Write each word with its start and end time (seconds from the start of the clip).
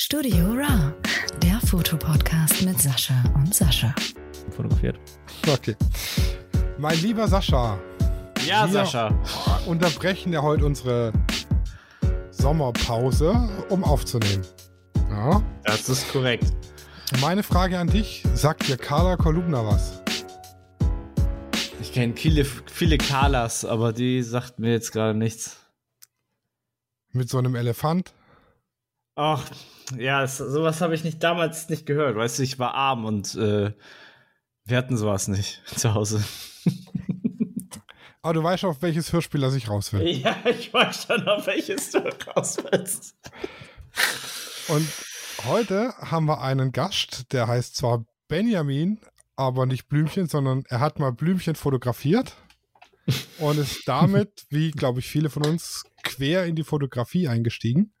Studio 0.00 0.52
Ra, 0.52 0.94
der 1.42 1.58
Fotopodcast 1.66 2.62
mit 2.62 2.80
Sascha 2.80 3.20
und 3.34 3.52
Sascha. 3.52 3.92
fotografiert. 4.54 4.96
Okay. 5.52 5.74
Mein 6.78 6.96
lieber 7.02 7.26
Sascha, 7.26 7.76
Ja, 8.46 8.64
Wir- 8.66 8.84
Sascha. 8.84 9.08
unterbrechen 9.66 10.32
ja 10.32 10.40
heute 10.40 10.66
unsere 10.66 11.12
Sommerpause, 12.30 13.32
um 13.70 13.82
aufzunehmen. 13.82 14.46
Ja. 15.10 15.42
Das 15.64 15.88
ist 15.88 16.12
korrekt. 16.12 16.46
Meine 17.20 17.42
Frage 17.42 17.76
an 17.76 17.88
dich, 17.88 18.22
sagt 18.34 18.68
dir 18.68 18.76
Carla 18.76 19.16
Kolumna 19.16 19.66
was? 19.66 20.00
Ich 21.80 21.92
kenne 21.92 22.14
viele, 22.16 22.44
viele 22.44 22.98
Kalas, 22.98 23.64
aber 23.64 23.92
die 23.92 24.22
sagt 24.22 24.60
mir 24.60 24.70
jetzt 24.70 24.92
gerade 24.92 25.18
nichts. 25.18 25.56
Mit 27.10 27.28
so 27.28 27.38
einem 27.38 27.56
Elefant? 27.56 28.14
Ach, 29.18 29.44
ja, 29.98 30.20
das, 30.20 30.38
sowas 30.38 30.80
habe 30.80 30.94
ich 30.94 31.02
nicht 31.02 31.20
damals 31.24 31.68
nicht 31.68 31.86
gehört. 31.86 32.14
Weißt 32.14 32.38
du, 32.38 32.44
ich 32.44 32.60
war 32.60 32.74
arm 32.74 33.04
und 33.04 33.34
äh, 33.34 33.72
wir 34.64 34.76
hatten 34.76 34.96
sowas 34.96 35.26
nicht 35.26 35.60
zu 35.76 35.92
Hause. 35.92 36.22
Aber 38.22 38.34
du 38.34 38.44
weißt 38.44 38.60
schon, 38.60 38.70
auf 38.70 38.80
welches 38.80 39.12
Hörspiel 39.12 39.42
er 39.42 39.50
sich 39.50 39.68
raus 39.68 39.92
will. 39.92 40.06
Ja, 40.22 40.36
ich 40.44 40.72
weiß 40.72 41.06
schon, 41.06 41.26
auf 41.26 41.48
welches 41.48 41.90
du 41.90 41.98
raus 42.28 42.58
willst. 42.70 43.16
Und 44.68 44.88
heute 45.46 45.94
haben 45.96 46.26
wir 46.26 46.40
einen 46.40 46.70
Gast, 46.70 47.32
der 47.32 47.48
heißt 47.48 47.74
zwar 47.74 48.04
Benjamin, 48.28 49.00
aber 49.34 49.66
nicht 49.66 49.88
Blümchen, 49.88 50.28
sondern 50.28 50.62
er 50.68 50.78
hat 50.78 51.00
mal 51.00 51.10
Blümchen 51.10 51.56
fotografiert 51.56 52.36
und 53.40 53.58
ist 53.58 53.82
damit, 53.88 54.46
wie 54.50 54.70
glaube 54.70 55.00
ich 55.00 55.08
viele 55.08 55.28
von 55.28 55.44
uns, 55.44 55.82
quer 56.04 56.44
in 56.44 56.54
die 56.54 56.62
Fotografie 56.62 57.26
eingestiegen. 57.26 57.92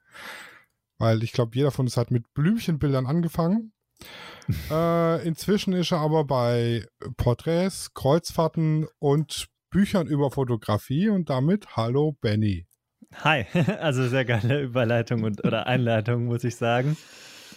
Weil 0.98 1.22
ich 1.22 1.32
glaube, 1.32 1.54
jeder 1.54 1.70
von 1.70 1.86
uns 1.86 1.96
hat 1.96 2.10
mit 2.10 2.32
Blümchenbildern 2.34 3.06
angefangen. 3.06 3.72
äh, 4.70 5.26
inzwischen 5.26 5.72
ist 5.72 5.92
er 5.92 5.98
aber 5.98 6.24
bei 6.24 6.86
Porträts, 7.16 7.94
Kreuzfahrten 7.94 8.86
und 8.98 9.48
Büchern 9.70 10.06
über 10.06 10.30
Fotografie 10.30 11.08
und 11.08 11.30
damit 11.30 11.76
Hallo 11.76 12.16
Benny. 12.20 12.66
Hi, 13.14 13.46
also 13.80 14.06
sehr 14.08 14.24
geile 14.24 14.62
Überleitung 14.62 15.24
und 15.24 15.44
oder 15.44 15.66
Einleitung, 15.66 16.26
muss 16.26 16.44
ich 16.44 16.56
sagen. 16.56 16.96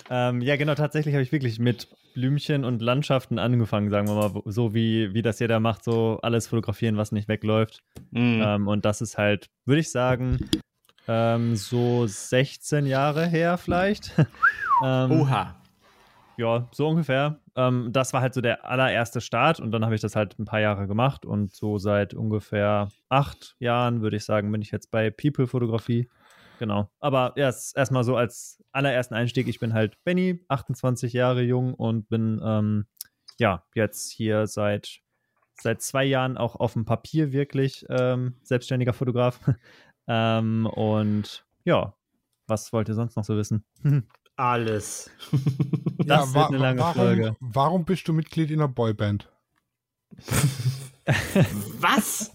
Ähm, 0.10 0.42
ja, 0.42 0.56
genau, 0.56 0.76
tatsächlich 0.76 1.14
habe 1.14 1.24
ich 1.24 1.32
wirklich 1.32 1.60
mit 1.60 1.88
Blümchen 2.14 2.66
und 2.66 2.82
Landschaften 2.82 3.40
angefangen, 3.40 3.90
sagen 3.90 4.08
wir 4.08 4.16
mal, 4.16 4.42
so 4.46 4.74
wie, 4.74 5.14
wie 5.14 5.22
das 5.22 5.40
jeder 5.40 5.60
macht, 5.60 5.84
so 5.84 6.20
alles 6.22 6.48
fotografieren, 6.48 6.98
was 6.98 7.12
nicht 7.12 7.30
wegläuft. 7.30 7.82
Mhm. 8.12 8.42
Ähm, 8.44 8.68
und 8.68 8.84
das 8.84 9.02
ist 9.02 9.18
halt, 9.18 9.50
würde 9.66 9.80
ich 9.80 9.92
sagen, 9.92 10.50
ähm, 11.12 11.58
so 11.58 12.08
16 12.08 12.86
Jahre 12.86 13.28
her 13.28 13.58
vielleicht. 13.58 14.14
ähm, 14.86 15.12
Oha. 15.12 15.56
Ja, 16.38 16.70
so 16.72 16.88
ungefähr. 16.88 17.42
Ähm, 17.56 17.90
das 17.92 18.14
war 18.14 18.22
halt 18.22 18.34
so 18.34 18.40
der 18.40 18.66
allererste 18.66 19.20
Start 19.20 19.60
und 19.60 19.72
dann 19.72 19.84
habe 19.84 19.94
ich 19.94 20.00
das 20.00 20.16
halt 20.16 20.40
ein 20.40 20.46
paar 20.46 20.62
Jahre 20.62 20.88
gemacht 20.88 21.26
und 21.26 21.54
so 21.54 21.78
seit 21.78 22.14
ungefähr 22.14 22.88
acht 23.10 23.58
Jahren, 23.60 24.02
würde 24.02 24.16
ich 24.16 24.24
sagen, 24.24 24.52
bin 24.54 24.62
ich 24.62 24.72
jetzt 24.72 24.90
bei 24.90 25.10
People-Fotografie. 25.10 26.08
Genau. 26.60 26.90
Aber 27.02 27.34
erst 27.36 27.76
erstmal 27.76 28.06
so 28.06 28.16
als 28.16 28.64
allerersten 28.72 29.14
Einstieg, 29.14 29.50
ich 29.50 29.60
bin 29.60 29.74
halt 29.74 30.02
Benny, 30.06 30.46
28 30.48 31.12
Jahre 31.12 31.42
jung 31.42 31.74
und 31.74 32.08
bin 32.08 32.40
ähm, 32.42 32.86
ja 33.38 33.64
jetzt 33.76 34.12
hier 34.12 34.48
seit, 34.48 35.00
seit 35.60 35.82
zwei 35.82 36.06
Jahren 36.06 36.38
auch 36.38 36.56
auf 36.56 36.74
dem 36.74 36.86
Papier 36.86 37.34
wirklich 37.34 37.86
ähm, 37.90 38.36
selbstständiger 38.44 38.94
Fotograf. 38.94 39.42
ähm, 40.08 40.66
und 40.66 41.46
ja, 41.64 41.94
was 42.48 42.72
wollt 42.74 42.90
ihr 42.90 42.96
sonst 42.96 43.16
noch 43.16 43.24
so 43.24 43.36
wissen? 43.38 43.64
Alles. 44.36 45.10
Das 46.04 46.34
wird 46.34 46.48
eine 46.48 46.58
lange 46.58 46.80
warum, 46.82 46.94
Folge. 46.96 47.36
Warum 47.40 47.86
bist 47.86 48.08
du 48.08 48.14
Mitglied 48.14 48.50
in 48.50 48.60
einer 48.60 48.68
Boyband? 48.68 49.30
Was? 51.80 52.32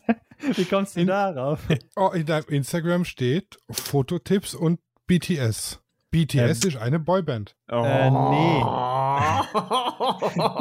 Wie 0.54 0.64
kommst 0.64 0.94
du 0.96 1.00
In- 1.00 1.08
darauf? 1.08 1.60
Oh, 1.96 2.10
in 2.14 2.24
deinem 2.26 2.46
Instagram 2.48 3.04
steht 3.04 3.58
Fototipps 3.70 4.54
und 4.54 4.78
BTS. 5.08 5.80
BTS 6.12 6.36
Ähm, 6.36 6.68
ist 6.68 6.76
eine 6.76 7.00
Boyband. 7.00 7.56
Oh. 7.70 7.82
Äh, 7.84 8.10
nee. 8.10 8.60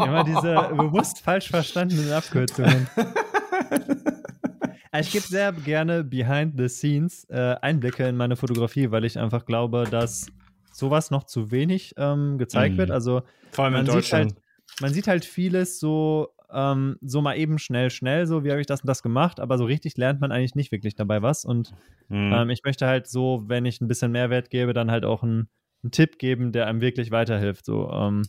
Immer 0.06 0.24
diese 0.26 0.74
bewusst 0.76 1.20
falsch 1.22 1.50
verstandenen 1.50 2.12
Abkürzungen. 2.12 2.88
Ich 5.00 5.12
gebe 5.12 5.26
sehr 5.28 5.52
gerne 5.54 6.04
behind 6.04 6.54
the 6.58 6.68
scenes 6.68 7.26
äh, 7.30 7.56
Einblicke 7.62 8.08
in 8.08 8.18
meine 8.18 8.36
Fotografie, 8.36 8.92
weil 8.92 9.06
ich 9.06 9.18
einfach 9.20 9.46
glaube, 9.46 9.88
dass 9.90 10.30
sowas 10.72 11.12
noch 11.12 11.24
zu 11.24 11.52
wenig 11.52 11.94
ähm, 11.98 12.38
gezeigt 12.38 12.74
Mhm. 12.74 12.80
wird. 12.80 12.92
Also 12.92 13.22
Vor 13.52 13.66
allem 13.66 13.74
in 13.76 13.80
man 13.80 13.86
sieht 13.86 13.94
Deutschland. 13.96 14.32
halt, 14.34 14.44
man 14.80 14.94
sieht 14.94 15.08
halt 15.08 15.26
vieles 15.26 15.80
so, 15.80 16.30
ähm, 16.52 16.98
so 17.02 17.22
mal 17.22 17.38
eben 17.38 17.58
schnell, 17.60 17.90
schnell, 17.90 18.28
so 18.28 18.44
wie 18.44 18.52
habe 18.52 18.62
ich 18.62 18.68
das 18.68 18.82
und 18.82 18.88
das 18.88 19.02
gemacht, 19.04 19.40
aber 19.40 19.58
so 19.58 19.66
richtig 19.66 19.98
lernt 19.98 20.22
man 20.22 20.32
eigentlich 20.32 20.56
nicht 20.56 20.72
wirklich 20.72 20.96
dabei 20.96 21.22
was. 21.22 21.46
Und 21.46 21.72
Mhm. 22.10 22.34
ähm, 22.34 22.50
ich 22.50 22.62
möchte 22.64 22.88
halt 22.88 23.08
so, 23.08 23.44
wenn 23.48 23.66
ich 23.66 23.82
ein 23.82 23.88
bisschen 23.88 24.12
Mehrwert 24.12 24.50
gebe, 24.50 24.74
dann 24.74 24.92
halt 24.92 25.06
auch 25.06 25.24
einen, 25.24 25.50
einen 25.84 25.92
Tipp 25.92 26.18
geben, 26.20 26.52
der 26.52 26.68
einem 26.68 26.82
wirklich 26.82 27.12
weiterhilft. 27.12 27.66
So, 27.66 27.90
ähm, 27.92 28.24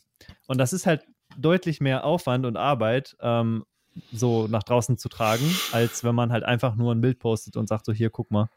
und 0.47 0.59
das 0.59 0.72
ist 0.72 0.87
halt 0.87 1.05
deutlich 1.37 1.81
mehr 1.81 2.05
Aufwand 2.05 2.47
und 2.47 2.56
Arbeit, 2.56 3.16
ähm, 3.21 3.65
so 4.12 4.47
nach 4.49 4.62
draußen 4.62 4.99
zu 4.99 5.09
tragen, 5.09 5.45
als 5.73 6.05
wenn 6.05 6.15
man 6.15 6.33
halt 6.33 6.45
einfach 6.45 6.77
nur 6.77 6.95
ein 6.95 7.01
Bild 7.01 7.19
postet 7.19 7.57
und 7.57 7.69
sagt 7.69 7.84
so, 7.87 7.93
hier, 7.93 8.11
guck 8.11 8.31
mal. 8.31 8.49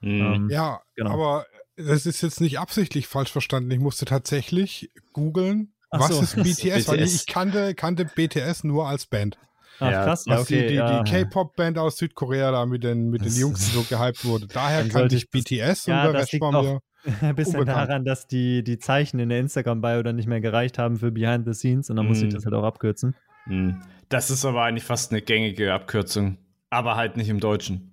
Mhm. 0.00 0.20
Ähm, 0.34 0.48
Ja, 0.50 0.80
genau. 0.94 1.12
aber 1.12 1.46
das 1.76 2.06
ist 2.06 2.22
jetzt 2.22 2.40
nicht 2.40 2.58
absichtlich 2.58 3.06
falsch 3.06 3.30
verstanden. 3.32 3.70
Ich 3.70 3.78
musste 3.80 4.04
tatsächlich 4.06 4.90
googeln, 5.12 5.72
was 5.90 6.08
so. 6.08 6.22
ist 6.22 6.36
BTS, 6.42 6.88
weil 6.88 6.98
BTS. 6.98 7.14
ich 7.14 7.26
kannte, 7.26 7.74
kannte 7.74 8.04
BTS 8.06 8.64
nur 8.64 8.86
als 8.88 9.06
Band. 9.06 9.38
Ach, 9.78 9.90
Ja, 9.90 10.04
krass, 10.04 10.24
ja, 10.26 10.34
Was 10.34 10.42
okay. 10.42 10.62
die, 10.62 10.68
die, 10.68 10.74
ja. 10.76 11.02
die 11.02 11.10
K-Pop-Band 11.10 11.78
aus 11.78 11.98
Südkorea 11.98 12.50
da 12.50 12.64
mit 12.64 12.82
den, 12.82 13.10
mit 13.10 13.24
den 13.24 13.34
Jungs, 13.34 13.66
die 13.66 13.72
so 13.72 13.82
gehypt 13.88 14.24
wurde. 14.24 14.46
Daher 14.46 14.80
Dann 14.80 14.88
kannte 14.90 15.16
ich 15.16 15.28
BTS 15.30 15.84
Ja, 15.86 16.06
und 16.06 16.12
der 16.14 16.20
das 16.22 16.32
Rest 16.32 16.40
war 16.40 16.62
mir. 16.62 16.80
ein 17.20 17.36
bisschen 17.36 17.60
unbekannt. 17.60 17.88
daran, 17.90 18.04
dass 18.04 18.26
die, 18.26 18.64
die 18.64 18.78
Zeichen 18.78 19.18
in 19.20 19.28
der 19.28 19.38
Instagram-Bio 19.40 20.02
dann 20.02 20.16
nicht 20.16 20.26
mehr 20.26 20.40
gereicht 20.40 20.78
haben 20.78 20.96
für 20.98 21.12
Behind 21.12 21.44
the 21.46 21.52
Scenes 21.54 21.88
und 21.90 21.96
dann 21.96 22.06
musste 22.06 22.24
ich 22.26 22.32
Mhm. 22.32 22.36
das 22.36 22.44
halt 22.46 22.54
auch 22.54 22.64
abkürzen. 22.64 23.14
Mhm. 23.46 23.82
Das 24.08 24.30
ist 24.30 24.44
aber 24.44 24.62
eigentlich 24.62 24.84
fast 24.84 25.10
eine 25.12 25.22
gängige 25.22 25.72
Abkürzung. 25.72 26.38
Aber 26.70 26.96
halt 26.96 27.16
nicht 27.16 27.28
im 27.28 27.40
Deutschen. 27.40 27.92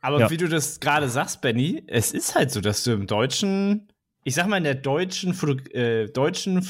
Aber 0.00 0.20
Ja. 0.20 0.30
wie 0.30 0.36
du 0.36 0.48
das 0.48 0.80
gerade 0.80 1.08
sagst, 1.08 1.40
Benny, 1.40 1.82
es 1.86 2.12
ist 2.12 2.34
halt 2.34 2.50
so, 2.50 2.60
dass 2.60 2.84
du 2.84 2.92
im 2.92 3.06
Deutschen, 3.06 3.88
ich 4.24 4.34
sag 4.34 4.46
mal, 4.46 4.56
in 4.58 4.64
der 4.64 4.74
deutschen, 4.76 5.34
Foto 5.34 5.54
äh, 5.72 6.06
deutschen 6.06 6.62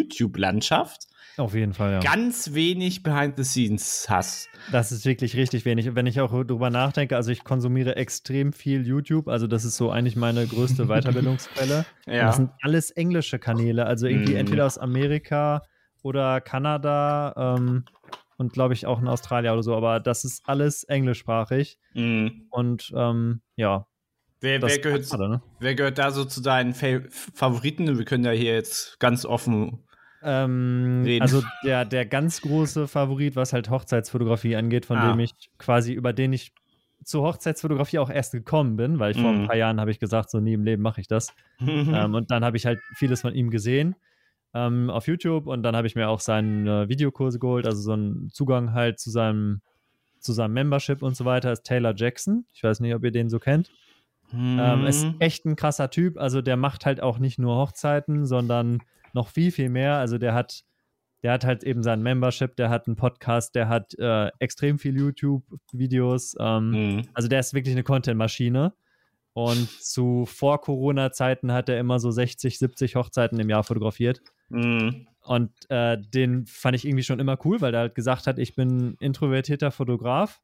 Fotografie-YouTube-Landschaft 0.00 1.06
Auf 1.36 1.54
jeden 1.54 1.72
Fall, 1.74 1.92
ja. 1.94 1.98
ganz 2.00 2.52
wenig 2.54 3.02
Behind 3.02 3.36
the 3.36 3.44
Scenes 3.44 4.06
hast. 4.08 4.48
Das 4.72 4.92
ist 4.92 5.04
wirklich 5.06 5.36
richtig 5.36 5.64
wenig. 5.64 5.94
Wenn 5.94 6.06
ich 6.06 6.20
auch 6.20 6.30
drüber 6.44 6.70
nachdenke, 6.70 7.16
also 7.16 7.30
ich 7.30 7.44
konsumiere 7.44 7.96
extrem 7.96 8.52
viel 8.52 8.86
YouTube, 8.86 9.28
also 9.28 9.46
das 9.46 9.64
ist 9.64 9.76
so 9.76 9.90
eigentlich 9.90 10.16
meine 10.16 10.46
größte 10.46 10.84
Weiterbildungsquelle. 10.88 11.84
Und 12.06 12.12
das 12.14 12.36
sind 12.36 12.50
alles 12.62 12.90
englische 12.90 13.38
Kanäle, 13.38 13.86
also 13.86 14.06
irgendwie 14.06 14.32
Mhm. 14.32 14.38
entweder 14.40 14.66
aus 14.66 14.76
Amerika 14.78 15.62
oder 16.02 16.40
Kanada 16.40 17.56
ähm, 17.58 17.84
und 18.36 18.52
glaube 18.52 18.74
ich 18.74 18.86
auch 18.86 19.00
in 19.00 19.08
Australien 19.08 19.52
oder 19.52 19.62
so, 19.62 19.76
aber 19.76 20.00
das 20.00 20.24
ist 20.24 20.42
alles 20.48 20.84
englischsprachig. 20.84 21.78
Mhm. 21.94 22.46
Und 22.50 22.92
ähm, 22.96 23.42
ja, 23.56 23.86
Wer, 24.42 24.62
wer, 24.62 24.78
gehört, 24.78 25.04
schade, 25.04 25.28
ne? 25.28 25.42
wer 25.58 25.74
gehört 25.74 25.98
da 25.98 26.10
so 26.12 26.24
zu 26.24 26.40
deinen 26.40 26.72
Fa 26.72 27.00
Favoriten? 27.10 27.98
Wir 27.98 28.06
können 28.06 28.24
ja 28.24 28.30
hier 28.30 28.54
jetzt 28.54 28.98
ganz 28.98 29.26
offen. 29.26 29.80
Ähm, 30.22 31.02
Reden. 31.04 31.22
also 31.22 31.42
der, 31.64 31.84
der 31.84 32.06
ganz 32.06 32.40
große 32.40 32.88
Favorit, 32.88 33.36
was 33.36 33.52
halt 33.52 33.68
Hochzeitsfotografie 33.68 34.56
angeht, 34.56 34.86
von 34.86 34.96
Ah. 34.98 35.10
dem 35.10 35.20
ich 35.20 35.32
quasi, 35.58 35.92
über 35.92 36.12
den 36.14 36.32
ich 36.32 36.52
zur 37.04 37.22
Hochzeitsfotografie 37.26 37.98
auch 37.98 38.10
erst 38.10 38.32
gekommen 38.32 38.76
bin, 38.76 38.98
weil 38.98 39.12
ich 39.12 39.20
vor 39.20 39.30
ein 39.30 39.42
Mhm. 39.42 39.46
paar 39.46 39.56
Jahren 39.56 39.80
habe 39.80 39.90
ich 39.90 39.98
gesagt, 39.98 40.30
so 40.30 40.40
nie 40.40 40.52
im 40.54 40.64
Leben 40.64 40.82
mache 40.82 41.00
ich 41.02 41.08
das. 41.08 41.34
ähm, 41.60 42.14
und 42.14 42.30
dann 42.30 42.42
habe 42.44 42.56
ich 42.56 42.64
halt 42.66 42.80
vieles 42.96 43.20
von 43.22 43.34
ihm 43.34 43.50
gesehen 43.50 43.94
ähm, 44.54 44.90
auf 44.90 45.06
YouTube 45.06 45.46
und 45.46 45.62
dann 45.62 45.76
habe 45.76 45.86
ich 45.86 45.94
mir 45.94 46.08
auch 46.08 46.20
seine 46.20 46.88
Videokurse 46.88 47.38
geholt, 47.38 47.66
also 47.66 47.80
so 47.80 47.92
einen 47.92 48.30
Zugang 48.30 48.72
halt 48.72 48.98
zu 48.98 49.10
seinem, 49.10 49.60
zu 50.18 50.32
seinem 50.32 50.54
Membership 50.54 51.02
und 51.02 51.16
so 51.16 51.24
weiter, 51.24 51.52
ist 51.52 51.64
Taylor 51.64 51.94
Jackson. 51.96 52.44
Ich 52.52 52.62
weiß 52.62 52.80
nicht, 52.80 52.94
ob 52.94 53.04
ihr 53.04 53.10
den 53.12 53.28
so 53.30 53.38
kennt. 53.38 53.70
Ähm, 54.32 54.86
ist 54.86 55.04
Mhm. 55.04 55.14
echt 55.18 55.44
ein 55.44 55.56
krasser 55.56 55.90
Typ. 55.90 56.16
Also 56.18 56.40
der 56.42 56.56
macht 56.56 56.86
halt 56.86 57.02
auch 57.02 57.18
nicht 57.18 57.38
nur 57.38 57.56
Hochzeiten, 57.56 58.26
sondern 58.26 58.78
noch 59.12 59.28
viel, 59.28 59.50
viel 59.50 59.70
mehr. 59.70 59.96
Also 59.96 60.18
der 60.18 60.34
hat, 60.34 60.62
der 61.24 61.32
hat 61.32 61.44
halt 61.44 61.64
eben 61.64 61.82
sein 61.82 62.00
Membership, 62.02 62.54
der 62.54 62.70
hat 62.70 62.86
einen 62.86 62.94
Podcast, 62.96 63.54
der 63.56 63.68
hat 63.68 63.92
äh, 63.98 64.30
extrem 64.38 64.78
viel 64.78 64.96
YouTube-Videos. 64.96 66.36
Ähm, 66.38 66.70
Mhm. 66.70 67.02
Also 67.14 67.28
der 67.28 67.40
ist 67.40 67.54
wirklich 67.54 67.74
eine 67.74 67.82
Content-Maschine. 67.82 68.72
Und 69.32 69.68
zu 69.70 70.26
Vor-Corona-Zeiten 70.26 71.52
hat 71.52 71.68
er 71.68 71.78
immer 71.78 71.98
so 72.00 72.10
60, 72.10 72.58
70 72.58 72.96
Hochzeiten 72.96 73.38
im 73.40 73.48
Jahr 73.48 73.64
fotografiert. 73.64 74.20
Mhm. 74.50 75.06
Und 75.22 75.50
äh, 75.68 75.98
den 75.98 76.46
fand 76.46 76.76
ich 76.76 76.84
irgendwie 76.84 77.04
schon 77.04 77.20
immer 77.20 77.38
cool, 77.44 77.60
weil 77.60 77.74
er 77.74 77.80
halt 77.80 77.94
gesagt 77.94 78.26
hat, 78.26 78.38
ich 78.38 78.54
bin 78.54 78.96
introvertierter 79.00 79.70
Fotograf, 79.70 80.40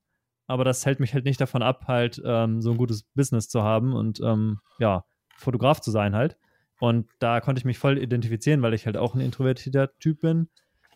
aber 0.47 0.65
das 0.65 0.85
hält 0.87 1.01
mich 1.01 1.15
halt 1.15 1.25
nicht 1.25 1.41
davon 1.41 1.63
ab, 1.63 1.85
halt 1.89 2.21
ähm, 2.25 2.61
so 2.61 2.71
ein 2.71 2.77
gutes 2.77 3.03
Business 3.15 3.49
zu 3.49 3.63
haben 3.63 3.95
und 3.95 4.21
ähm, 4.21 4.61
ja, 4.79 5.05
Fotograf 5.37 5.81
zu 5.81 5.91
sein 5.91 6.15
halt. 6.15 6.37
Und 6.79 7.09
da 7.19 7.41
konnte 7.41 7.59
ich 7.59 7.65
mich 7.65 7.79
voll 7.79 7.99
identifizieren, 7.99 8.63
weil 8.63 8.75
ich 8.75 8.87
halt 8.87 8.97
auch 8.97 9.15
ein 9.15 9.21
introvertierter 9.21 9.97
Typ 9.99 10.21
bin 10.21 10.49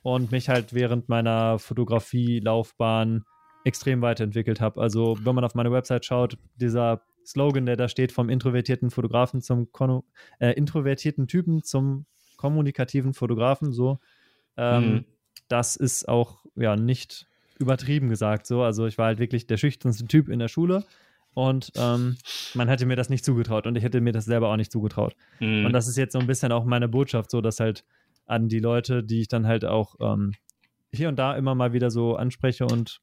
und 0.02 0.30
mich 0.30 0.48
halt 0.48 0.74
während 0.74 1.08
meiner 1.08 1.58
Fotografie-Laufbahn 1.58 3.24
extrem 3.64 4.02
weiterentwickelt 4.02 4.60
habe. 4.60 4.80
Also, 4.80 5.18
wenn 5.22 5.34
man 5.34 5.44
auf 5.44 5.54
meine 5.54 5.72
Website 5.72 6.04
schaut, 6.04 6.38
dieser 6.56 7.02
Slogan, 7.26 7.66
der 7.66 7.76
da 7.76 7.88
steht, 7.88 8.12
vom 8.12 8.28
introvertierten 8.28 8.90
Fotografen 8.90 9.40
zum 9.40 9.72
Kono 9.72 10.04
äh, 10.38 10.52
introvertierten 10.52 11.26
Typen 11.26 11.62
zum 11.62 12.06
kommunikativen 12.40 13.12
Fotografen, 13.12 13.70
so, 13.72 13.98
ähm, 14.56 14.94
Mhm. 14.94 15.04
das 15.48 15.76
ist 15.76 16.08
auch 16.08 16.44
ja 16.56 16.75
nicht 16.75 17.26
übertrieben 17.58 18.08
gesagt 18.08 18.46
so. 18.46 18.62
Also 18.62 18.87
ich 18.87 18.96
war 18.96 19.06
halt 19.06 19.19
wirklich 19.19 19.46
der 19.46 19.58
schüchternste 19.58 20.06
Typ 20.06 20.28
in 20.31 20.38
der 20.38 20.48
Schule 20.48 20.84
und 21.34 21.70
ähm, 21.76 22.16
man 22.54 22.69
hätte 22.69 22.87
mir 22.87 22.96
das 22.96 23.10
nicht 23.10 23.25
zugetraut 23.25 23.66
und 23.66 23.76
ich 23.76 23.84
hätte 23.84 24.00
mir 24.00 24.12
das 24.12 24.25
selber 24.25 24.48
auch 24.48 24.56
nicht 24.56 24.72
zugetraut. 24.72 25.14
Mhm. 25.40 25.66
Und 25.66 25.72
das 25.75 25.87
ist 25.87 25.96
jetzt 25.98 26.14
so 26.14 26.19
ein 26.19 26.26
bisschen 26.26 26.50
auch 26.52 26.64
meine 26.64 26.88
Botschaft, 26.88 27.31
so 27.31 27.42
dass 27.42 27.60
halt 27.60 27.84
an 28.26 28.48
die 28.48 28.60
Leute, 28.60 29.04
die 29.04 29.20
ich 29.20 29.28
dann 29.28 29.46
halt 29.46 29.64
auch 29.66 29.96
ähm, 30.00 30.32
hier 30.93 31.08
und 31.08 31.16
da 31.19 31.36
immer 31.36 31.54
mal 31.54 31.72
wieder 31.75 31.90
so 31.90 32.16
anspreche 32.16 32.64
und 32.64 33.00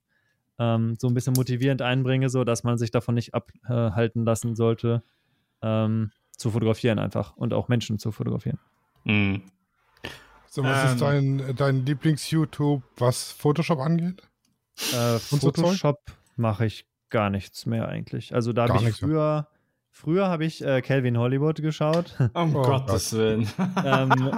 ähm, 0.60 0.98
so 1.00 1.08
ein 1.08 1.14
bisschen 1.14 1.34
motivierend 1.34 1.84
einbringe, 1.84 2.30
so 2.30 2.44
dass 2.44 2.64
man 2.64 2.78
sich 2.80 2.90
davon 2.90 3.14
nicht 3.14 3.36
abhalten 3.36 4.26
lassen 4.26 4.56
sollte, 4.56 5.04
ähm, 5.62 6.10
zu 6.36 6.50
fotografieren 6.52 6.98
einfach 7.00 7.38
und 7.38 7.54
auch 7.54 7.68
Menschen 7.68 8.00
zu 8.00 8.12
fotografieren. 8.12 8.60
Mhm. 9.04 9.44
So, 10.50 10.64
was 10.64 10.86
Ähm. 10.86 10.94
ist 10.94 11.02
dein, 11.02 11.56
dein 11.56 11.86
Lieblings-YouTube, 11.86 12.82
was 12.98 13.32
Photoshop 13.32 13.80
angeht? 13.80 14.22
Äh, 14.92 15.18
so? 15.18 15.38
Photoshop 15.38 16.00
mache 16.36 16.66
ich 16.66 16.86
gar 17.10 17.30
nichts 17.30 17.66
mehr 17.66 17.88
eigentlich. 17.88 18.34
Also 18.34 18.54
da 18.54 18.68
habe 18.68 18.90
ich 18.90 18.96
früher, 18.98 19.48
früher 19.92 20.28
habe 20.28 20.46
ich 20.46 20.64
äh, 20.64 20.82
Calvin 20.82 21.18
Hollywood 21.18 21.62
geschaut. 21.62 22.16
Um 22.34 22.56
Oh 22.56 22.62
Gottes 22.62 23.14
Willen. 23.14 23.48
Ähm. 23.84 24.12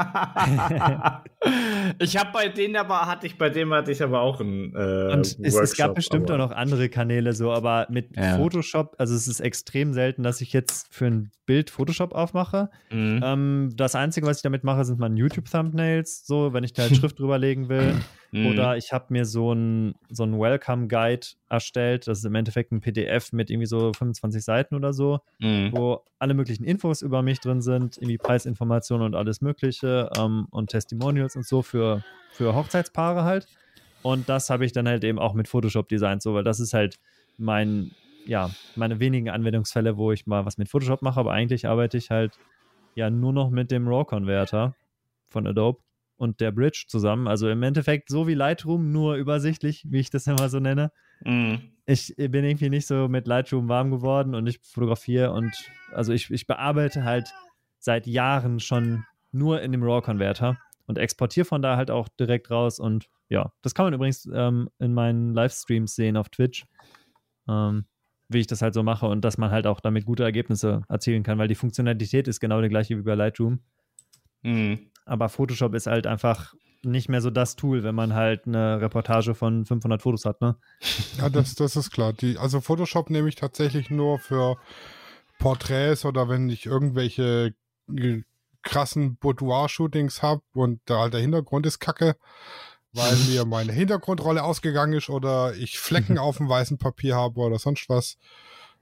ich 2.00 2.18
habe 2.18 2.30
bei 2.34 2.48
denen 2.50 2.76
aber, 2.76 3.08
hatte 3.08 3.26
ich, 3.28 3.38
bei 3.38 3.50
dem 3.50 3.74
hatte 3.74 3.92
ich 3.92 4.02
aber 4.04 4.22
auch 4.22 4.40
einen 4.40 4.76
äh, 4.76 5.14
Und 5.14 5.22
es, 5.22 5.38
es 5.40 5.76
gab 5.78 5.90
Workshop, 5.90 5.96
bestimmt 5.96 6.32
aber- 6.32 6.44
auch 6.44 6.50
noch 6.50 6.56
andere 6.56 6.90
Kanäle 6.90 7.34
so, 7.34 7.52
aber 7.52 7.88
mit 7.90 8.16
Ja. 8.16 8.38
Photoshop, 8.38 8.96
also 8.98 9.16
es 9.16 9.28
ist 9.28 9.40
extrem 9.40 9.94
selten, 9.94 10.24
dass 10.24 10.42
ich 10.42 10.54
jetzt 10.54 10.88
für 10.94 11.06
ein 11.08 11.32
Bild 11.46 11.70
Photoshop 11.72 12.14
aufmache. 12.14 12.70
Mhm. 12.92 13.22
Ähm, 13.24 13.70
das 13.76 13.96
Einzige, 13.96 14.28
was 14.28 14.38
ich 14.38 14.44
damit 14.44 14.64
mache, 14.64 14.86
sind 14.86 15.00
meine 15.00 15.16
YouTube-Thumbnails, 15.16 16.26
so, 16.28 16.54
wenn 16.54 16.64
ich 16.64 16.74
da 16.74 16.84
halt 16.84 16.92
Schrift 16.96 17.18
drüberlegen 17.20 17.70
will. 17.70 17.96
Mhm. 18.32 18.46
Oder 18.46 18.78
ich 18.78 18.94
habe 18.94 19.06
mir 19.10 19.26
so 19.26 19.52
ein, 19.54 19.96
so 20.12 20.22
ein 20.24 20.40
Welcome-Guide 20.40 21.26
erstellt. 21.50 22.06
Das 22.08 22.20
ist 22.20 22.26
im 22.26 22.36
Endeffekt 22.36 22.72
ein 22.72 22.80
PDF 22.80 23.34
mit 23.34 23.50
irgendwie 23.50 23.66
so 23.66 23.92
25 23.92 24.44
Seiten 24.44 24.76
oder 24.76 24.94
so, 24.94 25.22
Mhm. 25.40 25.70
wo 25.74 26.04
alle 26.20 26.36
möglichen 26.36 26.64
Infos 26.64 27.02
über 27.02 27.24
mich 27.24 27.40
drin 27.40 27.62
sind, 27.62 27.98
irgendwie 27.98 28.20
Preisinformationen 28.20 29.04
und 29.08 29.16
alles 29.16 29.42
Mögliche 29.42 30.12
ähm, 30.20 30.46
und 30.52 30.70
Testimonials 30.70 31.36
und 31.36 31.48
so 31.48 31.64
für, 31.64 31.79
für 32.31 32.56
Hochzeitspaare 32.56 33.24
halt. 33.24 33.48
Und 34.02 34.30
das 34.30 34.50
habe 34.50 34.66
ich 34.66 34.72
dann 34.72 34.88
halt 34.88 35.04
eben 35.04 35.20
auch 35.20 35.34
mit 35.34 35.48
Photoshop 35.48 35.90
designt, 35.90 36.22
so, 36.22 36.34
weil 36.34 36.44
das 36.44 36.60
ist 36.60 36.74
halt 36.74 36.98
mein, 37.38 37.92
ja, 38.26 38.50
meine 38.76 39.00
wenigen 39.00 39.30
Anwendungsfälle, 39.30 39.98
wo 39.98 40.12
ich 40.12 40.26
mal 40.26 40.46
was 40.46 40.58
mit 40.58 40.70
Photoshop 40.70 41.02
mache, 41.02 41.20
aber 41.20 41.34
eigentlich 41.34 41.68
arbeite 41.68 41.98
ich 41.98 42.10
halt 42.10 42.38
ja 42.96 43.10
nur 43.10 43.34
noch 43.34 43.50
mit 43.50 43.72
dem 43.72 43.88
RAW-Converter 43.88 44.76
von 45.30 45.48
Adobe 45.48 45.80
und 46.18 46.40
der 46.40 46.52
Bridge 46.52 46.86
zusammen. 46.88 47.28
Also 47.28 47.50
im 47.50 47.64
Endeffekt 47.64 48.10
so 48.10 48.28
wie 48.28 48.34
Lightroom, 48.34 48.92
nur 48.92 49.16
übersichtlich, 49.16 49.86
wie 49.90 50.00
ich 50.00 50.10
das 50.10 50.28
immer 50.28 50.50
so 50.50 50.60
nenne. 50.60 50.92
Mhm. 51.22 51.60
Ich 51.86 52.14
bin 52.18 52.46
irgendwie 52.46 52.70
nicht 52.70 52.88
so 52.88 53.08
mit 53.08 53.28
Lightroom 53.28 53.68
warm 53.68 53.92
geworden 53.92 54.36
und 54.36 54.48
ich 54.48 54.60
fotografiere 54.64 55.31
und 55.31 55.52
also 55.94 56.14
ich, 56.14 56.30
ich 56.30 56.46
bearbeite 56.46 57.04
halt 57.04 57.34
seit 57.80 58.06
Jahren 58.06 58.60
schon 58.60 59.06
nur 59.31 59.62
in 59.62 59.72
dem 59.72 59.84
RAW-Converter 59.84 60.58
und 60.90 60.98
exportiere 60.98 61.46
von 61.46 61.62
da 61.62 61.78
halt 61.78 61.92
auch 61.92 62.08
direkt 62.10 62.50
raus 62.50 62.80
und 62.80 63.10
ja, 63.30 63.54
das 63.62 63.76
kann 63.76 63.86
man 63.86 63.94
übrigens 63.94 64.28
ähm, 64.34 64.70
in 64.80 64.92
meinen 64.92 65.36
Livestreams 65.36 65.94
sehen 65.94 66.18
auf 66.18 66.30
Twitch, 66.30 66.66
ähm, 67.48 67.86
wie 68.28 68.40
ich 68.40 68.48
das 68.48 68.64
halt 68.64 68.74
so 68.74 68.82
mache 68.82 69.06
und 69.06 69.22
dass 69.22 69.38
man 69.38 69.52
halt 69.52 69.68
auch 69.68 69.82
damit 69.82 70.06
gute 70.06 70.24
Ergebnisse 70.24 70.82
erzielen 70.90 71.22
kann, 71.22 71.38
weil 71.38 71.48
die 71.48 71.54
Funktionalität 71.54 72.28
ist 72.28 72.40
genau 72.40 72.60
die 72.60 72.70
gleiche 72.70 72.98
wie 72.98 73.04
bei 73.04 73.14
Lightroom. 73.14 73.60
Mhm. 74.42 74.90
Aber 75.06 75.30
Photoshop 75.30 75.76
ist 75.76 75.86
halt 75.86 76.08
einfach 76.08 76.56
nicht 76.82 77.08
mehr 77.08 77.22
so 77.22 77.30
das 77.30 77.56
Tool, 77.56 77.84
wenn 77.84 77.94
man 77.94 78.16
halt 78.16 78.48
eine 78.48 78.82
Reportage 78.82 79.36
von 79.36 79.66
500 79.66 80.02
Fotos 80.02 80.26
hat, 80.26 80.42
ne? 80.42 80.56
Ja, 81.20 81.30
das, 81.30 81.54
das 81.54 81.76
ist 81.76 81.92
klar. 81.92 82.14
Die, 82.14 82.38
also 82.40 82.62
Photoshop 82.62 83.12
nehme 83.12 83.30
ich 83.30 83.36
tatsächlich 83.36 83.92
nur 83.92 84.18
für 84.18 84.58
Porträts 85.38 86.04
oder 86.04 86.30
wenn 86.30 86.50
ich 86.50 86.66
irgendwelche 86.66 87.54
krassen 88.64 89.18
Boudoir-Shootings 89.18 90.22
habe 90.22 90.42
und 90.54 90.82
da 90.86 91.00
halt 91.00 91.14
der 91.14 91.22
Hintergrund 91.22 91.66
ist 91.66 91.80
kacke, 91.80 92.16
weil 92.94 93.16
mir 93.28 93.46
meine 93.46 93.72
Hintergrundrolle 93.74 94.44
ausgegangen 94.44 94.94
ist 94.94 95.10
oder 95.10 95.56
ich 95.56 95.80
Flecken 95.80 96.18
auf 96.20 96.38
dem 96.38 96.50
weißen 96.50 96.78
Papier 96.78 97.16
habe 97.16 97.40
oder 97.40 97.60
sonst 97.60 97.90
was. 97.90 98.18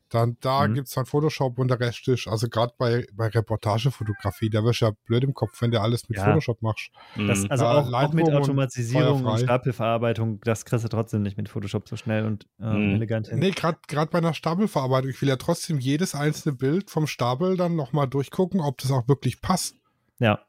Dann 0.09 0.38
da 0.39 0.68
Mhm. 0.68 0.75
gibt's 0.75 0.92
dann 0.92 1.06
Photoshop 1.06 1.59
und 1.59 1.68
der 1.69 1.80
Rest 1.80 2.07
ist, 2.07 2.27
also 2.27 2.48
gerade 2.48 2.74
bei, 2.77 3.06
bei 3.13 3.27
Reportagefotografie, 3.27 4.50
da 4.50 4.63
wirst 4.63 4.81
du 4.81 4.86
ja 4.86 4.92
blöd 5.06 5.24
im 5.24 5.33
Kopf, 5.33 5.62
wenn 5.62 5.71
du 5.71 5.81
alles 5.81 6.07
mit 6.07 6.18
Ja. 6.18 6.24
Photoshop 6.25 6.62
machst. 6.62 6.92
Das, 7.27 7.44
Mhm. 7.44 7.51
also 7.51 7.65
Ja, 7.65 7.71
auch, 7.71 7.94
auch 7.94 8.13
mit 8.13 8.25
und 8.25 8.33
Automatisierung 8.36 9.18
und 9.18 9.24
feuerfrei. 9.24 9.44
Stapelverarbeitung, 9.44 10.39
das 10.42 10.63
kriegst 10.65 10.86
du 10.86 10.89
trotzdem 10.89 11.24
nicht 11.24 11.36
mit 11.38 11.50
Photoshop 11.50 11.89
so 11.89 11.98
schnell 11.98 12.25
und 12.25 12.48
ähm, 12.59 12.88
Mhm. 12.88 12.95
elegant 12.95 13.27
hin. 13.27 13.39
Nee, 13.39 13.51
gerade 13.51 13.80
bei 14.12 14.18
einer 14.19 14.33
Stapelverarbeitung, 14.33 15.09
ich 15.09 15.21
will 15.21 15.30
ja 15.30 15.36
trotzdem 15.36 15.80
jedes 15.80 16.15
einzelne 16.15 16.56
Bild 16.56 16.89
vom 16.89 17.06
Stapel 17.07 17.57
dann 17.57 17.75
nochmal 17.75 18.07
durchgucken, 18.07 18.62
ob 18.62 18.77
das 18.77 18.92
auch 18.92 19.07
wirklich 19.07 19.42
passt. 19.42 19.75
Ja, 20.19 20.39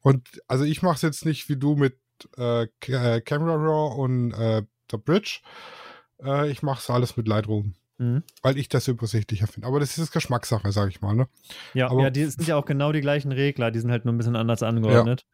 Und 0.00 0.40
also 0.48 0.64
ich 0.64 0.82
mache 0.82 0.96
es 0.96 1.02
jetzt 1.02 1.26
nicht 1.26 1.48
wie 1.48 1.56
du 1.56 1.74
mit 1.76 1.98
äh, 2.38 2.62
äh, 2.64 3.20
Camera 3.20 3.54
Raw 3.56 3.94
und 4.00 4.32
äh, 4.32 4.62
der 4.90 4.98
Bridge. 4.98 5.40
Äh, 6.22 6.50
ich 6.50 6.62
mache 6.62 6.78
es 6.80 6.88
alles 6.88 7.16
mit 7.16 7.26
Lightroom, 7.28 7.74
mhm. 7.98 8.22
weil 8.42 8.58
ich 8.58 8.68
das 8.68 8.88
übersichtlicher 8.88 9.46
finde. 9.46 9.68
Aber 9.68 9.80
das 9.80 9.98
ist 9.98 10.12
Geschmackssache, 10.12 10.72
sage 10.72 10.90
ich 10.90 11.00
mal. 11.00 11.14
Ne? 11.14 11.28
ja, 11.74 11.90
Aber- 11.90 12.02
ja, 12.02 12.10
die 12.10 12.24
sind 12.24 12.46
ja 12.46 12.56
auch 12.56 12.64
genau 12.64 12.92
die 12.92 13.00
gleichen 13.00 13.32
Regler, 13.32 13.70
die 13.70 13.80
sind 13.80 13.90
halt 13.90 14.04
nur 14.04 14.14
ein 14.14 14.18
bisschen 14.18 14.36
anders 14.36 14.62
angeordnet. 14.62 15.26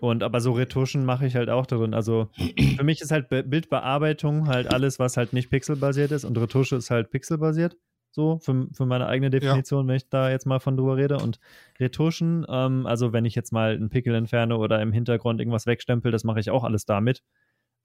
Und 0.00 0.22
aber 0.22 0.40
so 0.40 0.52
Retuschen 0.52 1.04
mache 1.04 1.26
ich 1.26 1.36
halt 1.36 1.48
auch 1.48 1.66
darin. 1.66 1.94
Also 1.94 2.28
für 2.76 2.84
mich 2.84 3.00
ist 3.00 3.12
halt 3.12 3.28
Be 3.28 3.42
Bildbearbeitung 3.42 4.48
halt 4.48 4.72
alles, 4.72 4.98
was 4.98 5.16
halt 5.16 5.32
nicht 5.32 5.50
pixelbasiert 5.50 6.10
ist 6.10 6.24
und 6.24 6.36
Retusche 6.38 6.76
ist 6.76 6.90
halt 6.90 7.10
pixelbasiert. 7.10 7.76
So, 8.10 8.38
für, 8.38 8.66
für 8.72 8.86
meine 8.86 9.08
eigene 9.08 9.28
Definition, 9.28 9.86
wenn 9.88 9.96
ich 9.96 10.08
da 10.08 10.30
jetzt 10.30 10.46
mal 10.46 10.58
von 10.58 10.76
drüber 10.76 10.96
rede. 10.96 11.18
Und 11.18 11.38
Retuschen, 11.78 12.46
ähm, 12.48 12.86
also 12.86 13.12
wenn 13.12 13.26
ich 13.26 13.34
jetzt 13.34 13.52
mal 13.52 13.74
einen 13.74 13.90
Pickel 13.90 14.14
entferne 14.14 14.56
oder 14.56 14.80
im 14.80 14.90
Hintergrund 14.90 15.38
irgendwas 15.38 15.66
wegstempel, 15.66 16.10
das 16.10 16.24
mache 16.24 16.40
ich 16.40 16.50
auch 16.50 16.64
alles 16.64 16.86
damit. 16.86 17.22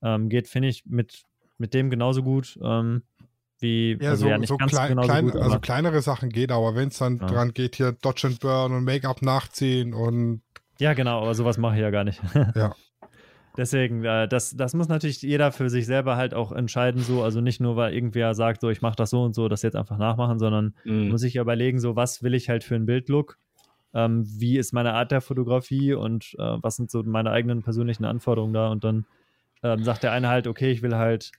Ähm, 0.01 0.29
geht, 0.29 0.47
finde 0.47 0.69
ich, 0.69 0.85
mit, 0.85 1.23
mit 1.57 1.73
dem 1.73 1.89
genauso 1.89 2.23
gut 2.23 2.57
ähm, 2.63 3.03
wie, 3.61 3.97
Ja, 4.01 4.11
also 4.11 4.25
so, 4.25 4.29
ja, 4.29 4.37
nicht 4.37 4.47
so 4.49 4.57
ganz 4.57 4.71
klein, 4.71 4.89
genauso 4.89 5.07
klein, 5.07 5.25
gut, 5.25 5.35
also 5.37 5.59
kleinere 5.59 6.01
Sachen 6.01 6.29
geht, 6.29 6.51
aber 6.51 6.75
wenn 6.75 6.89
es 6.89 6.97
dann 6.97 7.17
Ja. 7.19 7.27
dran 7.27 7.53
geht, 7.53 7.75
hier 7.75 7.91
Dodge 7.93 8.27
and 8.27 8.39
Burn 8.39 8.73
und 8.73 8.83
Make-up 8.83 9.21
nachziehen 9.21 9.93
und 9.93 10.41
ja, 10.79 10.93
genau, 10.93 11.21
aber 11.21 11.35
sowas 11.35 11.57
mache 11.59 11.75
ich 11.75 11.81
ja 11.81 11.91
gar 11.91 12.03
nicht. 12.03 12.21
Ja. 12.55 12.75
Deswegen, 13.57 14.05
äh, 14.05 14.27
das, 14.29 14.55
das 14.55 14.73
muss 14.73 14.87
natürlich 14.87 15.21
jeder 15.21 15.51
für 15.51 15.69
sich 15.69 15.85
selber 15.85 16.15
halt 16.15 16.33
auch 16.33 16.53
entscheiden, 16.53 17.01
so, 17.03 17.21
also 17.21 17.41
nicht 17.41 17.59
nur, 17.59 17.75
weil 17.75 17.93
irgendwer 17.93 18.33
sagt, 18.33 18.61
so, 18.61 18.69
ich 18.69 18.81
mache 18.81 18.95
das 18.95 19.09
so 19.09 19.23
und 19.23 19.35
so, 19.35 19.49
das 19.49 19.61
jetzt 19.61 19.75
einfach 19.75 19.97
nachmachen, 19.97 20.39
sondern 20.39 20.73
Mhm. 20.85 21.09
muss 21.09 21.23
ich 21.23 21.35
überlegen, 21.35 21.79
so, 21.79 21.97
was 21.97 22.23
will 22.23 22.33
ich 22.33 22.47
halt 22.49 22.63
für 22.63 22.75
einen 22.75 22.85
Bildlook, 22.85 23.37
ähm, 23.93 24.23
wie 24.25 24.57
ist 24.57 24.71
meine 24.71 24.93
Art 24.93 25.11
der 25.11 25.19
Fotografie 25.19 25.93
und 25.93 26.33
äh, 26.39 26.57
was 26.61 26.77
sind 26.77 26.89
so 26.89 27.03
meine 27.03 27.31
eigenen 27.31 27.61
persönlichen 27.61 28.05
Anforderungen 28.05 28.53
da 28.53 28.69
und 28.69 28.85
dann 28.85 29.05
ähm, 29.63 29.83
sagt 29.83 30.03
der 30.03 30.13
eine 30.13 30.29
halt, 30.29 30.47
okay, 30.47 30.71
ich 30.71 30.81
will 30.81 30.95
halt 30.95 31.31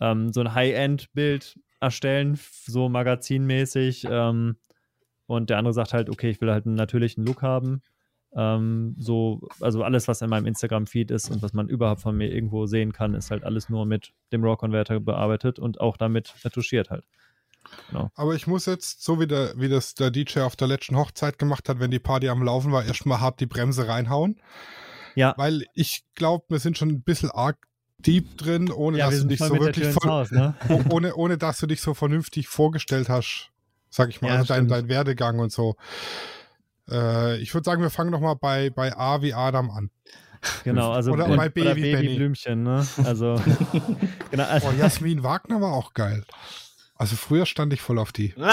ähm, 0.00 0.32
so 0.32 0.40
ein 0.40 0.54
High-End-Bild 0.54 1.60
erstellen, 1.80 2.38
so 2.66 2.88
magazinmäßig 2.88 4.06
ähm, 4.10 4.56
und 5.26 5.50
der 5.50 5.58
andere 5.58 5.74
sagt 5.74 5.92
halt, 5.92 6.10
okay, 6.10 6.30
ich 6.30 6.40
will 6.40 6.50
halt 6.50 6.66
einen 6.66 6.74
natürlichen 6.74 7.24
Look 7.24 7.42
haben 7.42 7.82
ähm, 8.34 8.94
so, 8.98 9.40
also 9.60 9.82
alles, 9.82 10.06
was 10.06 10.20
in 10.20 10.28
meinem 10.28 10.46
Instagram-Feed 10.46 11.10
ist 11.10 11.30
und 11.30 11.42
was 11.42 11.54
man 11.54 11.68
überhaupt 11.68 12.02
von 12.02 12.16
mir 12.16 12.30
irgendwo 12.30 12.66
sehen 12.66 12.92
kann, 12.92 13.14
ist 13.14 13.30
halt 13.30 13.44
alles 13.44 13.68
nur 13.68 13.86
mit 13.86 14.12
dem 14.32 14.44
RAW-Converter 14.44 15.00
bearbeitet 15.00 15.58
und 15.58 15.80
auch 15.80 15.96
damit 15.96 16.34
retuschiert 16.44 16.90
halt. 16.90 17.04
Genau. 17.88 18.10
Aber 18.14 18.34
ich 18.34 18.46
muss 18.46 18.66
jetzt, 18.66 19.02
so 19.02 19.18
wie, 19.18 19.26
der, 19.26 19.54
wie 19.56 19.68
das 19.68 19.94
der 19.94 20.10
DJ 20.10 20.40
auf 20.40 20.56
der 20.56 20.68
letzten 20.68 20.96
Hochzeit 20.96 21.38
gemacht 21.38 21.68
hat, 21.68 21.80
wenn 21.80 21.90
die 21.90 21.98
Party 21.98 22.28
am 22.28 22.42
Laufen 22.42 22.70
war, 22.70 22.84
erstmal 22.84 23.20
hart 23.20 23.40
die 23.40 23.46
Bremse 23.46 23.88
reinhauen. 23.88 24.40
Ja. 25.14 25.34
Weil 25.36 25.64
ich 25.74 26.04
glaube, 26.14 26.44
wir 26.48 26.58
sind 26.58 26.78
schon 26.78 26.90
ein 26.90 27.02
bisschen 27.02 27.30
arg 27.30 27.56
deep 28.04 28.36
drin, 28.38 28.70
ohne 28.70 28.98
Ja, 28.98 29.06
dass 29.06 29.14
wir 29.14 29.22
du 29.22 29.28
dich 29.28 29.38
voll 29.38 29.48
so 29.48 29.60
wirklich 29.60 29.88
voll, 29.88 30.08
Haus, 30.10 30.30
ne? 30.30 30.54
oh- 30.68 30.82
ohne, 30.90 31.14
ohne 31.14 31.38
dass 31.38 31.58
du 31.58 31.66
dich 31.66 31.80
so 31.80 31.94
vernünftig 31.94 32.48
vorgestellt 32.48 33.08
hast, 33.08 33.50
sag 33.90 34.08
ich 34.10 34.20
mal, 34.20 34.28
Ja, 34.28 34.34
also 34.36 34.54
dein, 34.54 34.68
dein 34.68 34.88
Werdegang 34.88 35.38
und 35.38 35.52
so. 35.52 35.76
Äh, 36.90 37.38
ich 37.38 37.52
würde 37.54 37.64
sagen, 37.64 37.82
wir 37.82 37.90
fangen 37.90 38.10
nochmal 38.10 38.36
bei, 38.36 38.70
bei 38.70 38.96
A 38.96 39.20
wie 39.22 39.34
Adam 39.34 39.70
an. 39.70 39.90
Genau, 40.64 40.92
also 40.92 41.10
Oder 41.12 41.26
bei 41.36 41.48
Baby 41.48 41.62
oder 41.62 41.74
Benny. 41.74 41.92
Babyblümchen, 41.96 42.62
ne? 42.62 42.86
Also, 43.04 43.40
genau, 44.30 44.44
also 44.44 44.68
Oh, 44.68 44.72
Jasmin 44.72 45.22
Wagner 45.24 45.60
war 45.60 45.72
auch 45.72 45.94
geil. 45.94 46.24
Also 46.94 47.16
früher 47.16 47.44
stand 47.46 47.72
ich 47.72 47.80
voll 47.80 47.98
auf 47.98 48.12
die. 48.12 48.34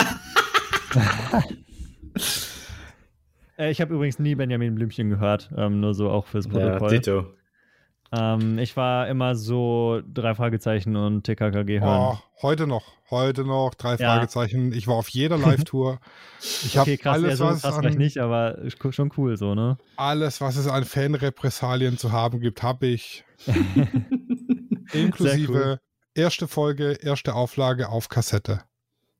Äh, 3.58 3.72
ich 3.72 3.80
habe 3.80 3.94
übrigens 3.94 4.20
nie 4.20 4.36
Benjamin 4.36 4.76
Blümchen 4.76 5.10
gehört, 5.10 5.50
ähm, 5.56 5.80
nur 5.80 5.94
so 5.94 6.10
auch 6.10 6.26
fürs 6.26 6.46
Ja, 6.46 6.78
Protokoll. 6.78 6.90
Ähm, 8.18 8.60
ich 8.60 8.78
war 8.78 9.08
immer 9.08 9.36
so 9.36 10.02
drei 10.12 10.36
Fragezeichen 10.36 10.96
und 10.96 11.24
TKKG 11.24 11.82
hören. 11.82 12.16
Oh, 12.16 12.18
heute 12.42 12.68
noch, 12.68 12.94
heute 13.10 13.44
noch, 13.44 13.74
drei 13.74 13.96
Ja. 13.96 14.14
Fragezeichen. 14.14 14.74
Ich 14.74 14.88
war 14.88 14.96
auf 14.96 15.10
jeder 15.10 15.38
Live-Tour. 15.38 16.00
Ich 16.40 16.78
habe 16.78 16.92
okay, 16.92 16.98
krass, 16.98 17.16
alles, 17.16 17.32
ja, 17.32 17.36
so 17.38 17.46
was 17.46 17.62
krass 17.62 17.78
an, 17.78 17.94
nicht, 17.94 18.18
aber 18.20 18.60
schon 18.92 19.12
cool 19.18 19.38
so, 19.38 19.56
ne? 19.56 19.78
alles, 19.98 20.42
was 20.42 20.56
es 20.56 20.68
an 20.68 20.86
Fanrepressalien 20.86 21.98
zu 21.98 22.12
haben 22.12 22.40
gibt, 22.40 22.64
habe 22.64 22.88
ich. 22.88 23.26
Inklusive 24.94 25.80
erste 26.16 26.48
Folge, 26.48 26.94
erste 27.02 27.36
Auflage 27.36 27.90
auf 27.90 28.10
Kassette. 28.10 28.62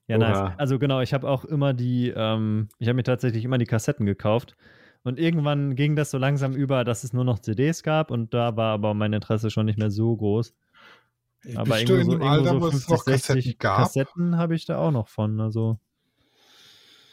Ja, 0.08 0.18
Oha. 0.18 0.30
nice. 0.30 0.54
Also 0.58 0.80
genau, 0.80 1.02
ich 1.02 1.14
habe 1.14 1.30
auch 1.30 1.46
immer 1.46 1.74
die, 1.74 2.14
ähm, 2.16 2.70
ich 2.80 2.88
habe 2.88 2.96
mir 2.96 3.04
tatsächlich 3.04 3.44
immer 3.44 3.58
die 3.58 3.66
Kassetten 3.66 4.06
gekauft. 4.06 4.56
Und 5.06 5.20
irgendwann 5.20 5.76
ging 5.76 5.96
das 5.96 6.10
so 6.12 6.18
langsam 6.18 6.54
über, 6.56 6.84
dass 6.84 7.04
es 7.04 7.14
nur 7.14 7.24
noch 7.24 7.38
CDs 7.40 7.84
gab 7.84 8.10
und 8.10 8.34
da 8.34 8.58
war 8.58 8.74
aber 8.74 8.94
mein 8.96 9.14
Interesse 9.14 9.52
schon 9.52 9.68
nicht 9.68 9.78
mehr 9.78 9.92
so 9.92 10.16
groß. 10.16 10.54
Aber 11.56 11.76
Bist 11.76 11.88
du 11.90 11.94
irgendwo 11.94 11.96
in 11.96 12.06
so, 12.06 12.12
dem 12.12 12.22
irgendwo 12.22 12.28
Alter, 12.28 12.54
so 12.54 12.62
wo 12.62 12.66
es 12.66 12.72
50, 12.72 12.90
noch 12.90 13.06
Kassetten 13.06 13.36
60 13.36 13.60
gab? 13.60 13.78
Kassetten 13.78 14.38
habe 14.38 14.56
ich 14.56 14.66
da 14.66 14.78
auch 14.80 14.90
noch 14.90 15.08
von. 15.08 15.40
Also, 15.40 15.78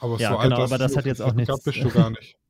Aber 0.00 0.18
Ja, 0.18 0.30
so 0.32 0.38
genau, 0.38 0.56
alt, 0.56 0.64
aber 0.64 0.78
das 0.78 0.96
hat 0.96 1.04
jetzt 1.04 1.20
auch 1.20 1.36
Kassetten 1.36 1.36
nichts- 1.36 1.54
gab, 1.54 1.64
bist 1.64 1.84
du 1.84 1.90
gar 1.90 2.10
nicht. 2.10 2.36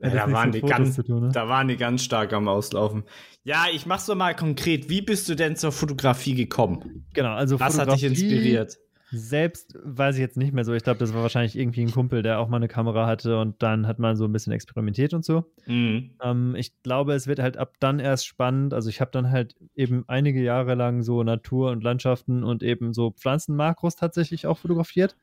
Ja, 0.00 0.10
da, 0.10 0.30
waren 0.30 0.52
die 0.52 0.60
Fotos 0.60 0.76
ganz, 0.76 0.94
zu 0.94 1.02
tun, 1.02 1.20
ne? 1.24 1.30
da 1.32 1.48
waren 1.48 1.66
die 1.66 1.76
ganz 1.76 2.04
stark 2.04 2.32
am 2.32 2.46
Auslaufen. 2.46 3.02
Ja, 3.42 3.64
ich 3.72 3.86
mach's 3.86 4.06
doch 4.06 4.14
mal 4.14 4.32
konkret. 4.36 4.88
Wie 4.88 5.02
bist 5.02 5.28
du 5.28 5.34
denn 5.34 5.56
zur 5.56 5.72
Fotografie 5.72 6.36
gekommen? 6.36 7.04
genau, 7.12 7.32
also 7.34 7.58
Was 7.58 7.76
hat 7.76 7.88
dich 7.90 8.02
Fotografie 8.02 8.06
inspiriert? 8.06 8.78
Selbst 9.16 9.78
weiß 9.82 10.16
ich 10.16 10.20
jetzt 10.20 10.36
nicht 10.36 10.52
mehr 10.52 10.64
so. 10.64 10.74
Ich 10.74 10.82
glaube, 10.82 10.98
das 10.98 11.14
war 11.14 11.22
wahrscheinlich 11.22 11.56
irgendwie 11.56 11.82
ein 11.82 11.92
Kumpel, 11.92 12.22
der 12.22 12.40
auch 12.40 12.48
mal 12.48 12.56
eine 12.56 12.68
Kamera 12.68 13.06
hatte 13.06 13.38
und 13.38 13.62
dann 13.62 13.86
hat 13.86 13.98
man 13.98 14.16
so 14.16 14.24
ein 14.24 14.32
bisschen 14.32 14.52
experimentiert 14.52 15.14
und 15.14 15.24
so. 15.24 15.44
Mhm. 15.66 16.10
Ähm, 16.22 16.54
ich 16.56 16.72
glaube, 16.82 17.14
es 17.14 17.26
wird 17.26 17.38
halt 17.38 17.56
ab 17.56 17.74
dann 17.78 18.00
erst 18.00 18.26
spannend. 18.26 18.74
Also 18.74 18.88
ich 18.90 19.00
habe 19.00 19.10
dann 19.12 19.30
halt 19.30 19.54
eben 19.76 20.04
einige 20.08 20.42
Jahre 20.42 20.74
lang 20.74 21.02
so 21.02 21.22
Natur 21.22 21.70
und 21.70 21.84
Landschaften 21.84 22.42
und 22.42 22.62
eben 22.62 22.92
so 22.92 23.12
Pflanzenmakros 23.12 23.96
tatsächlich 23.96 24.46
auch 24.46 24.58
fotografiert. 24.58 25.16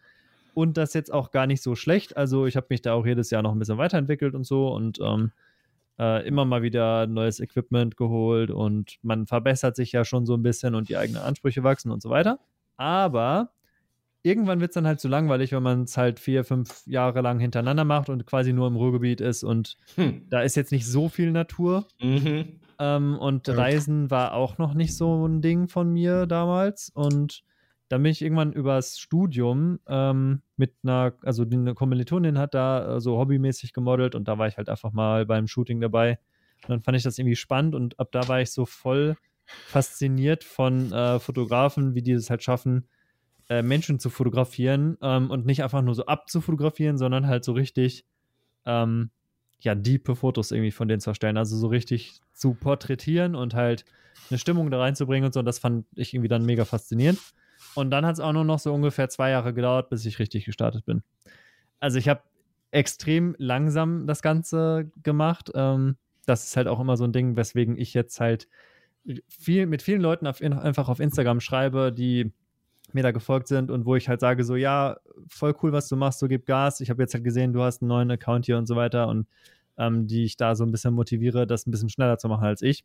Und 0.53 0.77
das 0.77 0.93
jetzt 0.93 1.13
auch 1.13 1.31
gar 1.31 1.47
nicht 1.47 1.61
so 1.61 1.75
schlecht. 1.75 2.17
Also 2.17 2.45
ich 2.45 2.55
habe 2.55 2.67
mich 2.69 2.81
da 2.81 2.93
auch 2.93 3.05
jedes 3.05 3.29
Jahr 3.29 3.41
noch 3.41 3.51
ein 3.51 3.59
bisschen 3.59 3.77
weiterentwickelt 3.77 4.35
und 4.35 4.45
so 4.45 4.73
und 4.73 4.99
ähm, 5.01 5.31
äh, 5.99 6.27
immer 6.27 6.45
mal 6.45 6.61
wieder 6.61 7.07
neues 7.07 7.39
Equipment 7.39 7.97
geholt 7.97 8.51
und 8.51 8.97
man 9.01 9.27
verbessert 9.27 9.75
sich 9.75 9.91
ja 9.91 10.03
schon 10.03 10.25
so 10.25 10.33
ein 10.35 10.43
bisschen 10.43 10.75
und 10.75 10.89
die 10.89 10.97
eigenen 10.97 11.21
Ansprüche 11.21 11.63
wachsen 11.63 11.91
und 11.91 12.01
so 12.01 12.09
weiter. 12.09 12.39
Aber 12.75 13.51
irgendwann 14.23 14.59
wird 14.59 14.71
es 14.71 14.75
dann 14.75 14.87
halt 14.87 14.99
zu 14.99 15.07
langweilig, 15.07 15.51
wenn 15.51 15.63
man 15.63 15.83
es 15.83 15.97
halt 15.97 16.19
vier, 16.19 16.43
fünf 16.43 16.83
Jahre 16.85 17.21
lang 17.21 17.39
hintereinander 17.39 17.83
macht 17.85 18.09
und 18.09 18.25
quasi 18.25 18.53
nur 18.53 18.67
im 18.67 18.75
Ruhrgebiet 18.75 19.21
ist 19.21 19.43
und 19.43 19.77
Hm. 19.95 20.27
da 20.29 20.41
ist 20.41 20.55
jetzt 20.55 20.71
nicht 20.71 20.85
so 20.87 21.09
viel 21.09 21.31
Natur. 21.31 21.87
Mhm. 22.01 22.59
Ähm, 22.79 23.17
und 23.19 23.47
Ja. 23.47 23.53
Reisen 23.55 24.09
war 24.11 24.33
auch 24.33 24.57
noch 24.57 24.73
nicht 24.73 24.95
so 24.95 25.27
ein 25.27 25.41
Ding 25.41 25.67
von 25.67 25.91
mir 25.91 26.25
damals. 26.25 26.89
Und 26.93 27.43
dann 27.89 28.01
bin 28.03 28.11
ich 28.11 28.21
irgendwann 28.21 28.53
übers 28.53 28.97
Studium 28.99 29.79
ähm, 29.87 30.41
mit 30.55 30.75
einer, 30.83 31.13
also 31.23 31.43
die 31.45 31.57
eine 31.57 31.73
Kommilitonin 31.73 32.37
hat 32.37 32.53
da 32.53 32.95
äh, 32.95 33.01
so 33.01 33.17
hobbymäßig 33.17 33.73
gemodelt 33.73 34.15
und 34.15 34.27
da 34.27 34.37
war 34.37 34.47
ich 34.47 34.57
halt 34.57 34.69
einfach 34.69 34.93
mal 34.93 35.25
beim 35.25 35.47
Shooting 35.47 35.81
dabei. 35.81 36.17
Und 36.63 36.69
dann 36.69 36.81
fand 36.81 36.95
ich 36.97 37.03
das 37.03 37.17
irgendwie 37.19 37.35
spannend 37.35 37.75
und 37.75 37.99
ab 37.99 38.09
da 38.11 38.27
war 38.27 38.39
ich 38.41 38.51
so 38.51 38.65
voll 38.65 39.15
fasziniert 39.67 40.43
von 40.43 40.91
äh, 40.93 41.19
Fotografen, 41.19 41.93
wie 41.95 42.01
die 42.01 42.13
es 42.13 42.29
halt 42.29 42.43
schaffen, 42.43 42.87
äh, 43.51 43.63
Menschen 43.63 43.99
zu 43.99 44.09
fotografieren 44.09 44.97
ähm, 45.01 45.29
und 45.29 45.45
nicht 45.45 45.61
einfach 45.61 45.81
nur 45.81 45.93
so 45.93 46.05
abzufotografieren, 46.05 46.97
sondern 46.97 47.27
halt 47.27 47.43
so 47.43 47.51
richtig 47.51 48.05
ähm, 48.65 49.09
ja, 49.59 49.75
diepe 49.75 50.15
Fotos 50.15 50.51
irgendwie 50.51 50.71
von 50.71 50.87
denen 50.87 51.01
zu 51.01 51.09
erstellen. 51.09 51.35
Also 51.35 51.57
so 51.57 51.67
richtig 51.67 52.21
zu 52.31 52.53
porträtieren 52.53 53.35
und 53.35 53.53
halt 53.53 53.83
eine 54.29 54.37
Stimmung 54.39 54.71
da 54.71 54.79
reinzubringen 54.79 55.25
und 55.25 55.33
so. 55.33 55.41
Und 55.41 55.45
das 55.45 55.59
fand 55.59 55.85
ich 55.95 56.13
irgendwie 56.13 56.29
dann 56.29 56.45
mega 56.45 56.63
faszinierend. 56.63 57.19
Und 57.75 57.91
dann 57.91 58.05
hat 58.05 58.13
es 58.13 58.19
auch 58.21 58.31
nur 58.31 58.45
noch 58.45 58.59
so 58.59 58.73
ungefähr 58.73 59.09
zwei 59.09 59.31
Jahre 59.31 59.53
gedauert, 59.53 59.89
bis 59.89 60.05
ich 60.05 60.19
richtig 60.19 60.45
gestartet 60.45 60.85
bin. 60.85 61.03
Also 61.81 61.97
ich 61.97 62.07
habe 62.07 62.21
extrem 62.71 63.35
langsam 63.37 64.07
das 64.07 64.21
Ganze 64.21 64.89
gemacht. 65.03 65.51
Ähm, 65.55 65.97
das 66.25 66.45
ist 66.45 66.55
halt 66.55 66.69
auch 66.69 66.79
immer 66.79 66.95
so 66.95 67.03
ein 67.03 67.11
Ding, 67.11 67.35
weswegen 67.35 67.77
ich 67.77 67.93
jetzt 67.93 68.21
halt 68.21 68.47
viel 69.27 69.65
mit 69.65 69.81
vielen 69.81 70.01
Leuten 70.01 70.25
auf, 70.25 70.41
einfach 70.41 70.87
auf 70.87 71.01
Instagram 71.01 71.41
schreibe, 71.41 71.91
die 71.91 72.31
mir 72.95 73.03
da 73.03 73.11
gefolgt 73.11 73.47
sind 73.47 73.71
und 73.71 73.85
wo 73.85 73.95
ich 73.95 74.09
halt 74.09 74.19
sage 74.19 74.43
so, 74.43 74.55
ja, 74.55 74.97
voll 75.29 75.55
cool, 75.61 75.71
was 75.71 75.87
du 75.87 75.95
machst, 75.95 76.19
so 76.19 76.27
gib 76.27 76.45
Gas. 76.45 76.81
Ich 76.81 76.89
habe 76.89 77.01
jetzt 77.01 77.13
halt 77.13 77.23
gesehen, 77.23 77.53
du 77.53 77.61
hast 77.61 77.81
einen 77.81 77.89
neuen 77.89 78.11
Account 78.11 78.45
hier 78.45 78.57
und 78.57 78.67
so 78.67 78.75
weiter 78.75 79.07
und 79.07 79.27
ähm, 79.77 80.07
die 80.07 80.23
ich 80.23 80.37
da 80.37 80.55
so 80.55 80.63
ein 80.63 80.71
bisschen 80.71 80.93
motiviere, 80.93 81.47
das 81.47 81.65
ein 81.65 81.71
bisschen 81.71 81.89
schneller 81.89 82.17
zu 82.17 82.27
machen 82.27 82.45
als 82.45 82.61
ich, 82.61 82.83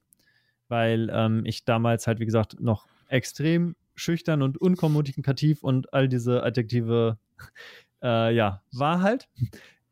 weil 0.69 1.11
ähm, 1.13 1.43
ich 1.45 1.65
damals 1.65 2.07
halt, 2.07 2.21
wie 2.21 2.27
gesagt, 2.27 2.61
noch 2.61 2.87
extrem 3.09 3.77
schüchtern 3.95 4.43
und 4.43 4.59
unkommunikativ 4.59 5.63
und 5.63 5.93
all 5.93 6.09
diese 6.09 6.43
Adjektive, 6.43 7.19
äh, 8.03 8.35
ja, 8.35 8.63
war 8.73 9.01
halt. 9.03 9.29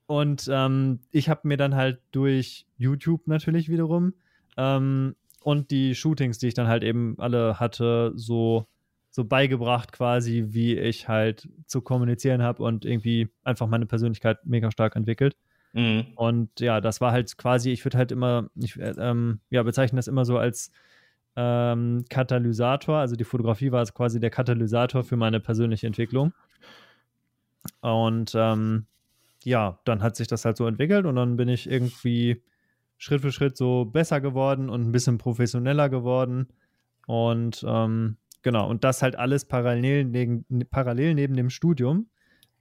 Und 0.06 0.48
ähm, 0.52 1.00
ich 1.10 1.28
habe 1.28 1.48
mir 1.48 1.56
dann 1.56 1.74
halt 1.74 2.00
durch 2.12 2.66
YouTube 2.76 3.26
natürlich 3.26 3.68
wiederum 3.70 4.14
ähm, 4.56 5.16
und 5.42 5.70
die 5.70 5.94
Shootings, 5.94 6.38
die 6.38 6.48
ich 6.48 6.54
dann 6.54 6.68
halt 6.68 6.84
eben 6.84 7.16
alle 7.18 7.58
hatte, 7.58 8.12
so 8.14 8.66
so 9.14 9.24
beigebracht 9.24 9.92
quasi, 9.92 10.46
wie 10.48 10.76
ich 10.76 11.06
halt 11.06 11.48
zu 11.66 11.82
kommunizieren 11.82 12.42
habe 12.42 12.64
und 12.64 12.84
irgendwie 12.84 13.28
einfach 13.44 13.68
meine 13.68 13.86
Persönlichkeit 13.86 14.44
mega 14.44 14.72
stark 14.72 14.96
entwickelt. 14.96 15.36
Mhm. 15.72 16.06
Und 16.16 16.58
ja, 16.58 16.80
das 16.80 17.00
war 17.00 17.12
halt 17.12 17.38
quasi, 17.38 17.70
ich 17.70 17.84
würde 17.84 17.96
halt 17.96 18.10
immer, 18.10 18.50
ich 18.56 18.76
äh, 18.76 18.92
ähm, 18.98 19.38
ja, 19.50 19.62
bezeichne 19.62 19.98
das 19.98 20.08
immer 20.08 20.24
so 20.24 20.36
als 20.36 20.72
ähm, 21.36 22.04
Katalysator. 22.10 22.96
Also 22.96 23.14
die 23.14 23.22
Fotografie 23.22 23.70
war 23.70 23.86
quasi 23.86 24.18
der 24.18 24.30
Katalysator 24.30 25.04
für 25.04 25.16
meine 25.16 25.38
persönliche 25.38 25.86
Entwicklung. 25.86 26.34
Und 27.82 28.32
ähm, 28.34 28.86
ja, 29.44 29.78
dann 29.84 30.02
hat 30.02 30.16
sich 30.16 30.26
das 30.26 30.44
halt 30.44 30.56
so 30.56 30.66
entwickelt 30.66 31.06
und 31.06 31.14
dann 31.14 31.36
bin 31.36 31.48
ich 31.48 31.70
irgendwie 31.70 32.42
Schritt 32.98 33.20
für 33.20 33.30
Schritt 33.30 33.56
so 33.56 33.84
besser 33.84 34.20
geworden 34.20 34.68
und 34.68 34.88
ein 34.88 34.90
bisschen 34.90 35.18
professioneller 35.18 35.88
geworden. 35.88 36.48
Und 37.06 37.64
ähm, 37.64 38.16
genau, 38.44 38.70
und 38.70 38.84
das 38.84 39.02
halt 39.02 39.16
alles 39.16 39.44
parallel 39.44 40.04
neben, 40.04 40.44
parallel 40.70 41.14
neben 41.14 41.34
dem 41.34 41.50
Studium. 41.50 42.08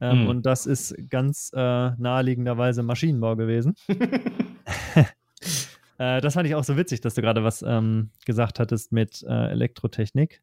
Ähm, 0.01 0.21
Hm. 0.21 0.27
Und 0.27 0.45
das 0.47 0.65
ist 0.65 0.95
ganz 1.09 1.51
äh, 1.53 1.57
naheliegenderweise 1.59 2.81
Maschinenbau 2.81 3.35
gewesen. 3.35 3.75
äh, 5.97 6.19
das 6.19 6.33
fand 6.33 6.47
ich 6.47 6.55
auch 6.55 6.63
so 6.63 6.75
witzig, 6.75 7.01
dass 7.01 7.13
du 7.13 7.21
gerade 7.21 7.43
was 7.43 7.61
ähm, 7.61 8.09
gesagt 8.25 8.59
hattest 8.59 8.91
mit 8.91 9.23
äh, 9.23 9.51
Elektrotechnik, 9.51 10.41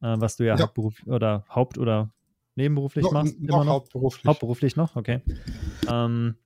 äh, 0.00 0.16
was 0.18 0.36
du 0.36 0.44
ja, 0.44 0.56
Ja. 0.56 0.62
Hauptberuf 0.62 1.06
oder 1.06 1.44
Haupt- 1.48 1.78
oder 1.78 2.10
nebenberuflich 2.56 3.04
noch, 3.04 3.12
machst. 3.12 3.40
noch 3.40 3.66
hauptberuflich. 3.66 4.24
Hauptberuflich 4.24 4.76
noch, 4.76 4.96
okay. 4.96 5.20
Ähm, 5.88 6.36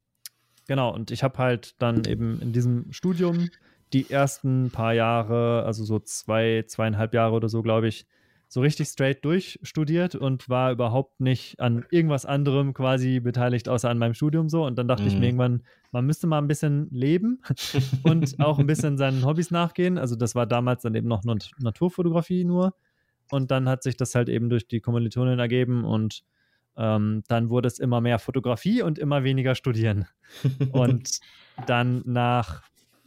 genau, 0.66 0.92
und 0.92 1.12
ich 1.12 1.22
habe 1.22 1.38
halt 1.38 1.80
dann 1.80 2.04
eben 2.04 2.40
in 2.42 2.52
diesem 2.52 2.92
Studium 2.92 3.48
die 3.92 4.10
ersten 4.10 4.70
paar 4.70 4.92
Jahre, 4.92 5.64
also 5.64 5.84
so 5.84 5.98
zwei, 5.98 6.64
zweieinhalb 6.66 7.14
Jahre 7.14 7.34
oder 7.34 7.48
so, 7.48 7.62
glaube 7.62 7.88
ich, 7.88 8.06
so 8.52 8.60
richtig 8.62 8.88
straight 8.88 9.24
durchstudiert 9.24 10.16
und 10.16 10.48
war 10.48 10.72
überhaupt 10.72 11.20
nicht 11.20 11.60
an 11.60 11.84
irgendwas 11.90 12.26
anderem 12.26 12.74
quasi 12.74 13.20
beteiligt, 13.20 13.68
außer 13.68 13.88
an 13.88 13.96
meinem 13.98 14.12
Studium 14.14 14.48
so. 14.48 14.66
Und 14.66 14.76
dann 14.76 14.88
dachte 14.88 15.06
ich 15.06 15.14
Mhm. 15.14 15.20
mir 15.20 15.26
irgendwann, 15.26 15.62
man 15.92 16.04
müsste 16.04 16.26
mal 16.26 16.38
ein 16.38 16.48
bisschen 16.48 16.88
leben 16.90 17.40
und 18.02 18.40
auch 18.40 18.58
ein 18.58 18.66
bisschen 18.66 18.98
seinen 18.98 19.24
Hobbys 19.24 19.52
nachgehen. 19.52 19.98
Also 19.98 20.16
das 20.16 20.34
war 20.34 20.46
damals 20.46 20.82
dann 20.82 20.96
eben 20.96 21.06
noch 21.06 21.22
Nat- 21.22 21.52
Naturfotografie 21.60 22.44
nur. 22.44 22.74
Und 23.30 23.52
dann 23.52 23.68
hat 23.68 23.84
sich 23.84 23.96
das 23.96 24.16
halt 24.16 24.28
eben 24.28 24.50
durch 24.50 24.66
die 24.66 24.80
Kommilitonin 24.80 25.38
ergeben 25.38 25.84
und 25.84 26.24
ähm, 26.76 27.22
dann 27.28 27.50
wurde 27.50 27.68
es 27.68 27.78
immer 27.78 28.00
mehr 28.00 28.18
Fotografie 28.18 28.82
und 28.82 28.98
immer 28.98 29.22
weniger 29.22 29.54
Studieren. 29.54 30.06
Und 30.72 31.20
dann 31.66 32.02
nach, 32.04 32.64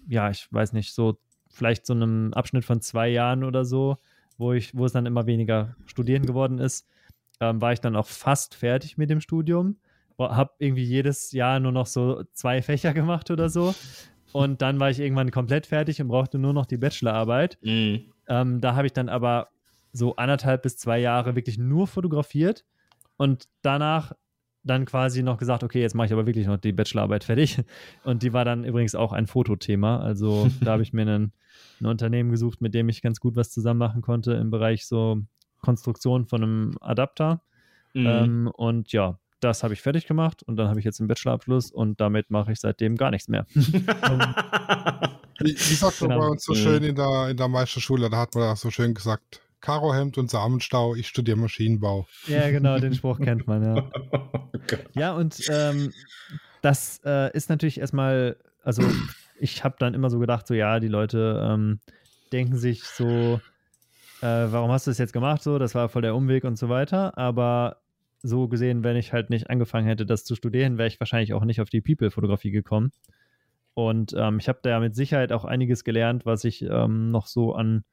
ja, 0.08 0.30
ich 0.30 0.48
weiß 0.52 0.72
nicht, 0.72 0.94
so 0.94 1.20
vielleicht 1.50 1.86
so 1.86 1.94
einem 1.94 2.34
Abschnitt 2.34 2.64
von 2.64 2.80
zwei 2.80 3.10
Jahren 3.10 3.44
oder 3.44 3.66
so, 3.66 3.98
wo 4.44 4.54
ich, 4.54 4.76
wo 4.78 4.86
es 4.86 4.92
dann 4.92 5.06
immer 5.06 5.26
weniger 5.26 5.76
Studieren 5.86 6.26
geworden 6.26 6.60
ist, 6.60 6.88
ähm, 7.40 7.62
war 7.62 7.74
ich 7.74 7.80
dann 7.80 7.96
auch 7.96 8.08
fast 8.08 8.56
fertig 8.56 8.98
mit 8.98 9.10
dem 9.10 9.22
Studium. 9.22 9.78
Habe 10.20 10.52
irgendwie 10.60 10.84
jedes 10.84 11.32
Jahr 11.32 11.60
nur 11.60 11.72
noch 11.72 11.88
so 11.88 12.24
zwei 12.34 12.62
Fächer 12.62 12.94
gemacht 12.94 13.32
oder 13.32 13.50
so. 13.50 13.74
Und 14.32 14.62
dann 14.62 14.80
war 14.80 14.90
ich 14.90 15.00
irgendwann 15.00 15.32
komplett 15.32 15.66
fertig 15.66 16.02
und 16.02 16.08
brauchte 16.08 16.38
nur 16.38 16.54
noch 16.54 16.66
die 16.66 16.78
Bachelorarbeit. 16.78 17.58
Mhm. 17.62 18.06
Ähm, 18.28 18.62
da 18.62 18.76
habe 18.76 18.88
ich 18.88 18.94
dann 18.94 19.10
aber 19.10 19.50
so 19.92 20.16
anderthalb 20.16 20.64
bis 20.64 20.78
zwei 20.78 21.00
Jahre 21.00 21.36
wirklich 21.36 21.58
nur 21.58 21.88
fotografiert 21.88 22.66
und 23.18 23.48
danach 23.62 24.14
dann 24.64 24.86
quasi 24.86 25.24
noch 25.24 25.38
gesagt, 25.38 25.64
okay, 25.64 25.82
jetzt 25.82 25.94
mache 25.94 26.08
ich 26.08 26.14
aber 26.14 26.26
wirklich 26.26 26.48
noch 26.48 26.58
die 26.58 26.72
Bachelorarbeit 26.72 27.24
fertig. 27.24 27.62
Und 28.04 28.24
die 28.24 28.34
war 28.34 28.46
dann 28.46 28.64
übrigens 28.64 28.96
auch 28.96 29.12
ein 29.12 29.28
Fotothema. 29.28 30.00
Also 30.00 30.50
da 30.62 30.72
habe 30.74 30.84
ich 30.84 30.94
mir 30.94 31.02
einen, 31.04 31.34
ein 31.82 31.86
Unternehmen 31.86 32.32
gesucht, 32.32 32.62
mit 32.62 32.74
dem 32.74 32.88
ich 32.90 33.02
ganz 33.02 33.20
gut 33.20 33.36
was 33.36 33.52
zusammen 33.52 33.80
machen 33.80 34.02
konnte 34.02 34.34
im 34.34 34.52
Bereich 34.52 34.86
so 34.88 35.22
Konstruktion 35.62 36.26
von 36.26 36.44
einem 36.44 36.78
Adapter. 36.82 37.42
Mhm. 37.94 38.08
Ähm, 38.08 38.52
und 38.56 38.92
ja, 38.94 39.20
das 39.40 39.64
habe 39.64 39.74
ich 39.74 39.82
fertig 39.82 40.08
gemacht 40.08 40.42
und 40.44 40.56
dann 40.56 40.70
habe 40.70 40.80
ich 40.80 40.86
jetzt 40.86 41.02
einen 41.02 41.08
Bachelorabschluss 41.10 41.70
und 41.72 42.00
damit 42.00 42.32
mache 42.32 42.54
ich 42.54 42.60
seitdem 42.62 42.96
gar 42.96 43.12
nichts 43.12 43.28
mehr. 43.28 43.46
Wie, 45.40 45.50
wie 45.56 45.56
sagt 45.76 46.00
man 46.02 46.12
Genau. 46.12 46.22
bei 46.22 46.28
uns 46.28 46.46
so 46.46 46.54
Mhm. 46.54 46.58
schön 46.58 46.84
in 46.84 46.96
der, 46.96 47.30
in 47.30 47.38
der 47.38 47.48
Meisterschule, 47.48 48.10
da 48.10 48.18
hat 48.18 48.36
man 48.36 48.44
da 48.44 48.56
so 48.56 48.70
schön 48.70 48.94
gesagt, 48.94 49.42
Karohemd 49.64 50.18
und 50.18 50.30
Samenstau, 50.30 50.94
ich 50.94 51.08
studiere 51.08 51.38
Maschinenbau. 51.38 52.06
ja, 52.28 52.52
genau, 52.52 52.78
den 52.80 52.94
Spruch 52.94 53.18
kennt 53.22 53.48
man, 53.48 53.64
ja. 53.64 53.90
Ja, 54.94 55.14
und 55.14 55.40
ähm, 55.50 55.94
das 56.62 57.00
äh, 57.06 57.36
ist 57.36 57.50
natürlich 57.50 57.80
erstmal, 57.80 58.36
also 58.62 58.84
ich 59.40 59.64
habe 59.64 59.76
dann 59.80 59.94
immer 59.94 60.10
so 60.10 60.20
gedacht, 60.20 60.48
so 60.48 60.54
ja, 60.54 60.82
die 60.82 60.90
Leute 60.90 61.42
ähm, 61.50 61.80
denken 62.34 62.58
sich 62.58 62.84
so, 62.84 63.40
äh, 64.22 64.26
warum 64.52 64.70
hast 64.70 64.86
du 64.86 64.92
das 64.92 64.98
jetzt 64.98 65.14
gemacht? 65.14 65.42
So, 65.42 65.58
das 65.58 65.76
war 65.76 65.88
voll 65.88 66.02
der 66.02 66.16
Umweg 66.16 66.44
und 66.44 66.58
so 66.58 66.68
weiter. 66.68 67.18
Aber 67.18 67.78
so 68.22 68.50
gesehen, 68.50 68.84
wenn 68.84 68.98
ich 68.98 69.14
halt 69.14 69.30
nicht 69.30 69.50
angefangen 69.50 69.88
hätte, 69.88 70.06
das 70.06 70.26
zu 70.26 70.36
studieren, 70.36 70.78
wäre 70.78 70.90
ich 70.90 71.00
wahrscheinlich 71.00 71.34
auch 71.34 71.46
nicht 71.46 71.62
auf 71.62 71.70
die 71.70 71.82
People-Fotografie 71.82 72.52
gekommen. 72.52 72.92
Und 73.76 74.14
ähm, 74.18 74.40
ich 74.40 74.50
habe 74.50 74.60
da 74.62 74.82
mit 74.82 74.94
Sicherheit 74.94 75.32
auch 75.32 75.46
einiges 75.46 75.86
gelernt, 75.86 76.26
was 76.26 76.44
ich 76.44 76.64
ähm, 76.64 77.12
noch 77.12 77.28
so 77.28 77.56
an 77.56 77.86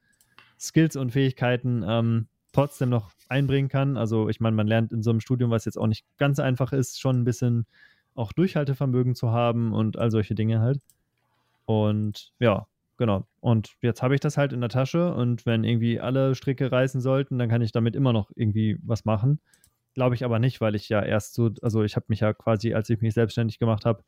Skills 0.61 0.95
und 0.95 1.11
Fähigkeiten 1.11 1.83
ähm, 1.85 2.27
trotzdem 2.53 2.89
noch 2.89 3.11
einbringen 3.29 3.69
kann. 3.69 3.97
Also 3.97 4.29
ich 4.29 4.39
meine, 4.39 4.55
man 4.55 4.67
lernt 4.67 4.91
in 4.91 5.01
so 5.01 5.09
einem 5.09 5.19
Studium, 5.19 5.51
was 5.51 5.65
jetzt 5.65 5.77
auch 5.77 5.87
nicht 5.87 6.05
ganz 6.17 6.39
einfach 6.39 6.73
ist, 6.73 6.99
schon 6.99 7.21
ein 7.21 7.23
bisschen 7.23 7.65
auch 8.13 8.33
Durchhaltevermögen 8.33 9.15
zu 9.15 9.31
haben 9.31 9.73
und 9.73 9.97
all 9.97 10.11
solche 10.11 10.35
Dinge 10.35 10.59
halt. 10.59 10.79
Und 11.65 12.33
ja, 12.39 12.67
genau. 12.97 13.25
Und 13.39 13.75
jetzt 13.81 14.03
habe 14.03 14.15
ich 14.15 14.19
das 14.19 14.37
halt 14.37 14.53
in 14.53 14.61
der 14.61 14.69
Tasche 14.69 15.13
und 15.13 15.45
wenn 15.45 15.63
irgendwie 15.63 15.99
alle 15.99 16.35
Stricke 16.35 16.71
reißen 16.71 17.01
sollten, 17.01 17.39
dann 17.39 17.49
kann 17.49 17.61
ich 17.61 17.71
damit 17.71 17.95
immer 17.95 18.13
noch 18.13 18.31
irgendwie 18.35 18.77
was 18.83 19.05
machen. 19.05 19.39
Glaube 19.93 20.15
ich 20.15 20.23
aber 20.23 20.39
nicht, 20.39 20.61
weil 20.61 20.75
ich 20.75 20.89
ja 20.89 21.01
erst 21.01 21.33
so, 21.33 21.51
also 21.61 21.83
ich 21.83 21.95
habe 21.95 22.05
mich 22.09 22.19
ja 22.19 22.33
quasi, 22.33 22.73
als 22.73 22.89
ich 22.89 23.01
mich 23.01 23.13
selbstständig 23.13 23.59
gemacht 23.59 23.85
habe, 23.85 24.03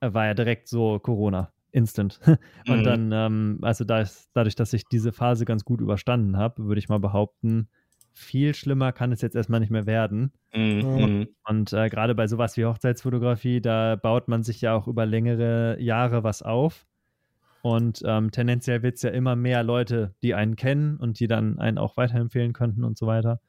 äh, 0.00 0.12
war 0.12 0.26
ja 0.26 0.34
direkt 0.34 0.68
so 0.68 0.98
Corona, 0.98 1.50
instant. 1.74 2.20
Und 2.66 2.84
Mhm. 2.84 2.86
dann, 2.86 3.12
ähm, 3.12 3.58
also 3.62 3.84
da 3.84 4.00
ist, 4.00 4.30
dadurch, 4.34 4.56
dass 4.56 4.72
ich 4.72 4.88
diese 4.88 5.12
Phase 5.12 5.44
ganz 5.44 5.64
gut 5.64 5.80
überstanden 5.80 6.36
habe, 6.38 6.64
würde 6.66 6.78
ich 6.78 6.88
mal 6.88 7.00
behaupten, 7.00 7.68
viel 8.12 8.54
schlimmer 8.54 8.92
kann 8.92 9.12
es 9.12 9.22
jetzt 9.22 9.36
erstmal 9.36 9.60
nicht 9.60 9.70
mehr 9.70 9.86
werden. 9.86 10.32
Mhm. 10.54 11.26
Und 11.46 11.72
äh, 11.72 11.88
gerade 11.90 12.14
bei 12.14 12.26
sowas 12.26 12.56
wie 12.56 12.64
Hochzeitsfotografie, 12.64 13.60
da 13.60 13.96
baut 13.96 14.28
man 14.28 14.42
sich 14.42 14.60
ja 14.60 14.74
auch 14.74 14.88
über 14.88 15.04
längere 15.06 15.80
Jahre 15.80 16.24
was 16.24 16.42
auf. 16.42 16.86
Und 17.62 18.02
ähm, 18.06 18.30
tendenziell 18.30 18.82
wird 18.82 18.96
es 18.96 19.02
ja 19.02 19.10
immer 19.10 19.36
mehr 19.36 19.62
Leute, 19.62 20.14
die 20.22 20.34
einen 20.34 20.56
kennen 20.56 20.98
und 20.98 21.20
die 21.20 21.28
dann 21.28 21.58
einen 21.58 21.78
auch 21.78 21.96
weiterempfehlen 21.96 22.52
könnten 22.52 22.84
und 22.84 22.98
so 22.98 23.06
weiter. 23.06 23.40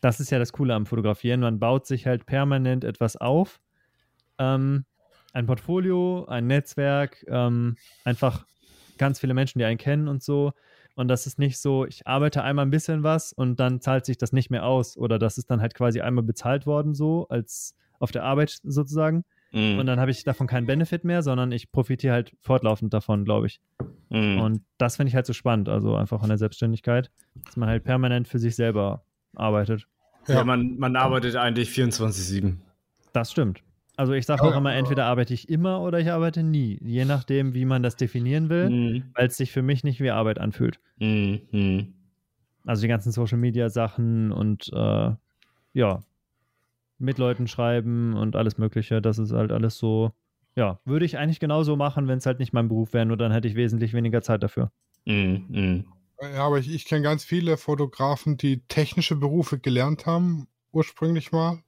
Das 0.00 0.20
ist 0.20 0.30
ja 0.30 0.38
das 0.38 0.52
Coole 0.52 0.74
am 0.74 0.86
Fotografieren. 0.86 1.40
Man 1.40 1.58
baut 1.58 1.86
sich 1.86 2.06
halt 2.06 2.26
permanent 2.26 2.84
etwas 2.84 3.16
auf. 3.16 3.60
Ähm, 4.38 4.84
ein 5.36 5.46
Portfolio, 5.46 6.24
ein 6.26 6.46
Netzwerk, 6.46 7.24
ähm, 7.28 7.76
einfach 8.04 8.46
ganz 8.98 9.20
viele 9.20 9.34
Menschen, 9.34 9.58
die 9.58 9.66
einen 9.66 9.76
kennen 9.78 10.08
und 10.08 10.22
so. 10.22 10.52
Und 10.94 11.08
das 11.08 11.26
ist 11.26 11.38
nicht 11.38 11.58
so, 11.58 11.84
ich 11.84 12.06
arbeite 12.06 12.42
einmal 12.42 12.64
ein 12.64 12.70
bisschen 12.70 13.02
was 13.02 13.34
und 13.34 13.60
dann 13.60 13.82
zahlt 13.82 14.06
sich 14.06 14.16
das 14.16 14.32
nicht 14.32 14.50
mehr 14.50 14.64
aus. 14.64 14.96
Oder 14.96 15.18
das 15.18 15.36
ist 15.36 15.50
dann 15.50 15.60
halt 15.60 15.74
quasi 15.74 16.00
einmal 16.00 16.24
bezahlt 16.24 16.64
worden, 16.66 16.94
so 16.94 17.28
als 17.28 17.74
auf 17.98 18.12
der 18.12 18.24
Arbeit 18.24 18.58
sozusagen. 18.64 19.24
Mhm. 19.52 19.78
Und 19.78 19.86
dann 19.86 20.00
habe 20.00 20.10
ich 20.10 20.24
davon 20.24 20.46
keinen 20.46 20.66
Benefit 20.66 21.04
mehr, 21.04 21.22
sondern 21.22 21.52
ich 21.52 21.70
profitiere 21.70 22.14
halt 22.14 22.32
fortlaufend 22.40 22.94
davon, 22.94 23.26
glaube 23.26 23.46
ich. 23.46 23.60
Mhm. 24.08 24.40
Und 24.40 24.62
das 24.78 24.96
finde 24.96 25.08
ich 25.10 25.14
halt 25.14 25.26
so 25.26 25.34
spannend, 25.34 25.68
also 25.68 25.94
einfach 25.96 26.22
an 26.22 26.28
der 26.30 26.38
Selbstständigkeit, 26.38 27.10
dass 27.44 27.56
man 27.58 27.68
halt 27.68 27.84
permanent 27.84 28.26
für 28.26 28.38
sich 28.38 28.56
selber 28.56 29.04
arbeitet. 29.34 29.86
ja, 30.28 30.36
Ja. 30.36 30.44
man, 30.44 30.78
man 30.78 30.96
arbeitet 30.96 31.36
eigentlich 31.36 31.68
24-7. 31.68 32.54
Das 33.12 33.30
stimmt. 33.30 33.60
Also 33.96 34.12
ich 34.12 34.26
sage 34.26 34.42
Ja, 34.42 34.46
auch 34.46 34.56
immer, 34.56 34.74
ja. 34.74 34.74
entweder 34.74 35.06
arbeite 35.06 35.34
ich 35.34 35.48
immer 35.48 35.80
oder 35.82 35.98
ich 36.00 36.10
arbeite 36.10 36.42
nie. 36.42 36.78
Je 36.82 37.04
nachdem, 37.04 37.54
wie 37.54 37.64
man 37.64 37.82
das 37.82 37.96
definieren 37.96 38.48
will, 38.50 38.72
Mhm. 38.72 39.14
weil 39.14 39.26
es 39.28 39.36
sich 39.36 39.52
für 39.52 39.62
mich 39.62 39.84
nicht 39.84 40.00
wie 40.00 40.10
Arbeit 40.10 40.38
anfühlt. 40.38 40.80
Mhm. 41.00 41.94
Also 42.64 42.82
die 42.82 42.88
ganzen 42.88 43.12
Social 43.12 43.38
Media 43.38 43.68
Sachen 43.70 44.32
und 44.32 44.70
äh, 44.72 45.12
ja, 45.74 46.04
mit 46.98 47.18
Leuten 47.18 47.46
schreiben 47.48 48.14
und 48.14 48.36
alles 48.36 48.58
Mögliche, 48.58 49.02
das 49.02 49.18
ist 49.18 49.32
halt 49.32 49.52
alles 49.52 49.78
so, 49.78 50.12
ja, 50.56 50.80
würde 50.84 51.04
ich 51.06 51.18
eigentlich 51.18 51.40
genauso 51.40 51.76
machen, 51.76 52.08
wenn 52.08 52.18
es 52.18 52.26
halt 52.26 52.38
nicht 52.40 52.52
mein 52.52 52.68
Beruf 52.68 52.92
wäre, 52.94 53.06
nur 53.06 53.16
dann 53.18 53.32
hätte 53.32 53.48
ich 53.48 53.56
wesentlich 53.56 53.92
weniger 53.94 54.22
Zeit 54.22 54.42
dafür. 54.42 54.72
Mhm. 55.06 55.46
Mhm. 55.48 55.84
Ja, 56.20 56.46
aber 56.46 56.58
ich, 56.58 56.70
ich 56.70 56.84
kenne 56.86 57.02
ganz 57.02 57.24
viele 57.24 57.56
Fotografen, 57.56 58.36
die 58.36 58.66
technische 58.68 59.16
Berufe 59.16 59.58
gelernt 59.58 60.06
haben, 60.06 60.48
ursprünglich 60.72 61.30
mal, 61.32 61.62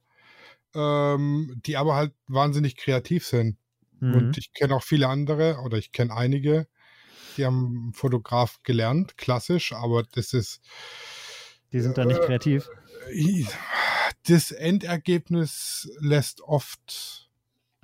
ähm, 0.75 1.61
die 1.65 1.77
aber 1.77 1.95
halt 1.95 2.13
wahnsinnig 2.27 2.77
kreativ 2.77 3.25
sind. 3.25 3.57
Mhm. 3.99 4.15
Und 4.15 4.37
ich 4.37 4.53
kenne 4.53 4.75
auch 4.75 4.83
viele 4.83 5.07
andere, 5.07 5.59
oder 5.63 5.77
ich 5.77 5.91
kenne 5.91 6.13
einige, 6.15 6.67
die 7.37 7.45
haben 7.45 7.91
Fotograf 7.93 8.59
gelernt, 8.63 9.17
klassisch, 9.17 9.73
aber 9.73 10.03
das 10.03 10.33
ist, 10.33 10.61
die 11.71 11.79
sind 11.79 11.97
da 11.97 12.05
nicht 12.05 12.21
kreativ. 12.21 12.69
das 14.27 14.51
Endergebnis 14.51 15.89
lässt 15.99 16.41
oft 16.41 17.29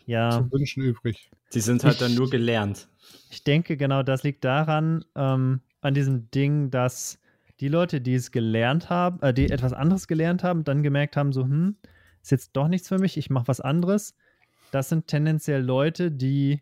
Ja, 0.06 0.30
zu 0.32 0.52
wünschen 0.52 0.84
übrig. 0.84 1.30
Die 1.54 1.62
sind 1.62 1.84
halt 1.84 1.94
Ich- 1.96 2.00
dann 2.00 2.16
nur 2.16 2.30
gelernt. 2.30 2.88
ich 3.30 3.44
denke 3.44 3.78
genau, 3.78 4.04
das 4.04 4.24
liegt 4.24 4.44
daran, 4.44 5.06
ähm, 5.16 5.62
an 5.82 5.94
diesem 5.94 6.30
Ding, 6.32 6.72
dass 6.72 7.20
die 7.60 7.68
Leute, 7.68 8.02
die 8.02 8.16
es 8.16 8.32
gelernt 8.32 8.90
haben, 8.90 9.22
äh, 9.22 9.34
die 9.34 9.50
etwas 9.50 9.74
anderes 9.74 10.08
gelernt 10.08 10.44
haben, 10.44 10.64
dann 10.64 10.84
gemerkt 10.84 11.16
haben, 11.16 11.32
so, 11.32 11.44
hm, 11.44 11.78
ist 12.26 12.32
jetzt 12.32 12.52
doch 12.54 12.68
nichts 12.68 12.88
für 12.88 12.98
mich, 12.98 13.18
ich 13.18 13.30
mache 13.30 13.48
was 13.48 13.62
anderes. 13.62 14.16
Das 14.72 14.90
sind 14.90 15.08
tendenziell 15.08 15.62
Leute, 15.62 16.12
die 16.12 16.62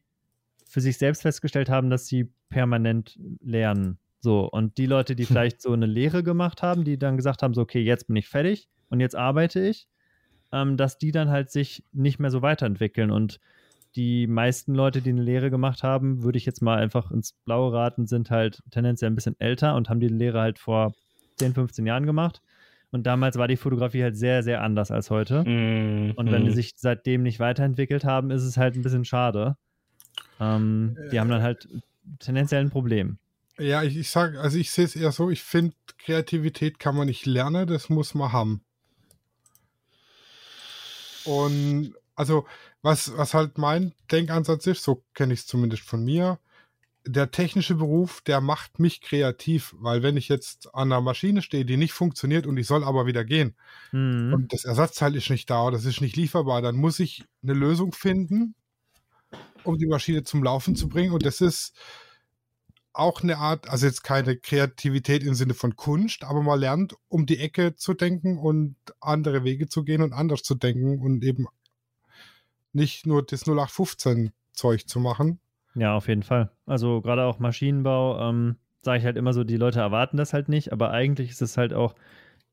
für 0.67 0.81
sich 0.81 0.97
selbst 0.97 1.21
festgestellt 1.21 1.69
haben, 1.69 1.89
dass 1.89 2.07
sie 2.07 2.29
permanent 2.49 3.17
lernen. 3.41 3.97
So, 4.19 4.45
und 4.49 4.77
die 4.77 4.85
Leute, 4.85 5.15
die 5.15 5.25
vielleicht 5.25 5.61
so 5.61 5.71
eine 5.71 5.85
Lehre 5.85 6.23
gemacht 6.23 6.63
haben, 6.63 6.83
die 6.83 6.97
dann 6.97 7.17
gesagt 7.17 7.43
haben, 7.43 7.53
so, 7.53 7.61
okay, 7.61 7.81
jetzt 7.81 8.07
bin 8.07 8.15
ich 8.15 8.27
fertig 8.27 8.67
und 8.89 8.99
jetzt 8.99 9.15
arbeite 9.15 9.65
ich, 9.65 9.87
ähm, 10.51 10.77
dass 10.77 10.97
die 10.97 11.11
dann 11.11 11.29
halt 11.29 11.49
sich 11.49 11.83
nicht 11.93 12.19
mehr 12.19 12.31
so 12.31 12.41
weiterentwickeln. 12.41 13.11
Und 13.11 13.39
die 13.95 14.27
meisten 14.27 14.75
Leute, 14.75 15.01
die 15.01 15.11
eine 15.11 15.21
Lehre 15.23 15.49
gemacht 15.49 15.83
haben, 15.83 16.23
würde 16.23 16.37
ich 16.37 16.45
jetzt 16.45 16.61
mal 16.61 16.77
einfach 16.77 17.11
ins 17.11 17.33
Blaue 17.45 17.73
raten, 17.73 18.07
sind 18.07 18.31
halt 18.31 18.63
tendenziell 18.71 19.11
ein 19.11 19.15
bisschen 19.15 19.39
älter 19.39 19.75
und 19.75 19.89
haben 19.89 19.99
die 19.99 20.07
Lehre 20.07 20.39
halt 20.39 20.59
vor 20.59 20.93
10, 21.37 21.53
15 21.53 21.85
Jahren 21.85 22.05
gemacht. 22.05 22.41
Und 22.93 23.07
damals 23.07 23.39
war 23.39 23.47
die 23.47 23.57
Fotografie 23.57 24.03
halt 24.03 24.15
sehr, 24.15 24.43
sehr 24.43 24.61
anders 24.61 24.91
als 24.91 25.09
heute. 25.09 25.43
Mhm. 25.43 26.11
Und 26.15 26.31
wenn 26.31 26.45
die 26.45 26.51
sich 26.51 26.73
seitdem 26.77 27.23
nicht 27.23 27.39
weiterentwickelt 27.39 28.05
haben, 28.05 28.29
ist 28.29 28.43
es 28.43 28.55
halt 28.55 28.75
ein 28.75 28.83
bisschen 28.83 29.03
schade. 29.03 29.57
Ähm, 30.39 30.95
die 31.11 31.19
haben 31.19 31.29
dann 31.29 31.41
halt 31.41 31.67
tendenziell 32.19 32.61
ein 32.61 32.69
Problem. 32.69 33.17
Ja, 33.57 33.81
ich, 33.81 33.97
ich 33.97 34.11
sage, 34.11 34.39
also 34.39 34.59
ich 34.59 34.69
sehe 34.69 34.85
es 34.85 34.95
eher 34.95 35.11
so, 35.11 35.31
ich 35.31 35.41
finde, 35.41 35.75
Kreativität 35.97 36.77
kann 36.77 36.95
man 36.95 37.07
nicht 37.07 37.25
lernen, 37.25 37.65
das 37.65 37.89
muss 37.89 38.13
man 38.13 38.31
haben. 38.31 38.63
Und 41.25 41.95
also, 42.15 42.45
was, 42.83 43.17
was 43.17 43.33
halt 43.33 43.57
mein 43.57 43.93
Denkansatz 44.11 44.67
ist, 44.67 44.83
so 44.83 45.03
kenne 45.15 45.33
ich 45.33 45.39
es 45.39 45.47
zumindest 45.47 45.81
von 45.81 46.05
mir, 46.05 46.37
der 47.05 47.31
technische 47.31 47.75
Beruf, 47.75 48.21
der 48.21 48.39
macht 48.41 48.79
mich 48.79 49.01
kreativ, 49.01 49.75
weil 49.77 50.03
wenn 50.03 50.15
ich 50.17 50.29
jetzt 50.29 50.73
an 50.73 50.91
einer 50.91 51.01
Maschine 51.01 51.41
stehe, 51.41 51.65
die 51.65 51.77
nicht 51.77 51.93
funktioniert 51.93 52.47
und 52.47 52.55
die 52.55 52.63
soll 52.63 52.83
aber 52.83 53.05
wieder 53.05 53.25
gehen 53.25 53.55
Mhm. 53.91 54.33
und 54.33 54.53
das 54.53 54.63
Ersatzteil 54.65 55.15
ist 55.15 55.29
nicht 55.29 55.49
da 55.49 55.63
oder 55.65 55.77
das 55.77 55.85
ist 55.85 56.01
nicht 56.01 56.15
lieferbar, 56.15 56.61
dann 56.61 56.75
muss 56.75 56.99
ich 56.99 57.25
eine 57.43 57.53
Lösung 57.53 57.91
finden, 57.91 58.55
um 59.63 59.77
die 59.77 59.85
Maschine 59.87 60.23
zum 60.23 60.43
Laufen 60.43 60.75
zu 60.75 60.87
bringen 60.87 61.11
und 61.13 61.25
das 61.25 61.41
ist 61.41 61.73
auch 62.93 63.23
eine 63.23 63.37
Art, 63.37 63.67
also 63.67 63.87
jetzt 63.87 64.03
keine 64.03 64.37
Kreativität 64.37 65.23
im 65.23 65.33
Sinne 65.33 65.55
von 65.55 65.75
Kunst, 65.75 66.23
aber 66.23 66.43
man 66.43 66.59
lernt, 66.59 66.95
um 67.09 67.25
die 67.25 67.39
Ecke 67.39 67.75
zu 67.75 67.93
denken 67.95 68.37
und 68.37 68.75
andere 69.01 69.43
Wege 69.43 69.67
zu 69.67 69.83
gehen 69.83 70.01
und 70.03 70.13
anders 70.13 70.43
zu 70.43 70.53
denken 70.55 70.99
und 70.99 71.23
eben 71.23 71.47
nicht 72.71 73.05
nur 73.07 73.23
das 73.25 73.45
0815-Zeug 73.45 74.87
zu 74.87 74.99
machen. 74.99 75.39
Ja, 75.75 75.95
auf 75.95 76.07
jeden 76.07 76.23
Fall. 76.23 76.51
Also 76.65 77.01
gerade 77.01 77.23
auch 77.23 77.39
Maschinenbau, 77.39 78.29
ähm, 78.29 78.57
sage 78.81 78.99
ich 78.99 79.05
halt 79.05 79.17
immer 79.17 79.33
so, 79.33 79.43
die 79.43 79.57
Leute 79.57 79.79
erwarten 79.79 80.17
das 80.17 80.33
halt 80.33 80.49
nicht, 80.49 80.71
aber 80.71 80.91
eigentlich 80.91 81.31
ist 81.31 81.41
es 81.41 81.57
halt 81.57 81.73
auch, 81.73 81.95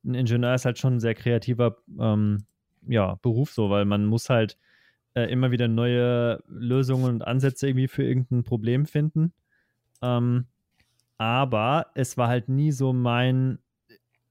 ein 0.04 0.14
Ingenieur 0.14 0.54
ist 0.54 0.64
halt 0.64 0.78
schon 0.78 0.94
ein 0.96 1.00
sehr 1.00 1.14
kreativer 1.14 1.76
ähm, 1.98 2.46
ja, 2.86 3.16
Beruf 3.16 3.52
so, 3.52 3.68
weil 3.68 3.84
man 3.84 4.06
muss 4.06 4.30
halt 4.30 4.56
äh, 5.14 5.30
immer 5.30 5.50
wieder 5.50 5.68
neue 5.68 6.42
Lösungen 6.48 7.04
und 7.06 7.22
Ansätze 7.26 7.68
irgendwie 7.68 7.88
für 7.88 8.04
irgendein 8.04 8.44
Problem 8.44 8.86
finden. 8.86 9.32
Ähm, 10.02 10.46
aber 11.18 11.88
es 11.94 12.16
war 12.18 12.28
halt 12.28 12.48
nie 12.48 12.72
so 12.72 12.92
mein, 12.92 13.58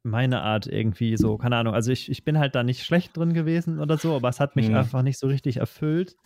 meine 0.04 0.42
Art 0.42 0.68
irgendwie 0.68 1.18
so, 1.18 1.38
keine 1.38 1.58
Ahnung. 1.58 1.74
Also 1.74 1.92
ich, 1.92 2.10
ich 2.10 2.24
bin 2.24 2.40
halt 2.40 2.56
da 2.56 2.64
nicht 2.64 2.84
schlecht 2.84 3.16
drin 3.18 3.34
gewesen 3.34 3.80
oder 3.80 3.98
so, 3.98 4.16
aber 4.16 4.30
es 4.30 4.40
hat 4.40 4.56
mich 4.56 4.70
Mhm. 4.70 4.76
einfach 4.76 5.02
nicht 5.04 5.20
so 5.20 5.28
richtig 5.28 5.58
erfüllt. 5.58 6.18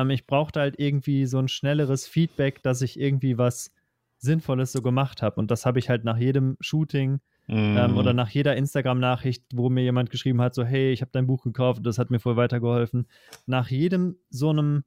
Ähm, 0.00 0.10
ich 0.10 0.26
brauchte 0.26 0.60
halt 0.60 0.78
irgendwie 0.78 1.26
so 1.26 1.38
ein 1.38 1.48
schnelleres 1.48 2.06
Feedback, 2.06 2.62
dass 2.62 2.82
ich 2.82 2.98
irgendwie 2.98 3.38
was 3.38 3.72
Sinnvolles 4.18 4.72
so 4.72 4.82
gemacht 4.82 5.22
habe. 5.22 5.36
Und 5.40 5.50
das 5.50 5.66
habe 5.66 5.78
ich 5.78 5.88
halt 5.88 6.04
nach 6.04 6.16
jedem 6.16 6.56
Shooting 6.60 7.20
Mm. 7.46 7.76
Ähm, 7.76 7.96
oder 7.96 8.12
nach 8.12 8.30
jeder 8.30 8.56
Instagram-Nachricht, 8.56 9.44
wo 9.54 9.68
mir 9.68 9.82
jemand 9.82 10.10
geschrieben 10.10 10.40
hat, 10.40 10.54
so, 10.54 10.64
hey, 10.64 10.92
ich 10.92 11.02
habe 11.02 11.10
dein 11.12 11.26
Buch 11.26 11.42
gekauft, 11.42 11.84
das 11.84 11.98
hat 11.98 12.10
mir 12.10 12.18
voll 12.18 12.36
weitergeholfen. 12.36 13.06
Nach 13.46 13.68
jedem 13.68 14.16
so 14.30 14.50
einem, 14.50 14.84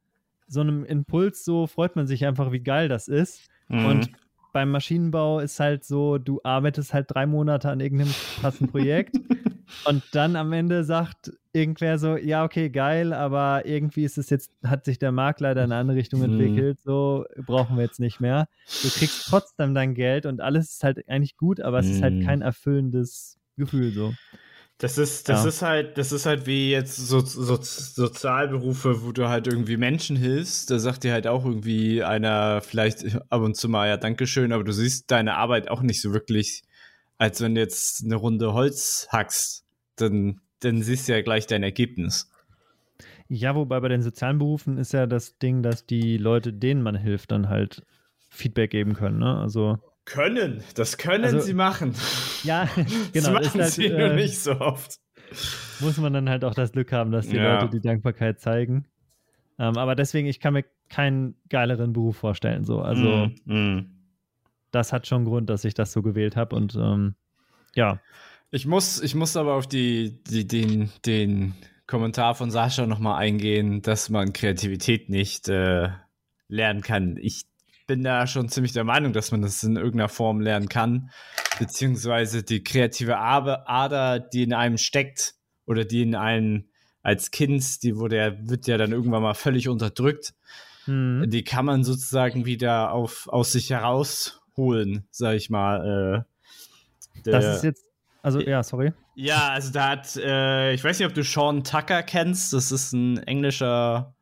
so 0.47 0.61
einem 0.61 0.83
Impuls, 0.85 1.45
so 1.45 1.67
freut 1.67 1.95
man 1.95 2.07
sich 2.07 2.25
einfach, 2.25 2.51
wie 2.51 2.61
geil 2.61 2.87
das 2.87 3.07
ist. 3.07 3.47
Mm. 3.67 3.85
Und 3.85 4.11
beim 4.53 4.71
Maschinenbau 4.71 5.39
ist 5.39 5.59
halt 5.59 5.83
so, 5.83 6.17
du 6.17 6.39
arbeitest 6.43 6.93
halt 6.93 7.07
drei 7.09 7.27
Monate 7.27 7.69
an 7.69 7.79
irgendeinem 7.79 8.13
krassen 8.39 8.69
Projekt 8.69 9.15
und 9.85 10.03
dann 10.11 10.35
am 10.35 10.53
Ende 10.53 10.83
sagt 10.83 11.31
irgendwer 11.53 11.97
so, 11.97 12.15
ja, 12.17 12.43
okay, 12.43 12.69
geil, 12.69 13.13
aber 13.13 13.65
irgendwie 13.65 14.03
ist 14.03 14.17
es 14.17 14.29
jetzt, 14.29 14.51
hat 14.63 14.85
sich 14.85 14.99
der 14.99 15.11
Markt 15.11 15.41
leider 15.41 15.63
in 15.63 15.71
eine 15.71 15.81
andere 15.81 15.97
Richtung 15.97 16.19
mhm. 16.19 16.31
entwickelt, 16.31 16.79
so 16.81 17.25
brauchen 17.45 17.77
wir 17.77 17.83
jetzt 17.83 17.99
nicht 17.99 18.19
mehr. 18.19 18.47
Du 18.83 18.89
kriegst 18.89 19.27
trotzdem 19.27 19.73
dein 19.73 19.95
Geld 19.95 20.25
und 20.25 20.41
alles 20.41 20.71
ist 20.71 20.83
halt 20.83 21.07
eigentlich 21.09 21.37
gut, 21.37 21.59
aber 21.59 21.79
es 21.79 21.87
ist 21.87 22.01
halt 22.01 22.15
mhm. 22.15 22.25
kein 22.25 22.41
erfüllendes 22.41 23.37
Gefühl 23.57 23.91
so. 23.91 24.13
Das 24.79 24.99
ist, 24.99 25.27
das 25.27 25.41
ja. 25.41 25.49
ist 25.49 25.61
halt, 25.63 25.97
das 25.97 26.11
ist 26.11 26.27
halt 26.27 26.45
wie 26.45 26.69
jetzt 26.69 26.95
so, 26.97 27.19
so, 27.21 27.57
Sozialberufe, 27.59 29.03
wo 29.03 29.11
du 29.11 29.27
halt 29.27 29.47
irgendwie 29.47 29.75
Menschen 29.75 30.15
hilfst. 30.15 30.69
Da 30.69 30.77
sagt 30.77 31.03
dir 31.03 31.13
halt 31.13 31.25
auch 31.25 31.45
irgendwie 31.45 32.03
einer 32.03 32.61
vielleicht 32.61 33.17
ab 33.31 33.41
und 33.41 33.57
zu 33.57 33.69
mal, 33.69 33.87
ja, 33.87 33.97
Dankeschön, 33.97 34.51
aber 34.51 34.63
du 34.63 34.71
siehst 34.71 35.09
deine 35.09 35.35
Arbeit 35.35 35.71
auch 35.71 35.81
nicht 35.81 35.99
so 35.99 36.13
wirklich, 36.13 36.61
als 37.17 37.41
wenn 37.41 37.55
du 37.55 37.61
jetzt 37.61 38.03
eine 38.03 38.15
Runde 38.15 38.53
Holz 38.53 39.07
hackst. 39.11 39.65
Dann, 39.95 40.41
dann 40.59 40.81
siehst 40.81 41.07
du 41.07 41.13
ja 41.13 41.21
gleich 41.21 41.47
dein 41.47 41.63
Ergebnis. 41.63 42.29
Ja, 43.29 43.55
wobei 43.55 43.79
bei 43.79 43.89
den 43.89 44.01
sozialen 44.01 44.37
Berufen 44.37 44.77
ist 44.77 44.93
ja 44.93 45.05
das 45.05 45.37
Ding, 45.37 45.63
dass 45.63 45.85
die 45.85 46.17
Leute, 46.17 46.53
denen 46.53 46.81
man 46.81 46.95
hilft, 46.95 47.31
dann 47.31 47.49
halt 47.49 47.83
Feedback 48.29 48.71
geben 48.71 48.93
können, 48.93 49.19
ne? 49.19 49.37
Also 49.37 49.79
können, 50.05 50.63
das 50.75 50.97
können 50.97 51.25
also, 51.25 51.39
sie 51.41 51.53
machen. 51.53 51.93
Ja, 52.43 52.69
genau. 53.13 53.33
Das 53.33 53.45
machen 53.45 53.61
halt, 53.61 53.73
sie 53.73 53.85
äh, 53.87 53.97
nur 53.97 54.15
nicht 54.15 54.39
so 54.39 54.59
oft. 54.59 54.99
Muss 55.81 55.97
man 55.97 56.13
dann 56.13 56.29
halt 56.29 56.45
auch 56.45 56.53
das 56.53 56.71
Glück 56.71 56.93
haben, 56.93 57.11
dass 57.11 57.27
die 57.27 57.35
ja. 57.35 57.55
Leute 57.55 57.69
die 57.69 57.81
Dankbarkeit 57.81 58.39
zeigen. 58.39 58.85
Ähm, 59.59 59.75
aber 59.77 59.95
deswegen, 59.95 60.27
ich 60.27 60.39
kann 60.39 60.53
mir 60.53 60.63
keinen 60.89 61.35
geileren 61.49 61.91
Beruf 61.91 62.17
vorstellen. 62.17 62.63
So. 62.63 62.79
Also, 62.79 63.29
mm, 63.45 63.53
mm. 63.53 63.96
Das 64.71 64.93
hat 64.93 65.07
schon 65.07 65.25
Grund, 65.25 65.49
dass 65.49 65.65
ich 65.65 65.73
das 65.73 65.91
so 65.91 66.01
gewählt 66.01 66.35
habe. 66.35 66.55
Und 66.55 66.75
ähm, 66.75 67.15
ja. 67.75 67.99
Ich 68.49 68.65
muss, 68.65 69.01
ich 69.01 69.15
muss 69.15 69.35
aber 69.35 69.55
auf 69.55 69.67
die, 69.67 70.23
die, 70.23 70.47
den, 70.47 70.89
den 71.05 71.53
Kommentar 71.85 72.35
von 72.35 72.51
Sascha 72.51 72.85
nochmal 72.85 73.19
eingehen, 73.19 73.81
dass 73.81 74.09
man 74.09 74.33
Kreativität 74.33 75.09
nicht 75.09 75.49
äh, 75.49 75.89
lernen 76.47 76.81
kann. 76.81 77.17
Ich 77.17 77.45
bin 77.87 78.03
da 78.03 78.27
schon 78.27 78.49
ziemlich 78.49 78.73
der 78.73 78.83
Meinung, 78.83 79.13
dass 79.13 79.31
man 79.31 79.41
das 79.41 79.63
in 79.63 79.77
irgendeiner 79.77 80.09
Form 80.09 80.41
lernen 80.41 80.69
kann, 80.69 81.09
beziehungsweise 81.57 82.43
die 82.43 82.63
kreative 82.63 83.17
Ader, 83.17 84.19
die 84.19 84.43
in 84.43 84.53
einem 84.53 84.77
steckt 84.77 85.35
oder 85.65 85.85
die 85.85 86.03
in 86.03 86.15
einem 86.15 86.65
als 87.01 87.31
Kind, 87.31 87.83
die 87.83 87.95
wurde 87.95 88.17
ja, 88.17 88.49
wird 88.49 88.67
ja 88.67 88.77
dann 88.77 88.91
irgendwann 88.91 89.23
mal 89.23 89.33
völlig 89.33 89.69
unterdrückt. 89.69 90.33
Hm. 90.83 91.25
Die 91.29 91.43
kann 91.45 91.63
man 91.63 91.85
sozusagen 91.85 92.45
wieder 92.45 92.91
auf, 92.91 93.29
aus 93.29 93.53
sich 93.53 93.69
herausholen, 94.57 95.07
sag 95.11 95.35
ich 95.35 95.49
mal. 95.49 96.25
Äh, 96.25 97.21
der, 97.25 97.33
das 97.33 97.57
ist 97.57 97.63
jetzt, 97.63 97.85
also 98.21 98.39
ja, 98.39 98.63
sorry. 98.63 98.93
Ja, 99.15 99.49
also 99.49 99.71
da 99.71 99.89
hat, 99.89 100.15
äh, 100.17 100.73
ich 100.73 100.83
weiß 100.83 100.99
nicht, 100.99 101.07
ob 101.07 101.13
du 101.13 101.23
Sean 101.23 101.63
Tucker 101.63 102.03
kennst, 102.03 102.53
das 102.53 102.71
ist 102.71 102.93
ein 102.93 103.17
englischer 103.23 104.13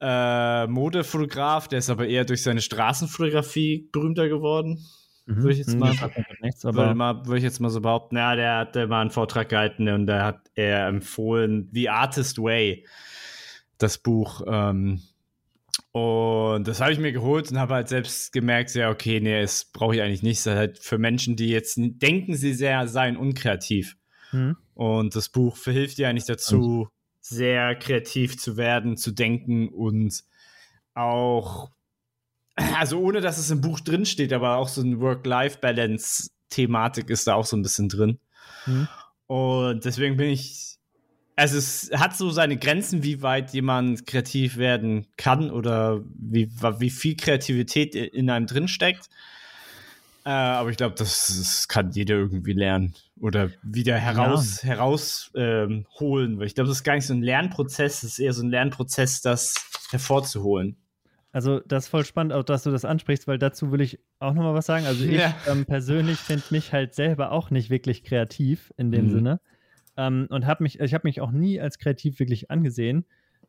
äh, 0.00 0.66
Modefotograf, 0.66 1.68
der 1.68 1.80
ist 1.80 1.90
aber 1.90 2.06
eher 2.06 2.24
durch 2.24 2.42
seine 2.42 2.60
Straßenfotografie 2.60 3.88
berühmter 3.92 4.28
geworden. 4.28 4.84
Mhm. 5.26 5.36
Würde 5.36 5.52
ich 5.52 5.58
jetzt 5.58 5.74
mhm. 5.74 5.80
mal, 5.80 5.94
nichts, 6.40 6.64
aber 6.64 6.78
würde, 6.78 6.94
mal, 6.94 7.26
würde 7.26 7.38
ich 7.38 7.44
jetzt 7.44 7.60
mal 7.60 7.70
so 7.70 7.80
behaupten, 7.80 8.16
ja, 8.16 8.36
der 8.36 8.56
hat 8.58 8.74
mal 8.74 9.00
einen 9.00 9.10
Vortrag 9.10 9.48
gehalten 9.48 9.88
und 9.88 10.06
da 10.06 10.24
hat 10.24 10.50
er 10.54 10.86
empfohlen 10.86 11.68
The 11.72 11.88
Artist 11.88 12.38
Way, 12.38 12.86
das 13.78 13.98
Buch. 13.98 14.42
Ähm, 14.46 15.02
und 15.92 16.68
das 16.68 16.80
habe 16.80 16.92
ich 16.92 16.98
mir 16.98 17.12
geholt 17.12 17.50
und 17.50 17.58
habe 17.58 17.74
halt 17.74 17.88
selbst 17.88 18.32
gemerkt, 18.32 18.74
ja, 18.74 18.90
okay, 18.90 19.20
nee, 19.20 19.40
das 19.40 19.64
brauche 19.64 19.94
ich 19.94 20.02
eigentlich 20.02 20.22
nicht. 20.22 20.44
Das 20.46 20.54
ist 20.54 20.58
halt 20.58 20.78
für 20.78 20.98
Menschen, 20.98 21.36
die 21.36 21.48
jetzt 21.48 21.78
denken, 21.78 22.34
sie 22.34 22.52
sehr, 22.52 22.86
seien 22.88 23.16
unkreativ. 23.16 23.96
Mhm. 24.32 24.56
Und 24.74 25.16
das 25.16 25.28
Buch 25.28 25.56
verhilft 25.56 25.98
dir 25.98 26.08
eigentlich 26.08 26.26
dazu, 26.26 26.88
sehr 27.20 27.74
kreativ 27.76 28.38
zu 28.38 28.56
werden, 28.56 28.96
zu 28.96 29.12
denken 29.12 29.68
und 29.68 30.24
auch, 30.94 31.70
also 32.54 33.00
ohne 33.00 33.20
dass 33.20 33.38
es 33.38 33.50
im 33.50 33.60
Buch 33.60 33.80
drin 33.80 34.04
steht, 34.04 34.32
aber 34.32 34.56
auch 34.56 34.68
so 34.68 34.82
ein 34.82 35.00
Work-Life-Balance-Thematik 35.00 37.10
ist 37.10 37.26
da 37.26 37.34
auch 37.34 37.46
so 37.46 37.56
ein 37.56 37.62
bisschen 37.62 37.88
drin. 37.88 38.20
Mhm. 38.66 38.86
Und 39.26 39.84
deswegen 39.84 40.16
bin 40.16 40.30
ich, 40.30 40.78
also 41.36 41.58
es 41.58 41.90
hat 41.94 42.16
so 42.16 42.30
seine 42.30 42.56
Grenzen, 42.56 43.02
wie 43.02 43.22
weit 43.22 43.52
jemand 43.52 44.06
kreativ 44.06 44.56
werden 44.56 45.06
kann 45.16 45.50
oder 45.50 46.02
wie, 46.14 46.50
wie 46.78 46.90
viel 46.90 47.16
Kreativität 47.16 47.94
in 47.94 48.30
einem 48.30 48.46
drin 48.46 48.68
steckt. 48.68 49.08
Äh, 50.24 50.30
aber 50.30 50.70
ich 50.70 50.76
glaube, 50.76 50.94
das, 50.96 51.26
das, 51.26 51.68
kann 51.68 51.90
jeder 51.90 52.14
irgendwie 52.14 52.54
lernen 52.54 52.94
oder 53.20 53.50
wieder 53.62 53.98
heraus, 53.98 54.62
ja. 54.62 54.70
herausholen. 54.70 55.84
Ähm, 56.32 56.38
weil 56.38 56.46
ich 56.46 56.54
glaube, 56.54 56.68
das 56.68 56.78
ist 56.78 56.84
gar 56.84 56.94
nicht 56.94 57.06
so 57.06 57.12
ein 57.12 57.22
Lernprozess, 57.22 58.04
es 58.04 58.12
ist 58.12 58.18
eher 58.20 58.32
so 58.32 58.42
ein 58.42 58.48
Lernprozess, 58.48 59.20
das 59.20 59.54
hervorzuholen. 59.90 60.76
Also, 61.32 61.60
das 61.66 61.84
ist 61.84 61.90
voll 61.90 62.04
spannend, 62.04 62.32
auch 62.32 62.44
dass 62.44 62.62
du 62.62 62.70
das 62.70 62.84
ansprichst, 62.84 63.26
weil 63.26 63.38
dazu 63.38 63.72
will 63.72 63.80
ich 63.80 63.98
auch 64.20 64.34
nochmal 64.34 64.54
was 64.54 64.66
sagen. 64.66 64.86
Also, 64.86 65.04
ich 65.04 65.18
ja. 65.18 65.34
ähm, 65.48 65.66
persönlich 65.66 66.18
finde 66.18 66.44
mich 66.50 66.72
halt 66.72 66.94
selber 66.94 67.32
auch 67.32 67.50
nicht 67.50 67.70
wirklich 67.70 68.04
kreativ 68.04 68.72
in 68.76 68.92
dem 68.92 69.06
mhm. 69.06 69.10
Sinne. 69.10 69.40
Ähm, 69.96 70.26
und 70.30 70.46
habe 70.46 70.62
mich, 70.62 70.80
ich 70.80 70.94
habe 70.94 71.06
mich 71.06 71.20
auch 71.20 71.30
nie 71.30 71.60
als 71.60 71.78
kreativ 71.78 72.18
wirklich 72.18 72.50
angesehen. 72.50 73.04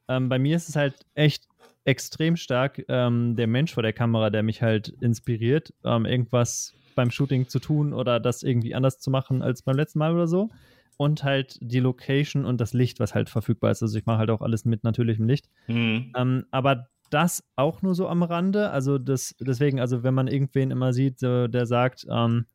Ähm, 0.07 0.29
bei 0.29 0.39
mir 0.39 0.55
ist 0.55 0.69
es 0.69 0.75
halt 0.75 1.05
echt 1.15 1.47
extrem 1.85 2.35
stark 2.35 2.83
ähm, 2.87 3.35
der 3.35 3.47
Mensch 3.47 3.73
vor 3.73 3.83
der 3.83 3.93
Kamera, 3.93 4.29
der 4.29 4.43
mich 4.43 4.61
halt 4.61 4.89
inspiriert, 5.01 5.73
ähm, 5.83 6.05
irgendwas 6.05 6.73
beim 6.95 7.11
Shooting 7.11 7.47
zu 7.47 7.59
tun 7.59 7.93
oder 7.93 8.19
das 8.19 8.43
irgendwie 8.43 8.73
anders 8.73 8.99
zu 8.99 9.11
machen 9.11 9.41
als 9.41 9.61
beim 9.61 9.75
letzten 9.75 9.99
Mal 9.99 10.13
oder 10.13 10.27
so. 10.27 10.49
Und 10.97 11.23
halt 11.25 11.57
die 11.61 11.81
Location 11.81 12.45
und 12.45 12.61
das 12.61 12.73
Licht, 12.73 13.01
was 13.01 13.13
halt 13.13 13.29
verfügbar 13.29 13.71
ist. 13.71 13.83
Also 13.83 13.97
ich 13.97 14.05
mache 14.05 14.19
halt 14.19 14.29
auch 14.29 14.41
alles 14.41 14.63
mit 14.63 14.85
natürlichem 14.85 15.27
Licht. 15.27 15.49
Mhm. 15.67 16.13
Ähm, 16.15 16.45
aber 16.51 16.87
das 17.09 17.43
auch 17.57 17.81
nur 17.81 17.95
so 17.95 18.07
am 18.07 18.23
Rande. 18.23 18.69
Also 18.71 18.97
das, 18.97 19.35
deswegen, 19.39 19.79
also 19.79 20.03
wenn 20.03 20.13
man 20.13 20.27
irgendwen 20.27 20.71
immer 20.71 20.93
sieht, 20.93 21.21
äh, 21.21 21.49
der 21.49 21.65
sagt, 21.65 22.07
ähm, 22.09 22.45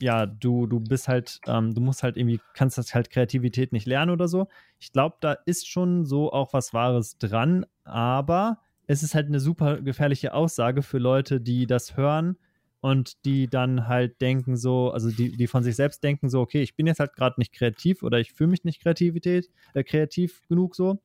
ja, 0.00 0.26
du, 0.26 0.66
du 0.66 0.80
bist 0.80 1.08
halt, 1.08 1.40
ähm, 1.46 1.74
du 1.74 1.80
musst 1.80 2.02
halt 2.02 2.16
irgendwie, 2.16 2.40
kannst 2.54 2.78
das 2.78 2.94
halt 2.94 3.10
Kreativität 3.10 3.72
nicht 3.72 3.86
lernen 3.86 4.10
oder 4.10 4.28
so. 4.28 4.48
Ich 4.78 4.92
glaube, 4.92 5.16
da 5.20 5.32
ist 5.46 5.68
schon 5.68 6.04
so 6.04 6.32
auch 6.32 6.52
was 6.52 6.72
Wahres 6.72 7.18
dran, 7.18 7.66
aber 7.84 8.58
es 8.86 9.02
ist 9.02 9.14
halt 9.14 9.26
eine 9.26 9.40
super 9.40 9.80
gefährliche 9.82 10.34
Aussage 10.34 10.82
für 10.82 10.98
Leute, 10.98 11.40
die 11.40 11.66
das 11.66 11.96
hören 11.96 12.36
und 12.80 13.24
die 13.24 13.48
dann 13.48 13.88
halt 13.88 14.20
denken 14.20 14.56
so, 14.56 14.90
also 14.92 15.10
die, 15.10 15.36
die 15.36 15.46
von 15.46 15.62
sich 15.62 15.76
selbst 15.76 16.02
denken 16.04 16.30
so, 16.30 16.40
okay, 16.40 16.62
ich 16.62 16.76
bin 16.76 16.86
jetzt 16.86 17.00
halt 17.00 17.14
gerade 17.14 17.34
nicht 17.38 17.52
kreativ 17.52 18.02
oder 18.02 18.18
ich 18.20 18.32
fühle 18.32 18.50
mich 18.50 18.64
nicht 18.64 18.80
Kreativität, 18.80 19.50
äh, 19.74 19.82
kreativ 19.82 20.42
genug 20.48 20.76
so. 20.76 21.00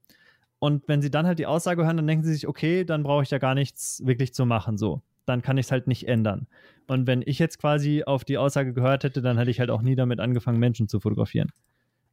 Und 0.59 0.87
wenn 0.87 1.01
sie 1.01 1.11
dann 1.11 1.25
halt 1.25 1.39
die 1.39 1.45
Aussage 1.45 1.83
hören, 1.83 1.97
dann 1.97 2.07
denken 2.07 2.23
sie 2.23 2.33
sich, 2.33 2.47
okay, 2.47 2.85
dann 2.85 3.03
brauche 3.03 3.23
ich 3.23 3.31
ja 3.31 3.37
gar 3.37 3.55
nichts 3.55 4.05
wirklich 4.05 4.33
zu 4.33 4.45
machen 4.45 4.77
so 4.77 5.01
dann 5.25 5.41
kann 5.41 5.57
ich 5.57 5.67
es 5.67 5.71
halt 5.71 5.87
nicht 5.87 6.07
ändern. 6.07 6.47
Und 6.87 7.07
wenn 7.07 7.21
ich 7.25 7.39
jetzt 7.39 7.59
quasi 7.59 8.03
auf 8.03 8.25
die 8.25 8.37
Aussage 8.37 8.73
gehört 8.73 9.03
hätte, 9.03 9.21
dann 9.21 9.37
hätte 9.37 9.51
ich 9.51 9.59
halt 9.59 9.69
auch 9.69 9.81
nie 9.81 9.95
damit 9.95 10.19
angefangen, 10.19 10.59
Menschen 10.59 10.87
zu 10.87 10.99
fotografieren. 10.99 11.51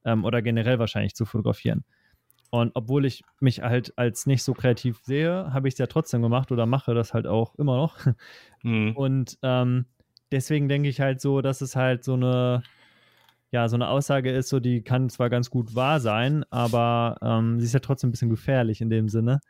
Ähm, 0.05 0.25
oder 0.25 0.43
generell 0.43 0.79
wahrscheinlich 0.79 1.15
zu 1.15 1.27
fotografieren. 1.27 1.85
Und 2.51 2.73
obwohl 2.75 3.05
ich 3.05 3.23
mich 3.41 3.63
halt 3.63 3.97
als 3.97 4.27
nicht 4.27 4.43
so 4.43 4.55
kreativ 4.55 5.01
sehe, 5.05 5.53
habe 5.53 5.69
ich 5.69 5.75
es 5.75 5.79
ja 5.79 5.87
trotzdem 5.87 6.21
gemacht 6.21 6.51
oder 6.51 6.67
mache 6.67 6.95
das 6.95 7.15
halt 7.15 7.27
auch 7.27 7.55
immer 7.57 7.77
noch. 7.77 7.99
Mhm. 8.63 8.95
Und 8.95 9.39
ähm, 9.43 9.87
deswegen 10.31 10.69
denke 10.69 10.91
ich 10.91 11.01
halt 11.01 11.23
so, 11.23 11.41
dass 11.41 11.63
es 11.63 11.77
halt 11.77 12.05
so 12.05 12.13
eine, 12.13 12.63
ja, 13.53 13.69
so 13.69 13.77
eine 13.77 13.89
Aussage 13.89 14.31
ist, 14.31 14.51
so 14.51 14.61
die 14.61 14.83
kann 14.83 15.09
zwar 15.09 15.31
ganz 15.31 15.49
gut 15.49 15.75
wahr 15.75 15.99
sein, 15.99 16.45
aber 16.51 17.17
ähm, 17.23 17.59
sie 17.59 17.65
ist 17.65 17.73
ja 17.73 17.81
trotzdem 17.81 18.09
ein 18.09 18.11
bisschen 18.11 18.29
gefährlich 18.29 18.83
in 18.83 18.91
dem 18.91 19.09
Sinne, 19.09 19.41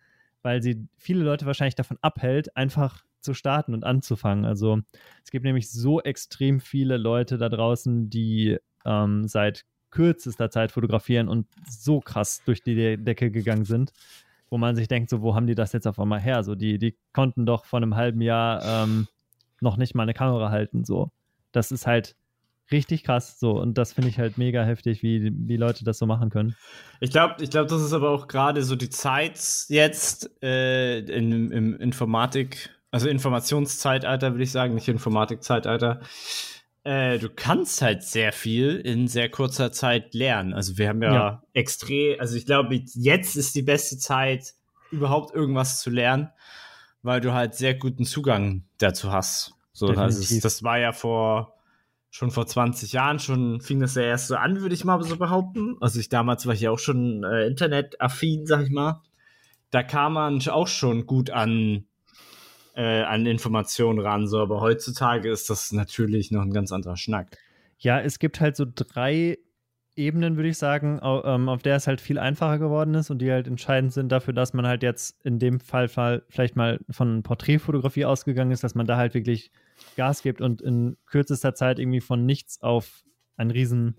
weil 0.42 0.62
sie 0.62 0.86
viele 0.96 1.24
Leute 1.24 1.44
wahrscheinlich 1.44 1.74
davon 1.74 1.98
abhält, 2.02 2.56
einfach 2.56 3.02
zu 3.20 3.34
starten 3.34 3.74
und 3.74 3.84
anzufangen. 3.84 4.44
Also 4.44 4.80
es 5.24 5.30
gibt 5.30 5.44
nämlich 5.44 5.70
so 5.70 6.00
extrem 6.00 6.60
viele 6.60 6.96
Leute 6.96 7.38
da 7.38 7.48
draußen, 7.48 8.10
die 8.10 8.58
ähm, 8.84 9.28
seit 9.28 9.64
kürzester 9.90 10.50
Zeit 10.50 10.72
fotografieren 10.72 11.28
und 11.28 11.46
so 11.68 12.00
krass 12.00 12.42
durch 12.44 12.62
die 12.62 12.96
Decke 12.96 13.30
gegangen 13.30 13.64
sind, 13.64 13.92
wo 14.48 14.58
man 14.58 14.76
sich 14.76 14.88
denkt, 14.88 15.10
so, 15.10 15.20
wo 15.20 15.34
haben 15.34 15.46
die 15.46 15.54
das 15.54 15.72
jetzt 15.72 15.86
auf 15.86 15.98
einmal 15.98 16.20
her? 16.20 16.44
So, 16.44 16.54
die, 16.54 16.78
die 16.78 16.96
konnten 17.12 17.44
doch 17.44 17.64
vor 17.64 17.78
einem 17.78 17.96
halben 17.96 18.20
Jahr 18.20 18.84
ähm, 18.84 19.08
noch 19.60 19.76
nicht 19.76 19.94
mal 19.94 20.04
eine 20.04 20.14
Kamera 20.14 20.50
halten. 20.50 20.84
So, 20.84 21.10
das 21.52 21.72
ist 21.72 21.86
halt 21.86 22.16
richtig 22.70 23.02
krass. 23.02 23.40
So, 23.40 23.60
und 23.60 23.78
das 23.78 23.92
finde 23.92 24.10
ich 24.10 24.18
halt 24.18 24.38
mega 24.38 24.62
heftig, 24.62 25.02
wie, 25.02 25.32
wie 25.34 25.56
Leute 25.56 25.84
das 25.84 25.98
so 25.98 26.06
machen 26.06 26.30
können. 26.30 26.54
Ich 27.00 27.10
glaube, 27.10 27.42
ich 27.42 27.50
glaube, 27.50 27.68
das 27.68 27.82
ist 27.82 27.92
aber 27.92 28.10
auch 28.10 28.28
gerade 28.28 28.62
so 28.62 28.76
die 28.76 28.90
Zeit 28.90 29.40
jetzt 29.68 30.30
äh, 30.42 31.00
in, 31.00 31.50
im 31.50 31.76
Informatik- 31.78 32.70
also 32.90 33.08
Informationszeitalter, 33.08 34.32
würde 34.32 34.44
ich 34.44 34.52
sagen, 34.52 34.74
nicht 34.74 34.88
Informatikzeitalter, 34.88 36.00
äh, 36.82 37.18
du 37.18 37.28
kannst 37.28 37.82
halt 37.82 38.02
sehr 38.02 38.32
viel 38.32 38.76
in 38.76 39.06
sehr 39.06 39.30
kurzer 39.30 39.70
Zeit 39.72 40.14
lernen. 40.14 40.54
Also 40.54 40.78
wir 40.78 40.88
haben 40.88 41.02
ja, 41.02 41.14
ja. 41.14 41.42
extrem, 41.52 42.18
also 42.18 42.36
ich 42.36 42.46
glaube, 42.46 42.82
jetzt 42.94 43.36
ist 43.36 43.54
die 43.54 43.62
beste 43.62 43.98
Zeit, 43.98 44.54
überhaupt 44.90 45.34
irgendwas 45.34 45.80
zu 45.80 45.90
lernen, 45.90 46.30
weil 47.02 47.20
du 47.20 47.32
halt 47.32 47.54
sehr 47.54 47.74
guten 47.74 48.04
Zugang 48.04 48.64
dazu 48.78 49.12
hast. 49.12 49.54
So, 49.72 49.92
das, 49.92 50.40
das 50.40 50.62
war 50.62 50.78
ja 50.78 50.92
vor 50.92 51.54
schon 52.10 52.32
vor 52.32 52.46
20 52.46 52.92
Jahren 52.92 53.20
schon 53.20 53.60
fing 53.60 53.78
das 53.78 53.94
ja 53.94 54.02
erst 54.02 54.26
so 54.26 54.34
an, 54.34 54.60
würde 54.60 54.74
ich 54.74 54.84
mal 54.84 55.00
so 55.04 55.16
behaupten. 55.16 55.76
Also 55.80 56.00
ich 56.00 56.08
damals 56.08 56.44
war 56.44 56.54
ich 56.54 56.60
ja 56.60 56.72
auch 56.72 56.78
schon 56.78 57.22
äh, 57.22 57.46
internetaffin, 57.46 58.46
sag 58.46 58.64
ich 58.64 58.70
mal. 58.70 59.00
Da 59.70 59.84
kam 59.84 60.14
man 60.14 60.42
auch 60.48 60.66
schon 60.66 61.06
gut 61.06 61.30
an 61.30 61.86
äh, 62.74 63.02
an 63.02 63.26
Informationen 63.26 63.98
ran, 63.98 64.26
so, 64.26 64.40
aber 64.40 64.60
heutzutage 64.60 65.30
ist 65.30 65.50
das 65.50 65.72
natürlich 65.72 66.30
noch 66.30 66.42
ein 66.42 66.52
ganz 66.52 66.72
anderer 66.72 66.96
Schnack. 66.96 67.36
Ja, 67.78 68.00
es 68.00 68.18
gibt 68.18 68.40
halt 68.40 68.56
so 68.56 68.66
drei 68.74 69.38
Ebenen, 69.96 70.36
würde 70.36 70.48
ich 70.48 70.58
sagen, 70.58 71.00
auf, 71.00 71.22
ähm, 71.24 71.48
auf 71.48 71.62
der 71.62 71.76
es 71.76 71.86
halt 71.86 72.00
viel 72.00 72.18
einfacher 72.18 72.58
geworden 72.58 72.94
ist 72.94 73.10
und 73.10 73.18
die 73.18 73.30
halt 73.30 73.46
entscheidend 73.46 73.92
sind 73.92 74.10
dafür, 74.10 74.32
dass 74.32 74.54
man 74.54 74.66
halt 74.66 74.82
jetzt 74.82 75.24
in 75.24 75.38
dem 75.38 75.60
Fall, 75.60 75.88
Fall 75.88 76.22
vielleicht 76.28 76.56
mal 76.56 76.80
von 76.90 77.22
Porträtfotografie 77.22 78.04
ausgegangen 78.04 78.52
ist, 78.52 78.62
dass 78.62 78.74
man 78.74 78.86
da 78.86 78.96
halt 78.96 79.14
wirklich 79.14 79.50
Gas 79.96 80.22
gibt 80.22 80.40
und 80.40 80.62
in 80.62 80.96
kürzester 81.06 81.54
Zeit 81.54 81.78
irgendwie 81.78 82.00
von 82.00 82.24
nichts 82.24 82.62
auf 82.62 83.02
ein 83.36 83.50
riesen 83.50 83.96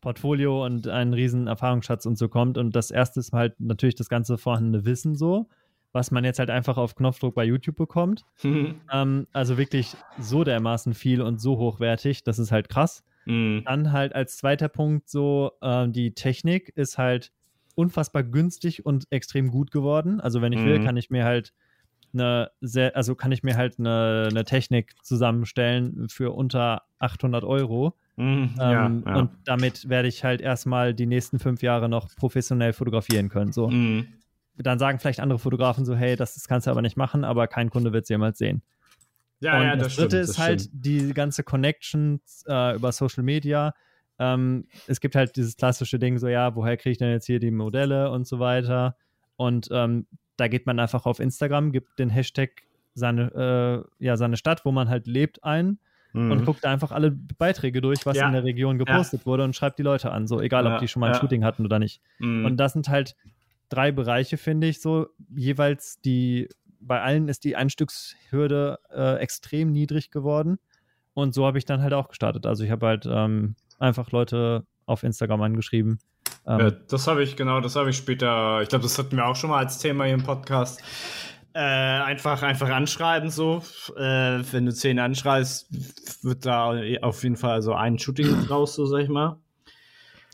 Portfolio 0.00 0.64
und 0.64 0.88
einen 0.88 1.14
riesen 1.14 1.46
Erfahrungsschatz 1.46 2.06
und 2.06 2.16
so 2.16 2.28
kommt. 2.28 2.58
Und 2.58 2.74
das 2.74 2.90
erste 2.90 3.20
ist 3.20 3.32
halt 3.32 3.58
natürlich 3.58 3.94
das 3.96 4.08
ganze 4.08 4.38
vorhandene 4.38 4.84
Wissen 4.84 5.14
so 5.14 5.48
was 5.94 6.10
man 6.10 6.24
jetzt 6.24 6.40
halt 6.40 6.50
einfach 6.50 6.76
auf 6.76 6.96
Knopfdruck 6.96 7.34
bei 7.34 7.44
YouTube 7.44 7.76
bekommt. 7.76 8.24
Mhm. 8.42 8.74
Ähm, 8.92 9.26
also 9.32 9.56
wirklich 9.56 9.96
so 10.18 10.44
dermaßen 10.44 10.92
viel 10.94 11.22
und 11.22 11.40
so 11.40 11.56
hochwertig, 11.56 12.22
das 12.22 12.38
ist 12.38 12.52
halt 12.52 12.68
krass. 12.68 13.02
Mhm. 13.24 13.62
Dann 13.64 13.92
halt 13.92 14.14
als 14.14 14.36
zweiter 14.36 14.68
Punkt 14.68 15.08
so, 15.08 15.52
äh, 15.62 15.88
die 15.88 16.12
Technik 16.12 16.70
ist 16.76 16.98
halt 16.98 17.32
unfassbar 17.74 18.22
günstig 18.22 18.84
und 18.84 19.06
extrem 19.10 19.50
gut 19.50 19.70
geworden. 19.70 20.20
Also 20.20 20.42
wenn 20.42 20.52
ich 20.52 20.60
mhm. 20.60 20.66
will, 20.66 20.84
kann 20.84 20.96
ich 20.96 21.10
mir 21.10 21.24
halt 21.24 21.54
eine 22.12 22.50
sehr, 22.60 22.94
also 22.94 23.14
kann 23.14 23.32
ich 23.32 23.42
mir 23.42 23.56
halt 23.56 23.78
eine, 23.78 24.28
eine 24.30 24.44
Technik 24.44 24.94
zusammenstellen 25.02 26.08
für 26.08 26.32
unter 26.32 26.82
800 26.98 27.42
Euro. 27.44 27.94
Mhm, 28.16 28.54
ähm, 28.60 29.02
ja, 29.06 29.12
ja. 29.12 29.16
Und 29.16 29.30
damit 29.44 29.88
werde 29.88 30.08
ich 30.08 30.22
halt 30.24 30.40
erstmal 30.40 30.94
die 30.94 31.06
nächsten 31.06 31.38
fünf 31.38 31.62
Jahre 31.62 31.88
noch 31.88 32.14
professionell 32.16 32.72
fotografieren 32.72 33.28
können. 33.28 33.52
So. 33.52 33.68
Mhm 33.68 34.08
dann 34.56 34.78
sagen 34.78 34.98
vielleicht 34.98 35.20
andere 35.20 35.38
Fotografen 35.38 35.84
so, 35.84 35.94
hey, 35.94 36.16
das, 36.16 36.34
das 36.34 36.46
kannst 36.48 36.66
du 36.66 36.70
aber 36.70 36.82
nicht 36.82 36.96
machen, 36.96 37.24
aber 37.24 37.46
kein 37.46 37.70
Kunde 37.70 37.92
wird 37.92 38.04
es 38.04 38.08
jemals 38.08 38.38
sehen. 38.38 38.62
Ja, 39.40 39.58
und 39.58 39.64
ja, 39.64 39.76
das, 39.76 39.88
das 39.88 39.96
dritte 39.96 40.16
stimmt, 40.16 40.30
ist 40.30 40.38
halt 40.38 40.60
stimmt. 40.62 40.86
die 40.86 41.14
ganze 41.14 41.42
Connection 41.42 42.20
äh, 42.46 42.76
über 42.76 42.92
Social 42.92 43.24
Media. 43.24 43.74
Ähm, 44.18 44.66
es 44.86 45.00
gibt 45.00 45.16
halt 45.16 45.36
dieses 45.36 45.56
klassische 45.56 45.98
Ding, 45.98 46.18
so, 46.18 46.28
ja, 46.28 46.54
woher 46.54 46.76
kriege 46.76 46.92
ich 46.92 46.98
denn 46.98 47.10
jetzt 47.10 47.26
hier 47.26 47.40
die 47.40 47.50
Modelle 47.50 48.10
und 48.10 48.26
so 48.26 48.38
weiter. 48.38 48.96
Und 49.36 49.68
ähm, 49.72 50.06
da 50.36 50.48
geht 50.48 50.66
man 50.66 50.78
einfach 50.78 51.04
auf 51.06 51.18
Instagram, 51.18 51.72
gibt 51.72 51.98
den 51.98 52.10
Hashtag 52.10 52.62
seine, 52.94 53.84
äh, 53.98 54.04
ja, 54.04 54.16
seine 54.16 54.36
Stadt, 54.36 54.64
wo 54.64 54.72
man 54.72 54.88
halt 54.88 55.06
lebt, 55.06 55.42
ein 55.42 55.78
mhm. 56.12 56.30
und 56.30 56.44
guckt 56.44 56.64
einfach 56.64 56.92
alle 56.92 57.10
Beiträge 57.10 57.80
durch, 57.80 58.06
was 58.06 58.16
ja. 58.16 58.26
in 58.26 58.32
der 58.32 58.44
Region 58.44 58.78
gepostet 58.78 59.20
ja. 59.20 59.26
wurde 59.26 59.44
und 59.44 59.54
schreibt 59.54 59.78
die 59.78 59.82
Leute 59.82 60.10
an, 60.12 60.26
so 60.26 60.40
egal, 60.40 60.66
ob 60.66 60.78
die 60.78 60.88
schon 60.88 61.00
mal 61.00 61.12
ein 61.12 61.20
Shooting 61.20 61.44
hatten 61.44 61.64
oder 61.64 61.78
nicht. 61.78 62.00
Mhm. 62.18 62.44
Und 62.44 62.56
das 62.56 62.72
sind 62.72 62.88
halt 62.88 63.16
drei 63.74 63.92
Bereiche, 63.92 64.36
finde 64.36 64.68
ich, 64.68 64.80
so 64.80 65.08
jeweils 65.34 66.00
die, 66.00 66.48
bei 66.80 67.00
allen 67.00 67.28
ist 67.28 67.44
die 67.44 67.56
Einstückshürde 67.56 68.78
äh, 68.94 69.16
extrem 69.16 69.72
niedrig 69.72 70.10
geworden. 70.10 70.58
Und 71.14 71.34
so 71.34 71.46
habe 71.46 71.58
ich 71.58 71.64
dann 71.64 71.82
halt 71.82 71.92
auch 71.92 72.08
gestartet. 72.08 72.46
Also 72.46 72.64
ich 72.64 72.70
habe 72.70 72.86
halt 72.86 73.06
ähm, 73.08 73.56
einfach 73.78 74.10
Leute 74.10 74.66
auf 74.86 75.02
Instagram 75.02 75.42
angeschrieben. 75.42 75.98
Ähm, 76.46 76.60
ja, 76.60 76.70
das 76.70 77.06
habe 77.06 77.22
ich, 77.22 77.36
genau, 77.36 77.60
das 77.60 77.76
habe 77.76 77.90
ich 77.90 77.96
später, 77.96 78.60
ich 78.62 78.68
glaube, 78.68 78.82
das 78.82 78.98
hatten 78.98 79.16
wir 79.16 79.26
auch 79.26 79.36
schon 79.36 79.50
mal 79.50 79.58
als 79.58 79.78
Thema 79.78 80.04
hier 80.04 80.14
im 80.14 80.24
Podcast. 80.24 80.82
Äh, 81.52 81.60
einfach, 81.60 82.42
einfach 82.42 82.68
anschreiben, 82.68 83.30
so. 83.30 83.62
Äh, 83.96 84.42
wenn 84.50 84.66
du 84.66 84.74
zehn 84.74 84.98
anschreibst, 84.98 85.68
wird 86.24 86.44
da 86.44 86.74
auf 87.02 87.22
jeden 87.22 87.36
Fall 87.36 87.62
so 87.62 87.74
ein 87.74 87.98
Shooting 87.98 88.46
raus, 88.50 88.74
so 88.74 88.86
sag 88.86 89.02
ich 89.02 89.08
mal. 89.08 89.38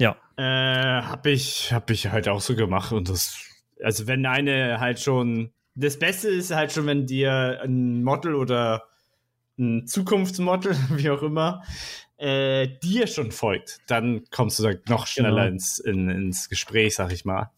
Ja. 0.00 0.16
Äh, 0.36 1.02
hab 1.02 1.26
ich, 1.26 1.72
hab 1.74 1.90
ich 1.90 2.10
halt 2.10 2.26
auch 2.26 2.40
so 2.40 2.56
gemacht 2.56 2.90
und 2.92 3.10
das, 3.10 3.36
also 3.84 4.06
wenn 4.06 4.24
eine 4.24 4.80
halt 4.80 4.98
schon, 4.98 5.52
das 5.74 5.98
Beste 5.98 6.28
ist 6.28 6.50
halt 6.54 6.72
schon, 6.72 6.86
wenn 6.86 7.06
dir 7.06 7.60
ein 7.62 8.02
Model 8.02 8.34
oder 8.34 8.84
ein 9.58 9.86
Zukunftsmodel, 9.86 10.74
wie 10.90 11.10
auch 11.10 11.22
immer, 11.22 11.62
äh, 12.16 12.66
dir 12.82 13.06
schon 13.08 13.30
folgt, 13.30 13.80
dann 13.88 14.24
kommst 14.30 14.58
du 14.58 14.62
da 14.62 14.72
noch 14.88 15.06
schneller 15.06 15.44
genau. 15.44 15.52
ins, 15.52 15.78
in, 15.78 16.08
ins 16.08 16.48
Gespräch, 16.48 16.94
sag 16.94 17.12
ich 17.12 17.26
mal. 17.26 17.50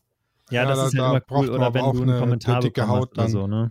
Ja, 0.50 0.64
das 0.66 0.78
da, 0.78 0.87
ist 0.87 0.94
ja 0.94 1.00
da 1.00 1.11
immer 1.11 1.22
cool. 1.31 1.48
Oder 1.48 1.74
wenn 1.74 1.85
du 1.85 2.02
einen 2.02 2.18
Kommentar 2.18 2.57
eine 2.57 2.64
dicke 2.64 2.88
Haut 2.88 3.16
dann. 3.16 3.31
so, 3.31 3.46
ne? 3.46 3.70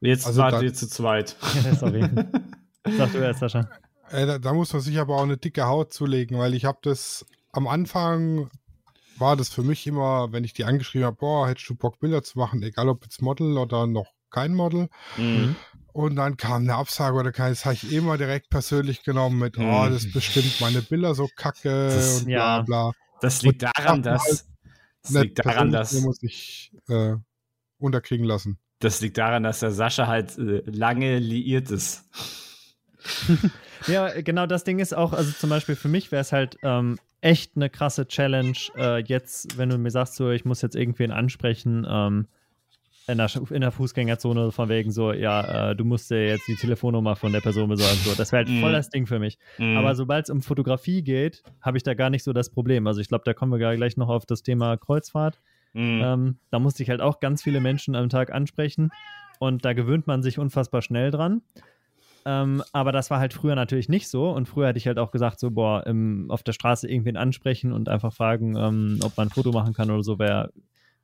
Jetzt 0.00 0.28
also 0.28 0.42
wart 0.42 0.62
ihr 0.62 0.72
zu 0.72 0.88
zweit. 0.88 1.36
Sorry. 1.78 2.02
Sag 2.96 3.12
du 3.12 3.18
erst, 3.18 3.40
Sascha. 3.40 3.68
Äh, 4.10 4.26
da, 4.26 4.38
da, 4.38 4.54
muss 4.54 4.72
man 4.72 4.80
sich 4.80 4.98
aber 4.98 5.16
auch 5.16 5.24
eine 5.24 5.36
dicke 5.36 5.66
Haut 5.66 5.92
zulegen, 5.92 6.38
weil 6.38 6.54
ich 6.54 6.64
habe 6.64 6.78
das 6.82 7.26
am 7.52 7.66
Anfang 7.66 8.50
war 9.18 9.36
das 9.36 9.50
für 9.50 9.62
mich 9.62 9.86
immer, 9.86 10.32
wenn 10.32 10.44
ich 10.44 10.52
die 10.52 10.64
angeschrieben 10.64 11.06
habe, 11.06 11.16
boah, 11.16 11.48
hättest 11.48 11.68
du 11.68 11.74
Bock, 11.74 12.00
Bilder 12.00 12.22
zu 12.22 12.38
machen, 12.38 12.62
egal 12.62 12.88
ob 12.88 13.04
jetzt 13.04 13.20
Model 13.20 13.58
oder 13.58 13.86
noch 13.86 14.06
kein 14.30 14.54
Model. 14.54 14.88
Mhm. 15.16 15.56
Und 15.92 16.16
dann 16.16 16.36
kam 16.36 16.62
eine 16.62 16.76
Absage 16.76 17.16
oder 17.16 17.32
keines, 17.32 17.64
habe 17.64 17.74
ich 17.74 17.92
immer 17.92 18.16
direkt 18.16 18.48
persönlich 18.48 19.02
genommen 19.02 19.38
mit, 19.38 19.58
oh, 19.58 19.62
mhm. 19.62 19.68
oh, 19.68 19.88
das 19.88 20.10
bestimmt 20.10 20.60
meine 20.60 20.82
Bilder 20.82 21.14
so 21.14 21.28
kacke 21.36 21.88
das, 21.88 22.20
und 22.20 22.26
bla 22.26 22.34
ja, 22.34 22.62
bla. 22.62 22.92
Das 23.20 23.42
liegt 23.42 23.62
daran, 23.62 24.02
dass. 24.02 24.22
Halt 24.22 24.44
das 25.02 25.12
liegt 25.12 25.44
daran, 25.44 25.72
dass. 25.72 25.92
muss 26.00 26.22
ich 26.22 26.72
äh, 26.88 27.16
unterkriegen 27.78 28.24
lassen. 28.24 28.58
Das 28.78 29.00
liegt 29.00 29.18
daran, 29.18 29.42
dass 29.42 29.60
der 29.60 29.72
Sascha 29.72 30.06
halt 30.06 30.38
äh, 30.38 30.62
lange 30.64 31.18
liiert 31.18 31.70
ist. 31.70 32.04
ja, 33.86 34.20
genau 34.20 34.46
das 34.46 34.64
Ding 34.64 34.78
ist 34.78 34.94
auch, 34.94 35.12
also 35.12 35.32
zum 35.32 35.50
Beispiel 35.50 35.76
für 35.76 35.88
mich 35.88 36.12
wäre 36.12 36.22
es 36.22 36.32
halt 36.32 36.56
ähm, 36.62 36.98
echt 37.20 37.56
eine 37.56 37.70
krasse 37.70 38.06
Challenge. 38.06 38.56
Äh, 38.76 39.02
jetzt, 39.02 39.58
wenn 39.58 39.68
du 39.68 39.78
mir 39.78 39.90
sagst, 39.90 40.16
so, 40.16 40.30
ich 40.30 40.44
muss 40.44 40.62
jetzt 40.62 40.76
irgendwen 40.76 41.10
ansprechen, 41.10 41.86
ähm, 41.88 42.26
in 43.06 43.18
der, 43.18 43.28
in 43.50 43.60
der, 43.60 43.72
Fußgängerzone 43.72 44.52
von 44.52 44.68
wegen 44.68 44.92
so, 44.92 45.12
ja, 45.12 45.70
äh, 45.70 45.76
du 45.76 45.84
musst 45.84 46.10
dir 46.10 46.26
jetzt 46.26 46.46
die 46.46 46.54
Telefonnummer 46.54 47.16
von 47.16 47.32
der 47.32 47.40
Person 47.40 47.68
besorgen. 47.68 47.98
So, 48.04 48.14
das 48.14 48.30
wäre 48.30 48.44
halt 48.44 48.56
mm. 48.56 48.60
voll 48.60 48.72
das 48.72 48.88
Ding 48.90 49.06
für 49.06 49.18
mich. 49.18 49.38
Mm. 49.58 49.76
Aber 49.76 49.94
sobald 49.94 50.26
es 50.26 50.30
um 50.30 50.42
Fotografie 50.42 51.02
geht, 51.02 51.42
habe 51.60 51.76
ich 51.76 51.82
da 51.82 51.94
gar 51.94 52.10
nicht 52.10 52.22
so 52.22 52.32
das 52.32 52.50
Problem. 52.50 52.86
Also 52.86 53.00
ich 53.00 53.08
glaube, 53.08 53.24
da 53.24 53.34
kommen 53.34 53.58
wir 53.58 53.76
gleich 53.76 53.96
noch 53.96 54.08
auf 54.08 54.26
das 54.26 54.42
Thema 54.42 54.76
Kreuzfahrt. 54.76 55.40
Mm. 55.72 56.00
Ähm, 56.02 56.38
da 56.50 56.58
musste 56.60 56.82
ich 56.82 56.90
halt 56.90 57.00
auch 57.00 57.18
ganz 57.18 57.42
viele 57.42 57.60
Menschen 57.60 57.96
am 57.96 58.08
Tag 58.10 58.32
ansprechen 58.32 58.90
und 59.40 59.64
da 59.64 59.72
gewöhnt 59.72 60.06
man 60.06 60.22
sich 60.22 60.38
unfassbar 60.38 60.82
schnell 60.82 61.10
dran. 61.10 61.42
Ähm, 62.24 62.62
aber 62.72 62.92
das 62.92 63.10
war 63.10 63.18
halt 63.18 63.32
früher 63.32 63.54
natürlich 63.54 63.88
nicht 63.88 64.08
so. 64.08 64.30
Und 64.30 64.46
früher 64.46 64.68
hätte 64.68 64.78
ich 64.78 64.86
halt 64.86 64.98
auch 64.98 65.10
gesagt, 65.10 65.40
so, 65.40 65.50
boah, 65.50 65.86
im, 65.86 66.30
auf 66.30 66.42
der 66.42 66.52
Straße 66.52 66.88
irgendwen 66.88 67.16
ansprechen 67.16 67.72
und 67.72 67.88
einfach 67.88 68.12
fragen, 68.12 68.56
ähm, 68.56 69.00
ob 69.02 69.16
man 69.16 69.28
ein 69.28 69.30
Foto 69.30 69.52
machen 69.52 69.74
kann 69.74 69.90
oder 69.90 70.02
so, 70.02 70.18
wäre 70.18 70.52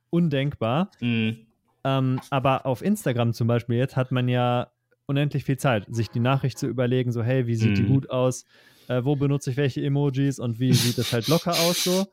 undenkbar. 0.09 0.91
Mhm. 0.99 1.37
Ähm, 1.83 2.19
aber 2.29 2.65
auf 2.65 2.81
Instagram 2.81 3.33
zum 3.33 3.47
Beispiel 3.47 3.77
jetzt 3.77 3.95
hat 3.95 4.11
man 4.11 4.27
ja 4.27 4.67
unendlich 5.05 5.45
viel 5.45 5.57
Zeit, 5.57 5.85
sich 5.89 6.09
die 6.09 6.19
Nachricht 6.19 6.57
zu 6.57 6.67
überlegen, 6.67 7.11
so, 7.11 7.23
hey, 7.23 7.47
wie 7.47 7.55
sieht 7.55 7.71
mhm. 7.71 7.75
die 7.75 7.83
gut 7.83 8.09
aus? 8.09 8.45
Äh, 8.89 9.03
wo 9.03 9.15
benutze 9.17 9.51
ich 9.51 9.57
welche 9.57 9.83
Emojis 9.83 10.39
und 10.39 10.59
wie 10.59 10.71
sieht 10.73 10.97
es 10.97 11.11
halt 11.11 11.27
locker 11.27 11.51
aus 11.51 11.83
so. 11.83 12.05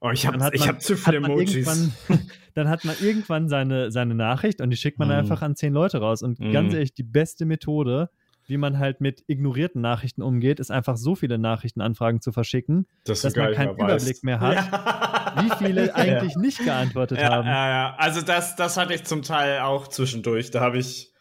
Oh, 0.00 0.10
ich 0.10 0.26
habe 0.26 0.38
hab 0.44 0.82
zu 0.82 0.96
viele 0.96 1.18
Emojis. 1.18 1.92
dann 2.54 2.68
hat 2.68 2.84
man 2.84 2.96
irgendwann 3.00 3.48
seine, 3.48 3.92
seine 3.92 4.14
Nachricht 4.14 4.60
und 4.60 4.70
die 4.70 4.76
schickt 4.76 4.98
man 4.98 5.08
mm. 5.08 5.12
einfach 5.12 5.42
an 5.42 5.54
zehn 5.54 5.72
Leute 5.72 5.98
raus. 5.98 6.22
Und 6.22 6.40
mm. 6.40 6.50
ganz 6.50 6.74
ehrlich, 6.74 6.94
die 6.94 7.04
beste 7.04 7.46
Methode, 7.46 8.10
wie 8.48 8.56
man 8.56 8.78
halt 8.78 9.00
mit 9.00 9.24
ignorierten 9.26 9.80
Nachrichten 9.80 10.22
umgeht, 10.22 10.60
ist 10.60 10.70
einfach 10.70 10.96
so 10.96 11.14
viele 11.14 11.38
Nachrichtenanfragen 11.38 12.20
zu 12.20 12.32
verschicken, 12.32 12.86
das 13.04 13.22
dass 13.22 13.34
man 13.34 13.52
keinen 13.52 13.74
Überblick 13.74 14.08
weißt. 14.08 14.24
mehr 14.24 14.40
hat, 14.40 14.54
ja. 14.54 15.42
wie 15.42 15.64
viele 15.64 15.94
eigentlich 15.94 16.34
ja. 16.34 16.40
nicht 16.40 16.64
geantwortet 16.64 17.18
ja, 17.18 17.30
haben. 17.30 17.46
Ja, 17.46 17.68
ja, 17.68 17.96
also 17.98 18.22
das, 18.22 18.56
das 18.56 18.76
hatte 18.76 18.94
ich 18.94 19.04
zum 19.04 19.22
Teil 19.22 19.60
auch 19.60 19.88
zwischendurch. 19.88 20.50
Da 20.50 20.60
habe 20.60 20.78
ich, 20.78 21.12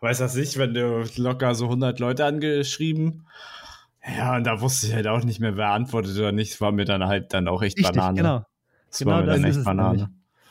weiß 0.00 0.18
das 0.18 0.34
nicht, 0.34 0.58
wenn 0.58 0.74
du 0.74 1.04
locker 1.16 1.54
so 1.54 1.64
100 1.64 1.98
Leute 2.00 2.24
angeschrieben. 2.24 3.26
Ja, 4.16 4.36
und 4.36 4.44
da 4.44 4.60
wusste 4.60 4.86
ich 4.86 4.94
halt 4.94 5.06
auch 5.06 5.24
nicht 5.24 5.40
mehr, 5.40 5.56
wer 5.56 5.70
antwortet 5.70 6.16
oder 6.16 6.32
nicht. 6.32 6.52
Das 6.52 6.60
war 6.60 6.72
mir 6.72 6.84
dann 6.84 7.06
halt 7.06 7.32
dann 7.32 7.48
auch 7.48 7.62
echt 7.62 7.78
Richtig, 7.78 7.94
Banane. 7.94 8.16
Genau. 8.16 8.44
Das 8.90 8.98
genau 9.00 9.10
war 9.10 9.20
mir 9.20 9.26
das 9.26 9.40
dann 9.40 9.50
echt 9.50 9.64
Banane. 9.64 10.10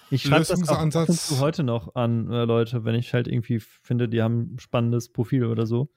Ich 0.09 0.23
schreibe 0.23 0.45
das 0.45 0.69
auch 0.69 1.39
heute 1.39 1.63
noch 1.63 1.95
an 1.95 2.31
äh, 2.31 2.45
Leute, 2.45 2.85
wenn 2.85 2.95
ich 2.95 3.13
halt 3.13 3.27
irgendwie 3.27 3.59
finde, 3.59 4.07
die 4.07 4.21
haben 4.21 4.55
ein 4.55 4.59
spannendes 4.59 5.09
Profil 5.09 5.45
oder 5.45 5.65
so. 5.65 5.89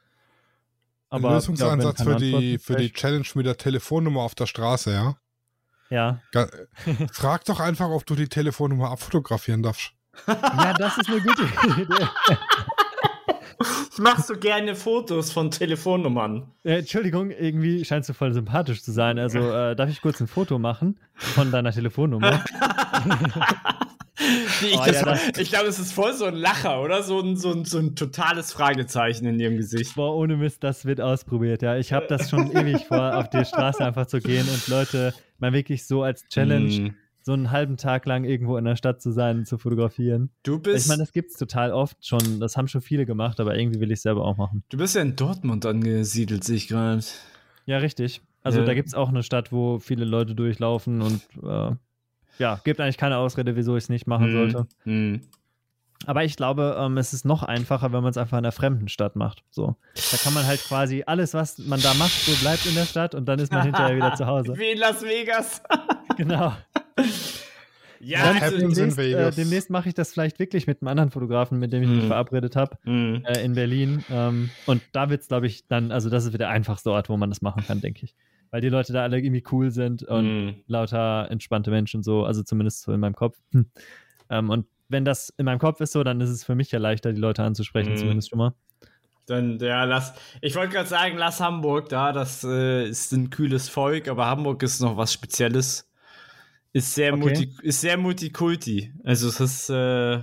Aber 1.11 1.35
Lösungsansatz 1.35 1.99
ja, 1.99 2.05
für, 2.05 2.17
die, 2.17 2.59
für 2.59 2.77
die 2.77 2.93
Challenge 2.93 3.27
mit 3.35 3.47
der 3.47 3.57
Telefonnummer 3.57 4.23
auf 4.23 4.35
der 4.35 4.47
Straße, 4.47 4.93
ja? 4.93 5.17
Ja. 5.91 6.21
Frag 7.13 7.45
doch 7.45 7.61
einfach, 7.61 7.89
ob 7.89 8.07
du 8.07 8.15
die 8.15 8.29
Telefonnummer 8.29 8.91
abfotografieren 8.91 9.63
darfst. 9.63 9.93
Ja, 10.27 10.73
das 10.75 10.99
ist 10.99 11.09
eine 11.09 11.21
gute 11.21 11.43
Idee. 11.83 12.07
machst 14.01 14.27
so 14.27 14.35
gerne 14.35 14.75
Fotos 14.75 15.31
von 15.31 15.51
Telefonnummern. 15.51 16.51
Äh, 16.65 16.79
Entschuldigung, 16.79 17.31
irgendwie 17.31 17.85
scheinst 17.85 18.09
du 18.09 18.15
voll 18.15 18.33
sympathisch 18.33 18.83
zu 18.83 18.93
sein. 18.93 19.19
Also 19.19 19.39
äh, 19.39 19.77
darf 19.77 19.89
ich 19.91 20.01
kurz 20.01 20.21
ein 20.21 20.27
Foto 20.27 20.59
machen 20.59 20.99
von 21.15 21.53
deiner 21.53 21.71
Telefonnummer? 21.71 22.43
ich, 24.63 24.79
oh, 24.79 24.85
ja, 24.85 25.17
ich 25.39 25.51
glaube, 25.51 25.69
es 25.69 25.79
ist 25.79 25.93
voll 25.93 26.13
so 26.15 26.27
ein 26.27 26.35
Lacher, 26.35 26.83
oder? 26.83 27.03
So 27.03 27.21
ein, 27.21 27.37
so, 27.37 27.53
ein, 27.53 27.65
so 27.65 27.79
ein 27.79 27.97
totales 27.97 28.53
Fragezeichen 28.53 29.27
in 29.27 29.41
ihrem 29.41 29.57
Gesicht. 29.57 29.95
Boah, 29.95 30.15
ohne 30.15 30.37
Mist, 30.37 30.63
das 30.63 30.85
wird 30.85 31.01
ausprobiert, 31.01 31.63
ja. 31.63 31.77
Ich 31.77 31.93
habe 31.93 32.07
das 32.07 32.31
schon 32.31 32.53
ewig 32.57 32.87
vor, 32.87 33.17
auf 33.17 33.31
die 33.31 33.45
Straße 33.45 33.85
einfach 33.85 34.07
zu 34.07 34.21
gehen 34.21 34.47
und 34.49 34.69
Leute 34.69 35.15
mal 35.39 35.53
wirklich 35.53 35.87
so 35.87 36.03
als 36.03 36.27
Challenge. 36.29 36.91
Mm 36.91 36.95
so 37.23 37.35
einen 37.35 37.51
halben 37.51 37.77
Tag 37.77 38.07
lang 38.07 38.25
irgendwo 38.25 38.57
in 38.57 38.65
der 38.65 38.77
Stadt 38.77 39.03
zu 39.03 39.11
sein, 39.11 39.45
zu 39.45 39.59
fotografieren. 39.59 40.31
Du 40.43 40.59
bist. 40.59 40.85
Ich 40.85 40.89
meine, 40.89 41.03
das 41.03 41.13
gibt 41.13 41.31
es 41.31 41.37
total 41.37 41.73
oft 41.73 42.05
schon. 42.05 42.41
Das 42.41 42.57
haben 42.57 42.69
schon 42.69 42.81
viele 42.81 43.07
gemacht, 43.07 43.41
aber 43.41 43.59
irgendwie 43.59 43.81
will 43.81 43.91
ich 43.91 43.99
es 43.99 44.03
selber 44.03 44.25
auch 44.25 44.37
machen. 44.37 44.65
Du 44.71 44.79
bist 44.79 44.97
ja 44.97 45.03
in 45.03 45.17
Dortmund 45.17 45.67
angesiedelt, 45.67 46.45
sehe 46.45 46.57
ich 46.57 46.69
gerade. 46.69 47.03
Ja, 47.67 47.79
richtig. 47.79 48.23
Also 48.43 48.61
ja. 48.61 48.65
da 48.65 48.75
gibt 48.75 48.89
es 48.89 48.95
auch 48.95 49.11
eine 49.11 49.23
Stadt, 49.23 49.53
wo 49.53 49.79
viele 49.79 50.05
Leute 50.05 50.35
durchlaufen 50.35 51.03
und 51.03 51.21
äh, 51.43 51.77
ja, 52.41 52.61
gibt 52.65 52.81
eigentlich 52.81 52.99
keine 52.99 53.19
Ausrede, 53.19 53.55
wieso 53.55 53.77
ich 53.77 53.85
es 53.85 53.89
nicht 53.89 54.07
machen 54.07 54.27
hm. 54.27 54.33
sollte. 54.33 54.67
Hm. 54.85 55.21
Aber 56.07 56.25
ich 56.25 56.37
glaube, 56.37 56.77
ähm, 56.79 56.97
es 56.97 57.13
ist 57.13 57.27
noch 57.27 57.43
einfacher, 57.43 57.93
wenn 57.93 58.03
man 58.03 58.11
es 58.11 58.17
einfach 58.17 58.39
in 58.39 58.45
einer 58.45 58.53
fremden 58.53 58.89
Stadt 58.89 59.17
macht. 59.17 59.45
So. 59.51 59.77
Da 59.95 60.17
kann 60.17 60.33
man 60.33 60.47
halt 60.47 60.65
quasi 60.65 61.05
alles, 61.07 61.35
was 61.35 61.59
man 61.59 61.81
da 61.83 61.93
macht, 61.95 62.13
so 62.13 62.33
bleibt 62.41 62.65
in 62.65 62.75
der 62.75 62.87
Stadt 62.87 63.15
und 63.15 63.27
dann 63.27 63.39
ist 63.39 63.53
man 63.53 63.65
hinterher 63.65 63.95
wieder 63.95 64.15
zu 64.15 64.27
Hause. 64.27 64.55
Wie 64.57 64.71
in 64.71 64.79
Las 64.79 65.03
Vegas. 65.03 65.63
genau. 66.17 66.55
Ja, 68.01 68.33
also 68.41 68.57
demnächst, 68.57 68.99
äh, 68.99 69.31
demnächst 69.31 69.69
mache 69.69 69.91
ich 69.91 69.95
das 69.95 70.11
vielleicht 70.11 70.39
wirklich 70.39 70.67
mit 70.67 70.81
einem 70.81 70.89
anderen 70.89 71.11
Fotografen, 71.11 71.59
mit 71.59 71.71
dem 71.71 71.83
ich 71.83 71.89
mich 71.91 72.05
mm. 72.05 72.07
verabredet 72.07 72.57
habe, 72.57 72.79
mm. 72.85 73.27
äh, 73.27 73.45
in 73.45 73.55
Berlin. 73.55 74.03
Ähm, 74.11 74.49
und 74.65 74.81
da 74.93 75.11
wird 75.11 75.21
es, 75.21 75.29
glaube 75.29 75.47
ich, 75.47 75.69
dann, 75.69 75.93
also 75.93 76.09
das 76.09 76.25
ist 76.25 76.33
wieder 76.33 76.47
der 76.47 76.49
einfachste 76.49 76.91
Ort, 76.91 77.11
wo 77.11 77.19
man 77.19 77.29
das 77.29 77.43
machen 77.43 77.63
kann, 77.67 77.83
denke 77.83 78.07
ich. 78.07 78.15
Weil 78.51 78.61
die 78.61 78.69
Leute 78.69 78.93
da 78.93 79.03
alle 79.03 79.19
irgendwie 79.19 79.45
cool 79.53 79.71
sind 79.71 80.03
und 80.03 80.47
mm. 80.47 80.55
lauter 80.67 81.31
entspannte 81.31 81.71
Menschen 81.71 82.03
so, 82.03 82.25
also 82.25 82.43
zumindest 82.43 82.83
so 82.83 82.93
in 82.93 83.01
meinem 83.01 83.15
Kopf. 83.15 83.39
Hm. 83.53 83.71
Ähm, 84.29 84.51
und 84.51 84.67
wenn 84.89 85.05
das 85.05 85.33
in 85.37 85.45
meinem 85.45 85.61
Kopf 85.61 85.81
ist 85.81 85.93
so, 85.93 86.03
dann 86.03 86.21
ist 86.21 86.31
es 86.31 86.45
für 86.45 86.55
mich 86.55 86.73
ja 86.73 86.79
leichter, 86.79 87.13
die 87.13 87.21
Leute 87.21 87.45
anzusprechen, 87.45 87.97
zumindest 87.97 88.31
schon 88.31 88.39
mal. 88.39 88.55
Dann, 89.27 89.61
ja, 89.61 89.85
lass. 89.85 90.15
Ich 90.41 90.57
wollte 90.57 90.75
gerade 90.75 90.89
sagen, 90.89 91.17
lass 91.17 91.41
Hamburg 91.41 91.89
da. 91.89 92.13
Das 92.13 92.43
äh, 92.43 92.89
ist 92.89 93.13
ein 93.13 93.31
kühles 93.31 93.69
Volk, 93.69 94.09
aber 94.09 94.27
Hamburg 94.27 94.63
ist 94.65 94.81
noch 94.81 94.97
was 94.97 95.13
Spezielles. 95.13 95.89
Ist 96.73 96.95
sehr, 96.95 97.13
okay. 97.13 97.23
multi, 97.23 97.53
ist 97.63 97.81
sehr 97.81 97.97
multikulti. 97.97 98.93
Also 99.05 99.29
es 99.29 99.39
ist, 99.39 99.71
äh, 99.71 100.23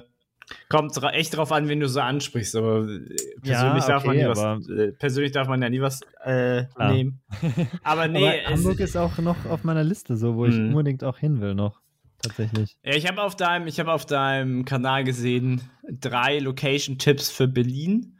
kommt 0.69 0.97
echt 1.13 1.35
drauf 1.35 1.51
an, 1.51 1.67
wen 1.67 1.79
du 1.79 1.87
so 1.87 1.99
ansprichst, 1.99 2.55
aber 2.55 2.87
äh, 2.87 3.15
persönlich, 3.41 3.83
ja, 3.83 3.87
darf, 3.87 4.05
man 4.05 4.17
nie 4.17 4.25
was, 4.25 4.69
äh, 4.69 4.91
persönlich 4.93 5.31
darf 5.31 5.47
man 5.47 5.61
ja 5.61 5.69
nie 5.69 5.81
was 5.81 6.01
äh, 6.23 6.65
nehmen. 6.77 7.21
Aber 7.83 8.07
nee. 8.07 8.41
Aber 8.45 8.55
Hamburg 8.55 8.79
ist 8.79 8.95
auch 8.95 9.17
noch 9.17 9.45
auf 9.45 9.63
meiner 9.63 9.83
Liste, 9.83 10.15
so 10.17 10.35
wo 10.35 10.45
ich 10.45 10.55
mhm. 10.55 10.69
unbedingt 10.69 11.03
auch 11.03 11.17
hin 11.17 11.41
will 11.41 11.55
noch. 11.55 11.81
Tatsächlich. 12.21 12.77
Ja, 12.83 12.95
ich 12.95 13.07
habe 13.07 13.21
auf 13.21 13.35
deinem, 13.35 13.67
ich 13.67 13.79
habe 13.79 13.91
auf 13.91 14.05
deinem 14.05 14.65
Kanal 14.65 15.03
gesehen 15.03 15.61
drei 15.89 16.39
Location-Tipps 16.39 17.29
für 17.29 17.47
Berlin. 17.47 18.17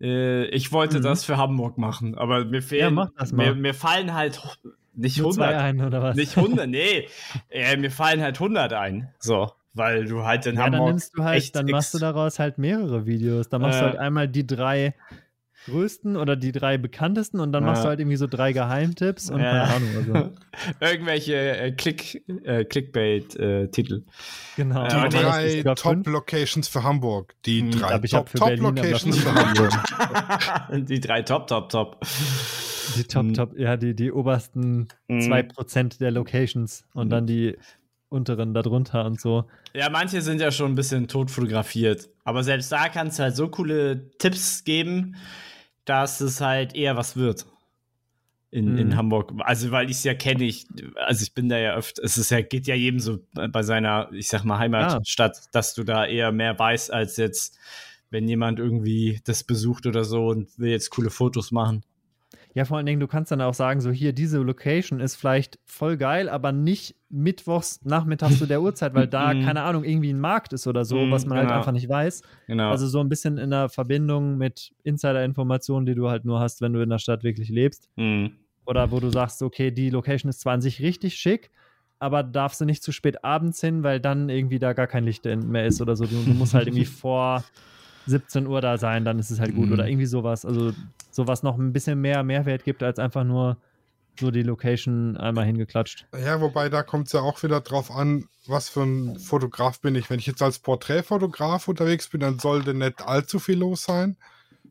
Äh, 0.00 0.46
ich 0.46 0.72
wollte 0.72 0.98
mhm. 0.98 1.02
das 1.02 1.24
für 1.24 1.36
Hamburg 1.36 1.78
machen, 1.78 2.16
aber 2.16 2.44
mir 2.44 2.62
fehlen, 2.62 2.80
ja, 2.80 2.90
mach 2.90 3.10
das 3.18 3.32
mal. 3.32 3.54
Mir, 3.54 3.60
mir 3.60 3.74
fallen 3.74 4.14
halt 4.14 4.40
nicht 4.94 5.18
Nur 5.18 5.28
100. 5.28 5.54
Ein, 5.54 5.80
oder 5.80 6.02
was? 6.02 6.16
Nicht 6.16 6.36
100, 6.36 6.68
nee. 6.68 7.08
äh, 7.50 7.76
mir 7.76 7.90
fallen 7.90 8.20
halt 8.20 8.36
100 8.36 8.72
ein. 8.72 9.08
So. 9.18 9.52
Weil 9.78 10.06
du 10.06 10.24
halt 10.24 10.44
in 10.46 10.56
ja, 10.56 10.64
Hamburg. 10.64 10.80
Dann 10.80 10.88
nimmst 10.88 11.16
du 11.16 11.24
halt, 11.24 11.56
dann 11.56 11.66
machst 11.66 11.94
du 11.94 11.98
daraus 11.98 12.38
halt 12.38 12.58
mehrere 12.58 13.06
Videos. 13.06 13.48
Dann 13.48 13.62
machst 13.62 13.78
äh, 13.78 13.82
du 13.82 13.86
halt 13.86 13.98
einmal 13.98 14.28
die 14.28 14.46
drei 14.46 14.94
größten 15.66 16.16
oder 16.16 16.36
die 16.36 16.52
drei 16.52 16.78
bekanntesten 16.78 17.40
und 17.40 17.52
dann 17.52 17.62
ja. 17.62 17.70
machst 17.70 17.84
du 17.84 17.88
halt 17.88 18.00
irgendwie 18.00 18.16
so 18.16 18.26
drei 18.26 18.52
Geheimtipps 18.52 19.30
und 19.30 19.40
ja. 19.40 19.50
keine 19.50 19.74
Ahnung. 19.74 19.88
Also. 19.96 20.30
Irgendwelche 20.80 21.34
äh, 21.34 21.72
Click, 21.72 22.24
äh, 22.44 22.64
Clickbait-Titel. 22.64 23.94
Äh, 23.96 24.02
genau. 24.56 24.86
Die 24.88 25.16
drei 25.16 25.62
Top-Locations 25.74 26.68
für 26.68 26.82
Hamburg. 26.82 27.34
Die 27.44 27.60
hm, 27.60 27.70
drei 27.70 27.98
Top-Locations 27.98 29.18
für, 29.18 29.30
für 29.30 29.34
Hamburg. 29.34 30.86
die 30.88 31.00
drei 31.00 31.22
Top, 31.22 31.46
Top, 31.46 31.68
Top. 31.68 32.00
Die 32.96 33.04
Top, 33.04 33.24
mhm. 33.24 33.34
Top, 33.34 33.58
ja, 33.58 33.76
die, 33.76 33.94
die 33.94 34.10
obersten 34.10 34.88
mhm. 35.08 35.18
2% 35.18 35.98
der 35.98 36.10
Locations 36.10 36.84
und 36.94 37.06
mhm. 37.06 37.10
dann 37.10 37.26
die 37.26 37.56
unteren 38.08 38.54
darunter 38.54 39.04
und 39.04 39.20
so. 39.20 39.44
Ja, 39.74 39.90
manche 39.90 40.22
sind 40.22 40.40
ja 40.40 40.50
schon 40.50 40.72
ein 40.72 40.74
bisschen 40.74 41.08
tot 41.08 41.30
fotografiert. 41.30 42.08
Aber 42.24 42.42
selbst 42.42 42.72
da 42.72 42.88
kannst 42.88 43.18
du 43.18 43.24
halt 43.24 43.36
so 43.36 43.48
coole 43.48 44.10
Tipps 44.18 44.64
geben, 44.64 45.16
dass 45.84 46.20
es 46.20 46.40
halt 46.40 46.74
eher 46.74 46.96
was 46.96 47.16
wird. 47.16 47.46
In, 48.50 48.72
mhm. 48.72 48.78
in 48.78 48.96
Hamburg. 48.96 49.32
Also, 49.40 49.70
weil 49.72 49.90
ich 49.90 49.98
es 49.98 50.04
ja 50.04 50.14
kenne, 50.14 50.44
ich, 50.44 50.66
also 50.96 51.22
ich 51.22 51.34
bin 51.34 51.50
da 51.50 51.58
ja 51.58 51.74
öfter, 51.74 52.02
es 52.02 52.16
ist 52.16 52.30
ja, 52.30 52.40
geht 52.40 52.66
ja 52.66 52.74
jedem 52.74 52.98
so 52.98 53.18
bei 53.34 53.62
seiner, 53.62 54.08
ich 54.12 54.28
sag 54.28 54.42
mal, 54.44 54.58
Heimatstadt, 54.58 55.36
ah. 55.36 55.48
dass 55.52 55.74
du 55.74 55.84
da 55.84 56.06
eher 56.06 56.32
mehr 56.32 56.58
weißt, 56.58 56.90
als 56.90 57.18
jetzt, 57.18 57.58
wenn 58.08 58.26
jemand 58.26 58.58
irgendwie 58.58 59.20
das 59.26 59.44
besucht 59.44 59.84
oder 59.84 60.02
so 60.02 60.28
und 60.28 60.58
will 60.58 60.70
jetzt 60.70 60.88
coole 60.88 61.10
Fotos 61.10 61.50
machen. 61.50 61.84
Ja, 62.54 62.64
vor 62.64 62.76
allen 62.76 62.86
Dingen, 62.86 63.00
du 63.00 63.06
kannst 63.06 63.30
dann 63.30 63.40
auch 63.40 63.54
sagen, 63.54 63.80
so 63.80 63.90
hier, 63.90 64.12
diese 64.12 64.38
Location 64.38 65.00
ist 65.00 65.16
vielleicht 65.16 65.58
voll 65.64 65.96
geil, 65.96 66.28
aber 66.28 66.52
nicht 66.52 66.96
mittwochs 67.10 67.84
nachmittags 67.84 68.38
zu 68.38 68.46
der 68.46 68.62
Uhrzeit, 68.62 68.94
weil 68.94 69.06
da, 69.08 69.34
mhm. 69.34 69.42
keine 69.44 69.62
Ahnung, 69.62 69.84
irgendwie 69.84 70.10
ein 70.10 70.20
Markt 70.20 70.52
ist 70.52 70.66
oder 70.66 70.84
so, 70.84 70.96
mhm, 70.96 71.10
was 71.10 71.26
man 71.26 71.38
halt 71.38 71.46
genau. 71.46 71.54
halt 71.54 71.60
einfach 71.60 71.72
nicht 71.72 71.88
weiß. 71.88 72.22
Genau. 72.46 72.70
Also 72.70 72.86
so 72.86 73.00
ein 73.00 73.08
bisschen 73.08 73.38
in 73.38 73.50
der 73.50 73.68
Verbindung 73.68 74.38
mit 74.38 74.72
Insider-Informationen, 74.82 75.86
die 75.86 75.94
du 75.94 76.08
halt 76.08 76.24
nur 76.24 76.40
hast, 76.40 76.60
wenn 76.60 76.72
du 76.72 76.80
in 76.80 76.90
der 76.90 76.98
Stadt 76.98 77.22
wirklich 77.22 77.48
lebst. 77.48 77.88
Mhm. 77.96 78.32
Oder 78.66 78.90
wo 78.90 79.00
du 79.00 79.10
sagst, 79.10 79.42
okay, 79.42 79.70
die 79.70 79.90
Location 79.90 80.28
ist 80.28 80.40
zwar 80.40 80.54
an 80.54 80.60
sich 80.60 80.80
richtig 80.80 81.14
schick, 81.14 81.50
aber 81.98 82.22
darfst 82.22 82.60
du 82.60 82.64
nicht 82.64 82.82
zu 82.82 82.92
spät 82.92 83.24
abends 83.24 83.60
hin, 83.60 83.82
weil 83.82 83.98
dann 83.98 84.28
irgendwie 84.28 84.58
da 84.58 84.72
gar 84.72 84.86
kein 84.86 85.04
Licht 85.04 85.24
mehr 85.24 85.66
ist 85.66 85.80
oder 85.80 85.96
so. 85.96 86.04
Du, 86.04 86.22
du 86.22 86.34
musst 86.34 86.54
halt 86.54 86.68
irgendwie 86.68 86.84
vor 86.84 87.44
17 88.08 88.46
Uhr 88.46 88.60
da 88.60 88.78
sein, 88.78 89.04
dann 89.04 89.18
ist 89.18 89.30
es 89.30 89.40
halt 89.40 89.54
gut. 89.54 89.66
Mhm. 89.66 89.72
Oder 89.72 89.88
irgendwie 89.88 90.06
sowas. 90.06 90.44
Also 90.44 90.72
sowas 91.10 91.42
noch 91.42 91.58
ein 91.58 91.72
bisschen 91.72 92.00
mehr 92.00 92.22
Mehrwert 92.22 92.64
gibt, 92.64 92.82
als 92.82 92.98
einfach 92.98 93.24
nur 93.24 93.56
so 94.18 94.30
die 94.30 94.42
Location 94.42 95.16
einmal 95.16 95.44
hingeklatscht. 95.44 96.06
Ja, 96.24 96.40
wobei 96.40 96.68
da 96.68 96.82
kommt 96.82 97.06
es 97.06 97.12
ja 97.12 97.20
auch 97.20 97.42
wieder 97.42 97.60
drauf 97.60 97.90
an, 97.90 98.28
was 98.46 98.68
für 98.68 98.82
ein 98.82 99.18
Fotograf 99.18 99.80
bin 99.80 99.94
ich. 99.94 100.10
Wenn 100.10 100.18
ich 100.18 100.26
jetzt 100.26 100.42
als 100.42 100.58
Porträtfotograf 100.58 101.68
unterwegs 101.68 102.08
bin, 102.08 102.20
dann 102.20 102.38
sollte 102.38 102.74
nicht 102.74 103.02
allzu 103.06 103.38
viel 103.38 103.58
los 103.58 103.84
sein. 103.84 104.16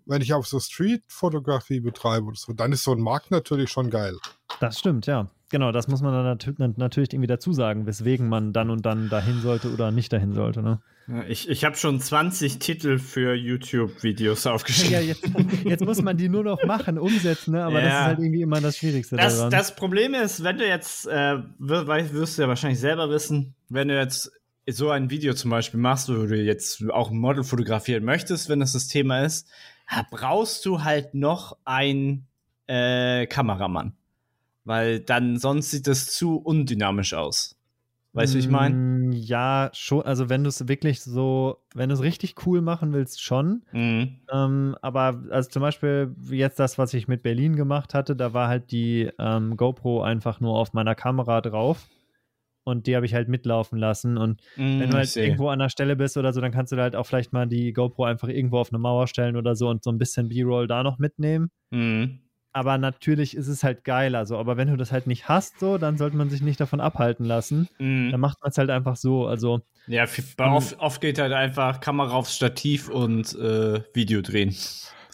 Wenn 0.06 0.22
ich 0.22 0.34
auf 0.34 0.48
so 0.48 0.60
Street-Fotografie 0.60 1.80
betreibe 1.80 2.28
oder 2.28 2.38
so, 2.38 2.54
dann 2.54 2.72
ist 2.72 2.84
so 2.84 2.94
ein 2.94 3.02
Markt 3.02 3.32
natürlich 3.32 3.70
schon 3.70 3.90
geil. 3.90 4.18
Das 4.60 4.80
stimmt, 4.80 5.06
ja. 5.06 5.30
Genau, 5.50 5.72
das 5.72 5.88
muss 5.88 6.02
man 6.02 6.12
dann 6.14 6.56
nat 6.58 6.78
natürlich 6.78 7.14
irgendwie 7.14 7.28
dazu 7.28 7.54
sagen, 7.54 7.86
weswegen 7.86 8.28
man 8.28 8.52
dann 8.52 8.70
und 8.70 8.86
dann 8.86 9.08
dahin 9.08 9.40
sollte 9.40 9.72
oder 9.72 9.92
nicht 9.92 10.12
dahin 10.12 10.34
sollte. 10.34 10.62
Ne? 10.62 10.82
Ich, 11.30 11.48
ich 11.48 11.64
habe 11.64 11.78
schon 11.78 12.02
20 12.02 12.60
Titel 12.60 12.98
für 12.98 13.34
YouTube-Videos 13.34 14.46
aufgeschrieben. 14.46 14.94
Ja, 14.94 15.00
jetzt, 15.00 15.24
jetzt, 15.64 15.86
muss 15.86 16.02
man 16.02 16.18
die 16.18 16.28
nur 16.28 16.44
noch 16.44 16.62
machen, 16.66 17.00
umsetzen, 17.00 17.54
ne? 17.54 17.64
aber 17.64 17.82
ja. 17.82 17.86
das 17.86 17.94
ist 17.94 18.06
halt 18.08 18.20
irgendwie 18.20 18.42
immer 18.42 18.60
das 18.60 18.78
Schwierigste 18.78 19.16
das, 19.16 19.38
daran. 19.38 19.52
Das 19.52 19.74
Problem 19.74 20.14
ist, 20.14 20.44
wenn 20.44 20.58
du 20.58 20.68
jetzt, 20.68 21.08
äh, 21.08 21.38
wirst 21.60 22.38
du 22.38 22.42
ja 22.42 22.50
wahrscheinlich 22.50 22.82
selber 22.82 23.10
wissen, 23.10 23.56
wenn 23.70 23.88
du 23.88 23.98
jetzt 23.98 24.30
so 24.70 24.90
ein 24.90 25.10
Video 25.10 25.34
zum 25.34 25.50
Beispiel 25.50 25.80
machst, 25.80 26.10
wo 26.10 26.26
du 26.26 26.36
jetzt 26.36 26.84
auch 26.90 27.10
ein 27.10 27.18
Model 27.18 27.46
fotografieren 27.46 28.04
möchtest, 28.04 28.50
wenn 28.50 28.60
das 28.60 28.74
das 28.74 28.90
Thema 28.90 29.24
ist, 29.24 29.48
brauchst 30.12 30.66
du 30.66 30.84
halt 30.84 31.14
noch 31.14 31.58
einen 31.64 32.28
äh, 32.68 33.28
Kameramann. 33.28 33.94
Weil 34.68 35.00
dann 35.00 35.38
sonst 35.38 35.72
sieht 35.72 35.88
das 35.88 36.08
zu 36.08 36.40
undynamisch 36.40 37.14
aus. 37.14 37.56
Weißt 38.12 38.34
du, 38.34 38.38
wie 38.38 38.42
ich 38.42 38.50
meine? 38.50 38.76
Mm, 38.76 39.12
ja, 39.14 39.70
schon. 39.72 40.02
Also, 40.02 40.28
wenn 40.28 40.44
du 40.44 40.50
es 40.50 40.68
wirklich 40.68 41.02
so, 41.02 41.62
wenn 41.74 41.88
du 41.88 41.96
es 41.96 42.02
richtig 42.02 42.46
cool 42.46 42.60
machen 42.60 42.92
willst, 42.92 43.24
schon. 43.24 43.64
Mhm. 43.72 44.20
Ähm, 44.30 44.76
aber, 44.82 45.24
also 45.30 45.50
zum 45.50 45.62
Beispiel 45.62 46.14
jetzt 46.30 46.60
das, 46.60 46.78
was 46.78 46.94
ich 46.94 47.08
mit 47.08 47.24
Berlin 47.24 47.56
gemacht 47.56 47.94
hatte, 47.94 48.14
da 48.18 48.34
war 48.34 48.50
halt 48.50 48.72
die 48.72 49.10
ähm, 49.20 49.56
GoPro 49.56 50.02
einfach 50.02 50.42
nur 50.42 50.58
auf 50.58 50.74
meiner 50.74 50.96
Kamera 50.96 51.40
drauf. 51.40 51.88
Und 52.66 52.88
die 52.88 52.96
habe 52.98 53.06
ich 53.06 53.14
halt 53.14 53.30
mitlaufen 53.30 53.80
lassen. 53.80 54.18
Und 54.18 54.42
mhm, 54.58 54.82
wenn 54.82 54.90
du 54.90 54.98
halt 54.98 55.16
irgendwo 55.16 55.48
an 55.48 55.60
der 55.60 55.70
Stelle 55.70 55.96
bist 55.96 56.18
oder 56.18 56.34
so, 56.34 56.42
dann 56.42 56.52
kannst 56.52 56.74
du 56.74 56.78
halt 56.78 56.98
auch 56.98 57.06
vielleicht 57.06 57.32
mal 57.32 57.48
die 57.48 57.72
GoPro 57.72 58.04
einfach 58.04 58.28
irgendwo 58.28 58.58
auf 58.58 58.74
eine 58.74 58.80
Mauer 58.80 59.08
stellen 59.08 59.38
oder 59.38 59.56
so 59.56 59.70
und 59.70 59.82
so 59.82 59.92
ein 59.92 59.98
bisschen 59.98 60.28
B-Roll 60.28 60.68
da 60.68 60.84
noch 60.84 60.98
mitnehmen. 60.98 61.52
Mhm 61.72 62.27
aber 62.58 62.80
natürlich 62.80 63.38
ist 63.38 63.48
es 63.48 63.64
halt 63.64 63.84
geil. 63.84 64.16
Also, 64.16 64.36
aber 64.38 64.58
wenn 64.58 64.68
du 64.68 64.78
das 64.78 64.92
halt 64.92 65.06
nicht 65.06 65.30
hast, 65.30 65.60
so, 65.60 65.78
dann 65.78 65.96
sollte 65.96 66.18
man 66.18 66.32
sich 66.32 66.42
nicht 66.42 66.60
davon 66.60 66.82
abhalten 66.82 67.24
lassen. 67.24 67.70
Mm. 67.78 68.10
Dann 68.10 68.20
macht 68.20 68.42
man 68.42 68.50
es 68.50 68.58
halt 68.58 68.72
einfach 68.72 68.96
so. 68.96 69.28
Also. 69.28 69.62
Ja, 69.86 70.06
um, 70.40 70.54
oft, 70.54 70.80
oft, 70.80 71.00
geht 71.00 71.20
halt 71.20 71.34
einfach 71.34 71.80
Kamera 71.82 72.14
aufs 72.14 72.36
Stativ 72.36 72.90
und 72.90 73.36
äh, 73.36 73.84
Video 73.94 74.22
drehen. 74.22 74.56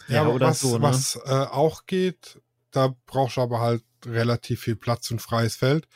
Ja, 0.08 0.22
ja 0.22 0.26
oder 0.26 0.48
was, 0.48 0.60
so. 0.60 0.78
Ne? 0.78 0.82
Was 0.82 1.20
äh, 1.26 1.32
auch 1.32 1.84
geht, 1.84 2.40
da 2.70 2.94
brauchst 3.04 3.36
du 3.36 3.42
aber 3.42 3.60
halt 3.60 3.82
relativ 4.06 4.62
viel 4.62 4.76
Platz 4.76 5.10
und 5.10 5.20
freies 5.20 5.54
Feld. 5.54 5.86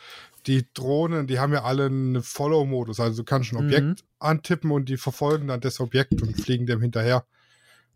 Die 0.46 0.66
Drohnen, 0.74 1.26
die 1.26 1.38
haben 1.38 1.54
ja 1.54 1.64
alle 1.64 1.86
einen 1.86 2.22
Follow-Modus. 2.22 3.00
Also 3.00 3.22
du 3.22 3.24
kannst 3.24 3.54
ein 3.54 3.56
Objekt 3.56 3.86
mhm. 3.86 3.96
antippen 4.18 4.70
und 4.70 4.90
die 4.90 4.98
verfolgen 4.98 5.48
dann 5.48 5.60
das 5.60 5.80
Objekt 5.80 6.20
und 6.20 6.38
fliegen 6.38 6.66
dem 6.66 6.82
hinterher. 6.82 7.24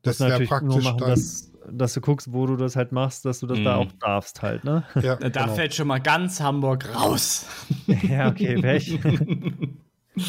Das 0.03 0.21
wäre 0.21 0.31
natürlich 0.31 0.49
praktisch 0.49 0.69
nur 0.69 0.83
machen, 0.83 0.99
dass, 0.99 1.53
dass, 1.71 1.95
du 1.95 2.01
guckst, 2.01 2.33
wo 2.33 2.47
du 2.47 2.57
das 2.57 2.77
halt 2.77 2.93
machst, 2.93 3.25
dass 3.25 3.41
du 3.41 3.47
das 3.47 3.59
mhm. 3.59 3.65
da 3.65 3.77
auch 3.77 3.93
darfst 4.01 4.43
halt, 4.43 4.65
ne? 4.65 4.85
Ja, 5.01 5.17
da 5.17 5.29
genau. 5.29 5.55
fällt 5.55 5.75
schon 5.75 5.87
mal 5.87 6.01
ganz 6.01 6.41
Hamburg 6.41 6.95
raus. 6.95 7.47
ja, 7.87 8.29
okay, 8.29 8.63
weg. 8.63 8.83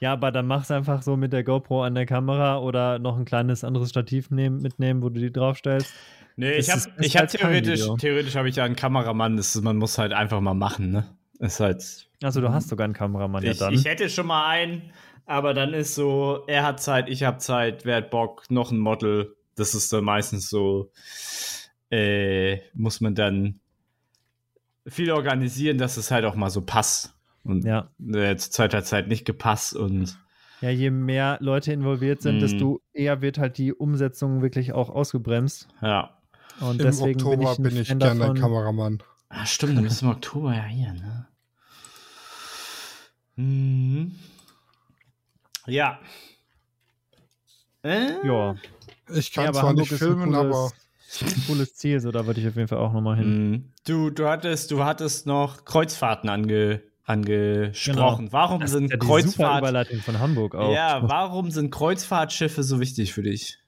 ja, 0.00 0.12
aber 0.12 0.32
dann 0.32 0.46
mach's 0.46 0.70
einfach 0.70 1.02
so 1.02 1.16
mit 1.16 1.32
der 1.32 1.44
GoPro 1.44 1.84
an 1.84 1.94
der 1.94 2.06
Kamera 2.06 2.58
oder 2.58 2.98
noch 2.98 3.16
ein 3.16 3.24
kleines 3.24 3.62
anderes 3.62 3.90
Stativ 3.90 4.30
nehmen, 4.30 4.60
mitnehmen, 4.60 5.02
wo 5.02 5.08
du 5.08 5.20
die 5.20 5.32
draufstellst. 5.32 5.92
Nee, 6.36 6.56
das 6.56 6.66
ich 6.66 6.72
habe 6.72 7.04
ich 7.04 7.16
hab 7.16 7.20
halt 7.22 7.30
theoretisch, 7.32 7.86
theoretisch 7.98 8.34
habe 8.34 8.48
ich 8.48 8.56
ja 8.56 8.64
einen 8.64 8.76
Kameramann, 8.76 9.36
das, 9.36 9.60
man 9.60 9.76
muss 9.76 9.98
halt 9.98 10.12
einfach 10.12 10.40
mal 10.40 10.54
machen, 10.54 10.90
ne? 10.90 11.06
Ist 11.38 11.60
halt. 11.60 12.08
Also 12.22 12.40
du 12.40 12.52
hast 12.52 12.68
sogar 12.68 12.84
einen 12.84 12.94
Kameramann 12.94 13.42
ich, 13.42 13.58
ja 13.58 13.66
dann. 13.66 13.74
Ich 13.74 13.84
hätte 13.86 14.08
schon 14.10 14.26
mal 14.26 14.46
einen, 14.46 14.92
aber 15.30 15.54
dann 15.54 15.74
ist 15.74 15.94
so, 15.94 16.42
er 16.48 16.64
hat 16.64 16.82
Zeit, 16.82 17.08
ich 17.08 17.22
habe 17.22 17.38
Zeit, 17.38 17.84
wer 17.84 17.98
hat 17.98 18.10
Bock, 18.10 18.50
noch 18.50 18.72
ein 18.72 18.80
Model. 18.80 19.36
Das 19.54 19.76
ist 19.76 19.92
dann 19.92 20.02
meistens 20.02 20.50
so, 20.50 20.90
äh, 21.88 22.58
muss 22.74 23.00
man 23.00 23.14
dann 23.14 23.60
viel 24.88 25.12
organisieren, 25.12 25.78
dass 25.78 25.98
es 25.98 26.10
halt 26.10 26.24
auch 26.24 26.34
mal 26.34 26.50
so 26.50 26.62
passt. 26.62 27.14
Und 27.44 27.64
ja. 27.64 27.92
äh, 28.12 28.34
zur 28.38 28.50
Zeit 28.50 28.74
hat 28.74 28.82
es 28.84 28.92
halt 28.92 29.06
nicht 29.06 29.24
gepasst 29.24 29.76
und 29.76 30.18
ja, 30.62 30.70
je 30.70 30.90
mehr 30.90 31.38
Leute 31.40 31.72
involviert 31.72 32.22
sind, 32.22 32.38
mm. 32.38 32.40
desto 32.40 32.80
eher 32.92 33.22
wird 33.22 33.38
halt 33.38 33.56
die 33.56 33.72
Umsetzung 33.72 34.42
wirklich 34.42 34.72
auch 34.72 34.90
ausgebremst. 34.90 35.68
Ja. 35.80 36.18
Und 36.60 36.80
Im 36.80 36.86
deswegen 36.86 37.22
Oktober 37.22 37.54
bin 37.54 37.76
ich, 37.76 37.88
bin 37.88 37.98
ich 37.98 37.98
gerne 38.00 38.34
Kameramann. 38.34 39.00
Ah, 39.28 39.46
stimmt, 39.46 39.76
dann 39.76 39.84
bist 39.84 40.02
du 40.02 40.06
im 40.06 40.12
Oktober 40.12 40.54
ja 40.54 40.64
hier, 40.64 40.92
ne? 40.92 41.28
Mhm. 43.36 44.16
Ja. 45.66 45.98
Äh? 47.82 48.26
Ja. 48.26 48.56
Ich 49.12 49.32
kann 49.32 49.46
ja, 49.46 49.52
zwar 49.52 49.62
Hamburg 49.70 49.90
nicht 49.90 49.98
filmen, 49.98 50.32
cooles, 50.32 50.38
aber. 50.38 50.70
Ein 51.22 51.42
cooles 51.48 51.74
Ziel, 51.74 52.00
so 52.00 52.12
da 52.12 52.24
würde 52.24 52.40
ich 52.40 52.46
auf 52.46 52.54
jeden 52.54 52.68
Fall 52.68 52.78
auch 52.78 52.92
nochmal 52.92 53.16
hin. 53.16 53.50
Mhm. 53.50 53.64
Du, 53.84 54.10
du 54.10 54.28
hattest, 54.28 54.70
du 54.70 54.84
hattest 54.84 55.26
noch 55.26 55.64
Kreuzfahrten 55.64 56.30
ange, 56.30 56.82
angesprochen. 57.04 58.26
Genau. 58.26 58.32
Warum 58.32 58.60
das 58.60 58.70
sind 58.70 58.90
ja 58.90 58.96
Kreuzfahrt 58.96 59.88
von 60.04 60.18
Hamburg 60.20 60.54
auch. 60.54 60.72
Ja, 60.72 61.08
warum 61.08 61.50
sind 61.50 61.72
Kreuzfahrtschiffe 61.72 62.62
so 62.62 62.78
wichtig 62.78 63.12
für 63.12 63.22
dich? 63.22 63.58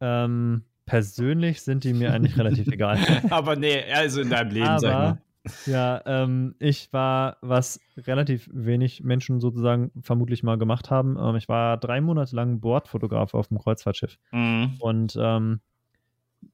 Ähm, 0.00 0.62
persönlich 0.84 1.62
sind 1.62 1.82
die 1.82 1.92
mir 1.92 2.12
eigentlich 2.12 2.38
relativ 2.38 2.68
egal. 2.72 2.98
Aber 3.30 3.56
nee, 3.56 3.82
also 3.92 4.20
in 4.20 4.30
deinem 4.30 4.50
Leben, 4.50 4.66
Aber, 4.66 4.80
sag 4.80 4.92
mal. 4.92 5.22
Ja, 5.66 6.02
ähm, 6.06 6.54
ich 6.58 6.92
war, 6.92 7.36
was 7.40 7.80
relativ 7.96 8.48
wenig 8.52 9.02
Menschen 9.02 9.40
sozusagen 9.40 9.90
vermutlich 10.00 10.42
mal 10.42 10.58
gemacht 10.58 10.90
haben, 10.90 11.16
ähm, 11.18 11.36
ich 11.36 11.48
war 11.48 11.76
drei 11.76 12.00
Monate 12.00 12.34
lang 12.34 12.60
Bordfotograf 12.60 13.34
auf 13.34 13.48
dem 13.48 13.58
Kreuzfahrtschiff. 13.58 14.18
Mhm. 14.32 14.76
Und 14.80 15.16
ähm, 15.20 15.60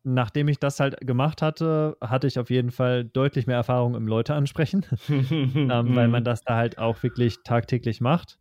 nachdem 0.05 0.49
ich 0.49 0.59
das 0.59 0.80
halt 0.80 1.01
gemacht 1.01 1.43
hatte, 1.43 1.97
hatte 2.01 2.26
ich 2.26 2.38
auf 2.38 2.51
jeden 2.51 2.70
Fall 2.70 3.05
deutlich 3.05 3.47
mehr 3.47 3.57
Erfahrung 3.57 3.95
im 3.95 4.07
Leute 4.07 4.34
ansprechen, 4.34 4.84
ähm, 5.09 5.95
weil 5.95 6.09
man 6.09 6.24
das 6.24 6.43
da 6.43 6.57
halt 6.57 6.78
auch 6.78 7.03
wirklich 7.03 7.38
tagtäglich 7.45 8.01
macht. 8.01 8.38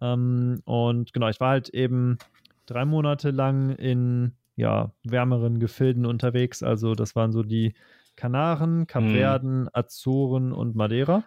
Ähm, 0.00 0.60
und 0.64 1.12
genau, 1.12 1.28
ich 1.28 1.40
war 1.40 1.50
halt 1.50 1.68
eben 1.70 2.18
drei 2.66 2.84
Monate 2.84 3.30
lang 3.30 3.70
in 3.70 4.32
ja, 4.56 4.92
wärmeren 5.04 5.58
Gefilden 5.58 6.06
unterwegs. 6.06 6.62
Also 6.62 6.94
das 6.94 7.14
waren 7.14 7.32
so 7.32 7.42
die 7.42 7.74
Kanaren, 8.16 8.86
Kapverden, 8.86 9.62
mhm. 9.62 9.70
Azoren 9.72 10.52
und 10.52 10.74
Madeira. 10.74 11.24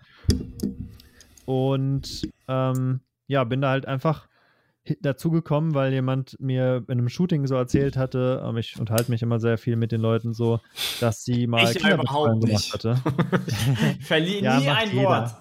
Und 1.45 2.29
ähm, 2.47 3.01
ja, 3.27 3.43
bin 3.43 3.61
da 3.61 3.69
halt 3.69 3.85
einfach 3.85 4.27
dazu 5.01 5.29
gekommen, 5.29 5.73
weil 5.73 5.93
jemand 5.93 6.39
mir 6.39 6.83
in 6.87 6.99
einem 6.99 7.09
Shooting 7.09 7.47
so 7.47 7.55
erzählt 7.55 7.97
hatte, 7.97 8.43
ähm, 8.45 8.57
ich 8.57 8.79
unterhalte 8.79 9.11
mich 9.11 9.21
immer 9.21 9.39
sehr 9.39 9.57
viel 9.57 9.75
mit 9.75 9.91
den 9.91 10.01
Leuten 10.01 10.33
so, 10.33 10.59
dass 10.99 11.23
sie 11.23 11.47
mal 11.47 11.63
ich 11.63 11.77
Kinderbetreuung 11.77 12.39
gemacht 12.39 12.73
hatte. 12.73 12.95
Verliere 14.01 14.43
ja, 14.43 14.59
nie 14.59 14.69
ein 14.69 14.91
jeder. 14.91 15.03
Wort. 15.03 15.31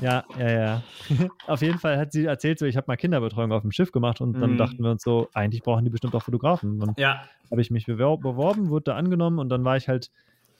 Ja, 0.00 0.24
ja, 0.38 0.50
ja. 0.50 0.82
Auf 1.46 1.62
jeden 1.62 1.78
Fall 1.78 1.98
hat 1.98 2.12
sie 2.12 2.24
erzählt, 2.24 2.58
so 2.58 2.66
ich 2.66 2.76
habe 2.76 2.86
mal 2.88 2.96
Kinderbetreuung 2.96 3.52
auf 3.52 3.62
dem 3.62 3.72
Schiff 3.72 3.92
gemacht 3.92 4.20
und 4.20 4.34
dann 4.34 4.54
mm. 4.54 4.58
dachten 4.58 4.82
wir 4.82 4.90
uns 4.90 5.02
so, 5.02 5.28
eigentlich 5.32 5.62
brauchen 5.62 5.84
die 5.84 5.90
bestimmt 5.90 6.14
auch 6.14 6.22
Fotografen. 6.22 6.80
Dann 6.80 6.94
ja. 6.96 7.22
habe 7.50 7.60
ich 7.60 7.70
mich 7.70 7.86
beworben, 7.86 8.68
wurde 8.68 8.84
da 8.84 8.96
angenommen 8.96 9.38
und 9.38 9.48
dann 9.48 9.64
war 9.64 9.76
ich 9.76 9.88
halt 9.88 10.10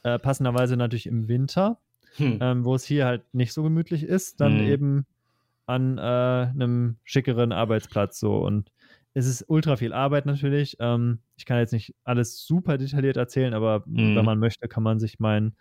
äh, 0.05 0.19
passenderweise 0.19 0.77
natürlich 0.77 1.07
im 1.07 1.29
Winter, 1.29 1.79
hm. 2.17 2.39
ähm, 2.41 2.65
wo 2.65 2.75
es 2.75 2.85
hier 2.85 3.07
halt 3.07 3.23
nicht 3.35 3.53
so 3.53 3.63
gemütlich 3.63 4.05
ist, 4.05 4.41
dann 4.41 4.59
hm. 4.59 4.67
eben 4.67 5.07
an 5.67 5.99
äh, 5.99 6.01
einem 6.01 6.97
schickeren 7.05 7.53
Arbeitsplatz 7.53 8.21
so 8.21 8.39
und 8.39 8.71
es 9.15 9.27
ist 9.27 9.45
ultra 9.49 9.77
viel 9.77 9.93
Arbeit 9.93 10.27
natürlich. 10.27 10.77
Ähm, 10.81 11.21
ich 11.37 11.47
kann 11.47 11.59
jetzt 11.59 11.73
nicht 11.73 11.95
alles 12.05 12.45
super 12.45 12.79
detailliert 12.79 13.17
erzählen, 13.17 13.55
aber 13.55 13.85
hm. 13.87 14.17
wenn 14.17 14.25
man 14.25 14.39
möchte, 14.39 14.69
kann 14.69 14.83
man 14.83 14.99
sich 14.99 15.19
meinen 15.21 15.55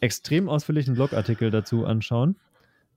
extrem 0.00 0.48
ausführlichen 0.48 0.94
Blogartikel 0.94 1.50
dazu 1.50 1.84
anschauen. 1.84 2.36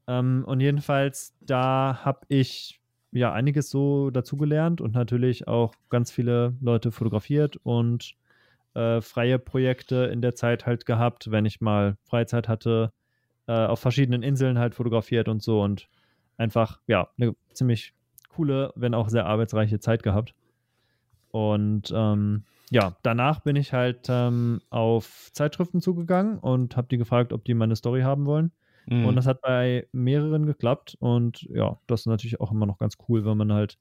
Ähm, 0.07 0.43
und 0.47 0.59
jedenfalls, 0.59 1.33
da 1.41 1.99
habe 2.03 2.21
ich 2.29 2.79
ja 3.11 3.31
einiges 3.31 3.69
so 3.69 4.09
dazugelernt 4.09 4.81
und 4.81 4.93
natürlich 4.93 5.47
auch 5.47 5.75
ganz 5.89 6.11
viele 6.11 6.55
Leute 6.61 6.91
fotografiert 6.91 7.57
und 7.63 8.15
äh, 8.75 9.01
freie 9.01 9.39
Projekte 9.39 10.05
in 10.05 10.21
der 10.21 10.35
Zeit 10.35 10.65
halt 10.65 10.85
gehabt, 10.85 11.31
wenn 11.31 11.45
ich 11.45 11.61
mal 11.61 11.97
Freizeit 12.03 12.47
hatte, 12.47 12.91
äh, 13.47 13.65
auf 13.65 13.79
verschiedenen 13.79 14.23
Inseln 14.23 14.57
halt 14.57 14.75
fotografiert 14.75 15.27
und 15.27 15.41
so 15.43 15.61
und 15.61 15.87
einfach, 16.37 16.79
ja, 16.87 17.09
eine 17.17 17.35
ziemlich 17.53 17.93
coole, 18.29 18.71
wenn 18.75 18.93
auch 18.93 19.09
sehr 19.09 19.25
arbeitsreiche 19.25 19.79
Zeit 19.79 20.03
gehabt. 20.03 20.33
Und 21.31 21.91
ähm, 21.95 22.43
ja, 22.69 22.95
danach 23.03 23.41
bin 23.41 23.55
ich 23.55 23.73
halt 23.73 24.07
ähm, 24.09 24.61
auf 24.69 25.29
Zeitschriften 25.33 25.81
zugegangen 25.81 26.39
und 26.39 26.75
habe 26.77 26.87
die 26.89 26.97
gefragt, 26.97 27.33
ob 27.33 27.43
die 27.45 27.53
meine 27.53 27.75
Story 27.75 28.01
haben 28.01 28.25
wollen. 28.25 28.51
Mhm. 28.85 29.05
Und 29.05 29.15
das 29.15 29.27
hat 29.27 29.41
bei 29.41 29.87
mehreren 29.91 30.45
geklappt. 30.45 30.97
Und 30.99 31.43
ja, 31.43 31.77
das 31.87 32.01
ist 32.01 32.05
natürlich 32.07 32.39
auch 32.39 32.51
immer 32.51 32.65
noch 32.65 32.77
ganz 32.77 32.97
cool, 33.07 33.25
wenn 33.25 33.37
man 33.37 33.53
halt 33.53 33.77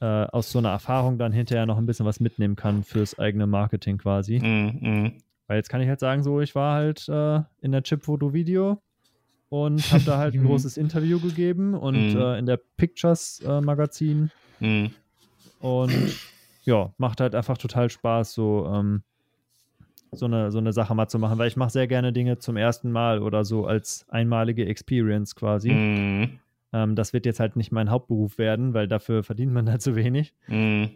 äh, 0.00 0.04
aus 0.04 0.50
so 0.50 0.58
einer 0.58 0.70
Erfahrung 0.70 1.18
dann 1.18 1.32
hinterher 1.32 1.66
noch 1.66 1.78
ein 1.78 1.86
bisschen 1.86 2.06
was 2.06 2.20
mitnehmen 2.20 2.56
kann 2.56 2.84
fürs 2.84 3.18
eigene 3.18 3.46
Marketing 3.46 3.98
quasi. 3.98 4.38
Mhm. 4.38 5.22
Weil 5.46 5.58
jetzt 5.58 5.68
kann 5.68 5.80
ich 5.80 5.88
halt 5.88 6.00
sagen, 6.00 6.22
so, 6.22 6.40
ich 6.40 6.54
war 6.54 6.74
halt 6.74 7.08
äh, 7.08 7.40
in 7.60 7.72
der 7.72 7.82
Chip-Foto-Video 7.82 8.82
und 9.48 9.92
habe 9.92 10.04
da 10.04 10.18
halt 10.18 10.34
ein 10.34 10.44
großes 10.46 10.76
Interview 10.76 11.20
gegeben 11.20 11.74
und 11.74 12.14
mhm. 12.14 12.20
äh, 12.20 12.38
in 12.38 12.46
der 12.46 12.58
Pictures-Magazin. 12.76 14.30
Äh, 14.60 14.66
mhm. 14.66 14.90
Und 15.60 16.18
ja, 16.64 16.92
macht 16.98 17.20
halt 17.20 17.34
einfach 17.34 17.58
total 17.58 17.90
Spaß, 17.90 18.32
so, 18.32 18.66
ähm, 18.72 19.02
so, 20.12 20.26
eine, 20.26 20.50
so 20.50 20.58
eine 20.58 20.72
Sache 20.72 20.94
mal 20.94 21.08
zu 21.08 21.18
machen, 21.18 21.38
weil 21.38 21.48
ich 21.48 21.56
mache 21.56 21.70
sehr 21.70 21.86
gerne 21.86 22.12
Dinge 22.12 22.38
zum 22.38 22.56
ersten 22.56 22.90
Mal 22.90 23.22
oder 23.22 23.44
so 23.44 23.66
als 23.66 24.06
einmalige 24.08 24.66
Experience 24.66 25.34
quasi. 25.34 25.70
Mhm. 26.74 26.80
Ähm, 26.80 26.94
das 26.96 27.12
wird 27.12 27.26
jetzt 27.26 27.40
halt 27.40 27.56
nicht 27.56 27.72
mein 27.72 27.90
Hauptberuf 27.90 28.38
werden, 28.38 28.74
weil 28.74 28.88
dafür 28.88 29.22
verdient 29.22 29.52
man 29.52 29.66
da 29.66 29.78
zu 29.78 29.96
wenig. 29.96 30.34
Mhm. 30.48 30.90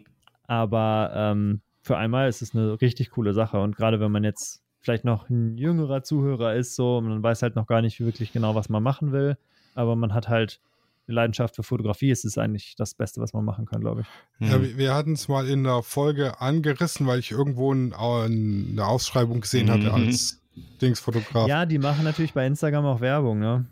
Aber 0.47 1.11
ähm, 1.15 1.61
für 1.81 1.97
einmal 1.97 2.27
ist 2.27 2.41
es 2.41 2.55
eine 2.55 2.81
richtig 2.81 3.11
coole 3.11 3.33
Sache. 3.33 3.59
Und 3.59 3.75
gerade 3.75 3.99
wenn 3.99 4.11
man 4.11 4.23
jetzt 4.23 4.61
vielleicht 4.81 5.05
noch 5.05 5.29
ein 5.29 5.57
jüngerer 5.57 6.03
Zuhörer 6.03 6.55
ist, 6.55 6.75
so, 6.75 7.01
man 7.01 7.21
weiß 7.21 7.41
halt 7.41 7.55
noch 7.55 7.67
gar 7.67 7.81
nicht 7.81 7.99
wirklich 7.99 8.31
genau, 8.31 8.55
was 8.55 8.69
man 8.69 8.81
machen 8.81 9.11
will, 9.11 9.37
aber 9.75 9.95
man 9.95 10.13
hat 10.13 10.29
halt 10.29 10.61
eine 11.07 11.15
Leidenschaft 11.15 11.55
für 11.55 11.63
Fotografie, 11.63 12.11
es 12.11 12.23
ist 12.23 12.37
eigentlich 12.37 12.75
das 12.77 12.93
Beste, 12.93 13.19
was 13.19 13.33
man 13.33 13.43
machen 13.43 13.65
kann, 13.65 13.81
glaube 13.81 14.01
ich. 14.01 14.47
Ja, 14.47 14.61
wir, 14.61 14.77
wir 14.77 14.93
hatten 14.93 15.13
es 15.13 15.27
mal 15.27 15.47
in 15.47 15.63
der 15.63 15.81
Folge 15.81 16.39
angerissen, 16.39 17.07
weil 17.07 17.19
ich 17.19 17.31
irgendwo 17.31 17.73
ein, 17.73 17.93
eine 17.93 18.85
Ausschreibung 18.85 19.41
gesehen 19.41 19.67
mhm. 19.67 19.71
hatte 19.71 19.93
als 19.93 20.41
Dingsfotograf. 20.81 21.47
Ja, 21.47 21.65
die 21.65 21.79
machen 21.79 22.03
natürlich 22.03 22.33
bei 22.33 22.45
Instagram 22.45 22.85
auch 22.85 23.01
Werbung, 23.01 23.39
ne? 23.39 23.65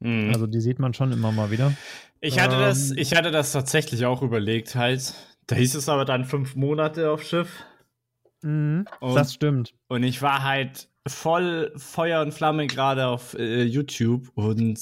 Mhm. 0.00 0.30
Also 0.32 0.46
die 0.46 0.60
sieht 0.60 0.78
man 0.78 0.94
schon 0.94 1.12
immer 1.12 1.32
mal 1.32 1.50
wieder. 1.50 1.72
Ich 2.20 2.38
hatte, 2.40 2.56
ähm, 2.56 2.62
das, 2.62 2.90
ich 2.90 3.14
hatte 3.14 3.30
das 3.30 3.52
tatsächlich 3.52 4.06
auch 4.06 4.22
überlegt, 4.22 4.74
halt. 4.74 5.14
Da 5.46 5.56
hieß 5.56 5.74
es 5.74 5.88
aber 5.88 6.04
dann 6.04 6.24
fünf 6.24 6.56
Monate 6.56 7.10
auf 7.10 7.22
Schiff. 7.22 7.64
Mhm, 8.42 8.86
und, 9.00 9.14
das 9.14 9.34
stimmt. 9.34 9.74
Und 9.88 10.02
ich 10.02 10.22
war 10.22 10.42
halt 10.42 10.88
voll 11.06 11.72
Feuer 11.76 12.22
und 12.22 12.32
Flamme 12.32 12.66
gerade 12.66 13.06
auf 13.06 13.34
äh, 13.34 13.62
YouTube 13.62 14.30
und 14.34 14.78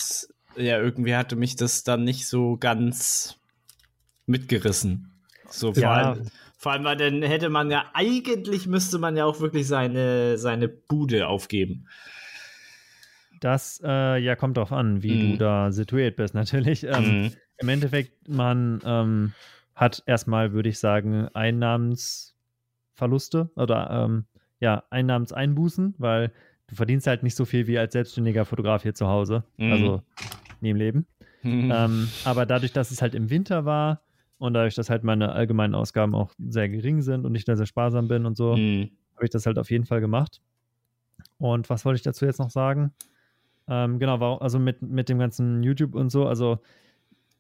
ja, 0.57 0.79
irgendwie 0.79 1.15
hatte 1.15 1.37
mich 1.37 1.57
das 1.57 1.83
dann 1.83 2.05
nicht 2.05 2.27
so 2.27 2.57
ganz 2.57 3.39
mitgerissen. 4.27 5.13
So 5.49 5.73
vor, 5.73 5.83
ja. 5.83 5.93
allem, 5.93 6.27
vor 6.57 6.73
allem, 6.73 6.85
weil 6.85 6.97
dann 6.97 7.23
hätte 7.23 7.49
man 7.49 7.71
ja, 7.71 7.87
eigentlich 7.93 8.67
müsste 8.67 8.99
man 8.99 9.17
ja 9.17 9.25
auch 9.25 9.41
wirklich 9.41 9.67
seine, 9.67 10.39
seine 10.39 10.69
Bude 10.69 11.27
aufgeben. 11.27 11.89
Das 13.43 13.83
äh, 13.85 14.17
ja 14.19 14.37
kommt 14.37 14.57
drauf 14.57 14.73
an, 14.73 15.03
wie 15.03 15.15
mm. 15.15 15.21
du 15.21 15.27
mhm. 15.27 15.39
da 15.39 15.73
situiert 15.73 16.17
bist, 16.17 16.35
natürlich. 16.35 16.87
Ähm, 16.93 17.25
mm. 17.25 17.31
Im 17.59 17.69
Endeffekt, 17.69 18.29
man 18.29 18.81
ähm, 18.85 19.33
hat 19.75 20.03
erstmal, 20.07 20.53
würde 20.53 20.69
ich 20.69 20.79
sagen, 20.79 21.29
Einnahmensverluste 21.35 23.51
oder 23.57 23.91
ähm, 23.91 24.27
ja, 24.61 24.85
Einnahmenseinbußen, 24.91 25.95
weil 25.99 26.33
du 26.69 26.77
verdienst 26.77 27.07
halt 27.07 27.23
nicht 27.23 27.35
so 27.35 27.45
viel 27.45 27.67
wie 27.67 27.79
als 27.79 27.93
selbstständiger 27.93 28.45
Fotograf 28.45 28.83
hier 28.83 28.95
zu 28.95 29.09
Hause. 29.09 29.45
Mm. 29.57 29.73
Also 29.73 30.03
nie 30.61 30.71
im 30.71 30.77
Leben. 30.77 31.07
Ähm, 31.45 32.09
aber 32.25 32.47
dadurch, 32.47 32.73
dass 32.73 32.93
es 32.93 33.03
halt 33.03 33.17
im 33.17 33.29
Winter 33.29 33.65
war 33.65 34.03
Und 34.39 34.55
dadurch, 34.55 34.75
dass 34.75 34.91
halt 34.91 35.05
meine 35.05 35.33
allgemeinen 35.33 35.75
Ausgaben 35.75 36.15
auch 36.15 36.33
sehr 36.39 36.69
gering 36.69 37.01
sind 37.01 37.27
und 37.27 37.35
ich 37.35 37.45
da 37.45 37.57
sehr 37.57 37.67
sparsam 37.67 38.09
bin 38.09 38.27
und 38.27 38.37
so, 38.37 38.57
mhm. 38.57 38.91
habe 39.15 39.25
ich 39.25 39.31
das 39.31 39.47
halt 39.47 39.59
auf 39.59 39.71
jeden 39.71 39.87
Fall 39.87 40.01
gemacht. 40.01 40.41
Und 41.39 41.71
was 41.71 41.85
wollte 41.85 41.97
ich 41.97 42.03
dazu 42.03 42.25
jetzt 42.25 42.39
noch 42.39 42.51
sagen? 42.51 42.93
Ähm, 43.69 43.99
genau, 43.99 44.37
also 44.39 44.59
mit, 44.59 44.83
mit 44.83 45.09
dem 45.09 45.19
ganzen 45.19 45.63
YouTube 45.63 45.95
und 45.95 46.11
so, 46.11 46.27
also 46.27 46.61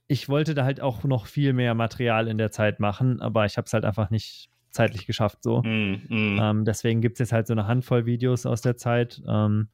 ich 0.06 0.28
wollte 0.28 0.54
da 0.54 0.64
halt 0.64 0.80
auch 0.80 1.04
noch 1.04 1.26
viel 1.26 1.52
mehr 1.52 1.74
Material 1.74 2.28
in 2.28 2.38
der 2.38 2.50
Zeit 2.50 2.80
machen, 2.80 3.20
aber 3.20 3.46
ich 3.46 3.56
habe 3.56 3.66
es 3.66 3.72
halt 3.72 3.84
einfach 3.84 4.10
nicht 4.10 4.50
zeitlich 4.70 5.06
geschafft 5.06 5.42
so. 5.42 5.62
Mm, 5.62 6.02
mm. 6.08 6.38
Ähm, 6.40 6.64
deswegen 6.64 7.00
gibt 7.00 7.14
es 7.14 7.18
jetzt 7.20 7.32
halt 7.32 7.46
so 7.46 7.54
eine 7.54 7.66
Handvoll 7.66 8.06
Videos 8.06 8.46
aus 8.46 8.62
der 8.62 8.76
Zeit. 8.76 9.22
Ähm, 9.26 9.68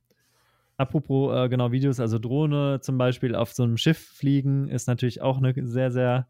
apropos 0.77 1.35
äh, 1.35 1.49
genau 1.49 1.73
Videos, 1.73 2.01
also 2.01 2.19
Drohne 2.19 2.81
zum 2.81 2.99
Beispiel 2.99 3.35
auf 3.35 3.53
so 3.53 3.63
einem 3.63 3.77
Schiff 3.77 3.99
fliegen 3.99 4.69
ist 4.69 4.87
natürlich 4.87 5.23
auch 5.23 5.39
eine 5.39 5.55
sehr, 5.67 5.91
sehr 5.91 6.29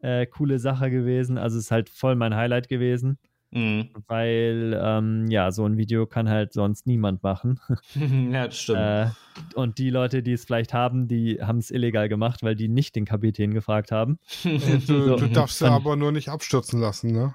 äh, 0.00 0.26
coole 0.26 0.58
Sache 0.58 0.90
gewesen. 0.90 1.38
Also 1.38 1.58
ist 1.58 1.70
halt 1.70 1.88
voll 1.88 2.16
mein 2.16 2.34
Highlight 2.34 2.68
gewesen. 2.68 3.18
Mhm. 3.52 3.90
Weil, 4.06 4.80
ähm, 4.80 5.26
ja, 5.28 5.50
so 5.50 5.64
ein 5.64 5.76
Video 5.76 6.06
kann 6.06 6.28
halt 6.28 6.52
sonst 6.52 6.86
niemand 6.86 7.22
machen. 7.22 7.60
ja, 7.94 8.46
das 8.46 8.58
stimmt. 8.58 8.78
Äh, 8.78 9.06
und 9.54 9.78
die 9.78 9.90
Leute, 9.90 10.22
die 10.22 10.32
es 10.32 10.44
vielleicht 10.44 10.72
haben, 10.72 11.08
die 11.08 11.42
haben 11.42 11.58
es 11.58 11.70
illegal 11.70 12.08
gemacht, 12.08 12.42
weil 12.42 12.54
die 12.54 12.68
nicht 12.68 12.94
den 12.94 13.04
Kapitän 13.04 13.52
gefragt 13.52 13.90
haben. 13.90 14.18
du, 14.44 14.58
so, 14.78 15.16
du 15.16 15.28
darfst 15.28 15.58
sie 15.58 15.68
aber 15.68 15.96
nur 15.96 16.12
nicht 16.12 16.28
abstürzen 16.28 16.80
lassen, 16.80 17.12
ne? 17.12 17.34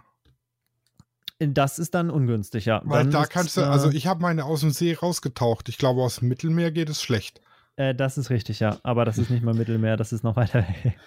Das 1.37 1.79
ist 1.79 1.93
dann 1.93 2.09
ungünstig, 2.09 2.63
ja. 2.65 2.81
Weil 2.85 3.03
dann 3.03 3.11
da 3.11 3.25
kannst 3.25 3.57
du, 3.57 3.61
also 3.61 3.89
ich 3.89 4.07
habe 4.07 4.21
meine 4.21 4.45
aus 4.45 4.61
dem 4.61 4.71
See 4.71 4.93
rausgetaucht. 4.93 5.67
Ich 5.67 5.77
glaube, 5.77 6.01
aus 6.01 6.17
dem 6.17 6.29
Mittelmeer 6.29 6.71
geht 6.71 6.89
es 6.89 7.01
schlecht. 7.01 7.41
Äh, 7.75 7.93
das 7.93 8.17
ist 8.17 8.29
richtig, 8.29 8.61
ja. 8.61 8.77
Aber 8.83 9.03
das 9.03 9.17
ist 9.17 9.29
nicht 9.29 9.43
mal 9.43 9.53
Mittelmeer, 9.53 9.97
das 9.97 10.13
ist 10.13 10.23
noch 10.23 10.37
weiter 10.37 10.59
weg. 10.59 10.97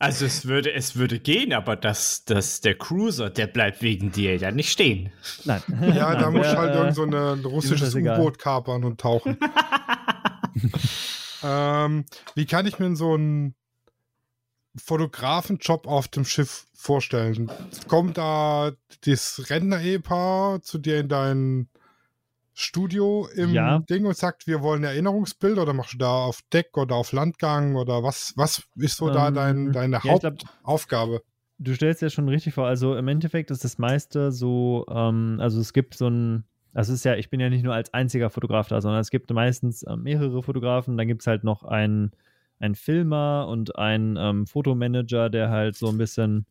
Also 0.00 0.24
es 0.24 0.46
würde, 0.46 0.72
es 0.72 0.96
würde 0.96 1.20
gehen, 1.20 1.52
aber 1.52 1.76
das, 1.76 2.24
das, 2.24 2.62
der 2.62 2.74
Cruiser, 2.74 3.28
der 3.28 3.46
bleibt 3.46 3.82
wegen 3.82 4.10
dir 4.10 4.34
ja 4.34 4.50
nicht 4.50 4.70
stehen. 4.70 5.12
Nein. 5.44 5.62
Ja, 5.94 6.16
da 6.16 6.30
muss 6.30 6.46
halt 6.46 6.74
irgend 6.74 6.94
so 6.94 7.04
ein 7.04 7.12
russisches 7.44 7.94
U-Boot 7.94 8.38
kapern 8.38 8.82
und 8.84 8.98
tauchen. 8.98 9.36
ähm, 11.44 12.06
wie 12.34 12.46
kann 12.46 12.66
ich 12.66 12.78
mir 12.78 12.96
so 12.96 13.12
einen 13.12 13.54
Fotografenjob 14.74 15.86
auf 15.86 16.08
dem 16.08 16.24
Schiff 16.24 16.66
vorstellen? 16.72 17.50
Kommt 17.86 18.16
da 18.16 18.72
das 19.04 19.50
Rentner-Ehepaar 19.50 20.62
zu 20.62 20.78
dir 20.78 21.00
in 21.00 21.08
dein 21.08 21.68
Studio 22.60 23.28
im 23.34 23.50
ja. 23.50 23.78
Ding 23.80 24.06
und 24.06 24.16
sagt, 24.16 24.46
wir 24.46 24.62
wollen 24.62 24.84
Erinnerungsbild 24.84 25.58
oder 25.58 25.72
machst 25.72 25.94
du 25.94 25.98
da 25.98 26.24
auf 26.24 26.40
Deck 26.52 26.76
oder 26.76 26.94
auf 26.94 27.12
Landgang 27.12 27.76
oder 27.76 28.02
was, 28.02 28.32
was 28.36 28.62
ist 28.76 28.96
so 28.96 29.08
ähm, 29.08 29.14
da 29.14 29.30
dein, 29.30 29.72
deine 29.72 30.00
ja, 30.02 30.04
Hauptaufgabe? 30.04 31.22
Du 31.58 31.74
stellst 31.74 32.02
dir 32.02 32.10
schon 32.10 32.28
richtig 32.28 32.54
vor, 32.54 32.66
also 32.66 32.96
im 32.96 33.08
Endeffekt 33.08 33.50
ist 33.50 33.64
das 33.64 33.78
meiste 33.78 34.32
so, 34.32 34.86
ähm, 34.90 35.38
also 35.40 35.60
es 35.60 35.72
gibt 35.72 35.94
so 35.94 36.08
ein, 36.08 36.44
also 36.72 36.92
es 36.92 37.00
ist 37.00 37.04
ja, 37.04 37.16
ich 37.16 37.30
bin 37.30 37.40
ja 37.40 37.50
nicht 37.50 37.64
nur 37.64 37.74
als 37.74 37.92
einziger 37.92 38.30
Fotograf 38.30 38.68
da, 38.68 38.80
sondern 38.80 39.00
es 39.00 39.10
gibt 39.10 39.30
meistens 39.30 39.82
äh, 39.82 39.96
mehrere 39.96 40.42
Fotografen, 40.42 40.96
dann 40.96 41.08
gibt 41.08 41.22
es 41.22 41.26
halt 41.26 41.44
noch 41.44 41.64
einen, 41.64 42.12
einen 42.58 42.74
Filmer 42.74 43.46
und 43.48 43.76
einen 43.76 44.16
ähm, 44.16 44.46
Fotomanager, 44.46 45.28
der 45.30 45.50
halt 45.50 45.76
so 45.76 45.88
ein 45.88 45.98
bisschen 45.98 46.46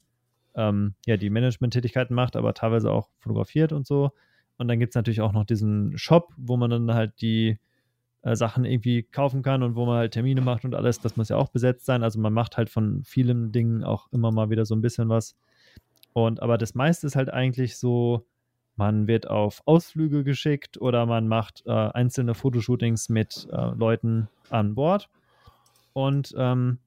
ähm, 0.56 0.96
ja, 1.06 1.18
die 1.18 1.30
Management-Tätigkeiten 1.30 2.14
macht, 2.14 2.36
aber 2.36 2.54
teilweise 2.54 2.92
auch 2.92 3.10
fotografiert 3.20 3.72
und 3.72 3.88
so. 3.88 4.12
Und 4.60 4.68
dann 4.68 4.78
gibt 4.78 4.92
es 4.92 4.96
natürlich 4.96 5.22
auch 5.22 5.32
noch 5.32 5.46
diesen 5.46 5.98
Shop, 5.98 6.34
wo 6.38 6.58
man 6.58 6.70
dann 6.70 6.94
halt 6.94 7.22
die 7.22 7.58
äh, 8.24 8.36
Sachen 8.36 8.66
irgendwie 8.66 9.04
kaufen 9.04 9.42
kann 9.42 9.64
und 9.64 9.76
wo 9.76 9.86
man 9.86 9.98
halt 9.98 10.12
Termine 10.12 10.42
macht 10.42 10.66
und 10.66 10.76
alles. 10.76 11.00
Das 11.00 11.16
muss 11.16 11.30
ja 11.30 11.38
auch 11.38 11.48
besetzt 11.48 11.86
sein. 11.86 12.04
Also 12.04 12.20
man 12.20 12.34
macht 12.34 12.58
halt 12.58 12.70
von 12.70 13.02
vielen 13.06 13.54
Dingen 13.54 13.86
auch 13.86 14.12
immer 14.12 14.32
mal 14.32 14.50
wieder 14.50 14.66
so 14.66 14.76
ein 14.76 14.82
bisschen 14.82 15.08
was. 15.08 15.38
Und 16.12 16.42
aber 16.42 16.58
das 16.58 16.76
meiste 16.76 17.08
ist 17.08 17.16
halt 17.16 17.30
eigentlich 17.30 17.78
so, 17.78 18.26
man 18.76 19.08
wird 19.08 19.30
auf 19.30 19.62
Ausflüge 19.66 20.26
geschickt 20.26 20.80
oder 20.82 21.06
man 21.06 21.30
macht 21.30 21.64
äh, 21.66 21.72
einzelne 21.72 22.34
Fotoshootings 22.34 23.08
mit 23.08 23.48
äh, 23.54 23.72
Leuten 23.76 24.28
an 24.50 24.76
Bord. 24.76 25.10
Und 25.94 26.36
ähm, 26.38 26.80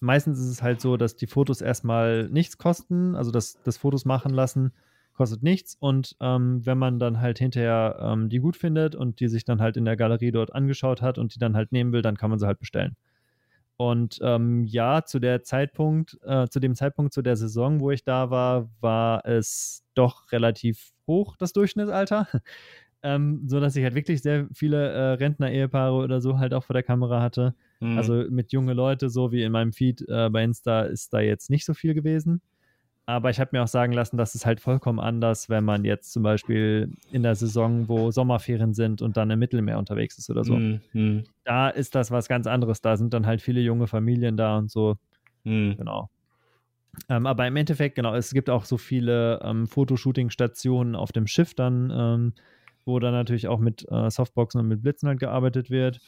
meistens 0.00 0.40
ist 0.40 0.48
es 0.48 0.62
halt 0.64 0.80
so, 0.80 0.96
dass 0.96 1.14
die 1.14 1.28
Fotos 1.28 1.60
erstmal 1.60 2.28
nichts 2.28 2.58
kosten, 2.58 3.14
also 3.14 3.30
das, 3.30 3.62
das 3.62 3.76
Fotos 3.76 4.04
machen 4.04 4.32
lassen 4.32 4.72
kostet 5.18 5.42
nichts 5.42 5.76
und 5.78 6.16
ähm, 6.20 6.64
wenn 6.64 6.78
man 6.78 7.00
dann 7.00 7.20
halt 7.20 7.40
hinterher 7.40 7.98
ähm, 8.00 8.28
die 8.28 8.38
gut 8.38 8.56
findet 8.56 8.94
und 8.94 9.18
die 9.18 9.26
sich 9.26 9.44
dann 9.44 9.60
halt 9.60 9.76
in 9.76 9.84
der 9.84 9.96
Galerie 9.96 10.30
dort 10.30 10.54
angeschaut 10.54 11.02
hat 11.02 11.18
und 11.18 11.34
die 11.34 11.40
dann 11.40 11.56
halt 11.56 11.72
nehmen 11.72 11.92
will, 11.92 12.02
dann 12.02 12.16
kann 12.16 12.30
man 12.30 12.38
sie 12.38 12.46
halt 12.46 12.60
bestellen. 12.60 12.94
Und 13.76 14.20
ähm, 14.22 14.64
ja, 14.64 15.04
zu 15.04 15.18
der 15.18 15.42
Zeitpunkt, 15.42 16.16
äh, 16.24 16.46
zu 16.48 16.60
dem 16.60 16.76
Zeitpunkt 16.76 17.12
zu 17.12 17.22
der 17.22 17.36
Saison, 17.36 17.80
wo 17.80 17.90
ich 17.90 18.04
da 18.04 18.30
war, 18.30 18.70
war 18.80 19.26
es 19.26 19.84
doch 19.94 20.30
relativ 20.30 20.92
hoch, 21.08 21.36
das 21.36 21.52
Durchschnittsalter. 21.52 22.28
ähm, 23.02 23.42
so 23.46 23.58
dass 23.58 23.74
ich 23.74 23.82
halt 23.82 23.96
wirklich 23.96 24.22
sehr 24.22 24.46
viele 24.54 24.88
äh, 24.88 25.12
Rentner-Ehepaare 25.14 25.94
oder 25.94 26.20
so 26.20 26.38
halt 26.38 26.54
auch 26.54 26.62
vor 26.62 26.74
der 26.74 26.84
Kamera 26.84 27.20
hatte. 27.20 27.56
Mhm. 27.80 27.98
Also 27.98 28.24
mit 28.30 28.52
junge 28.52 28.72
Leute, 28.72 29.10
so 29.10 29.32
wie 29.32 29.42
in 29.42 29.50
meinem 29.50 29.72
Feed 29.72 30.04
äh, 30.08 30.30
bei 30.30 30.44
Insta, 30.44 30.82
ist 30.82 31.12
da 31.12 31.18
jetzt 31.18 31.50
nicht 31.50 31.64
so 31.64 31.74
viel 31.74 31.94
gewesen. 31.94 32.40
Aber 33.08 33.30
ich 33.30 33.40
habe 33.40 33.48
mir 33.52 33.62
auch 33.62 33.68
sagen 33.68 33.94
lassen, 33.94 34.18
dass 34.18 34.34
es 34.34 34.44
halt 34.44 34.60
vollkommen 34.60 35.00
anders, 35.00 35.48
wenn 35.48 35.64
man 35.64 35.86
jetzt 35.86 36.12
zum 36.12 36.22
Beispiel 36.22 36.92
in 37.10 37.22
der 37.22 37.34
Saison, 37.36 37.88
wo 37.88 38.10
Sommerferien 38.10 38.74
sind 38.74 39.00
und 39.00 39.16
dann 39.16 39.30
im 39.30 39.38
Mittelmeer 39.38 39.78
unterwegs 39.78 40.18
ist 40.18 40.28
oder 40.28 40.44
so. 40.44 40.56
Mhm. 40.56 41.24
Da 41.42 41.70
ist 41.70 41.94
das 41.94 42.10
was 42.10 42.28
ganz 42.28 42.46
anderes. 42.46 42.82
Da 42.82 42.98
sind 42.98 43.14
dann 43.14 43.24
halt 43.24 43.40
viele 43.40 43.62
junge 43.62 43.86
Familien 43.86 44.36
da 44.36 44.58
und 44.58 44.70
so. 44.70 44.98
Mhm. 45.44 45.76
Genau. 45.78 46.10
Ähm, 47.08 47.24
aber 47.24 47.46
im 47.46 47.56
Endeffekt, 47.56 47.94
genau, 47.94 48.14
es 48.14 48.34
gibt 48.34 48.50
auch 48.50 48.66
so 48.66 48.76
viele 48.76 49.40
ähm, 49.42 49.66
Fotoshooting-Stationen 49.68 50.94
auf 50.94 51.10
dem 51.10 51.26
Schiff 51.26 51.54
dann, 51.54 51.90
ähm, 51.90 52.34
wo 52.84 52.98
dann 52.98 53.14
natürlich 53.14 53.48
auch 53.48 53.58
mit 53.58 53.90
äh, 53.90 54.10
Softboxen 54.10 54.60
und 54.60 54.68
mit 54.68 54.82
Blitzen 54.82 55.08
halt 55.08 55.18
gearbeitet 55.18 55.70
wird 55.70 55.98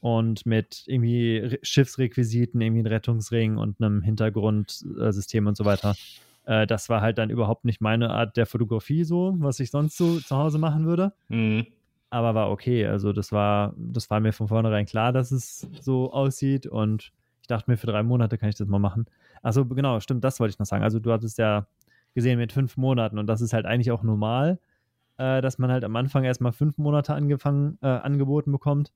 und 0.00 0.46
mit 0.46 0.84
irgendwie 0.86 1.58
Schiffsrequisiten, 1.60 2.58
irgendwie 2.62 2.80
einem 2.80 2.94
Rettungsring 2.94 3.58
und 3.58 3.82
einem 3.82 4.00
Hintergrundsystem 4.00 5.46
und 5.46 5.54
so 5.54 5.66
weiter. 5.66 5.94
Äh, 6.48 6.66
das 6.66 6.88
war 6.88 7.02
halt 7.02 7.18
dann 7.18 7.28
überhaupt 7.28 7.66
nicht 7.66 7.80
meine 7.82 8.10
Art 8.10 8.36
der 8.38 8.46
Fotografie 8.46 9.04
so, 9.04 9.34
was 9.38 9.60
ich 9.60 9.70
sonst 9.70 9.98
so 9.98 10.18
zu 10.18 10.36
Hause 10.36 10.58
machen 10.58 10.86
würde. 10.86 11.12
Mhm. 11.28 11.66
Aber 12.10 12.34
war 12.34 12.50
okay. 12.50 12.86
Also 12.86 13.12
das 13.12 13.32
war, 13.32 13.74
das 13.76 14.08
war 14.08 14.18
mir 14.18 14.32
von 14.32 14.48
vornherein 14.48 14.86
klar, 14.86 15.12
dass 15.12 15.30
es 15.30 15.68
so 15.80 16.10
aussieht 16.10 16.66
und 16.66 17.12
ich 17.42 17.48
dachte 17.48 17.70
mir, 17.70 17.76
für 17.76 17.86
drei 17.86 18.02
Monate 18.02 18.38
kann 18.38 18.48
ich 18.48 18.54
das 18.54 18.66
mal 18.66 18.78
machen. 18.78 19.06
Also 19.42 19.66
genau, 19.66 20.00
stimmt, 20.00 20.24
das 20.24 20.40
wollte 20.40 20.52
ich 20.52 20.58
noch 20.58 20.66
sagen. 20.66 20.82
Also 20.82 20.98
du 21.00 21.12
hattest 21.12 21.36
ja 21.36 21.66
gesehen 22.14 22.38
mit 22.38 22.52
fünf 22.52 22.78
Monaten 22.78 23.18
und 23.18 23.26
das 23.26 23.42
ist 23.42 23.52
halt 23.52 23.66
eigentlich 23.66 23.90
auch 23.90 24.02
normal, 24.02 24.58
äh, 25.18 25.42
dass 25.42 25.58
man 25.58 25.70
halt 25.70 25.84
am 25.84 25.94
Anfang 25.96 26.24
erstmal 26.24 26.52
fünf 26.52 26.78
Monate 26.78 27.12
angefangen, 27.12 27.76
äh, 27.82 27.88
angeboten 27.88 28.52
bekommt. 28.52 28.90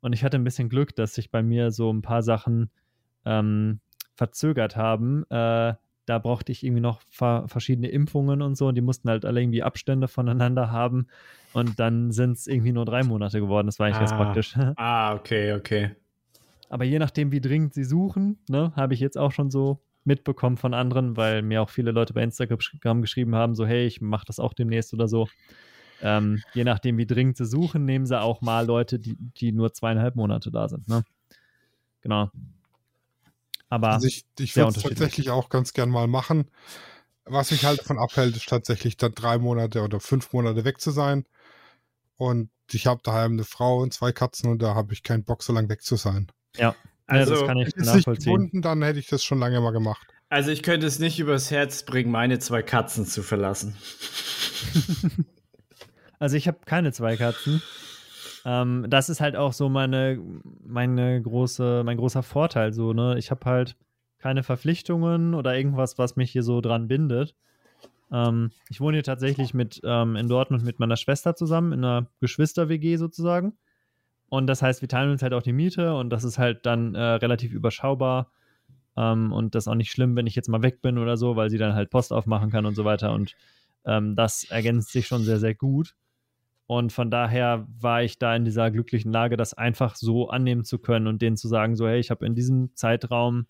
Und 0.00 0.12
ich 0.12 0.22
hatte 0.22 0.36
ein 0.36 0.44
bisschen 0.44 0.68
Glück, 0.68 0.94
dass 0.94 1.14
sich 1.14 1.32
bei 1.32 1.42
mir 1.42 1.72
so 1.72 1.92
ein 1.92 2.02
paar 2.02 2.22
Sachen 2.22 2.70
ähm, 3.24 3.80
verzögert 4.14 4.76
haben. 4.76 5.24
Äh, 5.30 5.74
da 6.06 6.18
brauchte 6.18 6.52
ich 6.52 6.64
irgendwie 6.64 6.82
noch 6.82 7.00
verschiedene 7.08 7.88
Impfungen 7.88 8.42
und 8.42 8.56
so. 8.56 8.68
Und 8.68 8.74
die 8.74 8.80
mussten 8.80 9.08
halt 9.08 9.24
alle 9.24 9.40
irgendwie 9.40 9.62
Abstände 9.62 10.08
voneinander 10.08 10.70
haben. 10.70 11.06
Und 11.52 11.78
dann 11.80 12.12
sind 12.12 12.32
es 12.32 12.46
irgendwie 12.46 12.72
nur 12.72 12.84
drei 12.84 13.02
Monate 13.02 13.40
geworden. 13.40 13.66
Das 13.66 13.78
war 13.78 13.86
eigentlich 13.86 13.96
ah, 13.96 14.00
ganz 14.00 14.12
praktisch. 14.12 14.54
Ah, 14.76 15.14
okay, 15.14 15.52
okay. 15.54 15.90
Aber 16.68 16.84
je 16.84 16.98
nachdem, 16.98 17.32
wie 17.32 17.40
dringend 17.40 17.74
sie 17.74 17.84
suchen, 17.84 18.38
ne, 18.48 18.72
habe 18.74 18.94
ich 18.94 19.00
jetzt 19.00 19.16
auch 19.16 19.32
schon 19.32 19.50
so 19.50 19.80
mitbekommen 20.04 20.56
von 20.56 20.74
anderen, 20.74 21.16
weil 21.16 21.42
mir 21.42 21.62
auch 21.62 21.70
viele 21.70 21.92
Leute 21.92 22.12
bei 22.12 22.22
Instagram 22.22 23.00
geschrieben 23.00 23.34
haben, 23.34 23.54
so 23.54 23.64
hey, 23.64 23.86
ich 23.86 24.00
mache 24.00 24.26
das 24.26 24.38
auch 24.38 24.52
demnächst 24.52 24.92
oder 24.92 25.08
so. 25.08 25.28
Ähm, 26.02 26.42
je 26.52 26.64
nachdem, 26.64 26.98
wie 26.98 27.06
dringend 27.06 27.36
sie 27.36 27.46
suchen, 27.46 27.84
nehmen 27.84 28.04
sie 28.04 28.20
auch 28.20 28.42
mal 28.42 28.66
Leute, 28.66 28.98
die, 28.98 29.16
die 29.16 29.52
nur 29.52 29.72
zweieinhalb 29.72 30.16
Monate 30.16 30.50
da 30.50 30.68
sind. 30.68 30.88
Ne? 30.88 31.04
Genau. 32.02 32.30
Aber 33.68 33.88
also 33.90 34.06
ich, 34.06 34.24
ich 34.38 34.54
würde 34.56 34.76
es 34.76 34.82
tatsächlich 34.82 35.30
auch 35.30 35.48
ganz 35.48 35.72
gern 35.72 35.90
mal 35.90 36.06
machen. 36.06 36.50
Was 37.24 37.50
mich 37.50 37.64
halt 37.64 37.80
davon 37.80 37.98
abhält, 37.98 38.36
ist 38.36 38.48
tatsächlich 38.48 38.96
dann 38.96 39.14
drei 39.14 39.38
Monate 39.38 39.82
oder 39.82 39.98
fünf 39.98 40.32
Monate 40.32 40.64
weg 40.64 40.80
zu 40.80 40.90
sein. 40.90 41.24
Und 42.16 42.50
ich 42.70 42.86
habe 42.86 43.00
daheim 43.02 43.32
eine 43.32 43.44
Frau 43.44 43.78
und 43.78 43.92
zwei 43.92 44.12
Katzen 44.12 44.50
und 44.50 44.60
da 44.60 44.74
habe 44.74 44.92
ich 44.92 45.02
keinen 45.02 45.24
Bock, 45.24 45.42
so 45.42 45.52
lange 45.52 45.68
weg 45.68 45.82
zu 45.82 45.96
sein. 45.96 46.30
Ja, 46.56 46.74
also 47.06 47.34
ja, 47.34 47.40
das 47.40 47.46
kann 47.46 47.58
ich 47.58 47.76
nachvollziehen. 47.76 48.12
Nicht 48.12 48.24
gebunden, 48.24 48.62
dann 48.62 48.82
hätte 48.82 48.98
ich 48.98 49.08
das 49.08 49.24
schon 49.24 49.38
lange 49.38 49.60
mal 49.60 49.72
gemacht. 49.72 50.06
Also 50.28 50.50
ich 50.50 50.62
könnte 50.62 50.86
es 50.86 50.98
nicht 50.98 51.18
übers 51.18 51.50
Herz 51.50 51.84
bringen, 51.84 52.10
meine 52.10 52.38
zwei 52.38 52.62
Katzen 52.62 53.06
zu 53.06 53.22
verlassen. 53.22 53.76
also 56.18 56.36
ich 56.36 56.48
habe 56.48 56.58
keine 56.64 56.92
zwei 56.92 57.16
Katzen. 57.16 57.62
Ähm, 58.44 58.86
das 58.88 59.08
ist 59.08 59.20
halt 59.20 59.36
auch 59.36 59.52
so 59.52 59.68
meine, 59.68 60.18
meine 60.64 61.20
große, 61.22 61.82
mein 61.84 61.96
großer 61.96 62.22
Vorteil. 62.22 62.72
So, 62.72 62.92
ne? 62.92 63.16
Ich 63.18 63.30
habe 63.30 63.44
halt 63.46 63.76
keine 64.18 64.42
Verpflichtungen 64.42 65.34
oder 65.34 65.56
irgendwas, 65.56 65.98
was 65.98 66.16
mich 66.16 66.30
hier 66.32 66.42
so 66.42 66.60
dran 66.60 66.88
bindet. 66.88 67.34
Ähm, 68.12 68.50
ich 68.70 68.80
wohne 68.80 68.96
hier 68.98 69.04
tatsächlich 69.04 69.54
mit 69.54 69.80
ähm, 69.84 70.16
in 70.16 70.28
Dortmund 70.28 70.64
mit 70.64 70.78
meiner 70.78 70.96
Schwester 70.96 71.34
zusammen, 71.36 71.72
in 71.72 71.84
einer 71.84 72.08
Geschwister-WG 72.20 72.96
sozusagen. 72.96 73.54
Und 74.28 74.46
das 74.46 74.62
heißt, 74.62 74.82
wir 74.82 74.88
teilen 74.88 75.10
uns 75.12 75.22
halt 75.22 75.34
auch 75.34 75.42
die 75.42 75.52
Miete 75.52 75.94
und 75.96 76.10
das 76.10 76.24
ist 76.24 76.38
halt 76.38 76.66
dann 76.66 76.94
äh, 76.94 77.00
relativ 77.00 77.52
überschaubar. 77.52 78.30
ähm, 78.96 79.32
und 79.32 79.54
das 79.54 79.64
ist 79.64 79.68
auch 79.68 79.74
nicht 79.76 79.90
schlimm, 79.92 80.16
wenn 80.16 80.26
ich 80.26 80.36
jetzt 80.36 80.48
mal 80.48 80.62
weg 80.62 80.82
bin 80.82 80.98
oder 80.98 81.16
so, 81.16 81.36
weil 81.36 81.50
sie 81.50 81.58
dann 81.58 81.74
halt 81.74 81.90
Post 81.90 82.12
aufmachen 82.12 82.50
kann 82.50 82.66
und 82.66 82.74
so 82.76 82.84
weiter 82.84 83.12
und 83.12 83.36
ähm, 83.86 84.16
das 84.16 84.44
ergänzt 84.44 84.92
sich 84.92 85.06
schon 85.06 85.22
sehr, 85.24 85.38
sehr 85.38 85.54
gut. 85.54 85.94
Und 86.66 86.92
von 86.92 87.10
daher 87.10 87.66
war 87.78 88.02
ich 88.02 88.18
da 88.18 88.34
in 88.34 88.44
dieser 88.44 88.70
glücklichen 88.70 89.12
Lage, 89.12 89.36
das 89.36 89.52
einfach 89.54 89.96
so 89.96 90.28
annehmen 90.28 90.64
zu 90.64 90.78
können 90.78 91.06
und 91.06 91.20
denen 91.20 91.36
zu 91.36 91.48
sagen, 91.48 91.76
so, 91.76 91.86
hey, 91.86 91.98
ich 91.98 92.10
habe 92.10 92.24
in 92.24 92.34
diesem 92.34 92.74
Zeitraum 92.74 93.46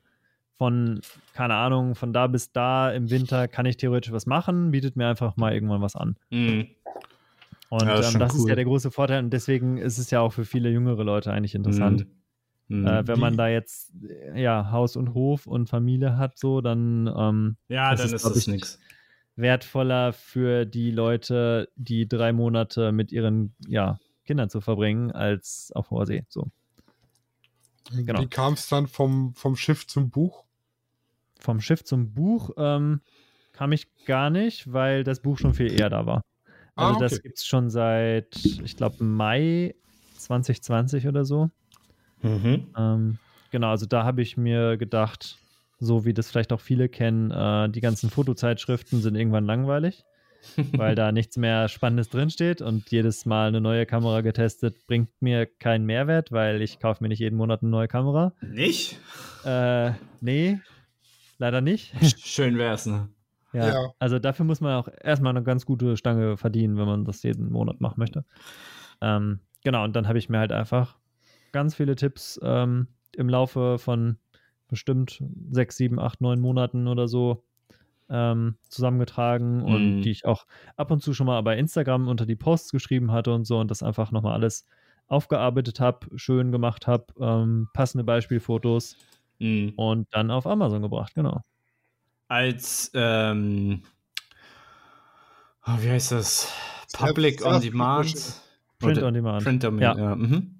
von, 0.56 1.00
keine 1.32 1.54
Ahnung, 1.54 1.94
von 1.94 2.12
da 2.12 2.26
bis 2.26 2.52
da 2.52 2.90
im 2.90 3.10
Winter 3.10 3.46
kann 3.48 3.66
ich 3.66 3.76
theoretisch 3.76 4.12
was 4.12 4.26
machen, 4.26 4.72
bietet 4.72 4.96
mir 4.96 5.08
einfach 5.08 5.36
mal 5.36 5.52
irgendwann 5.52 5.80
was 5.80 5.94
an. 5.94 6.16
Mhm. 6.30 6.68
Und 7.68 7.82
ja, 7.82 7.96
das, 7.96 8.14
ähm, 8.14 8.20
das 8.20 8.32
cool. 8.34 8.40
ist 8.40 8.48
ja 8.48 8.54
der 8.56 8.64
große 8.64 8.90
Vorteil 8.90 9.22
und 9.22 9.30
deswegen 9.30 9.78
ist 9.78 9.98
es 9.98 10.10
ja 10.10 10.20
auch 10.20 10.32
für 10.32 10.44
viele 10.44 10.70
jüngere 10.70 11.04
Leute 11.04 11.32
eigentlich 11.32 11.54
interessant. 11.54 12.06
Mhm. 12.68 12.86
Äh, 12.86 13.06
wenn 13.06 13.20
man 13.20 13.36
da 13.36 13.48
jetzt 13.48 13.92
ja 14.34 14.70
Haus 14.70 14.96
und 14.96 15.14
Hof 15.14 15.46
und 15.46 15.68
Familie 15.68 16.16
hat, 16.16 16.38
so, 16.38 16.60
dann 16.60 17.12
ähm, 17.16 17.56
ja, 17.68 17.94
dann 17.94 18.12
ist 18.12 18.24
das 18.24 18.46
nichts 18.46 18.78
wertvoller 19.36 20.12
für 20.12 20.64
die 20.64 20.90
Leute, 20.90 21.68
die 21.76 22.08
drei 22.08 22.32
Monate 22.32 22.92
mit 22.92 23.12
ihren 23.12 23.54
ja, 23.66 23.98
Kindern 24.24 24.50
zu 24.50 24.60
verbringen, 24.60 25.10
als 25.10 25.72
auf 25.74 25.90
hoher 25.90 26.06
See. 26.06 26.24
So. 26.28 26.48
Genau. 27.92 28.20
Wie 28.20 28.28
kam 28.28 28.54
es 28.54 28.68
dann 28.68 28.86
vom, 28.86 29.34
vom 29.34 29.56
Schiff 29.56 29.86
zum 29.86 30.10
Buch? 30.10 30.44
Vom 31.38 31.60
Schiff 31.60 31.84
zum 31.84 32.12
Buch 32.12 32.50
ähm, 32.56 33.00
kam 33.52 33.72
ich 33.72 33.88
gar 34.06 34.30
nicht, 34.30 34.72
weil 34.72 35.04
das 35.04 35.20
Buch 35.20 35.38
schon 35.38 35.52
viel 35.54 35.72
eher 35.72 35.90
da 35.90 36.06
war. 36.06 36.22
Also 36.76 36.92
ah, 36.92 36.96
okay. 36.96 37.00
das 37.00 37.22
gibt 37.22 37.38
es 37.38 37.46
schon 37.46 37.70
seit, 37.70 38.36
ich 38.36 38.76
glaube, 38.76 39.04
Mai 39.04 39.74
2020 40.16 41.06
oder 41.06 41.24
so. 41.24 41.50
Mhm. 42.22 42.68
Ähm, 42.76 43.18
genau, 43.50 43.70
also 43.70 43.86
da 43.86 44.04
habe 44.04 44.22
ich 44.22 44.36
mir 44.36 44.76
gedacht, 44.76 45.38
so 45.78 46.04
wie 46.04 46.14
das 46.14 46.30
vielleicht 46.30 46.52
auch 46.52 46.60
viele 46.60 46.88
kennen, 46.88 47.30
äh, 47.30 47.68
die 47.70 47.80
ganzen 47.80 48.10
Fotozeitschriften 48.10 49.00
sind 49.00 49.14
irgendwann 49.14 49.44
langweilig, 49.44 50.04
weil 50.72 50.94
da 50.94 51.12
nichts 51.12 51.36
mehr 51.36 51.68
Spannendes 51.68 52.10
drinsteht 52.10 52.62
und 52.62 52.90
jedes 52.90 53.26
Mal 53.26 53.48
eine 53.48 53.60
neue 53.60 53.86
Kamera 53.86 54.20
getestet 54.20 54.86
bringt 54.86 55.10
mir 55.20 55.46
keinen 55.46 55.86
Mehrwert, 55.86 56.32
weil 56.32 56.62
ich 56.62 56.78
kaufe 56.78 57.02
mir 57.02 57.08
nicht 57.08 57.20
jeden 57.20 57.36
Monat 57.36 57.62
eine 57.62 57.70
neue 57.70 57.88
Kamera. 57.88 58.32
Nicht? 58.40 58.98
Äh, 59.44 59.92
nee, 60.20 60.60
leider 61.38 61.60
nicht. 61.60 61.94
Schön 62.24 62.58
wär's, 62.58 62.86
ne? 62.86 63.08
Ja, 63.52 63.68
ja, 63.68 63.92
also 64.00 64.18
dafür 64.18 64.44
muss 64.44 64.60
man 64.60 64.74
auch 64.74 64.88
erstmal 65.00 65.30
eine 65.30 65.44
ganz 65.44 65.64
gute 65.64 65.96
Stange 65.96 66.36
verdienen, 66.36 66.76
wenn 66.76 66.86
man 66.86 67.04
das 67.04 67.22
jeden 67.22 67.52
Monat 67.52 67.80
machen 67.80 68.00
möchte. 68.00 68.24
Ähm, 69.00 69.38
genau, 69.62 69.84
und 69.84 69.94
dann 69.94 70.08
habe 70.08 70.18
ich 70.18 70.28
mir 70.28 70.38
halt 70.38 70.50
einfach 70.50 70.98
ganz 71.52 71.76
viele 71.76 71.94
Tipps 71.94 72.40
ähm, 72.42 72.88
im 73.12 73.28
Laufe 73.28 73.78
von 73.78 74.18
bestimmt 74.68 75.22
sechs, 75.50 75.76
sieben, 75.76 75.98
acht, 75.98 76.20
neun 76.20 76.40
Monaten 76.40 76.88
oder 76.88 77.08
so 77.08 77.44
ähm, 78.08 78.56
zusammengetragen 78.68 79.58
mm. 79.58 79.64
und 79.64 80.02
die 80.02 80.10
ich 80.10 80.24
auch 80.24 80.46
ab 80.76 80.90
und 80.90 81.02
zu 81.02 81.14
schon 81.14 81.26
mal 81.26 81.40
bei 81.42 81.56
Instagram 81.56 82.08
unter 82.08 82.26
die 82.26 82.36
Posts 82.36 82.72
geschrieben 82.72 83.12
hatte 83.12 83.32
und 83.32 83.46
so 83.46 83.58
und 83.58 83.70
das 83.70 83.82
einfach 83.82 84.10
nochmal 84.10 84.34
alles 84.34 84.66
aufgearbeitet 85.06 85.80
habe, 85.80 86.06
schön 86.18 86.52
gemacht 86.52 86.86
habe, 86.86 87.06
ähm, 87.20 87.68
passende 87.72 88.04
Beispielfotos 88.04 88.96
mm. 89.38 89.70
und 89.76 90.06
dann 90.10 90.30
auf 90.30 90.46
Amazon 90.46 90.82
gebracht, 90.82 91.14
genau. 91.14 91.42
Als, 92.28 92.90
ähm, 92.94 93.82
oh, 95.66 95.76
wie 95.80 95.90
heißt 95.90 96.12
das? 96.12 96.52
Public 96.92 97.44
on 97.44 97.60
Demand? 97.60 98.40
Print 98.78 99.02
on 99.02 99.14
Demand. 99.14 99.44
Print 99.44 99.64
on 99.64 99.78
Demand, 99.78 99.98
ja. 99.98 100.10
ja. 100.10 100.16
Mhm. 100.16 100.54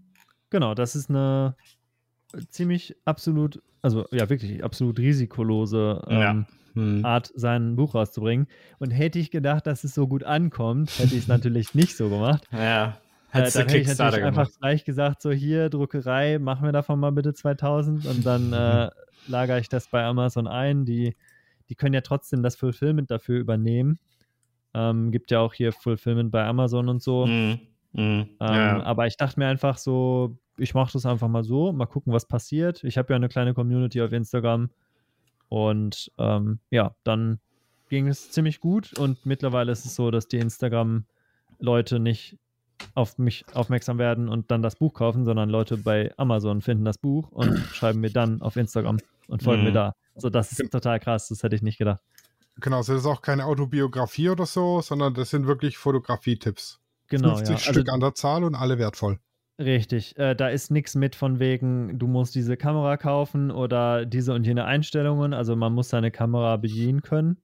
Genau, 0.50 0.74
das 0.74 0.94
ist 0.94 1.10
eine 1.10 1.56
ziemlich 2.50 2.96
absolut 3.04 3.62
also 3.84 4.06
ja 4.12 4.30
wirklich 4.30 4.64
absolut 4.64 4.98
risikolose 4.98 6.02
ähm, 6.08 6.18
ja. 6.18 6.46
hm. 6.72 7.04
Art, 7.04 7.30
sein 7.34 7.76
Buch 7.76 7.94
rauszubringen. 7.94 8.46
Und 8.78 8.92
hätte 8.92 9.18
ich 9.18 9.30
gedacht, 9.30 9.66
dass 9.66 9.84
es 9.84 9.94
so 9.94 10.08
gut 10.08 10.24
ankommt, 10.24 10.98
hätte 10.98 11.14
ich 11.14 11.22
es 11.22 11.28
natürlich 11.28 11.74
nicht 11.74 11.96
so 11.96 12.08
gemacht. 12.08 12.48
Ja. 12.52 12.96
Äh, 13.32 13.50
dann 13.50 13.66
hätte 13.66 13.78
ich 13.78 13.88
natürlich 13.88 14.14
gemacht. 14.14 14.38
einfach 14.38 14.50
gleich 14.58 14.84
gesagt, 14.84 15.20
so 15.20 15.32
hier, 15.32 15.68
Druckerei, 15.68 16.38
mach 16.38 16.60
mir 16.60 16.70
davon 16.70 17.00
mal 17.00 17.10
bitte 17.10 17.34
2000 17.34 18.06
und 18.06 18.24
dann 18.24 18.52
äh, 18.52 18.88
lagere 19.26 19.58
ich 19.58 19.68
das 19.68 19.88
bei 19.88 20.04
Amazon 20.04 20.46
ein. 20.46 20.84
Die, 20.84 21.16
die 21.68 21.74
können 21.74 21.94
ja 21.94 22.00
trotzdem 22.00 22.44
das 22.44 22.54
Fulfillment 22.54 23.10
dafür 23.10 23.40
übernehmen. 23.40 23.98
Ähm, 24.72 25.10
gibt 25.10 25.30
ja 25.32 25.40
auch 25.40 25.52
hier 25.52 25.72
Fulfillment 25.72 26.30
bei 26.30 26.44
Amazon 26.44 26.88
und 26.88 27.02
so. 27.02 27.26
Mm, 27.26 27.58
mm, 27.92 27.98
ähm, 28.00 28.28
ja. 28.40 28.82
Aber 28.84 29.08
ich 29.08 29.16
dachte 29.16 29.40
mir 29.40 29.48
einfach 29.48 29.78
so, 29.78 30.38
ich 30.56 30.74
mache 30.74 30.92
das 30.92 31.06
einfach 31.06 31.28
mal 31.28 31.44
so, 31.44 31.72
mal 31.72 31.86
gucken, 31.86 32.12
was 32.12 32.26
passiert. 32.26 32.84
Ich 32.84 32.98
habe 32.98 33.12
ja 33.12 33.16
eine 33.16 33.28
kleine 33.28 33.54
Community 33.54 34.00
auf 34.02 34.12
Instagram 34.12 34.70
und 35.48 36.10
ähm, 36.18 36.58
ja, 36.70 36.94
dann 37.04 37.38
ging 37.88 38.08
es 38.08 38.30
ziemlich 38.30 38.60
gut 38.60 38.92
und 38.98 39.24
mittlerweile 39.26 39.72
ist 39.72 39.84
es 39.84 39.94
so, 39.94 40.10
dass 40.10 40.28
die 40.28 40.38
Instagram-Leute 40.38 41.98
nicht 41.98 42.38
auf 42.94 43.18
mich 43.18 43.44
aufmerksam 43.54 43.98
werden 43.98 44.28
und 44.28 44.50
dann 44.50 44.62
das 44.62 44.76
Buch 44.76 44.94
kaufen, 44.94 45.24
sondern 45.24 45.48
Leute 45.48 45.76
bei 45.76 46.12
Amazon 46.16 46.60
finden 46.60 46.84
das 46.84 46.98
Buch 46.98 47.30
und 47.30 47.58
schreiben 47.72 48.00
mir 48.00 48.10
dann 48.10 48.42
auf 48.42 48.56
Instagram 48.56 48.98
und 49.28 49.42
folgen 49.42 49.62
mhm. 49.62 49.68
mir 49.68 49.72
da. 49.72 49.94
Also 50.14 50.30
das 50.30 50.52
ist 50.52 50.70
total 50.70 51.00
krass, 51.00 51.28
das 51.28 51.42
hätte 51.42 51.56
ich 51.56 51.62
nicht 51.62 51.78
gedacht. 51.78 52.00
Genau, 52.60 52.78
das 52.78 52.88
ist 52.88 53.06
auch 53.06 53.20
keine 53.20 53.46
Autobiografie 53.46 54.28
oder 54.28 54.46
so, 54.46 54.80
sondern 54.80 55.14
das 55.14 55.30
sind 55.30 55.46
wirklich 55.46 55.76
Fotografietipps. 55.76 56.80
Genau, 57.08 57.36
50 57.36 57.50
ja. 57.50 57.58
Stück 57.58 57.88
also, 57.88 57.92
an 57.92 58.00
der 58.00 58.14
Zahl 58.14 58.44
und 58.44 58.54
alle 58.54 58.78
wertvoll. 58.78 59.18
Richtig, 59.58 60.18
äh, 60.18 60.34
da 60.34 60.48
ist 60.48 60.70
nichts 60.70 60.96
mit 60.96 61.14
von 61.14 61.38
wegen, 61.38 61.98
du 61.98 62.08
musst 62.08 62.34
diese 62.34 62.56
Kamera 62.56 62.96
kaufen 62.96 63.52
oder 63.52 64.04
diese 64.04 64.34
und 64.34 64.44
jene 64.44 64.64
Einstellungen. 64.64 65.32
Also 65.32 65.54
man 65.54 65.72
muss 65.72 65.90
seine 65.90 66.10
Kamera 66.10 66.56
bedienen 66.56 67.02
können. 67.02 67.36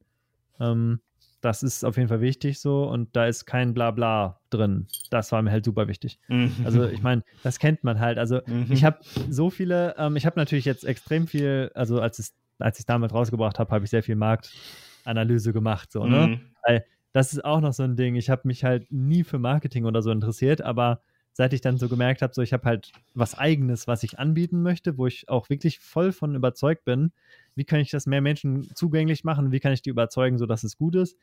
Ähm, 0.59 1.01
das 1.41 1.63
ist 1.63 1.85
auf 1.85 1.97
jeden 1.97 2.09
Fall 2.09 2.21
wichtig 2.21 2.61
so 2.61 2.85
und 2.89 3.15
da 3.17 3.27
ist 3.27 3.47
kein 3.47 3.73
Blabla 3.75 4.41
drin. 4.51 4.89
Das 5.11 5.33
war 5.33 5.41
mir 5.41 5.53
halt 5.53 5.65
super 5.65 5.89
wichtig. 5.89 6.19
Mhm. 6.29 6.53
Also 6.65 6.87
ich 6.87 7.01
meine, 7.01 7.23
das 7.43 7.59
kennt 7.59 7.85
man 7.85 8.01
halt. 8.01 8.19
Also 8.19 8.41
mhm. 8.45 8.67
ich 8.71 8.85
habe 8.85 8.99
so 9.29 9.49
viele, 9.49 9.95
ähm, 9.97 10.17
ich 10.17 10.27
habe 10.27 10.39
natürlich 10.39 10.65
jetzt 10.65 10.85
extrem 10.85 11.29
viel, 11.29 11.71
also 11.75 12.01
als, 12.01 12.19
es, 12.19 12.35
als 12.59 12.77
ich 12.77 12.83
es 12.83 12.87
damals 12.87 13.15
rausgebracht 13.15 13.59
habe, 13.59 13.71
habe 13.71 13.85
ich 13.85 13.91
sehr 13.91 14.03
viel 14.03 14.17
Marktanalyse 14.17 15.53
gemacht. 15.53 15.93
So, 15.93 16.05
ne? 16.05 16.27
Mhm. 16.27 16.41
Weil 16.67 16.85
das 17.13 17.33
ist 17.33 17.45
auch 17.45 17.61
noch 17.61 17.73
so 17.73 17.85
ein 17.85 17.97
Ding. 17.97 18.17
Ich 18.17 18.29
habe 18.31 18.43
mich 18.45 18.65
halt 18.65 18.91
nie 18.93 19.25
für 19.25 19.39
Marketing 19.39 19.85
oder 19.85 20.03
so 20.03 20.11
interessiert, 20.11 20.61
aber 20.61 21.01
seit 21.41 21.55
ich 21.55 21.62
dann 21.62 21.78
so 21.78 21.88
gemerkt 21.88 22.20
habe, 22.20 22.34
so 22.34 22.43
ich 22.43 22.53
habe 22.53 22.66
halt 22.66 22.93
was 23.14 23.34
eigenes, 23.34 23.86
was 23.86 24.03
ich 24.03 24.18
anbieten 24.18 24.61
möchte, 24.61 24.99
wo 24.99 25.07
ich 25.07 25.30
auch 25.30 25.49
wirklich 25.49 25.78
voll 25.78 26.12
von 26.12 26.34
überzeugt 26.34 26.84
bin, 26.84 27.12
wie 27.55 27.64
kann 27.64 27.80
ich 27.80 27.91
das 27.91 28.05
mehr 28.05 28.20
Menschen 28.20 28.70
zugänglich 28.74 29.24
machen, 29.24 29.51
wie 29.51 29.59
kann 29.59 29.72
ich 29.72 29.80
die 29.80 29.88
überzeugen, 29.88 30.36
sodass 30.36 30.64
es 30.64 30.76
gut 30.76 30.97
ist, 30.97 31.16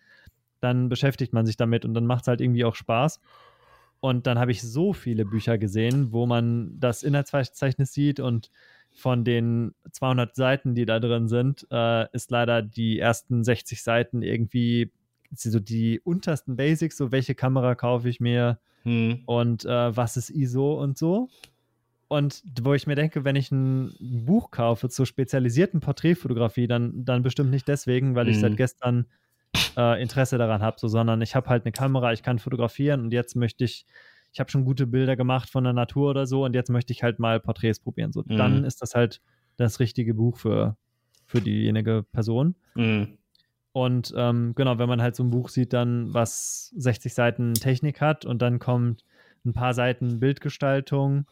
dann 0.59 0.89
beschäftigt 0.89 1.33
man 1.33 1.45
sich 1.45 1.55
damit 1.55 1.85
und 1.85 1.93
dann 1.93 2.07
macht 2.07 2.23
es 2.23 2.29
halt 2.29 2.41
irgendwie 2.41 2.65
auch 2.65 2.73
Spaß. 2.73 3.21
Und 3.99 4.25
dann 4.25 4.39
habe 4.39 4.49
ich 4.49 4.63
so 4.63 4.91
viele 4.91 5.23
Bücher 5.23 5.59
gesehen, 5.59 6.11
wo 6.11 6.25
man 6.25 6.79
das 6.79 7.03
Inhaltsverzeichnis 7.03 7.93
sieht 7.93 8.19
und 8.19 8.49
von 8.93 9.23
den 9.23 9.75
200 9.91 10.35
Seiten, 10.35 10.73
die 10.73 10.87
da 10.87 10.99
drin 10.99 11.27
sind, 11.27 11.67
äh, 11.69 12.11
ist 12.11 12.31
leider 12.31 12.63
die 12.63 12.97
ersten 12.97 13.43
60 13.43 13.83
Seiten 13.83 14.23
irgendwie 14.23 14.91
so 15.29 15.59
die 15.59 15.99
untersten 15.99 16.55
Basics, 16.55 16.97
so 16.97 17.11
welche 17.11 17.35
Kamera 17.35 17.75
kaufe 17.75 18.09
ich 18.09 18.19
mir, 18.19 18.57
hm. 18.87 19.23
Und 19.25 19.65
äh, 19.65 19.97
was 19.97 20.15
ist 20.15 20.29
ISO 20.29 20.81
und 20.81 20.97
so. 20.97 21.27
Und 22.07 22.41
wo 22.61 22.73
ich 22.73 22.87
mir 22.87 22.95
denke, 22.95 23.25
wenn 23.25 23.35
ich 23.35 23.51
ein 23.51 23.93
Buch 23.99 24.49
kaufe 24.49 24.87
zur 24.87 25.05
spezialisierten 25.05 25.81
Porträtfotografie, 25.81 26.67
dann, 26.67 27.03
dann 27.03 27.21
bestimmt 27.21 27.51
nicht 27.51 27.67
deswegen, 27.67 28.15
weil 28.15 28.27
hm. 28.27 28.31
ich 28.31 28.39
seit 28.39 28.55
gestern 28.55 29.07
äh, 29.75 30.01
Interesse 30.01 30.37
daran 30.37 30.61
habe, 30.61 30.79
so, 30.79 30.87
sondern 30.87 31.21
ich 31.21 31.35
habe 31.35 31.49
halt 31.49 31.65
eine 31.65 31.73
Kamera, 31.73 32.13
ich 32.13 32.23
kann 32.23 32.39
fotografieren 32.39 33.01
und 33.01 33.11
jetzt 33.11 33.35
möchte 33.35 33.65
ich, 33.65 33.85
ich 34.31 34.39
habe 34.39 34.49
schon 34.49 34.63
gute 34.63 34.87
Bilder 34.87 35.17
gemacht 35.17 35.49
von 35.49 35.65
der 35.65 35.73
Natur 35.73 36.11
oder 36.11 36.25
so 36.25 36.45
und 36.45 36.55
jetzt 36.55 36.69
möchte 36.69 36.93
ich 36.93 37.03
halt 37.03 37.19
mal 37.19 37.41
Porträts 37.41 37.81
probieren. 37.81 38.13
So, 38.13 38.23
hm. 38.23 38.37
dann 38.37 38.63
ist 38.63 38.81
das 38.81 38.95
halt 38.95 39.21
das 39.57 39.81
richtige 39.81 40.13
Buch 40.13 40.37
für, 40.37 40.77
für 41.25 41.41
diejenige 41.41 42.05
Person. 42.13 42.55
Mhm. 42.75 43.17
Und 43.77 44.11
ähm, 44.17 44.53
genau, 44.55 44.79
wenn 44.79 44.89
man 44.89 45.03
halt 45.03 45.15
so 45.15 45.23
ein 45.23 45.29
Buch 45.29 45.49
sieht, 45.49 45.71
dann 45.71 46.11
was 46.11 46.73
60 46.77 47.13
Seiten 47.13 47.53
Technik 47.53 48.01
hat 48.01 48.25
und 48.25 48.41
dann 48.41 48.57
kommt 48.57 49.03
ein 49.45 49.53
paar 49.53 49.75
Seiten 49.75 50.19
Bildgestaltung 50.19 51.27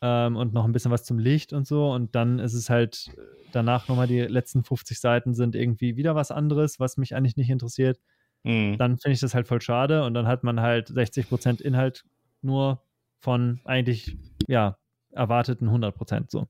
ähm, 0.00 0.36
und 0.36 0.54
noch 0.54 0.64
ein 0.64 0.70
bisschen 0.70 0.92
was 0.92 1.02
zum 1.02 1.18
Licht 1.18 1.52
und 1.52 1.66
so 1.66 1.90
und 1.90 2.14
dann 2.14 2.38
ist 2.38 2.54
es 2.54 2.70
halt 2.70 3.10
danach 3.50 3.88
nochmal 3.88 4.06
die 4.06 4.20
letzten 4.20 4.62
50 4.62 5.00
Seiten 5.00 5.34
sind 5.34 5.56
irgendwie 5.56 5.96
wieder 5.96 6.14
was 6.14 6.30
anderes, 6.30 6.78
was 6.78 6.98
mich 6.98 7.16
eigentlich 7.16 7.36
nicht 7.36 7.50
interessiert. 7.50 7.98
Mhm. 8.44 8.78
Dann 8.78 8.98
finde 8.98 9.14
ich 9.14 9.20
das 9.20 9.34
halt 9.34 9.48
voll 9.48 9.60
schade 9.60 10.04
und 10.04 10.14
dann 10.14 10.28
hat 10.28 10.44
man 10.44 10.60
halt 10.60 10.90
60% 10.90 11.60
Inhalt 11.60 12.04
nur 12.42 12.80
von 13.18 13.58
eigentlich, 13.64 14.16
ja, 14.46 14.78
erwarteten 15.10 15.68
100% 15.68 16.30
so. 16.30 16.46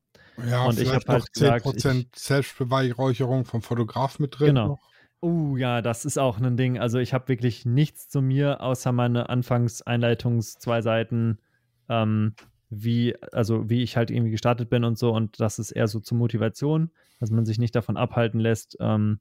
Ja, 0.47 0.67
und 0.67 0.79
ich 0.79 0.93
habe 0.93 1.11
halt 1.11 1.25
10% 1.35 1.73
gesagt, 1.73 2.19
Selbstbeweihräucherung 2.19 3.47
vom 3.47 3.63
Fotograf 3.63 4.19
mit 4.19 4.39
drin. 4.39 4.49
Genau. 4.49 4.67
Noch. 4.69 4.89
Oh 5.21 5.57
ja, 5.57 5.83
das 5.83 6.05
ist 6.05 6.17
auch 6.19 6.41
ein 6.41 6.57
Ding. 6.57 6.79
Also 6.79 6.99
ich 6.99 7.13
habe 7.13 7.29
wirklich 7.29 7.67
nichts 7.67 8.09
zu 8.09 8.23
mir, 8.23 8.61
außer 8.61 8.93
meine 8.93 9.29
Anfangseinleitungs 9.29 10.55
zwei 10.59 10.81
Seiten, 10.81 11.39
ähm, 11.89 12.35
wie, 12.71 13.17
also 13.33 13.69
wie 13.69 13.83
ich 13.83 13.97
halt 13.97 14.11
irgendwie 14.11 14.31
gestartet 14.31 14.71
bin 14.71 14.85
und 14.85 14.97
so. 14.97 15.13
Und 15.13 15.41
das 15.41 15.59
ist 15.59 15.73
eher 15.73 15.89
so 15.89 15.99
zur 15.99 16.19
Motivation, 16.19 16.91
dass 17.19 17.31
man 17.31 17.45
sich 17.47 17.59
nicht 17.59 17.75
davon 17.75 17.97
abhalten 17.97 18.39
lässt, 18.39 18.77
ähm, 18.79 19.19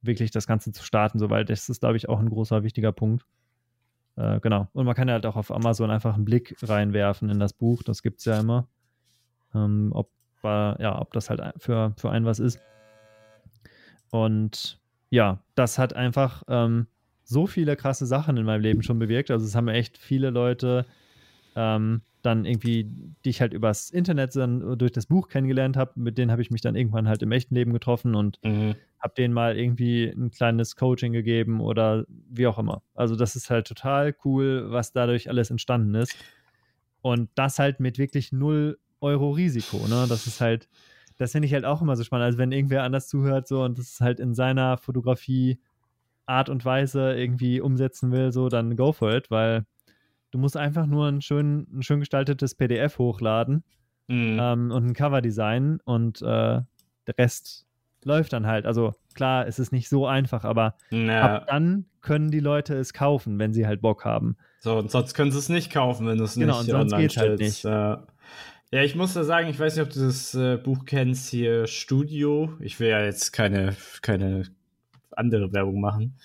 wirklich 0.00 0.30
das 0.30 0.46
Ganze 0.46 0.72
zu 0.72 0.82
starten, 0.82 1.18
soweit. 1.18 1.50
Das 1.50 1.68
ist, 1.68 1.80
glaube 1.80 1.98
ich, 1.98 2.08
auch 2.08 2.20
ein 2.20 2.30
großer, 2.30 2.62
wichtiger 2.62 2.92
Punkt. 2.92 3.26
Äh, 4.16 4.40
genau. 4.40 4.68
Und 4.72 4.86
man 4.86 4.94
kann 4.94 5.10
halt 5.10 5.26
auch 5.26 5.36
auf 5.36 5.50
Amazon 5.50 5.90
einfach 5.90 6.14
einen 6.14 6.24
Blick 6.24 6.56
reinwerfen 6.62 7.28
in 7.28 7.38
das 7.38 7.52
Buch. 7.52 7.82
Das 7.82 8.02
gibt 8.02 8.20
es 8.20 8.24
ja 8.24 8.40
immer. 8.40 8.68
Ähm, 9.54 9.90
ob, 9.92 10.10
äh, 10.44 10.82
ja, 10.82 10.98
ob 10.98 11.12
das 11.12 11.28
halt 11.28 11.42
für, 11.58 11.92
für 11.98 12.10
einen 12.10 12.24
was 12.24 12.38
ist. 12.38 12.58
Und 14.10 14.79
ja, 15.10 15.42
das 15.54 15.78
hat 15.78 15.94
einfach 15.94 16.42
ähm, 16.48 16.86
so 17.24 17.46
viele 17.46 17.76
krasse 17.76 18.06
Sachen 18.06 18.36
in 18.36 18.44
meinem 18.44 18.62
Leben 18.62 18.82
schon 18.82 18.98
bewirkt. 18.98 19.30
Also 19.30 19.44
es 19.44 19.54
haben 19.54 19.68
echt 19.68 19.98
viele 19.98 20.30
Leute 20.30 20.86
ähm, 21.54 22.02
dann 22.22 22.44
irgendwie, 22.44 22.90
die 23.24 23.30
ich 23.30 23.40
halt 23.40 23.52
übers 23.52 23.90
Internet 23.90 24.36
dann 24.36 24.78
durch 24.78 24.92
das 24.92 25.06
Buch 25.06 25.28
kennengelernt 25.28 25.76
habe, 25.76 25.92
mit 25.96 26.18
denen 26.18 26.30
habe 26.30 26.42
ich 26.42 26.50
mich 26.50 26.60
dann 26.60 26.76
irgendwann 26.76 27.08
halt 27.08 27.22
im 27.22 27.32
echten 27.32 27.54
Leben 27.54 27.72
getroffen 27.72 28.14
und 28.14 28.38
mhm. 28.44 28.74
habe 28.98 29.14
denen 29.16 29.34
mal 29.34 29.56
irgendwie 29.58 30.04
ein 30.04 30.30
kleines 30.30 30.76
Coaching 30.76 31.12
gegeben 31.12 31.60
oder 31.60 32.04
wie 32.08 32.46
auch 32.46 32.58
immer. 32.58 32.82
Also 32.94 33.16
das 33.16 33.36
ist 33.36 33.50
halt 33.50 33.66
total 33.66 34.14
cool, 34.24 34.66
was 34.70 34.92
dadurch 34.92 35.28
alles 35.28 35.50
entstanden 35.50 35.94
ist. 35.94 36.14
Und 37.02 37.30
das 37.34 37.58
halt 37.58 37.80
mit 37.80 37.98
wirklich 37.98 38.32
null 38.32 38.78
Euro 39.00 39.30
Risiko, 39.30 39.78
ne? 39.88 40.04
Das 40.08 40.26
ist 40.26 40.42
halt, 40.42 40.68
das 41.20 41.32
finde 41.32 41.46
ich 41.46 41.54
halt 41.54 41.64
auch 41.64 41.82
immer 41.82 41.96
so 41.96 42.04
spannend. 42.04 42.24
Also 42.24 42.38
wenn 42.38 42.52
irgendwer 42.52 42.82
anders 42.82 43.08
zuhört 43.08 43.46
so 43.46 43.62
und 43.62 43.78
das 43.78 44.00
halt 44.00 44.20
in 44.20 44.34
seiner 44.34 44.78
Fotografie 44.78 45.60
Art 46.26 46.48
und 46.48 46.64
Weise 46.64 47.12
irgendwie 47.14 47.60
umsetzen 47.60 48.12
will, 48.12 48.32
so 48.32 48.48
dann 48.48 48.76
go 48.76 48.92
for 48.92 49.12
it, 49.12 49.30
weil 49.30 49.64
Du 50.30 50.38
musst 50.38 50.56
einfach 50.56 50.86
nur 50.86 51.08
ein 51.08 51.22
schön, 51.22 51.66
ein 51.72 51.82
schön 51.82 52.00
gestaltetes 52.00 52.54
PDF 52.54 52.98
hochladen 52.98 53.64
mhm. 54.06 54.38
ähm, 54.40 54.70
und 54.70 54.86
ein 54.86 54.94
Cover 54.94 55.20
designen 55.20 55.80
und 55.84 56.22
äh, 56.22 56.24
der 56.24 57.18
Rest 57.18 57.66
läuft 58.04 58.32
dann 58.32 58.46
halt. 58.46 58.64
Also 58.64 58.94
klar, 59.14 59.46
es 59.46 59.58
ist 59.58 59.72
nicht 59.72 59.88
so 59.88 60.06
einfach, 60.06 60.44
aber 60.44 60.74
ja. 60.90 61.36
ab 61.36 61.46
dann 61.48 61.86
können 62.00 62.30
die 62.30 62.40
Leute 62.40 62.74
es 62.76 62.92
kaufen, 62.92 63.38
wenn 63.38 63.52
sie 63.52 63.66
halt 63.66 63.82
Bock 63.82 64.04
haben. 64.04 64.36
So, 64.60 64.78
und 64.78 64.90
sonst 64.90 65.14
können 65.14 65.32
sie 65.32 65.38
es 65.38 65.48
nicht 65.48 65.72
kaufen, 65.72 66.06
wenn 66.06 66.18
du 66.18 66.24
es 66.24 66.34
genau, 66.34 66.60
nicht 66.62 66.72
und 66.72 66.78
sonst 66.78 66.92
online 66.92 67.02
geht's 67.02 67.16
halt 67.16 67.40
nicht. 67.40 67.64
Ja. 67.64 68.06
Ja, 68.72 68.82
ich 68.82 68.94
muss 68.94 69.14
da 69.14 69.24
sagen, 69.24 69.48
ich 69.48 69.58
weiß 69.58 69.76
nicht, 69.76 69.84
ob 69.84 69.92
du 69.92 70.00
das 70.00 70.34
äh, 70.34 70.56
Buch 70.56 70.84
kennst 70.84 71.30
hier, 71.30 71.66
Studio. 71.66 72.52
Ich 72.60 72.78
will 72.78 72.88
ja 72.88 73.04
jetzt 73.04 73.32
keine, 73.32 73.76
keine 74.02 74.44
andere 75.10 75.52
Werbung 75.52 75.80
machen. 75.80 76.18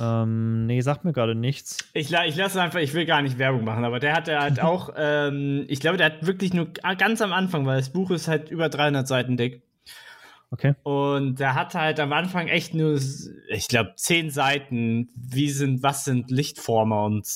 Ähm, 0.00 0.66
nee, 0.66 0.80
sagt 0.80 1.04
mir 1.04 1.12
gerade 1.12 1.34
nichts. 1.34 1.78
Ich, 1.92 2.10
ich 2.10 2.36
lasse 2.36 2.60
einfach, 2.60 2.80
ich 2.80 2.94
will 2.94 3.04
gar 3.04 3.20
nicht 3.22 3.38
Werbung 3.38 3.64
machen, 3.64 3.84
aber 3.84 4.00
der 4.00 4.14
hat 4.14 4.28
halt 4.28 4.60
auch, 4.60 4.94
ähm, 4.96 5.64
ich 5.68 5.80
glaube, 5.80 5.98
der 5.98 6.06
hat 6.06 6.26
wirklich 6.26 6.54
nur 6.54 6.72
ganz 6.72 7.20
am 7.20 7.32
Anfang, 7.32 7.66
weil 7.66 7.78
das 7.78 7.90
Buch 7.90 8.10
ist 8.10 8.26
halt 8.26 8.50
über 8.50 8.68
300 8.68 9.06
Seiten 9.06 9.36
dick. 9.36 9.62
Okay. 10.50 10.74
Und 10.82 11.40
der 11.40 11.54
hat 11.54 11.74
halt 11.74 12.00
am 12.00 12.12
Anfang 12.12 12.48
echt 12.48 12.74
nur, 12.74 12.98
ich 13.48 13.68
glaube, 13.68 13.92
10 13.96 14.30
Seiten, 14.30 15.08
wie 15.14 15.50
sind, 15.50 15.82
was 15.82 16.04
sind 16.04 16.30
Lichtformer 16.30 17.04
und 17.04 17.26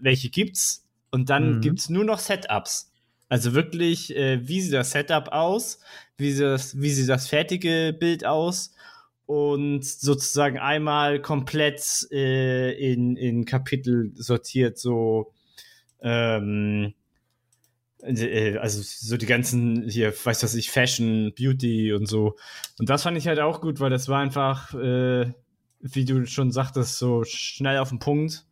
welche 0.00 0.30
gibt's. 0.30 0.84
Und 1.10 1.28
dann 1.30 1.56
mhm. 1.56 1.60
gibt's 1.60 1.88
nur 1.88 2.04
noch 2.04 2.18
Setups. 2.18 2.92
Also 3.28 3.54
wirklich, 3.54 4.14
äh, 4.14 4.46
wie 4.46 4.60
sieht 4.60 4.72
das 4.72 4.92
Setup 4.92 5.28
aus? 5.28 5.80
Wie 6.16 6.32
sieht 6.32 6.44
das, 6.44 6.80
wie 6.80 6.90
sieht 6.90 7.08
das 7.08 7.28
fertige 7.28 7.96
Bild 7.98 8.24
aus? 8.24 8.72
und 9.26 9.84
sozusagen 9.84 10.58
einmal 10.58 11.20
komplett 11.20 12.06
äh, 12.12 12.72
in, 12.72 13.16
in 13.16 13.44
Kapitel 13.44 14.12
sortiert, 14.14 14.78
so 14.78 15.32
ähm, 16.00 16.94
äh, 18.02 18.56
also 18.58 18.80
so 18.82 19.16
die 19.16 19.26
ganzen 19.26 19.88
hier, 19.88 20.12
weiß 20.12 20.44
was 20.44 20.54
ich, 20.54 20.70
Fashion, 20.70 21.32
Beauty 21.36 21.92
und 21.92 22.06
so. 22.06 22.36
Und 22.78 22.88
das 22.88 23.02
fand 23.02 23.18
ich 23.18 23.26
halt 23.26 23.40
auch 23.40 23.60
gut, 23.60 23.80
weil 23.80 23.90
das 23.90 24.08
war 24.08 24.20
einfach, 24.20 24.72
äh, 24.74 25.32
wie 25.80 26.04
du 26.04 26.24
schon 26.26 26.52
sagtest, 26.52 26.98
so 26.98 27.24
schnell 27.24 27.78
auf 27.78 27.88
den 27.88 27.98
Punkt. 27.98 28.46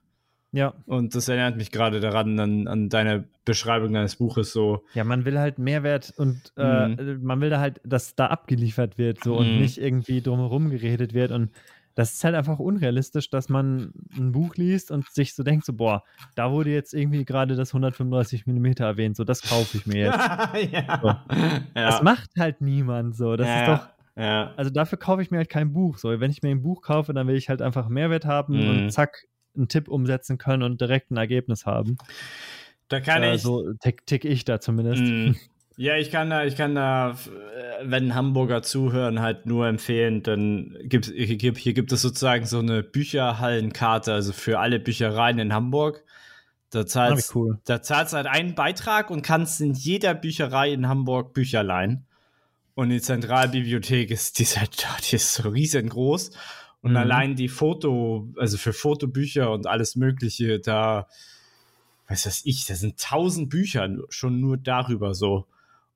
Ja. 0.54 0.72
Und 0.86 1.16
das 1.16 1.28
erinnert 1.28 1.56
mich 1.56 1.72
gerade 1.72 1.98
daran, 1.98 2.38
an, 2.38 2.68
an 2.68 2.88
deine 2.88 3.24
Beschreibung 3.44 3.92
deines 3.92 4.16
Buches 4.16 4.52
so. 4.52 4.84
Ja, 4.94 5.02
man 5.02 5.24
will 5.24 5.38
halt 5.38 5.58
Mehrwert 5.58 6.14
und 6.16 6.52
äh, 6.56 6.88
mhm. 6.88 7.24
man 7.24 7.40
will 7.40 7.50
da 7.50 7.58
halt, 7.58 7.80
dass 7.84 8.14
da 8.14 8.28
abgeliefert 8.28 8.96
wird 8.96 9.22
so 9.22 9.34
mhm. 9.34 9.38
und 9.38 9.60
nicht 9.60 9.78
irgendwie 9.78 10.22
drumherum 10.22 10.70
geredet 10.70 11.12
wird. 11.12 11.32
Und 11.32 11.50
das 11.96 12.14
ist 12.14 12.22
halt 12.22 12.36
einfach 12.36 12.60
unrealistisch, 12.60 13.30
dass 13.30 13.48
man 13.48 13.92
ein 14.16 14.30
Buch 14.30 14.54
liest 14.54 14.92
und 14.92 15.08
sich 15.08 15.34
so 15.34 15.42
denkt, 15.42 15.64
so, 15.64 15.72
boah, 15.72 16.04
da 16.36 16.52
wurde 16.52 16.70
jetzt 16.70 16.94
irgendwie 16.94 17.24
gerade 17.24 17.56
das 17.56 17.70
135 17.70 18.46
mm 18.46 18.66
erwähnt, 18.78 19.16
so, 19.16 19.24
das 19.24 19.42
kaufe 19.42 19.76
ich 19.76 19.86
mir 19.86 20.06
jetzt. 20.06 20.18
ja. 20.72 21.00
So. 21.02 21.08
ja. 21.08 21.60
Das 21.74 22.00
macht 22.02 22.30
halt 22.38 22.60
niemand 22.60 23.16
so. 23.16 23.34
Das 23.34 23.48
ja, 23.48 23.60
ist 23.60 23.68
doch. 23.68 23.88
Ja. 24.16 24.52
Also 24.56 24.70
dafür 24.70 24.98
kaufe 24.98 25.20
ich 25.22 25.32
mir 25.32 25.38
halt 25.38 25.50
kein 25.50 25.72
Buch. 25.72 25.98
So, 25.98 26.20
wenn 26.20 26.30
ich 26.30 26.42
mir 26.42 26.50
ein 26.50 26.62
Buch 26.62 26.82
kaufe, 26.82 27.12
dann 27.12 27.26
will 27.26 27.34
ich 27.34 27.48
halt 27.48 27.60
einfach 27.60 27.88
Mehrwert 27.88 28.24
haben 28.24 28.54
mhm. 28.54 28.68
und 28.68 28.90
zack, 28.92 29.26
einen 29.56 29.68
Tipp 29.68 29.88
umsetzen 29.88 30.38
können 30.38 30.62
und 30.62 30.80
direkt 30.80 31.10
ein 31.10 31.16
Ergebnis 31.16 31.66
haben. 31.66 31.96
Da 32.88 33.00
kann 33.00 33.22
äh, 33.22 33.34
ich. 33.34 33.42
So 33.42 33.72
tick, 33.74 34.06
tick 34.06 34.24
ich 34.24 34.44
da 34.44 34.60
zumindest. 34.60 35.02
Mm, 35.02 35.32
ja, 35.76 35.96
ich 35.96 36.10
kann 36.10 36.30
da, 36.30 36.44
ich 36.44 36.56
kann 36.56 36.74
da, 36.74 37.10
äh, 37.10 37.14
wenn 37.82 38.14
Hamburger 38.14 38.62
zuhören, 38.62 39.20
halt 39.20 39.46
nur 39.46 39.66
empfehlen, 39.66 40.22
dann 40.22 40.76
gibt 40.84 41.06
hier, 41.06 41.54
hier 41.54 41.74
gibt 41.74 41.92
es 41.92 42.02
sozusagen 42.02 42.46
so 42.46 42.58
eine 42.58 42.82
Bücherhallenkarte, 42.82 44.12
also 44.12 44.32
für 44.32 44.58
alle 44.58 44.80
Büchereien 44.80 45.38
in 45.38 45.52
Hamburg. 45.52 46.04
Da 46.70 46.86
zahlst, 46.86 47.30
ah, 47.30 47.32
cool. 47.38 47.58
da 47.64 47.82
zahlst 47.82 48.14
halt 48.14 48.26
einen 48.26 48.56
Beitrag 48.56 49.10
und 49.10 49.22
kannst 49.22 49.60
in 49.60 49.74
jeder 49.74 50.12
Bücherei 50.12 50.72
in 50.72 50.88
Hamburg 50.88 51.32
Bücher 51.32 51.62
leihen. 51.62 52.06
Und 52.74 52.88
die 52.88 53.00
Zentralbibliothek 53.00 54.10
ist, 54.10 54.38
die 54.38 54.42
ist 54.42 54.58
halt, 54.58 54.86
die 55.10 55.16
ist 55.16 55.34
so 55.34 55.48
riesengroß. 55.48 56.32
Und 56.84 56.90
mhm. 56.90 56.96
allein 56.98 57.34
die 57.34 57.48
Foto, 57.48 58.28
also 58.36 58.58
für 58.58 58.74
Fotobücher 58.74 59.50
und 59.50 59.66
alles 59.66 59.96
Mögliche, 59.96 60.60
da, 60.60 61.08
weiß 62.08 62.26
was 62.26 62.44
ich, 62.44 62.66
da 62.66 62.74
sind 62.74 63.00
tausend 63.00 63.48
Bücher 63.48 63.88
schon 64.10 64.38
nur 64.38 64.58
darüber 64.58 65.14
so. 65.14 65.46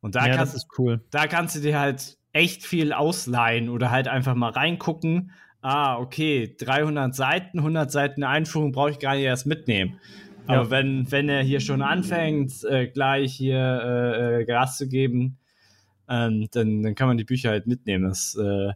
Und 0.00 0.14
da 0.14 0.26
ja, 0.26 0.36
kannst, 0.36 0.54
das 0.54 0.62
ist 0.62 0.78
cool. 0.78 1.02
Da 1.10 1.26
kannst 1.26 1.54
du 1.56 1.60
dir 1.60 1.78
halt 1.78 2.16
echt 2.32 2.64
viel 2.64 2.94
ausleihen 2.94 3.68
oder 3.68 3.90
halt 3.90 4.08
einfach 4.08 4.34
mal 4.34 4.48
reingucken. 4.48 5.32
Ah, 5.60 5.98
okay, 5.98 6.56
300 6.58 7.14
Seiten, 7.14 7.58
100 7.58 7.92
Seiten 7.92 8.24
Einführung 8.24 8.72
brauche 8.72 8.92
ich 8.92 8.98
gar 8.98 9.14
nicht 9.14 9.24
erst 9.24 9.44
mitnehmen. 9.44 10.00
Aber 10.46 10.62
ja. 10.62 10.70
wenn, 10.70 11.12
wenn 11.12 11.28
er 11.28 11.42
hier 11.42 11.60
schon 11.60 11.82
anfängt, 11.82 12.64
äh, 12.64 12.86
gleich 12.86 13.34
hier 13.34 13.58
äh, 13.58 14.40
äh 14.40 14.44
Gas 14.46 14.78
zu 14.78 14.88
geben, 14.88 15.36
ähm, 16.08 16.48
dann, 16.50 16.82
dann 16.82 16.94
kann 16.94 17.08
man 17.08 17.18
die 17.18 17.24
Bücher 17.24 17.50
halt 17.50 17.66
mitnehmen. 17.66 18.08
Das, 18.08 18.34
äh, 18.36 18.72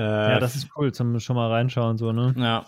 äh, 0.00 0.32
ja, 0.32 0.40
das 0.40 0.56
ist 0.56 0.68
cool, 0.76 0.92
zum 0.92 1.20
schon 1.20 1.36
mal 1.36 1.50
reinschauen, 1.50 1.98
so, 1.98 2.12
ne? 2.12 2.34
Ja. 2.36 2.64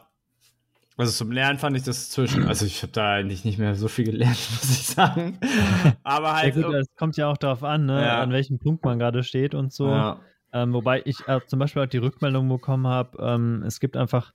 Also 0.99 1.11
zum 1.12 1.33
Lernen 1.33 1.59
fand 1.59 1.74
ich 1.76 1.83
das 1.83 2.11
zwischen, 2.11 2.47
also 2.47 2.66
ich 2.66 2.83
habe 2.83 2.93
da 2.93 3.14
eigentlich 3.14 3.47
nicht 3.47 3.59
mehr 3.59 3.74
so 3.74 3.89
viel 3.89 4.05
gelernt, 4.05 4.37
muss 4.51 4.70
ich 4.70 4.87
sagen. 4.87 5.39
Aber 6.03 6.35
halt. 6.35 6.55
Ja, 6.55 6.62
gut, 6.62 6.74
das 6.74 6.87
kommt 6.97 7.16
ja 7.16 7.28
auch 7.28 7.39
darauf 7.39 7.64
an, 7.64 7.87
ne, 7.87 8.03
ja. 8.05 8.20
an 8.20 8.30
welchem 8.33 8.59
Punkt 8.59 8.85
man 8.85 8.99
gerade 8.99 9.22
steht 9.22 9.55
und 9.55 9.72
so. 9.72 9.89
Ja. 9.89 10.20
Ähm, 10.53 10.74
wobei 10.74 11.01
ich 11.07 11.26
äh, 11.26 11.41
zum 11.47 11.59
Beispiel 11.59 11.83
auch 11.83 11.87
die 11.87 11.99
Rückmeldung 11.99 12.47
bekommen 12.49 12.87
habe, 12.87 13.16
ähm, 13.22 13.62
es 13.66 13.80
gibt 13.80 13.97
einfach 13.97 14.35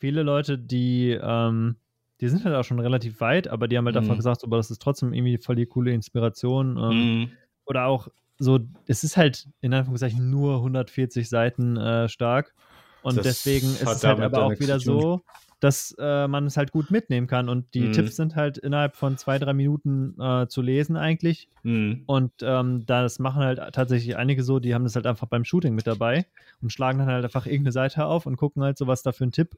viele 0.00 0.24
Leute, 0.24 0.58
die, 0.58 1.16
ähm, 1.22 1.76
die 2.20 2.28
sind 2.28 2.44
halt 2.44 2.56
auch 2.56 2.64
schon 2.64 2.80
relativ 2.80 3.20
weit, 3.20 3.46
aber 3.46 3.68
die 3.68 3.78
haben 3.78 3.84
halt 3.84 3.94
mhm. 3.94 4.02
einfach 4.02 4.16
gesagt, 4.16 4.42
aber 4.42 4.56
das 4.56 4.72
ist 4.72 4.82
trotzdem 4.82 5.12
irgendwie 5.12 5.38
voll 5.38 5.54
die 5.54 5.66
coole 5.66 5.92
Inspiration. 5.92 6.76
Ähm, 6.76 7.20
mhm. 7.20 7.30
Oder 7.64 7.86
auch 7.86 8.08
so, 8.38 8.60
es 8.86 9.04
ist 9.04 9.16
halt 9.16 9.48
in 9.60 9.72
Anführungszeichen 9.72 10.30
nur 10.30 10.56
140 10.56 11.28
Seiten 11.28 11.76
äh, 11.76 12.08
stark. 12.08 12.54
Und 13.02 13.16
das 13.16 13.24
deswegen 13.24 13.68
ist 13.68 13.82
es 13.82 14.04
halt 14.04 14.20
aber 14.20 14.44
auch 14.44 14.60
wieder 14.60 14.78
so, 14.78 15.22
dass 15.60 15.94
äh, 15.98 16.26
man 16.26 16.46
es 16.46 16.56
halt 16.56 16.72
gut 16.72 16.90
mitnehmen 16.90 17.26
kann. 17.26 17.48
Und 17.48 17.72
die 17.74 17.82
mhm. 17.82 17.92
Tipps 17.92 18.16
sind 18.16 18.34
halt 18.34 18.58
innerhalb 18.58 18.96
von 18.96 19.16
zwei, 19.16 19.38
drei 19.38 19.52
Minuten 19.52 20.20
äh, 20.20 20.46
zu 20.48 20.60
lesen 20.60 20.96
eigentlich. 20.96 21.48
Mhm. 21.62 22.02
Und 22.06 22.32
ähm, 22.42 22.84
das 22.86 23.18
machen 23.18 23.42
halt 23.42 23.60
tatsächlich 23.72 24.16
einige 24.16 24.42
so, 24.42 24.58
die 24.58 24.74
haben 24.74 24.84
das 24.84 24.96
halt 24.96 25.06
einfach 25.06 25.28
beim 25.28 25.44
Shooting 25.44 25.74
mit 25.74 25.86
dabei 25.86 26.26
und 26.60 26.72
schlagen 26.72 26.98
dann 26.98 27.08
halt 27.08 27.24
einfach 27.24 27.46
irgendeine 27.46 27.72
Seite 27.72 28.06
auf 28.06 28.26
und 28.26 28.36
gucken 28.36 28.62
halt 28.62 28.78
so, 28.78 28.86
was 28.86 29.02
da 29.02 29.12
für 29.12 29.24
ein 29.24 29.32
Tipp. 29.32 29.56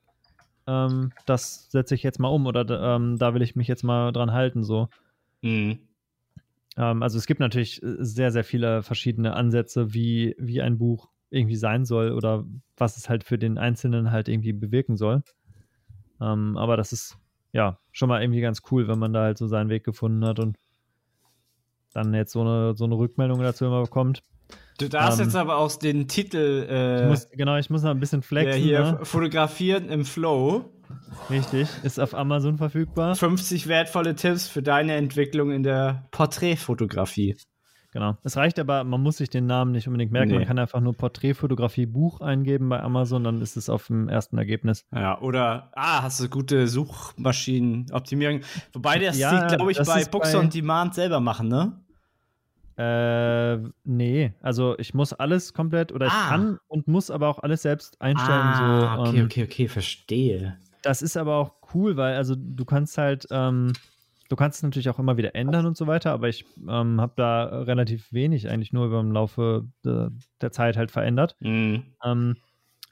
Ähm, 0.66 1.12
das 1.26 1.70
setze 1.70 1.94
ich 1.94 2.02
jetzt 2.02 2.20
mal 2.20 2.28
um 2.28 2.46
oder 2.46 2.96
ähm, 2.96 3.18
da 3.18 3.34
will 3.34 3.42
ich 3.42 3.56
mich 3.56 3.68
jetzt 3.68 3.84
mal 3.84 4.12
dran 4.12 4.32
halten, 4.32 4.64
so. 4.64 4.88
Mhm. 5.42 5.78
Ähm, 6.76 7.02
also 7.02 7.18
es 7.18 7.26
gibt 7.26 7.40
natürlich 7.40 7.82
äh, 7.82 7.96
sehr, 7.98 8.30
sehr 8.30 8.44
viele 8.44 8.82
verschiedene 8.82 9.34
Ansätze, 9.34 9.94
wie, 9.94 10.34
wie 10.38 10.62
ein 10.62 10.78
Buch 10.78 11.08
irgendwie 11.30 11.56
sein 11.56 11.84
soll 11.84 12.12
oder 12.12 12.44
was 12.76 12.96
es 12.96 13.08
halt 13.08 13.24
für 13.24 13.38
den 13.38 13.58
Einzelnen 13.58 14.10
halt 14.10 14.28
irgendwie 14.28 14.52
bewirken 14.52 14.96
soll. 14.96 15.22
Ähm, 16.20 16.56
aber 16.56 16.76
das 16.76 16.92
ist 16.92 17.16
ja 17.52 17.78
schon 17.92 18.08
mal 18.08 18.22
irgendwie 18.22 18.40
ganz 18.40 18.62
cool, 18.70 18.88
wenn 18.88 18.98
man 18.98 19.12
da 19.12 19.22
halt 19.22 19.38
so 19.38 19.46
seinen 19.46 19.70
Weg 19.70 19.84
gefunden 19.84 20.24
hat 20.24 20.38
und 20.38 20.56
dann 21.92 22.12
jetzt 22.14 22.32
so 22.32 22.40
eine, 22.40 22.74
so 22.74 22.84
eine 22.84 22.96
Rückmeldung 22.96 23.40
dazu 23.40 23.64
immer 23.64 23.82
bekommt. 23.82 24.22
Du 24.78 24.88
darfst 24.88 25.20
ähm, 25.20 25.26
jetzt 25.26 25.36
aber 25.36 25.56
auch 25.56 25.74
den 25.76 26.08
Titel. 26.08 26.66
Äh, 26.68 27.02
ich 27.02 27.08
muss, 27.08 27.28
genau, 27.30 27.56
ich 27.56 27.70
muss 27.70 27.82
noch 27.82 27.90
ein 27.90 28.00
bisschen 28.00 28.22
flexen. 28.22 28.60
hier 28.60 28.80
ne? 28.80 28.98
fotografieren 29.02 29.88
im 29.88 30.04
Flow. 30.04 30.73
Richtig, 31.30 31.68
ist 31.82 31.98
auf 31.98 32.14
Amazon 32.14 32.58
verfügbar. 32.58 33.14
50 33.14 33.66
wertvolle 33.66 34.14
Tipps 34.14 34.48
für 34.48 34.62
deine 34.62 34.94
Entwicklung 34.94 35.50
in 35.50 35.62
der 35.62 36.06
Porträtfotografie. 36.10 37.36
Genau. 37.92 38.16
Es 38.24 38.36
reicht 38.36 38.58
aber, 38.58 38.82
man 38.82 39.00
muss 39.00 39.18
sich 39.18 39.30
den 39.30 39.46
Namen 39.46 39.70
nicht 39.70 39.86
unbedingt 39.86 40.10
merken. 40.10 40.32
Nee. 40.32 40.38
Man 40.38 40.46
kann 40.46 40.58
einfach 40.58 40.80
nur 40.80 40.94
Porträtfotografie 40.94 41.86
Buch 41.86 42.20
eingeben 42.20 42.68
bei 42.68 42.80
Amazon, 42.80 43.22
dann 43.22 43.40
ist 43.40 43.56
es 43.56 43.70
auf 43.70 43.86
dem 43.86 44.08
ersten 44.08 44.36
Ergebnis. 44.36 44.84
Ja, 44.92 45.20
oder, 45.20 45.70
ah, 45.76 46.02
hast 46.02 46.18
du 46.20 46.28
gute 46.28 46.66
Suchmaschinenoptimierung. 46.66 48.40
Wobei 48.72 48.98
das 48.98 49.16
ja, 49.16 49.46
die, 49.46 49.56
glaube 49.56 49.70
ich, 49.70 49.78
bei 49.78 50.04
Books 50.06 50.32
bei... 50.32 50.38
on 50.38 50.50
Demand 50.50 50.94
selber 50.94 51.20
machen, 51.20 51.46
ne? 51.46 51.84
Äh, 52.76 53.58
nee, 53.84 54.32
also 54.42 54.76
ich 54.78 54.94
muss 54.94 55.12
alles 55.12 55.54
komplett 55.54 55.92
oder 55.92 56.06
ich 56.06 56.12
ah. 56.12 56.28
kann 56.30 56.58
und 56.66 56.88
muss 56.88 57.12
aber 57.12 57.28
auch 57.28 57.38
alles 57.38 57.62
selbst 57.62 58.00
einstellen. 58.00 58.40
Ah, 58.42 58.96
so, 58.96 59.02
okay, 59.02 59.18
ähm, 59.20 59.24
okay, 59.26 59.44
okay, 59.44 59.68
verstehe. 59.68 60.58
Das 60.84 61.02
ist 61.02 61.16
aber 61.16 61.36
auch 61.36 61.54
cool, 61.74 61.96
weil 61.96 62.14
also 62.16 62.34
du 62.36 62.64
kannst 62.64 62.98
halt, 62.98 63.26
ähm, 63.30 63.72
du 64.28 64.36
kannst 64.36 64.58
es 64.58 64.62
natürlich 64.62 64.90
auch 64.90 64.98
immer 64.98 65.16
wieder 65.16 65.34
ändern 65.34 65.64
und 65.64 65.76
so 65.76 65.86
weiter, 65.86 66.12
aber 66.12 66.28
ich 66.28 66.44
ähm, 66.68 67.00
habe 67.00 67.14
da 67.16 67.44
relativ 67.62 68.12
wenig 68.12 68.50
eigentlich 68.50 68.72
nur 68.72 68.86
über 68.86 69.02
den 69.02 69.12
Laufe 69.12 69.66
de, 69.84 70.10
der 70.42 70.52
Zeit 70.52 70.76
halt 70.76 70.90
verändert. 70.90 71.36
Mhm. 71.40 71.84
Ähm, 72.04 72.36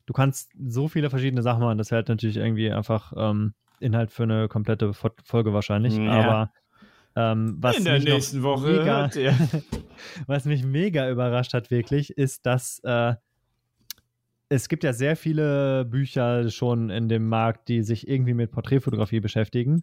du 0.07 0.12
kannst 0.14 0.51
so 0.59 0.88
viele 0.88 1.11
verschiedene 1.11 1.43
Sachen 1.43 1.61
machen, 1.61 1.76
das 1.76 1.90
wäre 1.90 1.99
halt 1.99 2.09
natürlich 2.09 2.38
irgendwie 2.38 2.70
einfach 2.70 3.12
ähm, 3.14 3.53
Inhalt 3.78 4.11
für 4.11 4.22
eine 4.22 4.49
komplette 4.49 4.95
Folge 4.95 5.53
wahrscheinlich, 5.53 5.97
ja. 5.97 6.11
aber 6.12 6.53
ähm, 7.14 7.57
was 7.59 7.76
In 7.76 7.84
der 7.84 7.99
nächsten 7.99 8.43
Woche. 8.43 8.68
Mega, 8.68 9.11
was 10.26 10.47
mich 10.47 10.64
mega 10.64 11.11
überrascht 11.11 11.53
hat, 11.53 11.70
wirklich, 11.70 12.16
ist, 12.16 12.47
dass 12.47 12.78
äh, 12.84 13.14
es 14.53 14.68
gibt 14.68 14.84
ja 14.84 14.92
sehr 14.92 15.16
viele 15.16 15.86
Bücher 15.86 16.50
schon 16.50 16.90
in 16.90 17.09
dem 17.09 17.26
Markt, 17.26 17.68
die 17.68 17.82
sich 17.82 18.07
irgendwie 18.07 18.34
mit 18.34 18.50
Porträtfotografie 18.50 19.20
beschäftigen 19.20 19.82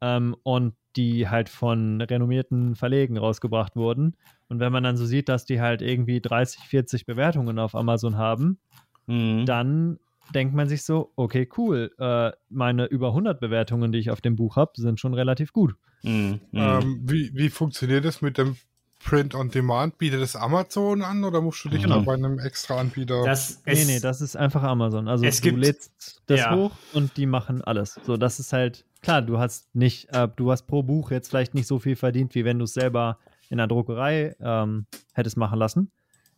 ähm, 0.00 0.34
und 0.42 0.74
die 0.96 1.28
halt 1.28 1.48
von 1.48 2.00
renommierten 2.00 2.74
Verlegen 2.74 3.16
rausgebracht 3.16 3.76
wurden. 3.76 4.16
Und 4.48 4.58
wenn 4.58 4.72
man 4.72 4.82
dann 4.82 4.96
so 4.96 5.06
sieht, 5.06 5.28
dass 5.28 5.44
die 5.44 5.60
halt 5.60 5.82
irgendwie 5.82 6.20
30, 6.20 6.64
40 6.64 7.06
Bewertungen 7.06 7.60
auf 7.60 7.76
Amazon 7.76 8.16
haben, 8.16 8.58
mhm. 9.06 9.46
dann 9.46 10.00
denkt 10.34 10.52
man 10.52 10.68
sich 10.68 10.82
so, 10.82 11.12
okay, 11.14 11.48
cool, 11.56 11.92
äh, 11.98 12.32
meine 12.48 12.86
über 12.86 13.08
100 13.08 13.38
Bewertungen, 13.38 13.92
die 13.92 13.98
ich 13.98 14.10
auf 14.10 14.20
dem 14.20 14.34
Buch 14.34 14.56
habe, 14.56 14.72
sind 14.74 14.98
schon 14.98 15.14
relativ 15.14 15.52
gut. 15.52 15.76
Mhm. 16.02 16.40
Ähm, 16.52 17.00
wie, 17.04 17.30
wie 17.34 17.50
funktioniert 17.50 18.04
das 18.04 18.20
mit 18.20 18.36
dem 18.36 18.56
Print 19.04 19.34
on 19.34 19.50
Demand? 19.50 19.98
Bietet 19.98 20.20
das 20.20 20.36
Amazon 20.36 21.02
an 21.02 21.24
oder 21.24 21.40
musst 21.40 21.64
du 21.64 21.68
dich 21.68 21.82
genau. 21.82 22.02
bei 22.02 22.14
einem 22.14 22.38
extra 22.38 22.78
Anbieter? 22.78 23.24
Das 23.24 23.62
nee, 23.64 23.84
nee, 23.84 24.00
das 24.00 24.20
ist 24.20 24.36
einfach 24.36 24.62
Amazon. 24.62 25.08
Also 25.08 25.24
du 25.24 25.30
gibt, 25.30 25.58
lädst 25.58 26.22
das 26.26 26.40
ja. 26.40 26.54
hoch 26.54 26.72
und 26.92 27.16
die 27.16 27.26
machen 27.26 27.62
alles. 27.62 27.98
So, 28.04 28.16
das 28.16 28.40
ist 28.40 28.52
halt, 28.52 28.84
klar, 29.02 29.22
du 29.22 29.38
hast 29.38 29.74
nicht, 29.74 30.12
äh, 30.12 30.28
du 30.34 30.50
hast 30.50 30.66
pro 30.66 30.82
Buch 30.82 31.10
jetzt 31.10 31.28
vielleicht 31.28 31.54
nicht 31.54 31.66
so 31.66 31.78
viel 31.78 31.96
verdient, 31.96 32.34
wie 32.34 32.44
wenn 32.44 32.58
du 32.58 32.64
es 32.64 32.74
selber 32.74 33.18
in 33.48 33.58
der 33.58 33.66
Druckerei 33.66 34.36
ähm, 34.40 34.86
hättest 35.14 35.36
machen 35.36 35.58
lassen. 35.58 35.90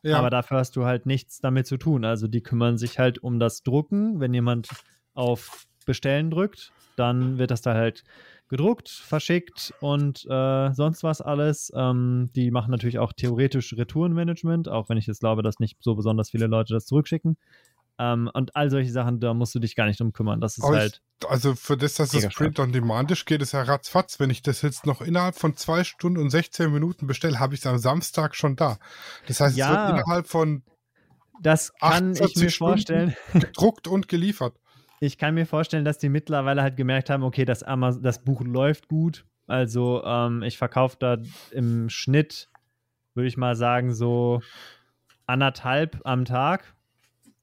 Ja. 0.02 0.18
Aber 0.18 0.30
dafür 0.30 0.58
hast 0.58 0.76
du 0.76 0.84
halt 0.84 1.06
nichts 1.06 1.40
damit 1.40 1.66
zu 1.66 1.76
tun. 1.76 2.04
Also 2.04 2.26
die 2.26 2.42
kümmern 2.42 2.78
sich 2.78 2.98
halt 2.98 3.18
um 3.18 3.38
das 3.38 3.62
Drucken. 3.62 4.20
Wenn 4.20 4.32
jemand 4.32 4.68
auf 5.14 5.66
Bestellen 5.86 6.30
drückt, 6.30 6.72
dann 6.96 7.38
wird 7.38 7.50
das 7.50 7.62
da 7.62 7.74
halt 7.74 8.04
gedruckt, 8.50 8.90
verschickt 8.90 9.72
und 9.80 10.26
äh, 10.28 10.72
sonst 10.74 11.02
was 11.02 11.22
alles. 11.22 11.72
Ähm, 11.74 12.30
die 12.34 12.50
machen 12.50 12.70
natürlich 12.70 12.98
auch 12.98 13.12
theoretisch 13.12 13.72
Retourenmanagement, 13.72 14.68
auch 14.68 14.88
wenn 14.88 14.98
ich 14.98 15.06
jetzt 15.06 15.20
glaube, 15.20 15.42
dass 15.42 15.60
nicht 15.60 15.78
so 15.80 15.94
besonders 15.94 16.30
viele 16.30 16.46
Leute 16.46 16.74
das 16.74 16.84
zurückschicken. 16.84 17.38
Ähm, 17.98 18.28
und 18.34 18.56
all 18.56 18.70
solche 18.70 18.90
Sachen, 18.90 19.20
da 19.20 19.34
musst 19.34 19.54
du 19.54 19.60
dich 19.60 19.76
gar 19.76 19.86
nicht 19.86 20.00
drum 20.00 20.12
kümmern. 20.12 20.40
Das 20.40 20.58
ist 20.58 20.64
Aber 20.64 20.76
halt. 20.76 21.00
Ich, 21.22 21.28
also 21.28 21.54
für 21.54 21.76
das, 21.76 21.94
dass 21.94 22.12
es 22.12 22.28
Print 22.34 22.58
on 22.58 22.72
Demand 22.72 23.10
ist, 23.10 23.24
geht 23.24 23.40
es 23.40 23.52
ja 23.52 23.62
ratzfatz. 23.62 24.18
Wenn 24.18 24.30
ich 24.30 24.42
das 24.42 24.62
jetzt 24.62 24.84
noch 24.84 25.00
innerhalb 25.00 25.36
von 25.36 25.56
zwei 25.56 25.84
Stunden 25.84 26.18
und 26.18 26.30
16 26.30 26.72
Minuten 26.72 27.06
bestelle, 27.06 27.38
habe 27.38 27.54
ich 27.54 27.60
es 27.60 27.66
am 27.66 27.78
Samstag 27.78 28.34
schon 28.34 28.56
da. 28.56 28.78
Das 29.28 29.40
heißt, 29.40 29.56
ja, 29.56 29.66
es 29.66 29.92
wird 29.92 30.00
innerhalb 30.00 30.26
von 30.26 30.62
das 31.42 31.72
kann 31.74 32.14
ich 32.14 32.36
mir 32.36 32.50
vorstellen. 32.50 33.16
Gedruckt 33.32 33.88
und 33.88 34.08
geliefert. 34.08 34.59
Ich 35.00 35.18
kann 35.18 35.34
mir 35.34 35.46
vorstellen, 35.46 35.84
dass 35.84 35.98
die 35.98 36.08
mittlerweile 36.08 36.62
halt 36.62 36.76
gemerkt 36.76 37.10
haben, 37.10 37.22
okay, 37.22 37.44
das, 37.44 37.62
Amazon, 37.62 38.02
das 38.02 38.22
Buch 38.22 38.42
läuft 38.42 38.88
gut. 38.88 39.24
Also 39.46 40.04
ähm, 40.04 40.42
ich 40.42 40.58
verkaufe 40.58 40.96
da 41.00 41.16
im 41.50 41.88
Schnitt, 41.88 42.48
würde 43.14 43.26
ich 43.26 43.36
mal 43.36 43.56
sagen, 43.56 43.92
so 43.92 44.40
anderthalb 45.26 46.00
am 46.04 46.24
Tag 46.24 46.74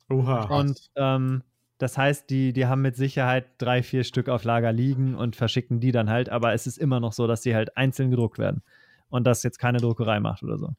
Oha. 0.10 0.44
Und 0.44 0.90
ähm, 0.96 1.44
das 1.78 1.98
heißt, 1.98 2.30
die, 2.30 2.54
die 2.54 2.66
haben 2.66 2.82
mit 2.82 2.96
Sicherheit 2.96 3.46
drei, 3.58 3.84
vier 3.84 4.04
Stück 4.04 4.30
auf 4.30 4.44
Lager 4.44 4.72
liegen 4.72 5.16
und 5.16 5.36
verschicken 5.36 5.80
die 5.80 5.92
dann 5.92 6.10
halt, 6.10 6.30
aber 6.30 6.54
es 6.54 6.66
ist 6.66 6.78
immer 6.78 7.00
noch 7.00 7.14
so, 7.14 7.28
dass 7.28 7.44
sie 7.44 7.56
halt 7.56 7.78
einzeln 7.78 8.10
gedruckt 8.10 8.40
werden 8.40 8.64
und 9.10 9.26
das 9.26 9.44
jetzt 9.44 9.60
keine 9.60 9.80
Druckerei 9.80 10.20
macht 10.20 10.44
oder 10.44 10.58
so. 10.58 10.74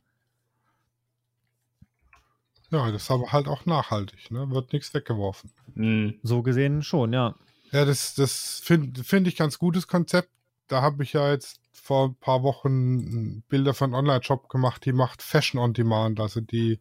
Ja, 2.71 2.91
das 2.91 3.05
ist 3.05 3.11
aber 3.11 3.33
halt 3.33 3.49
auch 3.49 3.64
nachhaltig, 3.66 4.31
ne? 4.31 4.51
Wird 4.51 4.73
nichts 4.73 4.93
weggeworfen. 4.93 5.51
Mhm. 5.75 6.19
So 6.23 6.43
gesehen 6.43 6.83
schon, 6.83 7.12
ja. 7.12 7.35
Ja, 7.73 7.85
das, 7.85 8.14
das 8.14 8.61
finde 8.62 9.05
find 9.05 9.27
ich 9.27 9.37
ganz 9.37 9.59
gutes 9.59 9.87
Konzept. 9.87 10.31
Da 10.69 10.83
habe 10.83 11.03
ich 11.03 11.14
ja 11.14 11.31
jetzt 11.31 11.61
vor 11.73 12.09
ein 12.09 12.14
paar 12.16 12.43
Wochen 12.43 13.43
Bilder 13.49 13.73
von 13.73 13.95
Online-Shop 13.95 14.49
gemacht, 14.49 14.85
die 14.85 14.93
macht 14.93 15.23
Fashion 15.23 15.61
on 15.61 15.73
Demand. 15.73 16.21
Also 16.21 16.41
die 16.41 16.81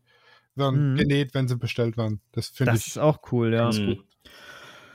werden 0.55 0.93
mhm. 0.93 0.97
genäht, 0.97 1.33
wenn 1.33 1.47
sie 1.47 1.55
bestellt 1.55 1.95
werden. 1.95 2.19
Das 2.33 2.49
finde 2.49 2.73
ich. 2.73 2.79
Das 2.79 2.87
ist 2.87 2.97
auch 2.97 3.19
cool, 3.31 3.53
ja. 3.53 3.71
Mhm. 3.71 4.03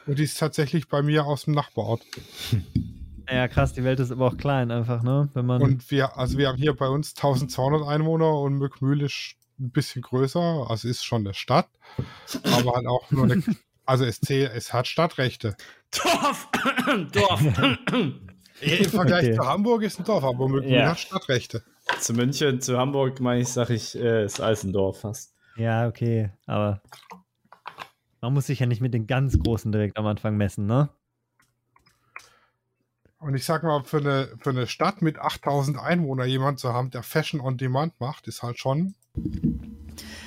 Und 0.06 0.18
die 0.18 0.24
ist 0.24 0.38
tatsächlich 0.38 0.88
bei 0.88 1.02
mir 1.02 1.24
aus 1.24 1.44
dem 1.44 1.54
Nachbarort. 1.54 2.02
Ja, 3.30 3.46
krass, 3.46 3.72
die 3.72 3.84
Welt 3.84 4.00
ist 4.00 4.10
aber 4.10 4.26
auch 4.26 4.36
klein 4.36 4.72
einfach, 4.72 5.02
ne? 5.02 5.30
Wenn 5.32 5.46
man 5.46 5.62
und 5.62 5.90
wir, 5.92 6.18
also 6.18 6.36
wir 6.38 6.48
haben 6.48 6.58
hier 6.58 6.74
bei 6.74 6.88
uns 6.88 7.14
1200 7.16 7.86
Einwohner 7.86 8.38
und 8.40 8.54
Mückmühl 8.54 9.00
ist 9.00 9.36
ein 9.62 9.70
bisschen 9.70 10.02
größer, 10.02 10.66
also 10.68 10.88
ist 10.88 11.04
schon 11.04 11.22
eine 11.22 11.34
Stadt, 11.34 11.68
aber 12.44 12.74
halt 12.74 12.86
auch 12.86 13.10
nur 13.10 13.24
eine, 13.24 13.42
also 13.86 14.04
es, 14.04 14.20
zählt, 14.20 14.52
es 14.54 14.72
hat 14.72 14.86
Stadtrechte. 14.86 15.56
Dorf! 15.90 16.48
Dorf! 17.12 17.42
Im 18.60 18.84
Vergleich 18.84 19.26
okay. 19.26 19.36
zu 19.36 19.46
Hamburg 19.46 19.82
ist 19.82 19.98
ein 19.98 20.04
Dorf, 20.04 20.22
aber 20.22 20.48
Mückmühl 20.48 20.74
ja. 20.74 20.90
hat 20.90 21.00
Stadtrechte. 21.00 21.64
Zu 21.98 22.14
München, 22.14 22.60
zu 22.60 22.78
Hamburg, 22.78 23.18
meine 23.20 23.40
ich, 23.40 23.48
sage 23.48 23.74
ich, 23.74 23.96
äh, 23.96 24.24
ist 24.24 24.40
alles 24.40 24.62
ein 24.62 24.72
Dorf 24.72 25.00
fast. 25.00 25.34
Ja, 25.56 25.88
okay, 25.88 26.30
aber 26.46 26.80
man 28.20 28.34
muss 28.34 28.46
sich 28.46 28.60
ja 28.60 28.66
nicht 28.66 28.80
mit 28.80 28.94
den 28.94 29.08
ganz 29.08 29.36
Großen 29.36 29.72
direkt 29.72 29.96
am 29.96 30.06
Anfang 30.06 30.36
messen, 30.36 30.66
ne? 30.66 30.90
Und 33.18 33.34
ich 33.34 33.44
sag 33.44 33.62
mal, 33.62 33.84
für 33.84 33.98
eine, 33.98 34.28
für 34.40 34.50
eine 34.50 34.66
Stadt 34.66 35.02
mit 35.02 35.18
8000 35.18 35.78
Einwohnern 35.78 36.28
jemand 36.28 36.58
zu 36.58 36.72
haben, 36.72 36.90
der 36.90 37.02
Fashion 37.02 37.40
on 37.40 37.56
Demand 37.56 38.00
macht, 38.00 38.26
ist 38.26 38.42
halt 38.42 38.58
schon 38.58 38.94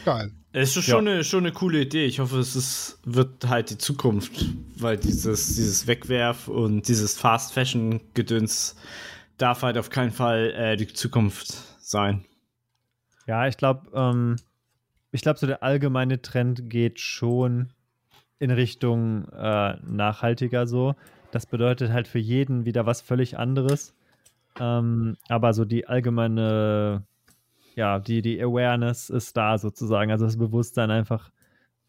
geil. 0.05 0.31
Es 0.53 0.77
ist 0.77 0.85
schon, 0.85 1.05
ja. 1.05 1.13
eine, 1.13 1.23
schon 1.25 1.43
eine 1.43 1.51
coole 1.51 1.81
Idee. 1.81 2.05
Ich 2.05 2.19
hoffe, 2.19 2.39
es 2.39 2.55
ist, 2.55 2.99
wird 3.03 3.47
halt 3.47 3.69
die 3.71 3.77
Zukunft, 3.77 4.45
weil 4.77 4.95
dieses, 4.95 5.55
dieses 5.55 5.85
Wegwerf 5.85 6.47
und 6.47 6.87
dieses 6.87 7.17
Fast 7.17 7.53
Fashion 7.53 7.99
Gedöns 8.13 8.77
darf 9.37 9.63
halt 9.63 9.77
auf 9.77 9.89
keinen 9.89 10.11
Fall 10.11 10.53
äh, 10.55 10.77
die 10.77 10.87
Zukunft 10.87 11.53
sein. 11.81 12.23
Ja, 13.27 13.47
ich 13.47 13.57
glaube, 13.57 13.89
ähm, 13.93 14.37
ich 15.11 15.21
glaube, 15.21 15.39
so 15.39 15.47
der 15.47 15.63
allgemeine 15.63 16.21
Trend 16.21 16.69
geht 16.69 16.99
schon 16.99 17.73
in 18.39 18.51
Richtung 18.51 19.27
äh, 19.29 19.75
nachhaltiger 19.83 20.67
so. 20.67 20.95
Das 21.31 21.45
bedeutet 21.45 21.91
halt 21.91 22.07
für 22.07 22.19
jeden 22.19 22.65
wieder 22.65 22.85
was 22.85 23.01
völlig 23.01 23.37
anderes. 23.37 23.93
Ähm, 24.59 25.17
aber 25.27 25.53
so 25.53 25.65
die 25.65 25.87
allgemeine, 25.87 27.03
ja, 27.75 27.99
die, 27.99 28.21
die 28.21 28.41
Awareness 28.41 29.09
ist 29.09 29.35
da 29.37 29.57
sozusagen. 29.57 30.11
Also 30.11 30.25
das 30.25 30.37
Bewusstsein 30.37 30.91
einfach, 30.91 31.31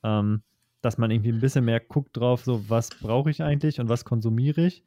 ähm, 0.02 0.42
dass 0.82 0.98
man 0.98 1.10
irgendwie 1.10 1.32
ein 1.32 1.40
bisschen 1.40 1.64
mehr 1.64 1.80
guckt 1.80 2.16
drauf, 2.16 2.44
so 2.44 2.68
was 2.68 2.90
brauche 2.90 3.30
ich 3.30 3.42
eigentlich 3.42 3.80
und 3.80 3.88
was 3.88 4.04
konsumiere 4.04 4.66
ich. 4.66 4.82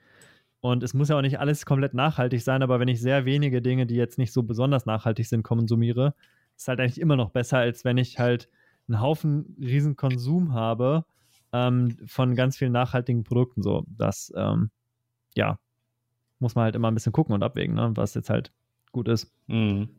Und 0.62 0.84
es 0.84 0.94
muss 0.94 1.10
ja 1.10 1.18
auch 1.18 1.22
nicht 1.22 1.40
alles 1.40 1.66
komplett 1.66 1.94
nachhaltig 1.94 2.42
sein, 2.42 2.64
aber 2.64 2.80
wenn 2.80 2.90
ich 2.90 3.00
sehr 3.02 3.26
wenige 3.26 3.62
Dinge, 3.62 3.86
die 3.86 3.96
jetzt 3.96 4.18
nicht 4.18 4.34
so 4.34 4.44
besonders 4.44 4.86
nachhaltig 4.86 5.26
sind, 5.28 5.44
konsumiere, 5.44 6.14
ist 6.58 6.68
halt 6.68 6.82
eigentlich 6.82 7.00
immer 7.00 7.16
noch 7.16 7.30
besser, 7.30 7.60
als 7.60 7.86
wenn 7.86 7.98
ich 7.98 8.20
halt 8.20 8.50
einen 8.88 9.00
Haufen 9.00 9.56
riesen 9.60 9.96
Konsum 9.96 10.54
habe 10.54 11.06
ähm, 11.54 11.96
von 12.06 12.36
ganz 12.36 12.58
vielen 12.58 12.74
nachhaltigen 12.74 13.24
Produkten. 13.24 13.64
So, 13.64 13.86
das, 13.88 14.34
ähm, 14.36 14.70
ja, 15.36 15.60
muss 16.40 16.56
man 16.56 16.66
halt 16.66 16.76
immer 16.76 16.90
ein 16.90 16.94
bisschen 16.94 17.14
gucken 17.14 17.34
und 17.36 17.44
abwägen, 17.44 17.76
ne, 17.76 17.92
was 17.96 18.14
jetzt 18.14 18.30
halt 18.30 18.52
gut 18.92 19.08
ist. 19.08 19.32
Mhm. 19.48 19.99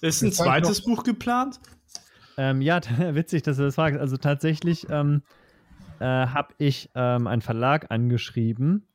Ist 0.00 0.22
ein 0.22 0.32
zweites 0.32 0.82
Buch 0.82 1.02
geplant? 1.02 1.60
Ähm, 2.36 2.60
ja, 2.60 2.80
witzig, 3.14 3.42
dass 3.42 3.56
du 3.56 3.64
das 3.64 3.74
fragst. 3.74 3.98
Also 3.98 4.16
tatsächlich 4.16 4.88
ähm, 4.90 5.22
äh, 6.00 6.04
habe 6.04 6.54
ich 6.58 6.90
ähm, 6.94 7.26
einen 7.26 7.42
Verlag 7.42 7.90
angeschrieben, 7.90 8.86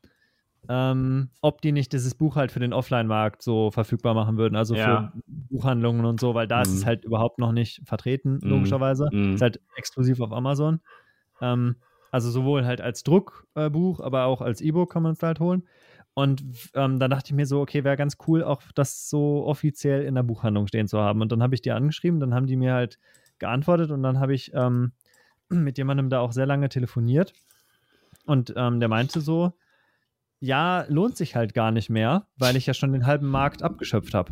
ähm, 0.70 1.30
ob 1.42 1.62
die 1.62 1.72
nicht 1.72 1.92
dieses 1.92 2.14
Buch 2.14 2.36
halt 2.36 2.52
für 2.52 2.60
den 2.60 2.74
Offline-Markt 2.74 3.42
so 3.42 3.72
verfügbar 3.72 4.14
machen 4.14 4.38
würden, 4.38 4.56
also 4.56 4.76
ja. 4.76 5.12
für 5.14 5.22
Buchhandlungen 5.26 6.06
und 6.06 6.20
so, 6.20 6.36
weil 6.36 6.48
da 6.48 6.58
mhm. 6.58 6.64
ist 6.64 6.74
es 6.74 6.86
halt 6.86 7.04
überhaupt 7.04 7.40
noch 7.40 7.52
nicht 7.52 7.82
vertreten, 7.86 8.40
mhm. 8.42 8.50
logischerweise. 8.50 9.10
Mhm. 9.12 9.34
Ist 9.34 9.42
halt 9.42 9.60
exklusiv 9.76 10.22
auf 10.22 10.32
Amazon. 10.32 10.80
Ähm, 11.42 11.78
Also 12.12 12.30
sowohl 12.30 12.66
halt 12.66 12.82
als 12.82 13.04
Druckbuch, 13.04 14.00
äh, 14.00 14.04
aber 14.04 14.26
auch 14.26 14.42
als 14.42 14.62
E-Book 14.62 14.92
kann 14.92 15.02
man 15.02 15.14
es 15.14 15.24
halt 15.24 15.40
holen. 15.40 15.64
Und 16.22 16.44
ähm, 16.76 17.00
dann 17.00 17.10
dachte 17.10 17.30
ich 17.30 17.34
mir 17.34 17.48
so, 17.48 17.62
okay, 17.62 17.84
wäre 17.84 17.98
ganz 17.98 18.18
cool, 18.28 18.44
auch 18.44 18.62
das 18.76 19.10
so 19.10 19.44
offiziell 19.48 20.04
in 20.04 20.14
der 20.14 20.22
Buchhandlung 20.22 20.68
stehen 20.68 20.88
zu 20.88 21.00
haben. 21.00 21.20
Und 21.20 21.32
dann 21.32 21.42
habe 21.42 21.56
ich 21.56 21.64
die 21.64 21.72
angeschrieben, 21.72 22.20
dann 22.20 22.36
haben 22.36 22.46
die 22.46 22.58
mir 22.58 22.74
halt 22.74 23.00
geantwortet 23.40 23.90
und 23.90 24.04
dann 24.04 24.20
habe 24.20 24.36
ich 24.36 24.52
ähm, 24.54 24.92
mit 25.50 25.80
jemandem 25.80 26.12
da 26.12 26.20
auch 26.20 26.32
sehr 26.32 26.46
lange 26.46 26.70
telefoniert. 26.70 27.34
Und 28.28 28.54
ähm, 28.56 28.80
der 28.80 28.88
meinte 28.88 29.20
so, 29.20 29.54
ja, 30.40 30.86
lohnt 30.90 31.18
sich 31.18 31.36
halt 31.36 31.56
gar 31.56 31.72
nicht 31.72 31.90
mehr, 31.90 32.28
weil 32.38 32.56
ich 32.56 32.68
ja 32.68 32.76
schon 32.76 32.94
den 32.94 33.08
halben 33.08 33.28
Markt 33.28 33.64
abgeschöpft 33.64 34.14
habe. 34.14 34.32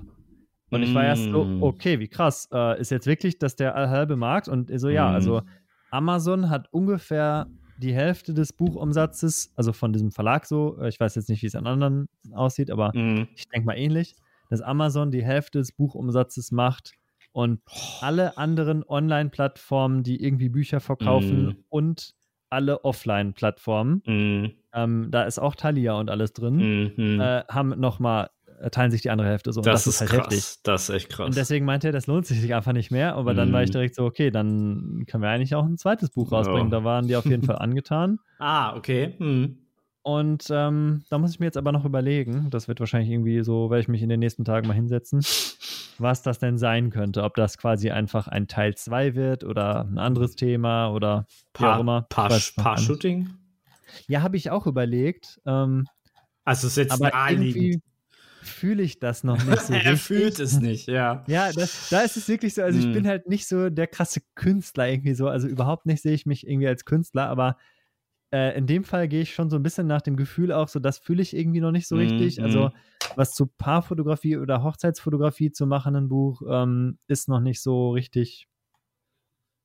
Und 0.69 0.83
ich 0.83 0.93
war 0.93 1.03
erst 1.03 1.23
so, 1.23 1.43
mm. 1.43 1.63
okay, 1.63 1.99
wie 1.99 2.07
krass, 2.07 2.47
äh, 2.53 2.79
ist 2.79 2.91
jetzt 2.91 3.07
wirklich 3.07 3.39
das 3.39 3.55
der 3.55 3.73
halbe 3.73 4.15
Markt? 4.15 4.47
Und 4.47 4.69
so, 4.79 4.89
ja, 4.89 5.09
mm. 5.09 5.15
also 5.15 5.41
Amazon 5.89 6.51
hat 6.51 6.71
ungefähr 6.71 7.47
die 7.79 7.93
Hälfte 7.93 8.33
des 8.33 8.51
Buchumsatzes, 8.53 9.53
also 9.55 9.71
von 9.71 9.93
diesem 9.93 10.11
Verlag 10.11 10.45
so, 10.45 10.77
äh, 10.79 10.89
ich 10.89 10.99
weiß 10.99 11.15
jetzt 11.15 11.29
nicht, 11.29 11.41
wie 11.41 11.47
es 11.47 11.55
an 11.55 11.65
anderen 11.65 12.07
aussieht, 12.33 12.71
aber 12.71 12.91
mm. 12.93 13.29
ich 13.35 13.47
denke 13.47 13.65
mal 13.65 13.77
ähnlich, 13.77 14.15
dass 14.49 14.61
Amazon 14.61 15.11
die 15.11 15.23
Hälfte 15.23 15.59
des 15.59 15.71
Buchumsatzes 15.71 16.51
macht 16.51 16.93
und 17.31 17.61
alle 18.01 18.37
anderen 18.37 18.83
Online-Plattformen, 18.83 20.03
die 20.03 20.21
irgendwie 20.21 20.49
Bücher 20.49 20.79
verkaufen 20.81 21.45
mm. 21.45 21.55
und 21.69 22.15
alle 22.49 22.83
Offline-Plattformen, 22.83 24.01
mm. 24.05 24.51
ähm, 24.73 25.07
da 25.11 25.23
ist 25.23 25.39
auch 25.39 25.55
Thalia 25.55 25.93
und 25.93 26.09
alles 26.09 26.33
drin, 26.33 26.59
-hmm. 26.59 27.21
äh, 27.21 27.43
haben 27.47 27.79
nochmal 27.79 28.29
teilen 28.71 28.91
sich 28.91 29.01
die 29.01 29.09
andere 29.09 29.27
Hälfte 29.27 29.53
so. 29.53 29.61
Das, 29.61 29.85
das, 29.85 29.95
ist 29.95 30.01
halt 30.01 30.09
krass. 30.09 30.33
heftig. 30.33 30.59
Das 30.63 30.83
ist 30.83 30.95
echt 30.95 31.09
krass. 31.09 31.27
Und 31.27 31.35
deswegen 31.35 31.65
meinte 31.65 31.87
er, 31.87 31.91
das 31.93 32.07
lohnt 32.07 32.25
sich 32.25 32.53
einfach 32.53 32.73
nicht 32.73 32.91
mehr. 32.91 33.15
Aber 33.15 33.33
dann 33.33 33.53
war 33.53 33.63
ich 33.63 33.69
mm. 33.69 33.73
direkt 33.73 33.95
so, 33.95 34.05
okay, 34.05 34.31
dann 34.31 35.05
können 35.07 35.23
wir 35.23 35.29
eigentlich 35.29 35.55
auch 35.55 35.65
ein 35.65 35.77
zweites 35.77 36.09
Buch 36.09 36.31
rausbringen. 36.31 36.67
Oh. 36.67 36.71
Da 36.71 36.83
waren 36.83 37.07
die 37.07 37.15
auf 37.15 37.25
jeden 37.25 37.43
Fall 37.45 37.57
angetan. 37.57 38.19
Ah, 38.39 38.75
okay. 38.75 39.15
Hm. 39.17 39.57
Und 40.01 40.47
ähm, 40.49 41.03
da 41.09 41.17
muss 41.17 41.31
ich 41.31 41.39
mir 41.39 41.45
jetzt 41.45 41.57
aber 41.57 41.71
noch 41.71 41.85
überlegen, 41.85 42.49
das 42.49 42.67
wird 42.67 42.79
wahrscheinlich 42.79 43.11
irgendwie 43.11 43.43
so, 43.43 43.69
werde 43.69 43.81
ich 43.81 43.87
mich 43.89 44.01
in 44.01 44.09
den 44.09 44.19
nächsten 44.19 44.45
Tagen 44.45 44.67
mal 44.67 44.73
hinsetzen, 44.73 45.19
was 45.97 46.23
das 46.23 46.39
denn 46.39 46.57
sein 46.57 46.89
könnte. 46.89 47.23
Ob 47.23 47.35
das 47.35 47.57
quasi 47.57 47.91
einfach 47.91 48.27
ein 48.27 48.47
Teil 48.47 48.75
2 48.75 49.15
wird 49.15 49.43
oder 49.43 49.81
ein 49.81 49.97
anderes 49.97 50.35
Thema 50.35 50.89
oder 50.91 51.25
wie 51.57 51.65
auch 51.65 51.79
immer. 51.79 52.03
Paar, 52.03 52.31
Paar 52.55 52.77
Shooting? 52.77 53.29
Ja, 54.07 54.21
habe 54.21 54.37
ich 54.37 54.51
auch 54.51 54.67
überlegt. 54.67 55.39
Ähm, 55.45 55.85
also 56.45 56.67
es 56.67 56.77
ist 56.77 56.89
jetzt 56.89 56.99
naheliegend 56.99 57.83
fühle 58.41 58.83
ich 58.83 58.99
das 58.99 59.23
noch 59.23 59.43
nicht 59.43 59.61
so 59.61 59.73
er 59.73 59.97
fühlt 59.97 60.39
es 60.39 60.59
nicht, 60.59 60.87
ja. 60.87 61.23
Ja, 61.27 61.51
das, 61.51 61.89
da 61.89 62.01
ist 62.01 62.17
es 62.17 62.27
wirklich 62.27 62.53
so, 62.53 62.63
also 62.63 62.79
hm. 62.79 62.87
ich 62.87 62.93
bin 62.93 63.07
halt 63.07 63.27
nicht 63.27 63.47
so 63.47 63.69
der 63.69 63.87
krasse 63.87 64.21
Künstler 64.35 64.87
irgendwie 64.87 65.13
so, 65.13 65.27
also 65.27 65.47
überhaupt 65.47 65.85
nicht 65.85 66.01
sehe 66.01 66.13
ich 66.13 66.25
mich 66.25 66.47
irgendwie 66.47 66.67
als 66.67 66.85
Künstler, 66.85 67.27
aber 67.27 67.57
äh, 68.31 68.57
in 68.57 68.67
dem 68.67 68.83
Fall 68.83 69.07
gehe 69.07 69.21
ich 69.21 69.33
schon 69.33 69.49
so 69.49 69.55
ein 69.55 69.63
bisschen 69.63 69.87
nach 69.87 70.01
dem 70.01 70.15
Gefühl 70.15 70.51
auch 70.51 70.67
so, 70.67 70.79
das 70.79 70.99
fühle 70.99 71.21
ich 71.21 71.35
irgendwie 71.35 71.61
noch 71.61 71.71
nicht 71.71 71.87
so 71.87 71.95
richtig. 71.95 72.37
Mm, 72.37 72.43
also 72.43 72.71
was 73.15 73.33
zu 73.33 73.47
Paarfotografie 73.47 74.37
oder 74.37 74.63
Hochzeitsfotografie 74.63 75.51
zu 75.51 75.65
machen, 75.65 75.95
ein 75.95 76.09
Buch, 76.09 76.41
ähm, 76.47 76.99
ist 77.07 77.27
noch 77.27 77.39
nicht 77.39 77.61
so 77.61 77.91
richtig, 77.91 78.47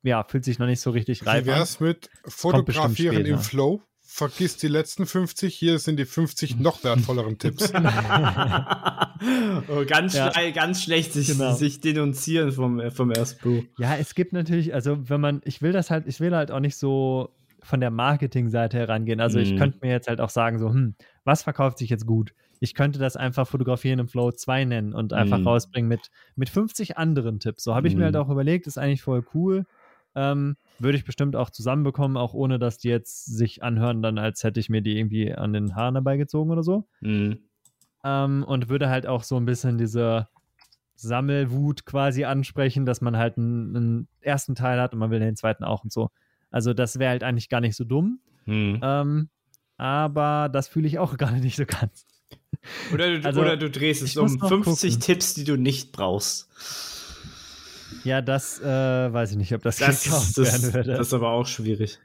ja, 0.03 0.25
fühlt 0.25 0.45
sich 0.45 0.59
noch 0.59 0.67
nicht 0.67 0.81
so 0.81 0.91
richtig 0.91 1.27
reif 1.27 1.45
Wie 1.45 1.49
wär's 1.49 1.81
mit 1.81 2.09
Fotografieren 2.27 3.25
im 3.27 3.39
Flow? 3.39 3.83
Vergiss 4.15 4.57
die 4.57 4.69
letzten 4.69 5.07
50, 5.07 5.53
hier 5.53 5.81
sind 5.81 5.99
die 5.99 6.05
50 6.05 6.61
noch 6.61 6.85
wertvolleren 6.85 7.37
Tipps. 7.37 7.73
oh, 9.69 9.85
ganz, 9.89 10.15
ja. 10.15 10.33
schle 10.33 10.53
ganz 10.53 10.85
schlecht 10.85 11.13
sich, 11.13 11.27
genau. 11.27 11.53
sich 11.55 11.81
denunzieren 11.81 12.53
vom, 12.53 12.79
äh, 12.79 12.93
vom 12.93 13.11
ersten 13.11 13.43
Buch. 13.43 13.65
Ja, 13.77 13.97
es 13.97 14.15
gibt 14.15 14.33
natürlich, 14.33 14.73
also 14.73 15.09
wenn 15.09 15.21
man, 15.21 15.41
ich 15.45 15.63
will 15.63 15.73
das 15.73 15.91
halt, 15.91 16.07
ich 16.07 16.21
will 16.21 16.33
halt 16.33 16.53
auch 16.53 16.61
nicht 16.61 16.77
so 16.77 17.35
von 17.61 17.81
der 17.81 17.91
Marketingseite 17.91 18.79
herangehen. 18.79 19.21
Also 19.21 19.41
mm. 19.41 19.43
ich 19.43 19.53
mhm. 19.55 19.59
könnte 19.59 19.79
mir 19.83 19.91
jetzt 19.91 20.07
halt 20.07 20.21
auch 20.21 20.31
sagen, 20.31 20.61
so, 20.61 20.69
hm, 20.69 20.95
was 21.25 21.43
verkauft 21.43 21.79
sich 21.79 21.91
jetzt 21.91 22.07
gut? 22.07 22.35
Ich 22.61 22.75
könnte 22.75 23.01
das 23.01 23.17
einfach 23.17 23.49
Fotografieren 23.49 23.99
im 23.99 24.07
Flow 24.07 24.31
2 24.31 24.65
nennen 24.65 24.95
und 24.95 25.13
einfach 25.13 25.41
mm. 25.41 25.49
rausbringen 25.49 25.89
mit, 25.89 26.13
mit 26.37 26.51
50 26.51 26.99
anderen 26.99 27.41
Tipps. 27.41 27.65
So 27.65 27.75
habe 27.75 27.89
ich 27.89 27.97
mm. 27.97 27.99
mir 27.99 28.05
halt 28.05 28.15
mhm. 28.15 28.21
auch 28.21 28.31
überlegt, 28.31 28.69
ist 28.69 28.79
eigentlich 28.79 29.03
voll 29.03 29.25
cool. 29.35 29.67
Ähm, 30.15 30.57
würde 30.79 30.97
ich 30.99 31.05
bestimmt 31.05 31.37
auch 31.37 31.51
zusammenbekommen, 31.51 32.17
auch 32.17 32.35
ohne 32.35 32.59
dass 32.59 32.79
die 32.79 32.89
jetzt 32.89 33.27
sich 33.27 33.63
anhören, 33.63 34.03
dann 34.03 34.19
als 34.19 34.45
hätte 34.45 34.61
ich 34.61 34.69
mir 34.69 34.81
die 34.81 34.99
irgendwie 34.99 35.33
an 35.33 35.53
den 35.53 35.75
Haaren 35.75 35.95
dabei 35.95 36.17
gezogen 36.17 36.51
oder 36.51 36.63
so. 36.63 36.87
Mhm. 37.01 37.41
Ähm, 38.05 38.45
und 38.47 38.69
würde 38.69 38.89
halt 38.89 39.07
auch 39.07 39.23
so 39.23 39.37
ein 39.37 39.47
bisschen 39.47 39.79
diese 39.79 40.29
Sammelwut 40.95 41.85
quasi 41.87 42.25
ansprechen, 42.25 42.87
dass 42.87 43.01
man 43.01 43.17
halt 43.17 43.39
einen, 43.39 43.77
einen, 43.77 44.09
ersten 44.21 44.55
Teil 44.55 44.81
hat 44.81 44.93
und 44.93 44.99
man 45.01 45.11
will 45.11 45.21
den 45.21 45.37
zweiten 45.37 45.65
auch 45.65 45.85
und 45.85 45.93
so. 45.93 46.11
Also 46.51 46.73
das 46.73 46.99
wäre 46.99 47.11
halt 47.11 47.25
eigentlich 47.25 47.49
gar 47.49 47.61
nicht 47.61 47.77
so 47.77 47.85
dumm. 47.85 48.21
Mhm. 48.47 48.81
Ähm, 48.83 49.29
aber 49.77 50.49
das 50.53 50.69
fühle 50.69 50.87
ich 50.87 50.99
auch 50.99 51.17
gerade 51.19 51.39
nicht 51.39 51.57
so 51.57 51.67
ganz. 51.67 52.07
Oder 52.93 53.19
du, 53.19 53.27
also, 53.27 53.41
oder 53.41 53.57
du 53.57 53.71
drehst 53.71 54.03
es 54.03 54.17
um 54.17 54.39
50 54.39 54.65
gucken. 54.65 55.01
Tipps, 55.01 55.35
die 55.35 55.45
du 55.45 55.57
nicht 55.57 55.93
brauchst. 55.93 56.49
Ja, 58.05 58.21
das 58.21 58.61
äh, 58.61 58.65
weiß 58.65 59.33
ich 59.33 59.37
nicht, 59.37 59.55
ob 59.55 59.63
das, 59.63 59.79
das 59.79 60.05
gekauft 60.05 60.39
das, 60.39 60.63
werden 60.63 60.75
würde. 60.75 60.93
Das 60.93 61.09
ist 61.09 61.15
aber 61.15 61.31
auch 61.31 61.47
schwierig. 61.47 61.99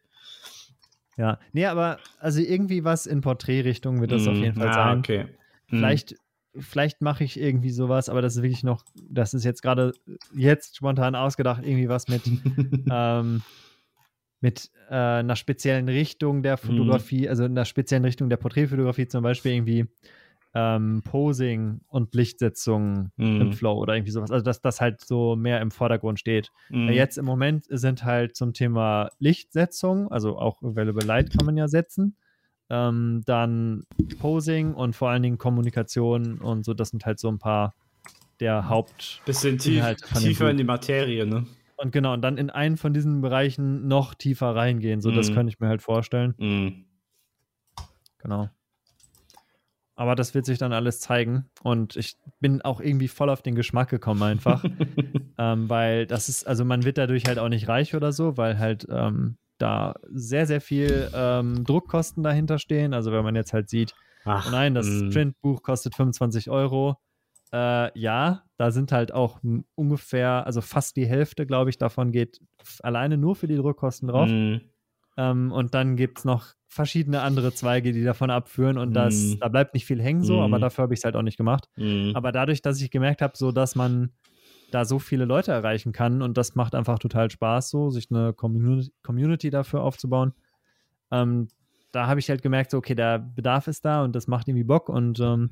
Ja, 1.17 1.37
nee, 1.51 1.65
aber 1.65 1.99
also 2.19 2.39
irgendwie 2.39 2.85
was 2.85 3.05
in 3.05 3.19
Porträtrichtung 3.19 3.99
wird 3.99 4.13
das 4.13 4.23
mm, 4.23 4.29
auf 4.29 4.37
jeden 4.37 4.55
Fall 4.55 4.69
ah, 4.69 4.73
sein. 4.73 4.99
Okay. 4.99 5.23
Mm. 5.67 5.75
Vielleicht, 5.75 6.15
vielleicht 6.57 7.01
mache 7.01 7.25
ich 7.25 7.37
irgendwie 7.37 7.71
sowas, 7.71 8.07
aber 8.07 8.21
das 8.21 8.37
ist 8.37 8.41
wirklich 8.41 8.63
noch, 8.63 8.85
das 9.09 9.33
ist 9.33 9.43
jetzt 9.43 9.61
gerade 9.61 9.91
jetzt 10.33 10.77
spontan 10.77 11.15
ausgedacht, 11.15 11.63
irgendwie 11.65 11.89
was 11.89 12.07
mit, 12.07 12.21
ähm, 12.89 13.41
mit 14.39 14.71
äh, 14.89 14.95
einer 14.95 15.35
speziellen 15.35 15.89
Richtung 15.89 16.41
der 16.41 16.55
Fotografie, 16.55 17.25
mm. 17.25 17.29
also 17.29 17.43
in 17.43 17.51
einer 17.51 17.65
speziellen 17.65 18.05
Richtung 18.05 18.29
der 18.29 18.37
Porträtfotografie, 18.37 19.09
zum 19.09 19.21
Beispiel 19.21 19.51
irgendwie 19.51 19.87
ähm, 20.53 21.01
Posing 21.03 21.81
und 21.87 22.15
Lichtsetzung 22.15 23.11
mm. 23.17 23.23
im 23.23 23.47
mhm. 23.47 23.53
Flow 23.53 23.77
oder 23.77 23.95
irgendwie 23.95 24.11
sowas. 24.11 24.31
Also, 24.31 24.43
dass 24.43 24.61
das 24.61 24.81
halt 24.81 25.01
so 25.01 25.35
mehr 25.35 25.61
im 25.61 25.69
Vordergrund 25.69 26.19
steht. 26.19 26.51
Mm. 26.69 26.89
Jetzt 26.89 27.17
im 27.17 27.25
Moment 27.25 27.65
sind 27.69 28.03
halt 28.03 28.35
zum 28.35 28.53
Thema 28.53 29.09
Lichtsetzung, 29.19 30.11
also 30.11 30.37
auch 30.39 30.61
Available 30.63 31.05
Light 31.05 31.31
kann 31.31 31.45
man 31.45 31.55
ja 31.55 31.67
setzen. 31.67 32.15
Ähm, 32.71 33.21
dann 33.25 33.83
Posing 34.19 34.73
und 34.73 34.95
vor 34.95 35.09
allen 35.09 35.23
Dingen 35.23 35.37
Kommunikation 35.37 36.39
und 36.39 36.65
so, 36.65 36.73
das 36.73 36.89
sind 36.89 37.05
halt 37.05 37.19
so 37.19 37.29
ein 37.29 37.39
paar 37.39 37.75
der 38.39 38.69
Haupt. 38.69 39.21
Bisschen 39.25 39.57
tief, 39.57 39.83
tiefer 40.17 40.49
in 40.49 40.57
die 40.57 40.63
Materie, 40.63 41.25
ne? 41.25 41.45
Und 41.77 41.91
genau, 41.91 42.13
und 42.13 42.21
dann 42.21 42.37
in 42.37 42.49
einen 42.49 42.75
von 42.75 42.93
diesen 42.93 43.21
Bereichen 43.21 43.87
noch 43.87 44.13
tiefer 44.13 44.55
reingehen. 44.55 45.01
So, 45.01 45.11
mm. 45.11 45.15
das 45.15 45.29
mhm. 45.29 45.35
könnte 45.35 45.53
ich 45.53 45.59
mir 45.59 45.67
halt 45.67 45.81
vorstellen. 45.81 46.35
Mhm. 46.37 46.85
Genau. 48.17 48.49
Aber 49.99 50.15
das 50.15 50.33
wird 50.33 50.45
sich 50.45 50.57
dann 50.57 50.71
alles 50.71 51.01
zeigen. 51.01 51.49
Und 51.61 51.97
ich 51.97 52.15
bin 52.39 52.61
auch 52.61 52.79
irgendwie 52.79 53.09
voll 53.09 53.29
auf 53.29 53.41
den 53.41 53.53
Geschmack 53.53 53.89
gekommen, 53.89 54.23
einfach. 54.23 54.63
ähm, 55.37 55.69
weil 55.69 56.07
das 56.07 56.29
ist, 56.29 56.47
also 56.47 56.63
man 56.63 56.85
wird 56.85 56.97
dadurch 56.97 57.25
halt 57.25 57.37
auch 57.37 57.49
nicht 57.49 57.67
reich 57.67 57.93
oder 57.93 58.13
so, 58.13 58.37
weil 58.37 58.57
halt 58.59 58.87
ähm, 58.89 59.35
da 59.57 59.95
sehr, 60.09 60.45
sehr 60.45 60.61
viel 60.61 61.09
ähm, 61.13 61.65
Druckkosten 61.65 62.23
dahinter 62.23 62.59
stehen. 62.59 62.93
Also 62.93 63.11
wenn 63.11 63.25
man 63.25 63.35
jetzt 63.35 63.51
halt 63.51 63.69
sieht, 63.69 63.93
Ach, 64.23 64.49
nein, 64.49 64.73
das 64.73 64.87
mh. 64.87 65.09
Printbuch 65.11 65.63
kostet 65.63 65.95
25 65.95 66.49
Euro. 66.49 66.95
Äh, 67.51 67.99
ja, 67.99 68.45
da 68.55 68.71
sind 68.71 68.93
halt 68.93 69.11
auch 69.11 69.41
ungefähr, 69.75 70.45
also 70.45 70.61
fast 70.61 70.95
die 70.95 71.07
Hälfte, 71.07 71.45
glaube 71.45 71.71
ich, 71.71 71.77
davon 71.77 72.13
geht 72.13 72.39
alleine 72.83 73.17
nur 73.17 73.35
für 73.35 73.47
die 73.47 73.57
Druckkosten 73.57 74.07
drauf. 74.07 74.29
Mhm. 74.29 74.61
Ähm, 75.19 75.51
und 75.51 75.75
dann 75.75 75.97
gibt 75.97 76.19
es 76.19 76.25
noch 76.25 76.53
verschiedene 76.69 77.21
andere 77.21 77.53
Zweige, 77.53 77.91
die 77.91 78.05
davon 78.05 78.29
abführen 78.29 78.77
und 78.77 78.93
das, 78.93 79.15
mm. 79.15 79.39
da 79.41 79.49
bleibt 79.49 79.73
nicht 79.73 79.85
viel 79.85 80.01
hängen 80.01 80.23
so, 80.23 80.37
mm. 80.37 80.43
aber 80.43 80.59
dafür 80.59 80.83
habe 80.83 80.93
ich 80.93 81.01
es 81.01 81.03
halt 81.03 81.17
auch 81.17 81.23
nicht 81.23 81.35
gemacht. 81.35 81.67
Mm. 81.75 82.11
Aber 82.13 82.31
dadurch, 82.31 82.61
dass 82.61 82.79
ich 82.79 82.89
gemerkt 82.89 83.21
habe, 83.21 83.33
so 83.35 83.51
dass 83.51 83.75
man 83.75 84.11
da 84.71 84.85
so 84.85 84.97
viele 84.97 85.25
Leute 85.25 85.51
erreichen 85.51 85.91
kann 85.91 86.21
und 86.21 86.37
das 86.37 86.55
macht 86.55 86.73
einfach 86.73 86.99
total 86.99 87.29
Spaß, 87.29 87.69
so 87.69 87.89
sich 87.89 88.09
eine 88.11 88.31
Community, 88.31 88.93
Community 89.03 89.49
dafür 89.49 89.81
aufzubauen. 89.81 90.33
Ähm, 91.11 91.49
da 91.91 92.07
habe 92.07 92.21
ich 92.21 92.29
halt 92.29 92.41
gemerkt, 92.41 92.71
so, 92.71 92.77
okay, 92.77 92.95
der 92.95 93.19
Bedarf 93.19 93.67
ist 93.67 93.83
da 93.83 94.03
und 94.05 94.15
das 94.15 94.27
macht 94.27 94.47
irgendwie 94.47 94.63
Bock 94.63 94.87
und 94.87 95.19
ähm, 95.19 95.49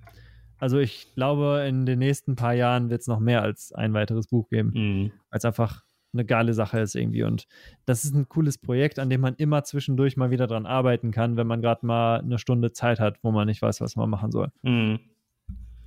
also 0.60 0.78
ich 0.80 1.14
glaube, 1.14 1.66
in 1.68 1.86
den 1.86 2.00
nächsten 2.00 2.38
paar 2.38 2.54
Jahren 2.54 2.90
wird 2.90 3.02
es 3.02 3.08
noch 3.08 3.20
mehr 3.20 3.42
als 3.42 3.74
ein 3.74 3.94
weiteres 3.94 4.28
Buch 4.28 4.48
geben, 4.50 4.72
mhm. 4.74 5.12
weil 5.30 5.38
es 5.40 5.46
einfach 5.46 5.84
eine 6.18 6.26
geile 6.26 6.54
Sache 6.54 6.80
ist 6.80 6.96
irgendwie. 6.96 7.24
Und 7.24 7.48
das 7.86 8.04
ist 8.04 8.14
ein 8.14 8.28
cooles 8.28 8.58
Projekt, 8.58 9.00
an 9.00 9.10
dem 9.10 9.22
man 9.22 9.36
immer 9.36 9.64
zwischendurch 9.64 10.18
mal 10.18 10.32
wieder 10.32 10.48
dran 10.48 10.66
arbeiten 10.66 11.12
kann, 11.12 11.38
wenn 11.38 11.48
man 11.48 11.62
gerade 11.62 11.86
mal 11.86 12.20
eine 12.20 12.40
Stunde 12.40 12.72
Zeit 12.72 13.00
hat, 13.00 13.24
wo 13.24 13.32
man 13.32 13.48
nicht 13.48 13.62
weiß, 13.62 13.82
was 13.82 13.96
man 13.96 14.10
machen 14.10 14.32
soll. 14.32 14.52
Mhm. 14.64 15.00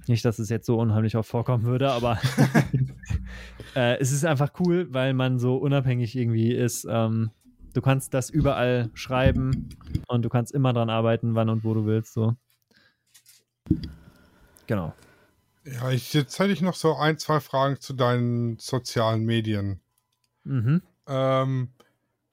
Nicht, 0.07 0.25
dass 0.25 0.39
es 0.39 0.49
jetzt 0.49 0.67
so 0.67 0.79
unheimlich 0.79 1.17
oft 1.17 1.29
vorkommen 1.29 1.65
würde, 1.65 1.91
aber 1.91 2.19
äh, 3.77 3.99
es 3.99 4.13
ist 4.13 4.25
einfach 4.25 4.53
cool, 4.61 4.89
weil 4.91 5.13
man 5.15 5.39
so 5.39 5.57
unabhängig 5.57 6.17
irgendwie 6.17 6.53
ist. 6.53 6.87
Ähm, 6.89 7.31
du 7.75 7.81
kannst 7.81 8.15
das 8.15 8.31
überall 8.31 8.91
schreiben 8.95 9.69
und 10.09 10.23
du 10.25 10.29
kannst 10.29 10.53
immer 10.53 10.73
dran 10.73 10.91
arbeiten, 10.91 11.35
wann 11.35 11.49
und 11.49 11.65
wo 11.65 11.75
du 11.75 11.85
willst. 11.85 12.15
So. 12.15 12.35
Genau. 14.67 14.95
Ja, 15.65 15.91
ich, 15.91 16.15
jetzt 16.15 16.39
hätte 16.39 16.53
ich 16.53 16.63
noch 16.63 16.75
so 16.75 16.95
ein, 16.97 17.19
zwei 17.19 17.41
Fragen 17.41 17.81
zu 17.81 17.93
deinen 17.93 18.59
sozialen 18.59 19.25
Medien. 19.25 19.81
Mhm. 20.45 20.83
Ähm, 21.07 21.71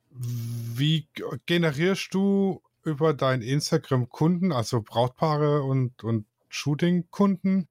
wie 0.10 1.08
generierst 1.46 2.14
du 2.14 2.62
über 2.84 3.14
dein 3.14 3.42
Instagram 3.42 4.10
Kunden, 4.10 4.52
also 4.52 4.82
Brautpaare 4.82 5.64
und, 5.64 6.04
und 6.04 6.26
Shooting-Kunden? 6.50 7.68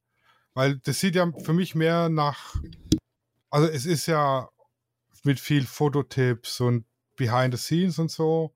Weil 0.54 0.78
das 0.78 1.00
sieht 1.00 1.16
ja 1.16 1.30
für 1.44 1.52
mich 1.52 1.74
mehr 1.74 2.08
nach, 2.08 2.56
also 3.50 3.68
es 3.68 3.86
ist 3.86 4.06
ja 4.06 4.48
mit 5.24 5.40
viel 5.40 5.66
Fototipps 5.66 6.60
und 6.60 6.84
Behind 7.16 7.54
the 7.54 7.58
Scenes 7.58 7.98
und 7.98 8.10
so. 8.10 8.54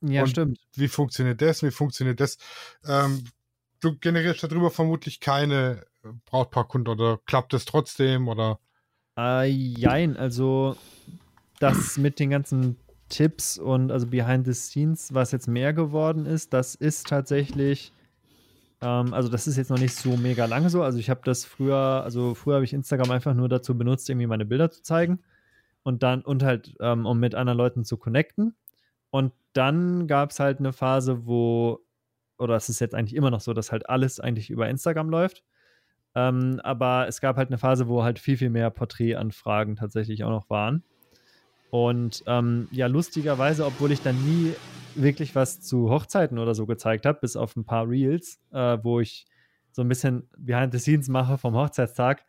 Ja, 0.00 0.22
und 0.22 0.30
stimmt. 0.30 0.58
Wie 0.74 0.88
funktioniert 0.88 1.40
das? 1.42 1.62
Wie 1.62 1.70
funktioniert 1.70 2.20
das? 2.20 2.38
Ähm, 2.86 3.24
du 3.80 3.96
generierst 3.98 4.42
darüber 4.42 4.70
vermutlich 4.70 5.20
keine 5.20 5.84
Brautpaarkunden 6.26 6.92
oder 6.92 7.18
klappt 7.26 7.54
es 7.54 7.64
trotzdem 7.64 8.28
oder? 8.28 8.58
Äh, 9.16 9.46
jein, 9.48 10.16
also 10.16 10.76
das 11.62 11.96
mit 11.96 12.18
den 12.18 12.30
ganzen 12.30 12.76
Tipps 13.08 13.58
und 13.58 13.92
also 13.92 14.06
Behind 14.06 14.46
the 14.46 14.54
Scenes, 14.54 15.14
was 15.14 15.32
jetzt 15.32 15.46
mehr 15.46 15.72
geworden 15.72 16.26
ist, 16.26 16.52
das 16.52 16.74
ist 16.74 17.06
tatsächlich, 17.06 17.92
ähm, 18.80 19.12
also 19.12 19.28
das 19.28 19.46
ist 19.46 19.56
jetzt 19.58 19.70
noch 19.70 19.78
nicht 19.78 19.94
so 19.94 20.16
mega 20.16 20.46
lange 20.46 20.70
so. 20.70 20.82
Also 20.82 20.98
ich 20.98 21.10
habe 21.10 21.20
das 21.24 21.44
früher, 21.44 21.76
also 21.76 22.34
früher 22.34 22.56
habe 22.56 22.64
ich 22.64 22.72
Instagram 22.72 23.10
einfach 23.10 23.34
nur 23.34 23.48
dazu 23.48 23.76
benutzt, 23.76 24.08
irgendwie 24.08 24.26
meine 24.26 24.46
Bilder 24.46 24.70
zu 24.70 24.82
zeigen 24.82 25.20
und 25.82 26.02
dann 26.02 26.22
und 26.22 26.42
halt, 26.42 26.74
ähm, 26.80 27.06
um 27.06 27.20
mit 27.20 27.34
anderen 27.34 27.58
Leuten 27.58 27.84
zu 27.84 27.96
connecten. 27.96 28.54
Und 29.10 29.32
dann 29.52 30.06
gab 30.06 30.30
es 30.30 30.40
halt 30.40 30.58
eine 30.58 30.72
Phase, 30.72 31.26
wo, 31.26 31.80
oder 32.38 32.56
es 32.56 32.70
ist 32.70 32.80
jetzt 32.80 32.94
eigentlich 32.94 33.14
immer 33.14 33.30
noch 33.30 33.42
so, 33.42 33.52
dass 33.52 33.70
halt 33.70 33.88
alles 33.90 34.20
eigentlich 34.20 34.50
über 34.50 34.68
Instagram 34.68 35.10
läuft. 35.10 35.44
Ähm, 36.14 36.60
aber 36.64 37.06
es 37.08 37.20
gab 37.20 37.36
halt 37.36 37.50
eine 37.50 37.58
Phase, 37.58 37.88
wo 37.88 38.02
halt 38.02 38.18
viel, 38.18 38.38
viel 38.38 38.50
mehr 38.50 38.70
Porträtanfragen 38.70 39.76
tatsächlich 39.76 40.24
auch 40.24 40.30
noch 40.30 40.48
waren. 40.48 40.82
Und 41.72 42.22
ähm, 42.26 42.68
ja, 42.70 42.86
lustigerweise, 42.86 43.64
obwohl 43.64 43.92
ich 43.92 44.02
dann 44.02 44.22
nie 44.26 44.52
wirklich 44.94 45.34
was 45.34 45.62
zu 45.62 45.88
Hochzeiten 45.88 46.38
oder 46.38 46.54
so 46.54 46.66
gezeigt 46.66 47.06
habe, 47.06 47.20
bis 47.20 47.34
auf 47.34 47.56
ein 47.56 47.64
paar 47.64 47.88
Reels, 47.88 48.38
äh, 48.52 48.76
wo 48.82 49.00
ich 49.00 49.24
so 49.70 49.80
ein 49.80 49.88
bisschen 49.88 50.28
Behind 50.36 50.70
the 50.70 50.78
Scenes 50.78 51.08
mache 51.08 51.38
vom 51.38 51.54
Hochzeitstag, 51.54 52.26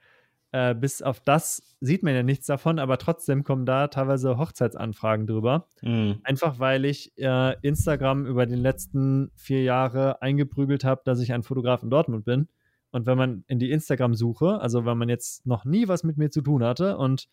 äh, 0.53 0.73
bis 0.73 1.01
auf 1.01 1.19
das 1.19 1.75
sieht 1.81 2.03
man 2.03 2.13
ja 2.13 2.23
nichts 2.23 2.45
davon, 2.45 2.79
aber 2.79 2.97
trotzdem 2.97 3.43
kommen 3.43 3.65
da 3.65 3.89
teilweise 3.89 4.37
Hochzeitsanfragen 4.37 5.27
drüber. 5.27 5.67
Mhm. 5.81 6.21
Einfach 6.23 6.59
weil 6.59 6.85
ich 6.85 7.11
äh, 7.17 7.59
Instagram 7.61 8.25
über 8.25 8.45
die 8.45 8.55
letzten 8.55 9.29
vier 9.35 9.63
Jahre 9.63 10.21
eingeprügelt 10.21 10.85
habe, 10.85 11.01
dass 11.03 11.19
ich 11.19 11.33
ein 11.33 11.43
Fotograf 11.43 11.83
in 11.83 11.89
Dortmund 11.89 12.23
bin. 12.23 12.47
Und 12.91 13.07
wenn 13.07 13.17
man 13.17 13.43
in 13.47 13.59
die 13.59 13.71
Instagram-Suche, 13.71 14.61
also 14.61 14.85
wenn 14.85 14.97
man 14.97 15.09
jetzt 15.09 15.45
noch 15.45 15.65
nie 15.65 15.89
was 15.89 16.05
mit 16.05 16.17
mir 16.17 16.31
zu 16.31 16.41
tun 16.41 16.63
hatte 16.63 16.95
und 16.95 17.27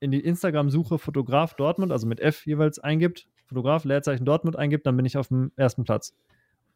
in 0.00 0.10
die 0.10 0.20
Instagram-Suche 0.20 0.98
Fotograf 0.98 1.54
Dortmund, 1.54 1.92
also 1.92 2.06
mit 2.06 2.20
F 2.20 2.46
jeweils 2.46 2.78
eingibt, 2.78 3.28
Fotograf, 3.46 3.84
Leerzeichen 3.84 4.24
Dortmund 4.24 4.56
eingibt, 4.56 4.86
dann 4.86 4.96
bin 4.96 5.06
ich 5.06 5.16
auf 5.16 5.28
dem 5.28 5.52
ersten 5.56 5.84
Platz. 5.84 6.16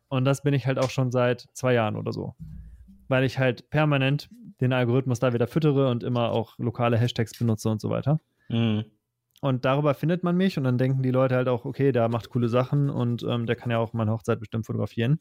Und 0.08 0.24
das 0.24 0.42
bin 0.42 0.54
ich 0.54 0.66
halt 0.66 0.78
auch 0.78 0.90
schon 0.90 1.10
seit 1.10 1.46
zwei 1.54 1.74
Jahren 1.74 1.96
oder 1.96 2.12
so. 2.12 2.34
Weil 3.08 3.24
ich 3.24 3.38
halt 3.38 3.70
permanent 3.70 4.28
den 4.60 4.72
Algorithmus 4.72 5.18
da 5.18 5.32
wieder 5.32 5.46
füttere 5.46 5.88
und 5.90 6.02
immer 6.02 6.30
auch 6.30 6.58
lokale 6.58 6.96
Hashtags 6.96 7.36
benutze 7.36 7.68
und 7.68 7.80
so 7.80 7.90
weiter. 7.90 8.20
Mhm. 8.48 8.84
Und 9.40 9.64
darüber 9.64 9.94
findet 9.94 10.22
man 10.22 10.36
mich 10.36 10.56
und 10.56 10.64
dann 10.64 10.78
denken 10.78 11.02
die 11.02 11.10
Leute 11.10 11.34
halt 11.34 11.48
auch, 11.48 11.64
okay, 11.64 11.92
der 11.92 12.08
macht 12.08 12.30
coole 12.30 12.48
Sachen 12.48 12.88
und 12.88 13.22
ähm, 13.28 13.46
der 13.46 13.56
kann 13.56 13.70
ja 13.70 13.78
auch 13.78 13.92
meine 13.92 14.10
Hochzeit 14.10 14.40
bestimmt 14.40 14.66
fotografieren. 14.66 15.18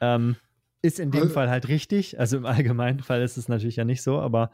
Ähm, 0.00 0.36
ist 0.82 0.98
in 0.98 1.10
dem 1.10 1.22
also, 1.22 1.34
Fall 1.34 1.50
halt 1.50 1.68
richtig. 1.68 2.18
Also 2.18 2.38
im 2.38 2.46
allgemeinen 2.46 3.00
Fall 3.00 3.22
ist 3.22 3.36
es 3.36 3.48
natürlich 3.48 3.76
ja 3.76 3.84
nicht 3.84 4.02
so, 4.02 4.18
aber 4.18 4.50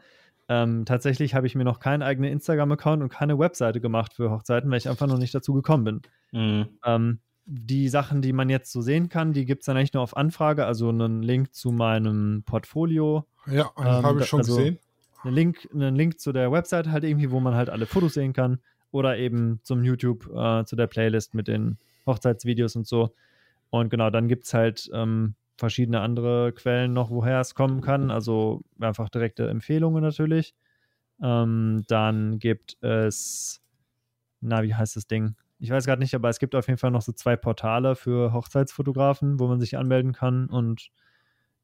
ähm, 0.49 0.85
tatsächlich 0.85 1.35
habe 1.35 1.47
ich 1.47 1.55
mir 1.55 1.65
noch 1.65 1.79
keinen 1.79 2.01
eigenen 2.01 2.31
Instagram-Account 2.31 3.03
und 3.03 3.09
keine 3.09 3.37
Webseite 3.37 3.81
gemacht 3.81 4.13
für 4.13 4.31
Hochzeiten, 4.31 4.69
weil 4.71 4.77
ich 4.77 4.89
einfach 4.89 5.07
noch 5.07 5.17
nicht 5.17 5.35
dazu 5.35 5.53
gekommen 5.53 5.83
bin. 5.83 6.01
Mhm. 6.31 6.67
Ähm, 6.85 7.19
die 7.45 7.87
Sachen, 7.87 8.21
die 8.21 8.33
man 8.33 8.49
jetzt 8.49 8.71
so 8.71 8.81
sehen 8.81 9.07
kann, 9.07 9.33
die 9.33 9.45
gibt 9.45 9.61
es 9.61 9.65
dann 9.65 9.77
eigentlich 9.77 9.93
nur 9.93 10.03
auf 10.03 10.17
Anfrage, 10.17 10.65
also 10.65 10.89
einen 10.89 11.23
Link 11.23 11.53
zu 11.53 11.71
meinem 11.71 12.43
Portfolio. 12.45 13.25
Ja, 13.45 13.71
ähm, 13.77 13.85
habe 13.85 14.21
ich 14.21 14.27
schon 14.27 14.39
also 14.39 14.57
gesehen. 14.57 14.79
Einen 15.23 15.33
Link, 15.33 15.67
einen 15.73 15.95
Link 15.95 16.19
zu 16.19 16.31
der 16.31 16.51
Webseite 16.51 16.91
halt 16.91 17.03
irgendwie, 17.03 17.31
wo 17.31 17.39
man 17.39 17.55
halt 17.55 17.69
alle 17.69 17.85
Fotos 17.85 18.13
sehen 18.13 18.33
kann. 18.33 18.59
Oder 18.91 19.17
eben 19.17 19.59
zum 19.63 19.83
YouTube, 19.83 20.29
äh, 20.33 20.63
zu 20.65 20.75
der 20.75 20.87
Playlist 20.87 21.33
mit 21.33 21.47
den 21.47 21.77
Hochzeitsvideos 22.05 22.75
und 22.75 22.87
so. 22.87 23.13
Und 23.69 23.89
genau, 23.89 24.09
dann 24.09 24.27
gibt 24.27 24.45
es 24.45 24.53
halt 24.53 24.89
ähm, 24.93 25.35
verschiedene 25.57 26.01
andere 26.01 26.53
Quellen 26.53 26.93
noch, 26.93 27.09
woher 27.09 27.39
es 27.41 27.55
kommen 27.55 27.81
kann. 27.81 28.11
Also 28.11 28.61
einfach 28.79 29.09
direkte 29.09 29.49
Empfehlungen 29.49 30.03
natürlich. 30.03 30.55
Ähm, 31.21 31.83
dann 31.87 32.39
gibt 32.39 32.81
es, 32.83 33.61
na, 34.39 34.63
wie 34.63 34.75
heißt 34.75 34.95
das 34.95 35.07
Ding? 35.07 35.35
Ich 35.59 35.71
weiß 35.71 35.85
gerade 35.85 36.01
nicht, 36.01 36.13
aber 36.13 36.29
es 36.29 36.39
gibt 36.39 36.53
auf 36.53 36.67
jeden 36.67 36.77
Fall 36.77 36.91
noch 36.91 37.01
so 37.01 37.11
zwei 37.11 37.35
Portale 37.35 37.95
für 37.95 38.31
Hochzeitsfotografen, 38.31 39.39
wo 39.39 39.47
man 39.47 39.59
sich 39.59 39.77
anmelden 39.77 40.13
kann 40.13 40.47
und 40.47 40.91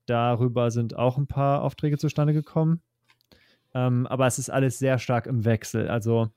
darüber 0.07 0.71
sind 0.71 0.95
auch 0.95 1.17
ein 1.17 1.27
paar 1.27 1.61
Aufträge 1.61 1.97
zustande 1.97 2.33
gekommen. 2.33 2.81
Ähm, 3.75 4.07
aber 4.07 4.25
es 4.27 4.39
ist 4.39 4.49
alles 4.49 4.79
sehr 4.79 4.97
stark 4.97 5.27
im 5.27 5.45
Wechsel. 5.45 5.87
Also 5.87 6.29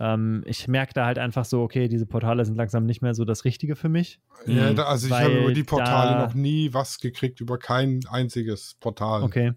ähm, 0.00 0.42
ich 0.46 0.68
merke 0.68 0.94
da 0.94 1.06
halt 1.06 1.18
einfach 1.18 1.44
so, 1.44 1.62
okay, 1.62 1.88
diese 1.88 2.06
Portale 2.06 2.44
sind 2.44 2.56
langsam 2.56 2.86
nicht 2.86 3.02
mehr 3.02 3.14
so 3.14 3.24
das 3.24 3.44
Richtige 3.44 3.76
für 3.76 3.88
mich. 3.88 4.20
Ja, 4.46 4.72
da, 4.72 4.84
also 4.84 5.08
ich 5.08 5.12
habe 5.12 5.38
über 5.42 5.52
die 5.52 5.64
Portale 5.64 6.12
da, 6.12 6.26
noch 6.26 6.34
nie 6.34 6.72
was 6.72 6.98
gekriegt, 6.98 7.40
über 7.40 7.58
kein 7.58 8.00
einziges 8.10 8.76
Portal. 8.78 9.22
Okay. 9.22 9.54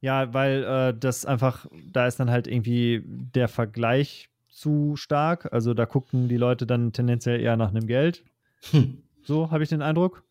Ja, 0.00 0.34
weil 0.34 0.64
äh, 0.64 0.98
das 0.98 1.24
einfach, 1.24 1.66
da 1.90 2.06
ist 2.06 2.18
dann 2.18 2.30
halt 2.30 2.46
irgendwie 2.46 3.02
der 3.06 3.48
Vergleich 3.48 4.30
zu 4.48 4.96
stark. 4.96 5.52
Also 5.52 5.74
da 5.74 5.86
gucken 5.86 6.28
die 6.28 6.36
Leute 6.36 6.66
dann 6.66 6.92
tendenziell 6.92 7.40
eher 7.40 7.56
nach 7.56 7.70
einem 7.70 7.86
Geld. 7.86 8.24
Hm. 8.70 8.98
So 9.22 9.50
habe 9.50 9.62
ich 9.62 9.68
den 9.68 9.82
Eindruck. 9.82 10.24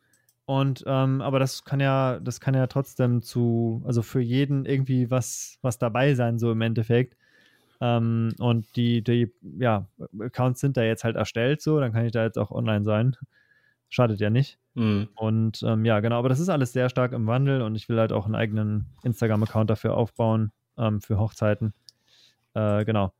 Und 0.46 0.84
ähm, 0.86 1.22
aber 1.22 1.40
das 1.40 1.64
kann 1.64 1.80
ja, 1.80 2.20
das 2.20 2.42
kann 2.42 2.54
ja 2.54 2.68
trotzdem 2.68 3.22
zu, 3.22 3.82
also 3.86 4.02
für 4.02 4.20
jeden 4.20 4.66
irgendwie 4.66 5.10
was, 5.10 5.58
was 5.62 5.78
dabei 5.78 6.14
sein, 6.16 6.38
so 6.38 6.52
im 6.52 6.62
Endeffekt. 6.62 7.16
Ähm, 7.82 8.34
und 8.38 8.76
die, 8.76 9.04
die 9.04 9.34
ja, 9.58 9.88
Accounts 10.20 10.62
sind 10.62 10.78
da 10.78 10.84
jetzt 10.84 11.04
halt 11.04 11.16
erstellt, 11.16 11.62
so, 11.62 11.80
dann 11.80 11.92
kann 11.92 12.06
ich 12.06 12.12
da 12.12 12.24
jetzt 12.24 12.38
auch 12.38 12.52
online 12.52 12.86
sein. 12.86 13.18
Schadet 13.90 14.20
ja 14.22 14.30
nicht. 14.30 14.60
Mhm. 14.76 15.10
Und 15.16 15.64
ähm, 15.64 15.84
ja, 15.84 16.00
genau, 16.00 16.20
aber 16.20 16.30
das 16.30 16.40
ist 16.40 16.50
alles 16.50 16.72
sehr 16.72 16.90
stark 16.90 17.12
im 17.12 17.28
Wandel 17.28 17.64
und 17.64 17.76
ich 17.76 17.90
will 17.90 18.00
halt 18.00 18.14
auch 18.14 18.26
einen 18.26 18.36
eigenen 18.36 18.86
Instagram-Account 19.04 19.70
dafür 19.70 19.98
aufbauen, 19.98 20.52
ähm, 20.78 21.02
für 21.02 21.18
Hochzeiten. 21.18 21.74
Äh, 22.54 22.86
genau. 22.86 23.12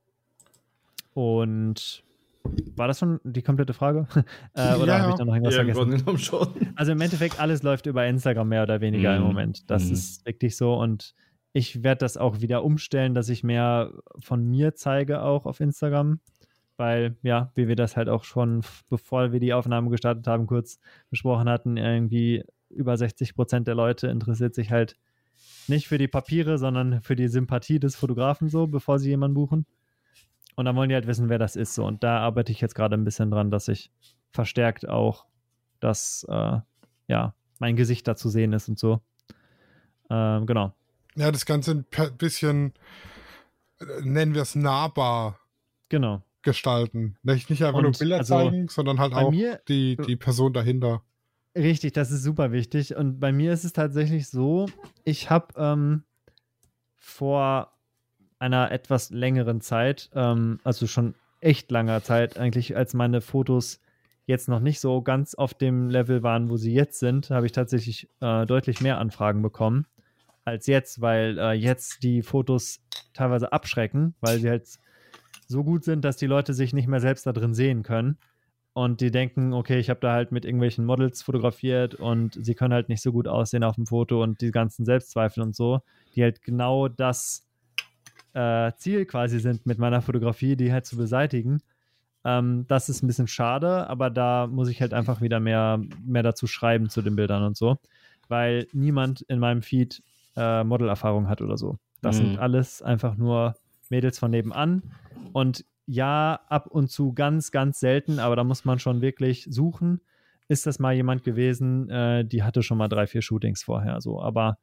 Und 1.12 2.04
war 2.76 2.88
das 2.88 3.00
schon 3.00 3.20
die 3.24 3.42
komplette 3.42 3.74
Frage? 3.74 4.06
äh, 4.54 4.74
oder 4.76 4.86
ja, 4.86 4.98
habe 5.00 5.10
ich 5.10 5.16
da 5.16 5.24
noch 5.24 5.34
irgendwas 5.34 5.56
ja, 5.56 5.64
vergessen? 5.64 6.18
Schon. 6.18 6.48
Also 6.76 6.92
im 6.92 7.00
Endeffekt, 7.00 7.40
alles 7.40 7.62
läuft 7.62 7.86
über 7.86 8.06
Instagram 8.06 8.48
mehr 8.48 8.62
oder 8.62 8.80
weniger 8.80 9.10
mhm. 9.12 9.16
im 9.18 9.22
Moment. 9.24 9.70
Das 9.70 9.86
mhm. 9.86 9.92
ist 9.92 10.24
wirklich 10.24 10.56
so 10.56 10.74
und 10.74 11.14
ich 11.52 11.82
werde 11.82 11.98
das 12.00 12.16
auch 12.16 12.40
wieder 12.40 12.64
umstellen, 12.64 13.14
dass 13.14 13.28
ich 13.28 13.44
mehr 13.44 13.92
von 14.20 14.44
mir 14.44 14.74
zeige 14.74 15.22
auch 15.22 15.46
auf 15.46 15.60
Instagram. 15.60 16.20
Weil, 16.78 17.16
ja, 17.22 17.52
wie 17.54 17.68
wir 17.68 17.76
das 17.76 17.96
halt 17.96 18.08
auch 18.08 18.24
schon, 18.24 18.62
bevor 18.88 19.32
wir 19.32 19.40
die 19.40 19.52
Aufnahme 19.52 19.90
gestartet 19.90 20.26
haben, 20.26 20.46
kurz 20.46 20.80
besprochen 21.10 21.48
hatten, 21.48 21.76
irgendwie 21.76 22.44
über 22.70 22.96
60 22.96 23.34
Prozent 23.34 23.68
der 23.68 23.74
Leute 23.74 24.08
interessiert 24.08 24.54
sich 24.54 24.70
halt 24.70 24.96
nicht 25.68 25.86
für 25.86 25.98
die 25.98 26.08
Papiere, 26.08 26.56
sondern 26.56 27.02
für 27.02 27.14
die 27.14 27.28
Sympathie 27.28 27.78
des 27.78 27.94
Fotografen 27.94 28.48
so, 28.48 28.66
bevor 28.66 28.98
sie 28.98 29.10
jemanden 29.10 29.34
buchen. 29.34 29.66
Und 30.56 30.64
dann 30.64 30.74
wollen 30.74 30.88
die 30.88 30.94
halt 30.94 31.06
wissen, 31.06 31.28
wer 31.28 31.38
das 31.38 31.56
ist. 31.56 31.74
So. 31.74 31.84
Und 31.84 32.02
da 32.02 32.18
arbeite 32.18 32.52
ich 32.52 32.60
jetzt 32.60 32.74
gerade 32.74 32.96
ein 32.96 33.04
bisschen 33.04 33.30
dran, 33.30 33.50
dass 33.50 33.68
ich 33.68 33.90
verstärkt 34.32 34.88
auch, 34.88 35.26
dass 35.78 36.26
äh, 36.28 36.58
ja, 37.06 37.34
mein 37.58 37.76
Gesicht 37.76 38.08
da 38.08 38.16
zu 38.16 38.30
sehen 38.30 38.54
ist 38.54 38.68
und 38.68 38.78
so. 38.78 39.02
Ähm, 40.10 40.46
genau 40.46 40.74
ja, 41.16 41.30
das 41.30 41.46
Ganze 41.46 41.84
ein 41.96 42.16
bisschen, 42.16 42.72
äh, 43.80 43.84
nennen 44.02 44.34
wir 44.34 44.42
es 44.42 44.54
nahbar 44.54 45.38
genau. 45.88 46.22
gestalten. 46.42 47.16
Nicht, 47.22 47.50
nicht 47.50 47.62
einfach 47.62 47.78
Und 47.78 47.84
nur 47.84 47.92
Bilder 47.92 48.18
also 48.18 48.34
zeigen, 48.34 48.68
sondern 48.68 48.98
halt 48.98 49.14
auch 49.14 49.30
mir, 49.30 49.60
die, 49.68 49.96
die 49.96 50.16
Person 50.16 50.52
dahinter. 50.52 51.02
Richtig, 51.56 51.92
das 51.92 52.10
ist 52.10 52.22
super 52.22 52.52
wichtig. 52.52 52.96
Und 52.96 53.20
bei 53.20 53.32
mir 53.32 53.52
ist 53.52 53.64
es 53.64 53.72
tatsächlich 53.72 54.28
so, 54.28 54.68
ich 55.04 55.28
habe 55.28 55.48
ähm, 55.56 56.04
vor 56.96 57.72
einer 58.38 58.70
etwas 58.70 59.10
längeren 59.10 59.60
Zeit, 59.60 60.10
ähm, 60.14 60.60
also 60.64 60.86
schon 60.86 61.14
echt 61.40 61.70
langer 61.70 62.02
Zeit 62.02 62.38
eigentlich, 62.38 62.76
als 62.76 62.94
meine 62.94 63.20
Fotos 63.20 63.80
jetzt 64.24 64.48
noch 64.48 64.60
nicht 64.60 64.80
so 64.80 65.02
ganz 65.02 65.34
auf 65.34 65.52
dem 65.52 65.90
Level 65.90 66.22
waren, 66.22 66.48
wo 66.48 66.56
sie 66.56 66.72
jetzt 66.72 67.00
sind, 67.00 67.30
habe 67.30 67.46
ich 67.46 67.52
tatsächlich 67.52 68.08
äh, 68.20 68.46
deutlich 68.46 68.80
mehr 68.80 68.98
Anfragen 68.98 69.42
bekommen 69.42 69.86
als 70.44 70.66
jetzt, 70.66 71.00
weil 71.00 71.38
äh, 71.38 71.52
jetzt 71.52 72.02
die 72.02 72.22
Fotos 72.22 72.80
teilweise 73.14 73.52
abschrecken, 73.52 74.14
weil 74.20 74.38
sie 74.38 74.50
halt 74.50 74.66
so 75.46 75.64
gut 75.64 75.84
sind, 75.84 76.04
dass 76.04 76.16
die 76.16 76.26
Leute 76.26 76.54
sich 76.54 76.72
nicht 76.72 76.88
mehr 76.88 77.00
selbst 77.00 77.26
da 77.26 77.32
drin 77.32 77.54
sehen 77.54 77.82
können. 77.82 78.18
Und 78.74 79.02
die 79.02 79.10
denken, 79.10 79.52
okay, 79.52 79.78
ich 79.78 79.90
habe 79.90 80.00
da 80.00 80.12
halt 80.12 80.32
mit 80.32 80.46
irgendwelchen 80.46 80.86
Models 80.86 81.22
fotografiert 81.22 81.94
und 81.94 82.38
sie 82.42 82.54
können 82.54 82.72
halt 82.72 82.88
nicht 82.88 83.02
so 83.02 83.12
gut 83.12 83.28
aussehen 83.28 83.64
auf 83.64 83.74
dem 83.74 83.86
Foto 83.86 84.22
und 84.22 84.40
die 84.40 84.50
ganzen 84.50 84.86
Selbstzweifel 84.86 85.42
und 85.42 85.54
so, 85.54 85.80
die 86.14 86.22
halt 86.22 86.42
genau 86.42 86.88
das 86.88 87.46
äh, 88.32 88.72
Ziel 88.78 89.04
quasi 89.04 89.40
sind 89.40 89.66
mit 89.66 89.78
meiner 89.78 90.00
Fotografie, 90.00 90.56
die 90.56 90.72
halt 90.72 90.86
zu 90.86 90.96
beseitigen. 90.96 91.60
Ähm, 92.24 92.64
das 92.66 92.88
ist 92.88 93.02
ein 93.02 93.08
bisschen 93.08 93.28
schade, 93.28 93.88
aber 93.90 94.08
da 94.08 94.46
muss 94.46 94.68
ich 94.68 94.80
halt 94.80 94.94
einfach 94.94 95.20
wieder 95.20 95.38
mehr, 95.38 95.78
mehr 96.02 96.22
dazu 96.22 96.46
schreiben 96.46 96.88
zu 96.88 97.02
den 97.02 97.14
Bildern 97.14 97.42
und 97.42 97.58
so, 97.58 97.76
weil 98.28 98.66
niemand 98.72 99.20
in 99.22 99.38
meinem 99.38 99.60
Feed 99.60 100.02
äh, 100.36 100.64
Modelerfahrung 100.64 101.28
hat 101.28 101.40
oder 101.40 101.56
so. 101.56 101.78
Das 102.00 102.18
mhm. 102.18 102.26
sind 102.26 102.38
alles 102.38 102.82
einfach 102.82 103.16
nur 103.16 103.54
Mädels 103.90 104.18
von 104.18 104.30
nebenan 104.30 104.82
und 105.32 105.64
ja, 105.86 106.40
ab 106.48 106.68
und 106.68 106.90
zu 106.90 107.12
ganz, 107.12 107.50
ganz 107.50 107.80
selten, 107.80 108.18
aber 108.18 108.36
da 108.36 108.44
muss 108.44 108.64
man 108.64 108.78
schon 108.78 109.00
wirklich 109.00 109.46
suchen. 109.50 110.00
Ist 110.48 110.66
das 110.66 110.78
mal 110.78 110.94
jemand 110.94 111.24
gewesen, 111.24 111.88
äh, 111.90 112.24
die 112.24 112.42
hatte 112.42 112.62
schon 112.62 112.78
mal 112.78 112.88
drei, 112.88 113.06
vier 113.06 113.22
Shootings 113.22 113.62
vorher, 113.62 114.00
so, 114.00 114.20
aber 114.20 114.58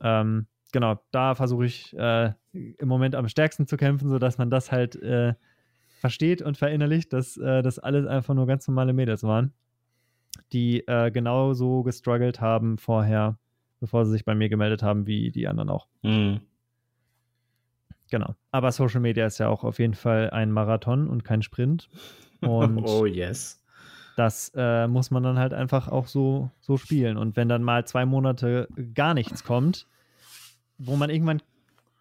ähm, 0.00 0.46
genau, 0.72 1.00
da 1.10 1.34
versuche 1.34 1.66
ich 1.66 1.96
äh, 1.96 2.32
im 2.52 2.88
Moment 2.88 3.14
am 3.14 3.28
stärksten 3.28 3.66
zu 3.66 3.76
kämpfen, 3.76 4.08
sodass 4.08 4.38
man 4.38 4.50
das 4.50 4.72
halt 4.72 4.96
äh, 4.96 5.34
versteht 6.00 6.42
und 6.42 6.56
verinnerlicht, 6.56 7.12
dass 7.12 7.36
äh, 7.36 7.62
das 7.62 7.78
alles 7.78 8.06
einfach 8.06 8.34
nur 8.34 8.46
ganz 8.46 8.66
normale 8.68 8.92
Mädels 8.92 9.22
waren, 9.22 9.52
die 10.52 10.86
äh, 10.86 11.10
genauso 11.10 11.82
gestruggelt 11.82 12.40
haben 12.40 12.78
vorher, 12.78 13.38
bevor 13.80 14.04
sie 14.04 14.12
sich 14.12 14.24
bei 14.24 14.34
mir 14.34 14.48
gemeldet 14.48 14.82
haben, 14.82 15.06
wie 15.06 15.30
die 15.30 15.48
anderen 15.48 15.70
auch. 15.70 15.86
Mhm. 16.02 16.40
Genau. 18.10 18.34
Aber 18.52 18.70
Social 18.72 19.00
Media 19.00 19.26
ist 19.26 19.38
ja 19.38 19.48
auch 19.48 19.64
auf 19.64 19.78
jeden 19.78 19.94
Fall 19.94 20.30
ein 20.30 20.52
Marathon 20.52 21.08
und 21.08 21.24
kein 21.24 21.42
Sprint. 21.42 21.88
Und 22.42 22.84
oh 22.84 23.06
yes. 23.06 23.64
Das 24.16 24.52
äh, 24.54 24.86
muss 24.86 25.10
man 25.10 25.22
dann 25.22 25.38
halt 25.38 25.54
einfach 25.54 25.88
auch 25.88 26.06
so, 26.06 26.50
so 26.60 26.76
spielen. 26.76 27.16
Und 27.16 27.34
wenn 27.34 27.48
dann 27.48 27.62
mal 27.62 27.86
zwei 27.86 28.04
Monate 28.04 28.68
gar 28.94 29.14
nichts 29.14 29.42
kommt, 29.42 29.86
wo 30.76 30.96
man 30.96 31.08
irgendwann 31.08 31.40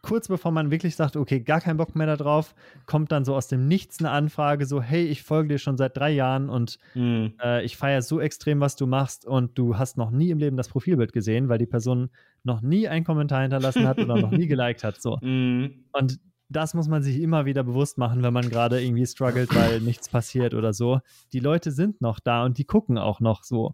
kurz 0.06 0.28
bevor 0.28 0.52
man 0.52 0.70
wirklich 0.70 0.96
sagt, 0.96 1.16
okay, 1.16 1.40
gar 1.40 1.60
keinen 1.62 1.78
Bock 1.78 1.96
mehr 1.96 2.06
darauf, 2.06 2.54
kommt 2.86 3.12
dann 3.12 3.26
so 3.26 3.36
aus 3.36 3.48
dem 3.48 3.68
Nichts 3.68 4.00
eine 4.00 4.12
Anfrage, 4.12 4.68
so, 4.68 4.82
hey, 4.82 5.04
ich 5.06 5.24
folge 5.24 5.50
dir 5.50 5.58
schon 5.58 5.78
seit 5.78 5.98
drei 5.98 6.12
Jahren 6.12 6.48
und 6.48 6.78
mhm. 6.94 7.34
äh, 7.42 7.66
ich 7.66 7.76
feiere 7.76 8.04
so 8.04 8.22
extrem, 8.22 8.60
was 8.60 8.76
du 8.76 8.86
machst 8.86 9.26
und 9.26 9.58
du 9.58 9.78
hast 9.80 9.98
noch 9.98 10.12
nie 10.12 10.30
im 10.30 10.38
Leben 10.38 10.58
das 10.58 10.70
Profilbild 10.70 11.12
gesehen, 11.12 11.50
weil 11.50 11.58
die 11.58 11.66
Person 11.66 12.10
noch 12.44 12.62
nie 12.62 12.88
einen 12.88 13.04
Kommentar 13.04 13.42
hinterlassen 13.42 13.88
hat 13.88 13.98
oder 13.98 14.16
noch 14.16 14.32
nie 14.32 14.48
geliked 14.48 14.84
hat. 14.84 15.02
So. 15.02 15.18
Mhm. 15.22 15.86
Und 15.92 16.20
das 16.50 16.76
muss 16.76 16.88
man 16.88 17.02
sich 17.02 17.20
immer 17.20 17.46
wieder 17.46 17.64
bewusst 17.64 17.98
machen, 17.98 18.22
wenn 18.22 18.34
man 18.34 18.50
gerade 18.50 18.82
irgendwie 18.82 19.08
struggelt, 19.08 19.56
weil 19.56 19.82
nichts 19.82 20.10
passiert 20.10 20.54
oder 20.54 20.74
so. 20.74 21.00
Die 21.34 21.40
Leute 21.40 21.72
sind 21.72 22.00
noch 22.02 22.20
da 22.20 22.46
und 22.46 22.60
die 22.60 22.66
gucken 22.66 23.00
auch 23.00 23.20
noch 23.20 23.44
so. 23.44 23.74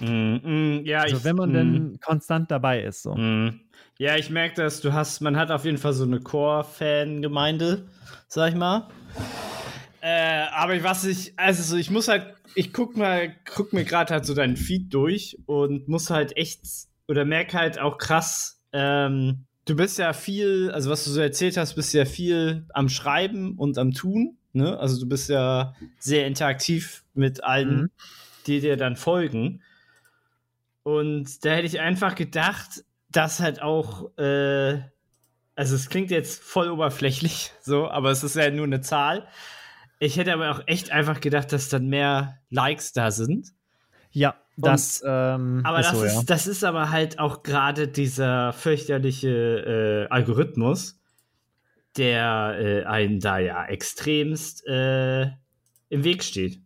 Mm, 0.00 0.36
mm, 0.36 0.84
ja, 0.84 1.00
also 1.00 1.16
ich, 1.16 1.24
wenn 1.24 1.36
man 1.36 1.50
mm. 1.50 1.54
denn 1.54 1.98
konstant 2.00 2.50
dabei 2.50 2.82
ist. 2.82 3.02
So. 3.02 3.14
Mm. 3.14 3.60
Ja, 3.98 4.16
ich 4.16 4.30
merke 4.30 4.56
das, 4.56 4.80
du 4.80 4.92
hast, 4.92 5.20
man 5.20 5.36
hat 5.36 5.50
auf 5.50 5.64
jeden 5.64 5.78
Fall 5.78 5.92
so 5.92 6.04
eine 6.04 6.20
Core-Fan-Gemeinde, 6.20 7.88
sag 8.28 8.50
ich 8.50 8.54
mal. 8.54 8.88
Äh, 10.00 10.46
aber 10.52 10.82
was 10.82 11.04
ich, 11.04 11.32
also 11.36 11.62
so, 11.62 11.76
ich 11.76 11.90
muss 11.90 12.08
halt, 12.08 12.34
ich 12.54 12.72
guck 12.72 12.96
mal, 12.96 13.34
guck 13.44 13.72
mir 13.72 13.84
gerade 13.84 14.12
halt 14.12 14.26
so 14.26 14.34
deinen 14.34 14.56
Feed 14.56 14.92
durch 14.92 15.38
und 15.46 15.88
muss 15.88 16.10
halt 16.10 16.36
echt, 16.36 16.60
oder 17.08 17.24
merke 17.24 17.58
halt 17.58 17.78
auch 17.78 17.98
krass, 17.98 18.60
ähm, 18.72 19.46
du 19.64 19.76
bist 19.76 19.98
ja 19.98 20.12
viel, 20.12 20.70
also 20.72 20.90
was 20.90 21.04
du 21.04 21.10
so 21.10 21.20
erzählt 21.20 21.56
hast, 21.56 21.74
bist 21.74 21.92
ja 21.92 22.04
viel 22.04 22.66
am 22.72 22.88
Schreiben 22.88 23.56
und 23.58 23.78
am 23.78 23.92
Tun, 23.92 24.38
ne? 24.52 24.78
Also 24.78 25.00
du 25.00 25.08
bist 25.08 25.28
ja 25.28 25.74
sehr 25.98 26.26
interaktiv 26.26 27.04
mit 27.14 27.44
allen, 27.44 27.80
mhm. 27.80 27.90
die 28.46 28.60
dir 28.60 28.76
dann 28.76 28.96
folgen. 28.96 29.62
Und 30.82 31.44
da 31.44 31.50
hätte 31.50 31.66
ich 31.66 31.80
einfach 31.80 32.14
gedacht, 32.14 32.84
dass 33.16 33.40
halt 33.40 33.62
auch, 33.62 34.16
äh, 34.18 34.80
also 35.54 35.74
es 35.74 35.88
klingt 35.88 36.10
jetzt 36.10 36.42
voll 36.42 36.70
oberflächlich, 36.70 37.52
so, 37.62 37.88
aber 37.88 38.10
es 38.10 38.22
ist 38.22 38.36
ja 38.36 38.50
nur 38.50 38.66
eine 38.66 38.82
Zahl. 38.82 39.26
Ich 39.98 40.18
hätte 40.18 40.34
aber 40.34 40.50
auch 40.50 40.60
echt 40.66 40.90
einfach 40.90 41.20
gedacht, 41.20 41.52
dass 41.52 41.70
dann 41.70 41.88
mehr 41.88 42.38
Likes 42.50 42.92
da 42.92 43.10
sind. 43.10 43.48
Ja, 44.10 44.34
das. 44.58 45.00
Und, 45.00 45.08
ähm, 45.10 45.60
aber 45.64 45.80
ist 45.80 45.90
das, 45.90 45.98
so, 45.98 46.04
ist, 46.04 46.14
ja. 46.14 46.22
das 46.26 46.46
ist 46.46 46.64
aber 46.64 46.90
halt 46.90 47.18
auch 47.18 47.42
gerade 47.42 47.88
dieser 47.88 48.52
fürchterliche 48.52 50.06
äh, 50.08 50.12
Algorithmus, 50.12 51.00
der 51.96 52.56
äh, 52.58 52.84
einen 52.84 53.20
da 53.20 53.38
ja 53.38 53.64
extremst 53.64 54.66
äh, 54.66 55.30
im 55.88 56.04
Weg 56.04 56.22
steht. 56.22 56.60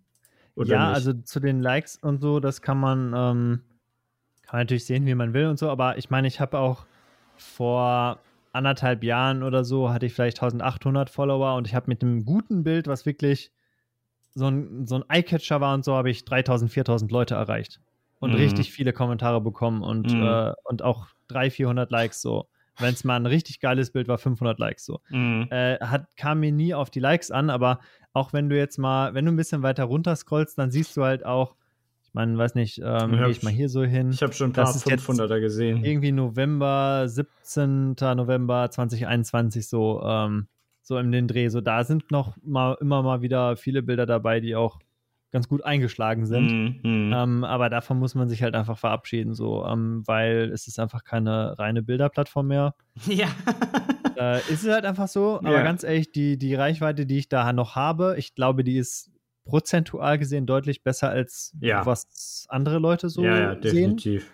ja, 0.57 0.65
nicht? 0.65 0.97
also 0.97 1.13
zu 1.13 1.39
den 1.39 1.61
Likes 1.61 1.97
und 1.97 2.21
so, 2.21 2.41
das 2.41 2.63
kann 2.63 2.79
man 2.79 3.13
ähm, 3.15 3.63
kann 4.51 4.59
man 4.59 4.63
natürlich 4.63 4.85
sehen, 4.85 5.07
wie 5.07 5.15
man 5.15 5.33
will 5.33 5.47
und 5.47 5.61
so, 5.61 5.71
aber 5.71 5.97
ich 5.97 6.11
meine, 6.11 6.27
ich 6.27 6.41
habe 6.41 6.59
auch 6.59 6.85
vor 7.37 8.19
anderthalb 8.53 9.05
Jahren 9.05 9.45
oder 9.45 9.63
so 9.63 9.91
hatte 9.91 10.07
ich 10.07 10.13
vielleicht 10.13 10.43
1800 10.43 11.09
Follower 11.09 11.55
und 11.55 11.69
ich 11.69 11.75
habe 11.77 11.87
mit 11.87 12.03
einem 12.03 12.25
guten 12.25 12.65
Bild, 12.65 12.89
was 12.89 13.07
wirklich 13.07 13.53
so 14.35 14.49
ein, 14.49 14.89
so 14.89 14.97
ein 14.97 15.05
Eyecatcher 15.09 15.61
war 15.61 15.73
und 15.73 15.85
so, 15.85 15.95
habe 15.95 16.11
ich 16.11 16.25
3000, 16.25 16.69
4000 16.69 17.13
Leute 17.13 17.37
erreicht 17.37 17.81
und 18.19 18.31
mhm. 18.31 18.39
richtig 18.39 18.73
viele 18.73 18.93
Kommentare 18.93 19.41
bekommen 19.41 19.83
und, 19.83 20.13
mhm. 20.13 20.23
äh, 20.25 20.53
und 20.65 20.83
auch 20.83 21.07
300, 21.29 21.53
400 21.53 21.91
Likes 21.93 22.21
so. 22.21 22.49
Wenn 22.81 22.95
es 22.95 23.05
mal 23.05 23.15
ein 23.15 23.27
richtig 23.27 23.61
geiles 23.61 23.93
Bild 23.93 24.09
war, 24.09 24.19
500 24.19 24.59
Likes 24.59 24.85
so. 24.85 25.01
Mhm. 25.11 25.47
Äh, 25.51 25.79
hat, 25.79 26.09
kam 26.17 26.41
mir 26.41 26.51
nie 26.51 26.75
auf 26.75 26.91
die 26.91 26.99
Likes 26.99 27.31
an, 27.31 27.51
aber 27.51 27.79
auch 28.13 28.33
wenn 28.33 28.49
du 28.49 28.57
jetzt 28.57 28.79
mal, 28.79 29.15
wenn 29.15 29.27
du 29.27 29.31
ein 29.31 29.37
bisschen 29.37 29.63
weiter 29.63 29.85
runter 29.85 30.17
scrollst, 30.17 30.59
dann 30.59 30.73
siehst 30.73 30.97
du 30.97 31.05
halt 31.05 31.25
auch, 31.25 31.55
ich 32.11 32.15
meine, 32.15 32.37
weiß 32.37 32.57
nicht, 32.57 32.81
ähm, 32.85 33.13
gehe 33.13 33.29
ich 33.29 33.45
mal 33.45 33.53
hier 33.53 33.69
so 33.69 33.85
hin. 33.85 34.11
Ich 34.11 34.21
habe 34.21 34.33
schon 34.33 34.51
ein 34.51 34.53
paar 34.53 34.75
500er 34.75 35.39
gesehen. 35.39 35.85
Irgendwie 35.85 36.11
November, 36.11 37.09
17. 37.09 37.95
November 38.17 38.69
2021 38.69 39.69
so, 39.69 40.03
ähm, 40.03 40.49
so 40.83 40.99
in 40.99 41.13
den 41.13 41.29
Dreh. 41.29 41.47
So 41.51 41.61
da 41.61 41.85
sind 41.85 42.11
noch 42.11 42.37
mal 42.43 42.77
immer 42.81 43.05
mal 43.05 43.23
wieder 43.23 43.57
viele 43.57 43.85
Bilder 43.85 44.07
dabei, 44.07 44.41
die 44.41 44.57
auch 44.57 44.81
ganz 45.31 45.47
gut 45.47 45.65
eingeschlagen 45.65 46.27
sind. 46.27 46.83
Mm, 46.83 46.89
mm. 46.89 47.13
Ähm, 47.13 47.45
aber 47.45 47.71
davon 47.71 48.01
muss 48.01 48.17
man 48.17 48.29
sich 48.29 48.43
halt 48.43 48.57
einfach 48.57 48.77
verabschieden, 48.77 49.33
so, 49.33 49.65
ähm, 49.65 50.03
weil 50.05 50.51
es 50.53 50.67
ist 50.67 50.81
einfach 50.81 51.05
keine 51.05 51.57
reine 51.61 51.85
Bilderplattform 51.85 52.49
mehr. 52.49 52.75
Ja. 53.07 53.29
äh, 54.17 54.39
ist 54.53 54.65
es 54.65 54.69
halt 54.69 54.85
einfach 54.85 55.07
so. 55.07 55.39
Aber 55.39 55.53
ja. 55.53 55.63
ganz 55.63 55.85
ehrlich, 55.85 56.11
die, 56.11 56.39
die 56.39 56.57
Reichweite, 56.57 57.07
die 57.07 57.19
ich 57.19 57.29
da 57.29 57.53
noch 57.53 57.77
habe, 57.77 58.17
ich 58.19 58.35
glaube, 58.35 58.65
die 58.65 58.79
ist 58.79 59.13
prozentual 59.51 60.19
gesehen 60.19 60.47
deutlich 60.47 60.83
besser 60.83 61.11
als 61.11 61.55
ja. 61.61 61.85
was 61.85 62.47
andere 62.49 62.79
Leute 62.79 63.09
so 63.09 63.23
ja, 63.23 63.39
ja, 63.39 63.55
definitiv. 63.55 64.31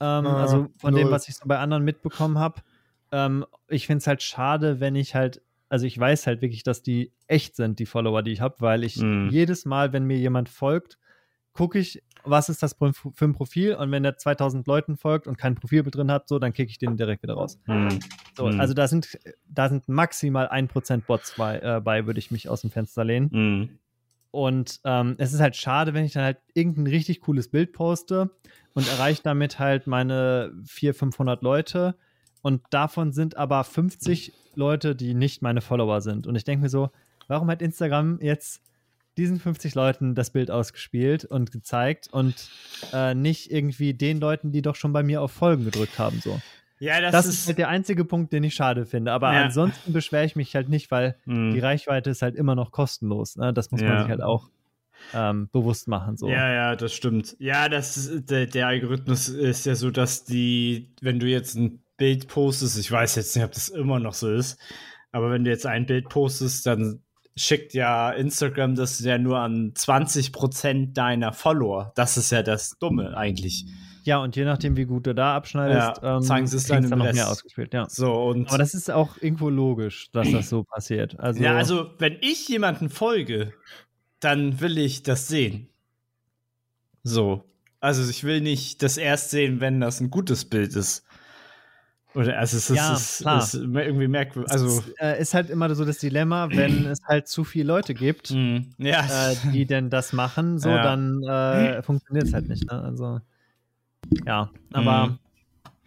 Ähm, 0.00 0.26
ah, 0.26 0.42
also 0.42 0.68
von 0.78 0.92
null. 0.92 1.04
dem, 1.04 1.10
was 1.10 1.28
ich 1.28 1.36
so 1.36 1.46
bei 1.46 1.58
anderen 1.58 1.84
mitbekommen 1.84 2.38
habe. 2.38 2.62
Ähm, 3.12 3.44
ich 3.68 3.86
finde 3.86 3.98
es 3.98 4.06
halt 4.06 4.22
schade, 4.22 4.80
wenn 4.80 4.96
ich 4.96 5.14
halt, 5.14 5.42
also 5.68 5.86
ich 5.86 5.98
weiß 5.98 6.26
halt 6.26 6.42
wirklich, 6.42 6.62
dass 6.62 6.82
die 6.82 7.12
echt 7.26 7.56
sind, 7.56 7.78
die 7.78 7.86
Follower, 7.86 8.22
die 8.22 8.32
ich 8.32 8.40
habe, 8.40 8.56
weil 8.58 8.84
ich 8.84 8.96
mm. 8.96 9.28
jedes 9.28 9.66
Mal, 9.66 9.92
wenn 9.92 10.04
mir 10.04 10.16
jemand 10.16 10.48
folgt, 10.48 10.98
gucke 11.52 11.78
ich, 11.78 12.02
was 12.24 12.48
ist 12.48 12.62
das 12.62 12.74
für 12.74 13.24
ein 13.24 13.34
Profil 13.34 13.74
und 13.74 13.90
wenn 13.92 14.02
der 14.02 14.16
2000 14.16 14.66
Leuten 14.66 14.96
folgt 14.96 15.26
und 15.26 15.36
kein 15.36 15.54
Profilbild 15.54 15.94
drin 15.94 16.10
hat, 16.10 16.26
so, 16.26 16.38
dann 16.38 16.52
kicke 16.52 16.70
ich 16.70 16.78
den 16.78 16.96
direkt 16.96 17.22
wieder 17.22 17.34
raus. 17.34 17.60
Mm. 17.66 17.88
So, 18.36 18.48
mm. 18.48 18.60
Also 18.60 18.74
da 18.74 18.88
sind, 18.88 19.18
da 19.46 19.68
sind 19.68 19.88
maximal 19.88 20.48
1% 20.48 21.02
Bots 21.06 21.34
bei, 21.36 21.60
äh, 21.60 21.80
bei, 21.80 22.06
würde 22.06 22.18
ich 22.18 22.30
mich 22.30 22.48
aus 22.48 22.62
dem 22.62 22.70
Fenster 22.70 23.04
lehnen. 23.04 23.28
Mhm. 23.30 23.78
Und 24.34 24.80
ähm, 24.82 25.14
es 25.18 25.32
ist 25.32 25.38
halt 25.38 25.54
schade, 25.54 25.94
wenn 25.94 26.04
ich 26.04 26.12
dann 26.12 26.24
halt 26.24 26.38
irgendein 26.54 26.88
richtig 26.88 27.20
cooles 27.20 27.46
Bild 27.46 27.72
poste 27.72 28.30
und 28.74 28.88
erreiche 28.88 29.22
damit 29.22 29.60
halt 29.60 29.86
meine 29.86 30.52
400, 30.66 30.98
500 30.98 31.42
Leute. 31.42 31.94
Und 32.42 32.62
davon 32.70 33.12
sind 33.12 33.36
aber 33.36 33.62
50 33.62 34.32
Leute, 34.56 34.96
die 34.96 35.14
nicht 35.14 35.40
meine 35.40 35.60
Follower 35.60 36.00
sind. 36.00 36.26
Und 36.26 36.34
ich 36.34 36.42
denke 36.42 36.62
mir 36.62 36.68
so, 36.68 36.90
warum 37.28 37.48
hat 37.48 37.62
Instagram 37.62 38.18
jetzt 38.20 38.60
diesen 39.16 39.38
50 39.38 39.76
Leuten 39.76 40.16
das 40.16 40.30
Bild 40.30 40.50
ausgespielt 40.50 41.24
und 41.24 41.52
gezeigt 41.52 42.08
und 42.10 42.50
äh, 42.92 43.14
nicht 43.14 43.52
irgendwie 43.52 43.94
den 43.94 44.18
Leuten, 44.18 44.50
die 44.50 44.62
doch 44.62 44.74
schon 44.74 44.92
bei 44.92 45.04
mir 45.04 45.22
auf 45.22 45.30
Folgen 45.30 45.64
gedrückt 45.64 46.00
haben, 46.00 46.20
so. 46.20 46.40
Ja, 46.84 47.00
das, 47.00 47.12
das 47.12 47.26
ist, 47.26 47.40
ist 47.40 47.46
halt 47.48 47.58
der 47.58 47.68
einzige 47.68 48.04
Punkt, 48.04 48.32
den 48.32 48.44
ich 48.44 48.54
schade 48.54 48.84
finde. 48.84 49.12
Aber 49.12 49.32
ja. 49.32 49.44
ansonsten 49.44 49.92
beschwere 49.92 50.24
ich 50.24 50.36
mich 50.36 50.54
halt 50.54 50.68
nicht, 50.68 50.90
weil 50.90 51.16
mhm. 51.24 51.52
die 51.54 51.60
Reichweite 51.60 52.10
ist 52.10 52.22
halt 52.22 52.34
immer 52.34 52.54
noch 52.54 52.72
kostenlos. 52.72 53.36
Ne? 53.36 53.52
Das 53.52 53.70
muss 53.70 53.80
ja. 53.80 53.88
man 53.88 53.98
sich 54.00 54.10
halt 54.10 54.22
auch 54.22 54.50
ähm, 55.14 55.48
bewusst 55.52 55.88
machen. 55.88 56.16
So. 56.16 56.28
Ja, 56.28 56.52
ja, 56.52 56.76
das 56.76 56.92
stimmt. 56.92 57.36
Ja, 57.38 57.68
das 57.68 58.10
der, 58.12 58.46
der, 58.46 58.66
Algorithmus 58.66 59.28
ist 59.28 59.66
ja 59.66 59.74
so, 59.74 59.90
dass 59.90 60.24
die, 60.24 60.90
wenn 61.00 61.18
du 61.18 61.26
jetzt 61.26 61.54
ein 61.54 61.82
Bild 61.96 62.28
postest, 62.28 62.78
ich 62.78 62.90
weiß 62.90 63.16
jetzt 63.16 63.34
nicht, 63.34 63.44
ob 63.44 63.52
das 63.52 63.68
immer 63.68 63.98
noch 63.98 64.14
so 64.14 64.30
ist, 64.30 64.58
aber 65.12 65.30
wenn 65.30 65.44
du 65.44 65.50
jetzt 65.50 65.66
ein 65.66 65.86
Bild 65.86 66.08
postest, 66.08 66.66
dann 66.66 67.00
schickt 67.36 67.74
ja 67.74 68.10
Instagram 68.10 68.74
das 68.74 69.00
ja 69.00 69.18
nur 69.18 69.38
an 69.38 69.72
20% 69.74 70.92
deiner 70.92 71.32
Follower. 71.32 71.92
Das 71.96 72.16
ist 72.16 72.30
ja 72.30 72.42
das 72.42 72.78
Dumme 72.78 73.16
eigentlich. 73.16 73.66
Ja, 74.04 74.18
und 74.18 74.36
je 74.36 74.44
nachdem, 74.44 74.76
wie 74.76 74.84
gut 74.84 75.06
du 75.06 75.14
da 75.14 75.34
abschneidest, 75.34 76.02
ja, 76.02 76.16
ähm, 76.16 76.22
zeigen 76.22 76.46
sie 76.46 76.58
es 76.58 76.66
dann, 76.66 76.88
dann 76.88 76.98
noch 76.98 77.12
mehr 77.12 77.28
ausgespielt. 77.28 77.72
Ja. 77.72 77.88
So, 77.88 78.12
und 78.12 78.48
Aber 78.48 78.58
das 78.58 78.74
ist 78.74 78.90
auch 78.90 79.16
irgendwo 79.20 79.48
logisch, 79.48 80.10
dass 80.12 80.30
das 80.30 80.48
so 80.50 80.62
passiert. 80.62 81.18
Also, 81.18 81.42
ja, 81.42 81.56
also 81.56 81.90
wenn 81.98 82.18
ich 82.20 82.46
jemanden 82.48 82.90
folge, 82.90 83.54
dann 84.20 84.60
will 84.60 84.76
ich 84.76 85.02
das 85.02 85.28
sehen. 85.28 85.68
So. 87.02 87.44
Also 87.80 88.08
ich 88.08 88.24
will 88.24 88.40
nicht 88.40 88.82
das 88.82 88.96
erst 88.96 89.30
sehen, 89.30 89.60
wenn 89.60 89.80
das 89.80 90.00
ein 90.00 90.10
gutes 90.10 90.44
Bild 90.44 90.74
ist. 90.76 91.04
Oder 92.14 92.38
also 92.38 92.56
es 92.56 92.70
ist, 92.70 92.76
ja, 92.76 92.92
ist, 92.92 93.20
ist 93.20 93.54
irgendwie 93.54 94.06
merkwürdig. 94.06 94.52
Also 94.52 94.66
es 94.66 94.78
ist, 94.86 95.00
äh, 95.00 95.20
ist, 95.20 95.34
halt 95.34 95.50
immer 95.50 95.74
so 95.74 95.84
das 95.84 95.98
Dilemma, 95.98 96.48
wenn 96.50 96.86
es 96.86 97.00
halt 97.04 97.26
zu 97.26 97.42
viele 97.42 97.66
Leute 97.66 97.92
gibt, 97.92 98.30
mm, 98.30 98.58
ja. 98.78 99.04
äh, 99.04 99.36
die 99.52 99.66
denn 99.66 99.90
das 99.90 100.12
machen, 100.12 100.58
so 100.58 100.68
ja. 100.68 100.82
dann 100.82 101.22
äh, 101.24 101.82
funktioniert 101.82 102.28
es 102.28 102.32
halt 102.32 102.48
nicht. 102.48 102.70
Ne? 102.70 102.80
Also 102.80 103.20
ja, 104.26 104.50
aber 104.72 105.06
mm. 105.06 105.18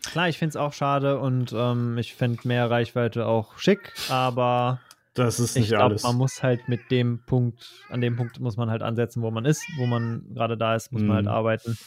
klar, 0.05 0.29
ich 0.29 0.37
finde 0.37 0.49
es 0.49 0.55
auch 0.55 0.73
schade 0.73 1.19
und 1.19 1.53
ähm, 1.55 1.97
ich 1.97 2.15
finde 2.15 2.47
mehr 2.47 2.69
Reichweite 2.69 3.25
auch 3.25 3.57
schick, 3.57 3.93
aber 4.09 4.79
das 5.13 5.39
ist 5.39 5.55
nicht 5.55 5.65
ich 5.65 5.69
glaub, 5.69 5.89
alles. 5.89 6.03
Man 6.03 6.15
muss 6.15 6.43
halt 6.43 6.67
mit 6.67 6.91
dem 6.91 7.19
Punkt, 7.25 7.71
an 7.89 8.01
dem 8.01 8.15
Punkt 8.15 8.39
muss 8.39 8.55
man 8.55 8.69
halt 8.69 8.83
ansetzen, 8.83 9.23
wo 9.23 9.31
man 9.31 9.45
ist, 9.45 9.63
wo 9.77 9.85
man 9.85 10.23
gerade 10.33 10.57
da 10.57 10.75
ist, 10.75 10.91
muss 10.91 11.01
mm. 11.01 11.07
man 11.07 11.15
halt 11.15 11.25
mhm. 11.25 11.31
arbeiten. 11.31 11.77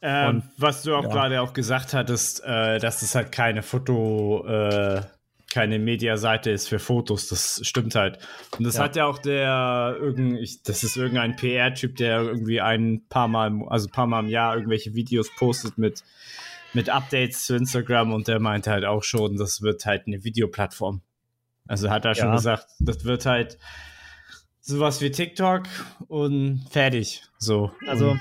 Ähm, 0.00 0.44
was 0.56 0.82
du 0.82 0.94
auch 0.94 1.02
ja. 1.02 1.08
gerade 1.08 1.40
auch 1.40 1.52
gesagt 1.52 1.92
hattest, 1.92 2.44
äh, 2.44 2.78
dass 2.78 3.02
es 3.02 3.16
halt 3.16 3.32
keine 3.32 3.62
Foto, 3.62 4.46
äh, 4.46 5.02
keine 5.50 5.78
Mediaseite 5.78 6.50
ist 6.50 6.68
für 6.68 6.78
Fotos, 6.78 7.28
das 7.28 7.60
stimmt 7.64 7.94
halt. 7.94 8.18
Und 8.58 8.66
das 8.66 8.76
ja. 8.76 8.84
hat 8.84 8.96
ja 8.96 9.06
auch 9.06 9.18
der, 9.18 9.96
irgend, 9.98 10.38
ich, 10.38 10.62
das 10.62 10.84
ist 10.84 10.96
irgendein 10.96 11.36
PR-Typ, 11.36 11.96
der 11.96 12.20
irgendwie 12.20 12.60
ein 12.60 13.06
paar 13.08 13.28
Mal, 13.28 13.62
also 13.68 13.88
ein 13.88 13.92
paar 13.92 14.06
Mal 14.06 14.20
im 14.20 14.28
Jahr 14.28 14.54
irgendwelche 14.54 14.94
Videos 14.94 15.30
postet 15.36 15.78
mit, 15.78 16.04
mit 16.74 16.90
Updates 16.90 17.46
zu 17.46 17.56
Instagram 17.56 18.12
und 18.12 18.28
der 18.28 18.40
meinte 18.40 18.70
halt 18.70 18.84
auch 18.84 19.02
schon, 19.02 19.36
das 19.36 19.62
wird 19.62 19.86
halt 19.86 20.06
eine 20.06 20.22
Videoplattform. 20.22 21.00
Also 21.66 21.90
hat 21.90 22.04
er 22.04 22.14
schon 22.14 22.32
gesagt, 22.32 22.66
das 22.80 23.04
wird 23.04 23.26
halt 23.26 23.58
sowas 24.60 25.00
wie 25.00 25.10
TikTok 25.10 25.64
und 26.08 26.66
fertig. 26.70 27.22
So. 27.38 27.72
Also 27.86 28.18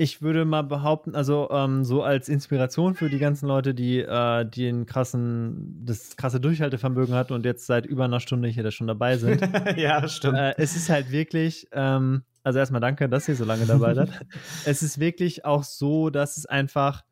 ich 0.00 0.22
würde 0.22 0.46
mal 0.46 0.62
behaupten, 0.62 1.14
also 1.14 1.50
ähm, 1.50 1.84
so 1.84 2.02
als 2.02 2.30
Inspiration 2.30 2.94
für 2.94 3.10
die 3.10 3.18
ganzen 3.18 3.46
Leute, 3.46 3.74
die, 3.74 3.98
äh, 3.98 4.46
die 4.46 4.86
krassen, 4.86 5.84
das 5.84 6.16
krasse 6.16 6.40
Durchhaltevermögen 6.40 7.14
hatten 7.14 7.34
und 7.34 7.44
jetzt 7.44 7.66
seit 7.66 7.84
über 7.84 8.06
einer 8.06 8.18
Stunde 8.18 8.48
hier 8.48 8.62
da 8.62 8.70
schon 8.70 8.86
dabei 8.86 9.18
sind. 9.18 9.42
ja, 9.76 10.08
stimmt. 10.08 10.38
Äh, 10.38 10.54
es 10.56 10.74
ist 10.74 10.88
halt 10.88 11.12
wirklich, 11.12 11.68
ähm, 11.72 12.22
also 12.42 12.58
erstmal 12.58 12.80
danke, 12.80 13.10
dass 13.10 13.28
ihr 13.28 13.36
so 13.36 13.44
lange 13.44 13.66
dabei 13.66 13.92
seid. 13.92 14.08
es 14.64 14.82
ist 14.82 15.00
wirklich 15.00 15.44
auch 15.44 15.64
so, 15.64 16.08
dass 16.08 16.38
es 16.38 16.46
einfach 16.46 17.04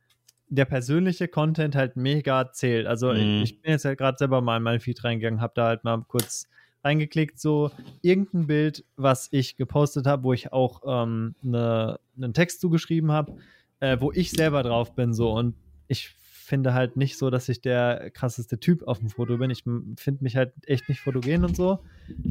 der 0.48 0.64
persönliche 0.64 1.28
Content 1.28 1.76
halt 1.76 1.96
mega 1.96 2.52
zählt. 2.52 2.86
Also 2.86 3.12
mm. 3.12 3.42
ich 3.42 3.60
bin 3.60 3.72
jetzt 3.72 3.84
halt 3.84 3.98
gerade 3.98 4.16
selber 4.16 4.40
mal 4.40 4.56
in 4.56 4.62
meinen 4.62 4.80
Feed 4.80 5.04
reingegangen, 5.04 5.42
habe 5.42 5.52
da 5.54 5.66
halt 5.66 5.84
mal 5.84 6.02
kurz 6.08 6.48
reingeklickt, 6.84 7.38
so 7.38 7.70
irgendein 8.02 8.46
Bild, 8.46 8.84
was 8.96 9.28
ich 9.30 9.56
gepostet 9.56 10.06
habe, 10.06 10.22
wo 10.22 10.32
ich 10.32 10.52
auch 10.52 10.82
ähm, 10.86 11.34
ne, 11.42 11.98
einen 12.16 12.34
Text 12.34 12.60
zugeschrieben 12.60 13.12
habe, 13.12 13.36
äh, 13.80 13.98
wo 14.00 14.12
ich 14.12 14.30
selber 14.30 14.62
drauf 14.62 14.94
bin, 14.94 15.12
so 15.12 15.32
und 15.32 15.54
ich 15.88 16.14
finde 16.48 16.72
halt 16.72 16.96
nicht 16.96 17.18
so, 17.18 17.28
dass 17.28 17.48
ich 17.50 17.60
der 17.60 18.10
krasseste 18.10 18.58
Typ 18.58 18.88
auf 18.88 19.00
dem 19.00 19.10
Foto 19.10 19.36
bin. 19.36 19.50
Ich 19.50 19.64
finde 19.64 20.24
mich 20.24 20.34
halt 20.34 20.52
echt 20.66 20.88
nicht 20.88 21.00
fotogen 21.00 21.44
und 21.44 21.54
so. 21.54 21.80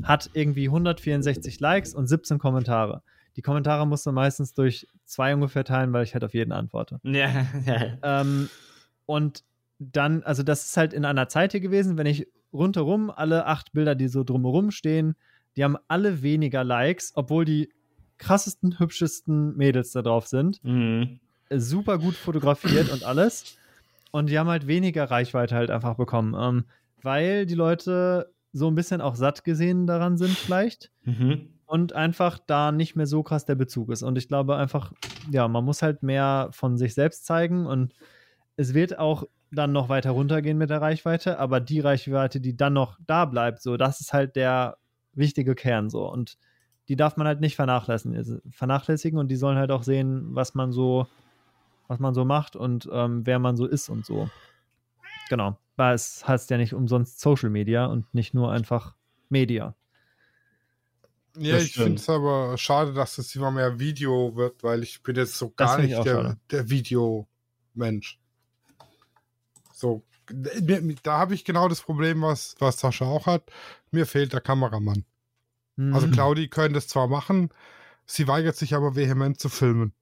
Hat 0.02 0.32
irgendwie 0.34 0.66
164 0.66 1.60
Likes 1.60 1.94
und 1.94 2.08
17 2.08 2.40
Kommentare. 2.40 3.04
Die 3.36 3.44
Kommentare 3.44 3.86
musst 3.86 4.08
du 4.08 4.12
meistens 4.12 4.56
durch 4.56 4.88
zwei 5.06 5.36
ungefähr 5.36 5.64
teilen, 5.64 5.94
weil 5.94 6.04
ich 6.04 6.16
halt 6.16 6.24
auf 6.24 6.34
jeden 6.34 6.52
antworte. 6.52 7.00
Ja. 7.04 7.46
ähm, 8.02 8.50
und 9.06 9.44
dann, 9.78 10.24
also 10.24 10.42
das 10.42 10.66
ist 10.66 10.78
halt 10.78 10.94
in 10.94 11.06
einer 11.06 11.30
Zeit 11.30 11.52
hier 11.52 11.62
gewesen, 11.62 11.98
wenn 12.00 12.08
ich 12.08 12.28
rundherum 12.54 13.10
alle 13.10 13.46
acht 13.46 13.74
Bilder, 13.74 13.96
die 13.96 14.08
so 14.08 14.24
drumherum 14.24 14.72
stehen, 14.72 15.16
die 15.56 15.64
haben 15.64 15.78
alle 15.88 16.22
weniger 16.22 16.64
Likes, 16.64 17.12
obwohl 17.16 17.46
die 17.46 17.72
krassesten, 18.18 18.80
hübschesten 18.80 19.56
Mädels 19.56 19.92
da 19.92 20.02
drauf 20.02 20.28
sind. 20.28 20.64
Mhm. 20.64 21.20
Super 21.50 21.98
gut 21.98 22.16
fotografiert 22.16 22.92
und 22.92 23.04
alles. 23.04 23.58
Und 24.12 24.30
die 24.30 24.40
haben 24.40 24.50
halt 24.50 24.68
weniger 24.68 25.06
Reichweite 25.06 25.56
halt 25.56 25.70
einfach 25.70 25.96
bekommen, 25.96 26.36
ähm, 26.40 26.66
weil 27.02 27.46
die 27.46 27.56
Leute 27.56 28.34
so 28.54 28.68
ein 28.68 28.76
bisschen 28.76 29.02
auch 29.02 29.16
satt 29.16 29.44
gesehen 29.44 29.88
daran 29.88 30.18
sind, 30.18 30.32
vielleicht. 30.32 30.92
Mhm. 31.04 31.50
Und 31.66 31.94
einfach 31.94 32.40
da 32.40 32.72
nicht 32.72 32.96
mehr 32.96 33.08
so 33.08 33.24
krass 33.24 33.46
der 33.46 33.56
Bezug 33.56 33.90
ist. 33.90 34.02
Und 34.02 34.18
ich 34.18 34.28
glaube 34.28 34.56
einfach, 34.56 34.94
ja, 35.30 35.48
man 35.48 35.66
muss 35.66 35.82
halt 35.82 36.02
mehr 36.02 36.48
von 36.52 36.78
sich 36.78 36.94
selbst 36.94 37.26
zeigen 37.26 37.66
und 37.66 37.94
es 38.56 38.74
wird 38.74 38.98
auch 38.98 39.26
dann 39.52 39.72
noch 39.72 39.90
weiter 39.90 40.12
runtergehen 40.12 40.58
mit 40.58 40.70
der 40.70 40.82
Reichweite, 40.82 41.40
aber 41.40 41.60
die 41.60 41.80
Reichweite, 41.80 42.42
die 42.42 42.56
dann 42.56 42.74
noch 42.74 42.98
da 43.06 43.26
bleibt, 43.26 43.62
so, 43.62 43.78
das 43.78 44.02
ist 44.02 44.14
halt 44.14 44.36
der 44.36 44.78
wichtige 45.14 45.56
Kern 45.56 45.90
so. 45.90 46.10
Und 46.10 46.38
die 46.90 46.96
darf 46.96 47.18
man 47.18 47.28
halt 47.28 47.42
nicht 47.42 47.56
vernachlässigen, 47.56 48.42
vernachlässigen 48.52 49.20
und 49.20 49.30
die 49.30 49.36
sollen 49.36 49.58
halt 49.58 49.72
auch 49.72 49.84
sehen, 49.84 50.36
was 50.36 50.56
man 50.56 50.72
so, 50.72 51.08
was 51.88 52.00
man 52.00 52.14
so 52.14 52.26
macht 52.26 52.56
und 52.56 52.90
ähm, 52.92 53.26
wer 53.26 53.40
man 53.40 53.58
so 53.58 53.66
ist 53.66 53.90
und 53.90 54.06
so. 54.06 54.30
Genau. 55.30 55.58
Weil 55.76 55.96
es 55.96 56.28
heißt 56.28 56.50
ja 56.50 56.58
nicht 56.58 56.74
umsonst 56.74 57.20
Social 57.20 57.50
Media 57.50 57.86
und 57.86 58.14
nicht 58.14 58.34
nur 58.34 58.52
einfach 58.52 58.96
Media. 59.30 59.76
Ja, 61.38 61.56
das 61.56 61.66
ich 61.66 61.74
finde 61.74 61.96
es 61.96 62.10
aber 62.10 62.58
schade, 62.58 62.94
dass 62.94 63.18
es 63.18 63.36
immer 63.36 63.52
mehr 63.52 63.80
Video 63.80 64.36
wird, 64.36 64.64
weil 64.64 64.82
ich 64.82 65.04
bin 65.04 65.16
jetzt 65.16 65.38
so 65.38 65.52
gar 65.52 65.78
nicht 65.78 66.04
der, 66.04 66.38
der 66.50 66.70
Videomensch. 66.70 68.20
So, 69.78 70.04
da 71.04 71.20
habe 71.20 71.36
ich 71.36 71.46
genau 71.46 71.68
das 71.68 71.82
Problem, 71.82 72.24
was, 72.24 72.56
was 72.58 72.80
Sascha 72.80 73.06
auch 73.06 73.28
hat. 73.28 73.44
Mir 73.92 74.08
fehlt 74.08 74.34
der 74.34 74.42
Kameramann. 74.42 75.06
Mhm. 75.76 75.94
Also 75.94 76.08
Claudi 76.08 76.48
können 76.48 76.74
das 76.74 76.88
zwar 76.88 77.08
machen, 77.08 77.50
sie 78.08 78.28
weigert 78.28 78.56
sich 78.56 78.74
aber 78.74 78.96
vehement 78.96 79.40
zu 79.40 79.50
filmen. 79.50 79.94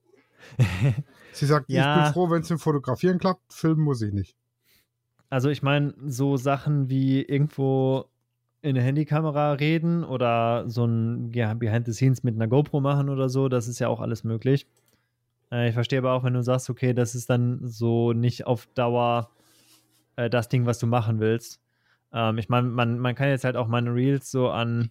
sie 1.32 1.44
sagt, 1.44 1.68
ja. 1.68 1.98
ich 1.98 2.04
bin 2.04 2.12
froh, 2.14 2.30
wenn 2.30 2.40
es 2.40 2.50
im 2.50 2.58
Fotografieren 2.58 3.18
klappt, 3.18 3.52
filmen 3.52 3.82
muss 3.82 4.00
ich 4.00 4.14
nicht. 4.14 4.34
Also 5.28 5.50
ich 5.50 5.62
meine, 5.62 5.92
so 6.06 6.38
Sachen 6.38 6.88
wie 6.88 7.20
irgendwo 7.20 8.06
in 8.62 8.76
eine 8.76 8.82
Handykamera 8.82 9.52
reden 9.52 10.04
oder 10.04 10.70
so 10.70 10.86
ein 10.86 11.32
ja, 11.34 11.52
Behind 11.52 11.84
the 11.84 11.92
Scenes 11.92 12.22
mit 12.22 12.34
einer 12.34 12.48
GoPro 12.48 12.80
machen 12.80 13.10
oder 13.10 13.28
so, 13.28 13.50
das 13.50 13.68
ist 13.68 13.78
ja 13.78 13.88
auch 13.88 14.00
alles 14.00 14.24
möglich. 14.24 14.66
Äh, 15.52 15.68
ich 15.68 15.74
verstehe 15.74 15.98
aber 15.98 16.12
auch, 16.12 16.24
wenn 16.24 16.32
du 16.32 16.42
sagst, 16.42 16.70
okay, 16.70 16.94
das 16.94 17.14
ist 17.14 17.28
dann 17.28 17.60
so 17.62 18.14
nicht 18.14 18.46
auf 18.46 18.66
Dauer 18.74 19.30
äh, 20.16 20.28
das 20.28 20.48
Ding, 20.48 20.66
was 20.66 20.78
du 20.78 20.86
machen 20.86 21.20
willst. 21.20 21.60
Ähm, 22.12 22.38
ich 22.38 22.48
meine, 22.48 22.68
man, 22.68 22.98
man 22.98 23.14
kann 23.14 23.28
jetzt 23.28 23.44
halt 23.44 23.56
auch 23.56 23.68
meine 23.68 23.94
Reels 23.94 24.30
so 24.30 24.50
an, 24.50 24.90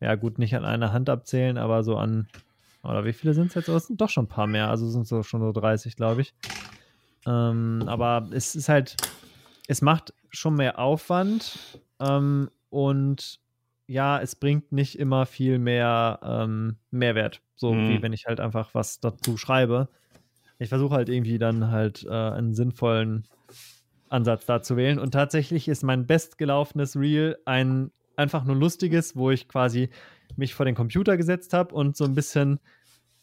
ja 0.00 0.14
gut, 0.14 0.38
nicht 0.38 0.54
an 0.54 0.64
einer 0.64 0.92
Hand 0.92 1.10
abzählen, 1.10 1.58
aber 1.58 1.82
so 1.82 1.96
an, 1.96 2.28
oder 2.82 3.04
wie 3.04 3.12
viele 3.12 3.34
sind 3.34 3.48
es 3.48 3.54
jetzt? 3.54 3.68
Es 3.68 3.86
sind 3.86 4.00
doch 4.00 4.08
schon 4.08 4.24
ein 4.24 4.28
paar 4.28 4.46
mehr, 4.46 4.68
also 4.68 4.88
sind 4.88 5.10
es 5.10 5.26
schon 5.26 5.40
so 5.40 5.52
30, 5.52 5.96
glaube 5.96 6.22
ich. 6.22 6.34
Ähm, 7.26 7.84
aber 7.86 8.28
es 8.32 8.54
ist 8.54 8.68
halt, 8.68 8.96
es 9.66 9.82
macht 9.82 10.14
schon 10.30 10.54
mehr 10.54 10.78
Aufwand 10.78 11.80
ähm, 12.00 12.50
und 12.70 13.40
ja, 13.86 14.20
es 14.20 14.36
bringt 14.36 14.70
nicht 14.70 14.98
immer 14.98 15.26
viel 15.26 15.58
mehr 15.58 16.20
ähm, 16.22 16.76
Mehrwert, 16.90 17.40
so 17.56 17.72
mhm. 17.72 17.88
wie 17.88 18.02
wenn 18.02 18.12
ich 18.12 18.26
halt 18.26 18.38
einfach 18.38 18.74
was 18.74 19.00
dazu 19.00 19.36
schreibe. 19.36 19.88
Ich 20.58 20.68
versuche 20.68 20.94
halt 20.94 21.08
irgendwie 21.08 21.38
dann 21.38 21.70
halt 21.70 22.04
äh, 22.04 22.10
einen 22.10 22.54
sinnvollen 22.54 23.26
Ansatz 24.10 24.46
da 24.46 24.62
zu 24.62 24.76
wählen. 24.76 24.98
Und 24.98 25.12
tatsächlich 25.12 25.68
ist 25.68 25.82
mein 25.82 26.06
bestgelaufenes 26.06 26.96
Reel 26.96 27.38
ein 27.44 27.90
einfach 28.16 28.44
nur 28.44 28.56
lustiges, 28.56 29.16
wo 29.16 29.30
ich 29.30 29.48
quasi 29.48 29.90
mich 30.36 30.54
vor 30.54 30.66
den 30.66 30.74
Computer 30.74 31.16
gesetzt 31.16 31.52
habe 31.52 31.74
und 31.74 31.96
so 31.96 32.04
ein 32.04 32.14
bisschen 32.14 32.58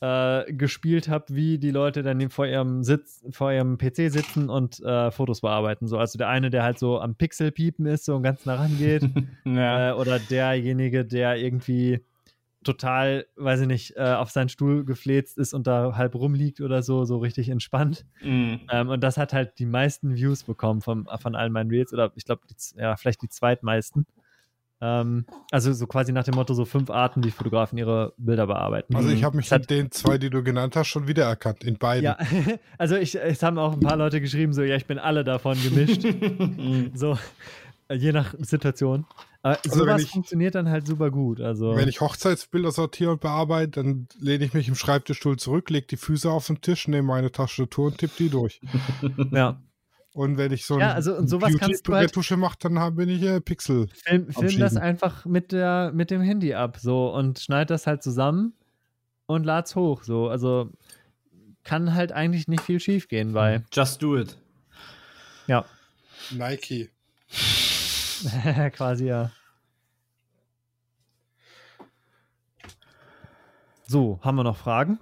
äh, 0.02 0.52
gespielt 0.54 1.08
habe, 1.08 1.26
wie 1.30 1.58
die 1.58 1.72
Leute 1.72 2.04
dann 2.04 2.30
vor 2.30 2.46
ihrem 2.46 2.84
Sitz, 2.84 3.24
vor 3.32 3.52
ihrem 3.52 3.78
PC 3.78 4.12
sitzen 4.12 4.50
und 4.50 4.80
äh, 4.82 5.12
Fotos 5.12 5.42
bearbeiten. 5.42 5.88
So, 5.88 5.98
also 5.98 6.18
der 6.18 6.30
eine, 6.30 6.50
der 6.50 6.64
halt 6.64 6.80
so 6.80 7.00
am 7.00 7.16
Pixel 7.16 7.52
piepen 7.52 7.86
ist, 7.86 8.06
so 8.06 8.16
und 8.16 8.24
ganz 8.24 8.46
nah 8.46 8.56
rangeht, 8.56 9.04
ja. 9.46 9.92
äh, 9.92 9.94
oder 9.94 10.20
derjenige, 10.20 11.06
der 11.06 11.38
irgendwie 11.38 12.02
total, 12.66 13.26
weiß 13.38 13.62
ich 13.62 13.68
nicht, 13.68 13.96
äh, 13.96 14.14
auf 14.14 14.32
seinen 14.32 14.50
Stuhl 14.50 14.84
gefläzt 14.84 15.38
ist 15.38 15.54
und 15.54 15.68
da 15.68 15.96
halb 15.96 16.16
rumliegt 16.16 16.60
oder 16.60 16.84
so, 16.84 17.06
so 17.06 17.18
richtig 17.20 17.50
entspannt. 17.50 18.06
Mm. 18.22 18.56
Ähm, 18.72 18.90
und 18.90 19.02
das 19.02 19.18
hat 19.18 19.32
halt 19.32 19.60
die 19.60 19.66
meisten 19.66 20.16
Views 20.16 20.44
bekommen 20.44 20.82
von, 20.82 21.08
von 21.20 21.36
allen 21.36 21.54
meinen 21.54 21.70
Reels 21.70 21.94
oder 21.94 22.12
ich 22.16 22.26
glaube, 22.26 22.42
ja, 22.76 22.98
vielleicht 22.98 23.22
die 23.22 23.30
zweitmeisten. 23.30 24.06
Ähm, 24.82 25.26
also 25.52 25.72
so 25.72 25.88
quasi 25.88 26.12
nach 26.12 26.26
dem 26.26 26.36
Motto, 26.36 26.54
so 26.54 26.66
fünf 26.66 26.90
Arten, 26.90 27.24
wie 27.24 27.32
Fotografen 27.32 27.78
ihre 27.78 28.14
Bilder 28.18 28.48
bearbeiten. 28.48 28.96
Also 28.96 29.10
ich 29.10 29.24
habe 29.24 29.38
mich 29.38 29.50
mit 29.50 29.70
den 29.70 29.92
zwei, 29.92 30.18
die 30.18 30.30
du 30.30 30.44
genannt 30.44 30.76
hast, 30.76 30.88
schon 30.88 31.08
wiedererkannt, 31.08 31.64
in 31.64 31.78
beiden. 31.78 32.04
Ja, 32.04 32.18
also 32.78 32.96
ich, 32.96 33.16
es 33.16 33.42
haben 33.42 33.58
auch 33.58 33.74
ein 33.74 33.80
paar 33.80 33.96
Leute 33.96 34.20
geschrieben, 34.20 34.52
so, 34.52 34.64
ja, 34.64 34.76
ich 34.76 34.86
bin 34.86 35.00
alle 35.00 35.24
davon 35.24 35.58
gemischt. 35.62 36.06
so, 36.94 37.18
je 37.92 38.12
nach 38.12 38.34
Situation. 38.40 39.06
Aber 39.46 39.60
also 39.64 39.80
sowas 39.82 40.02
ich, 40.02 40.10
funktioniert 40.10 40.56
dann 40.56 40.70
halt 40.70 40.88
super 40.88 41.12
gut. 41.12 41.40
Also. 41.40 41.76
Wenn 41.76 41.88
ich 41.88 42.02
Hochzeitsbilder 42.02 42.72
sortiere 42.72 43.12
und 43.12 43.22
bearbeite, 43.22 43.84
dann 43.84 44.08
lehne 44.18 44.44
ich 44.44 44.56
mich 44.56 44.68
im 44.68 44.74
Schreibtischstuhl 44.74 45.38
zurück, 45.38 45.70
lege 45.70 45.86
die 45.86 45.98
Füße 45.98 46.32
auf 46.32 46.48
den 46.48 46.62
Tisch, 46.62 46.88
nehme 46.88 47.10
meine 47.10 47.32
Tastatur 47.32 47.86
und 47.86 48.00
tippe 48.00 48.14
die 48.18 48.30
durch. 48.30 48.60
ja. 49.32 49.62
Und 50.14 50.38
wenn 50.38 50.52
ich 50.52 50.66
so 50.66 50.80
ja, 50.80 50.94
also, 50.94 51.16
und 51.16 51.28
sowas 51.28 51.56
kannst 51.60 51.88
du 51.88 51.94
halt 51.94 52.10
Retusche 52.10 52.38
mache, 52.38 52.58
dann 52.60 52.96
bin 52.96 53.08
ich 53.08 53.22
äh, 53.22 53.40
Pixel. 53.40 53.88
Film, 53.94 54.32
film 54.32 54.58
das 54.58 54.78
einfach 54.78 55.26
mit, 55.26 55.52
der, 55.52 55.92
mit 55.94 56.10
dem 56.10 56.22
Handy 56.22 56.56
ab 56.56 56.78
so 56.80 57.14
und 57.14 57.38
schneid 57.38 57.70
das 57.70 57.86
halt 57.86 58.02
zusammen 58.02 58.54
und 59.28 59.46
lad's 59.46 59.76
hoch. 59.76 60.02
So. 60.02 60.28
Also 60.28 60.72
kann 61.64 61.94
halt 61.94 62.12
eigentlich 62.14 62.48
nicht 62.48 62.64
viel 62.64 62.80
schief 62.80 63.08
gehen, 63.10 63.36
weil. 63.36 63.64
Just 63.72 64.02
do 64.02 64.18
it. 64.18 64.40
Ja. 65.46 65.66
Nike. 66.32 66.90
Quasi 68.74 69.08
ja. 69.08 69.32
So, 73.88 74.20
haben 74.24 74.36
wir 74.36 74.44
noch 74.44 74.58
Fragen? 74.58 75.00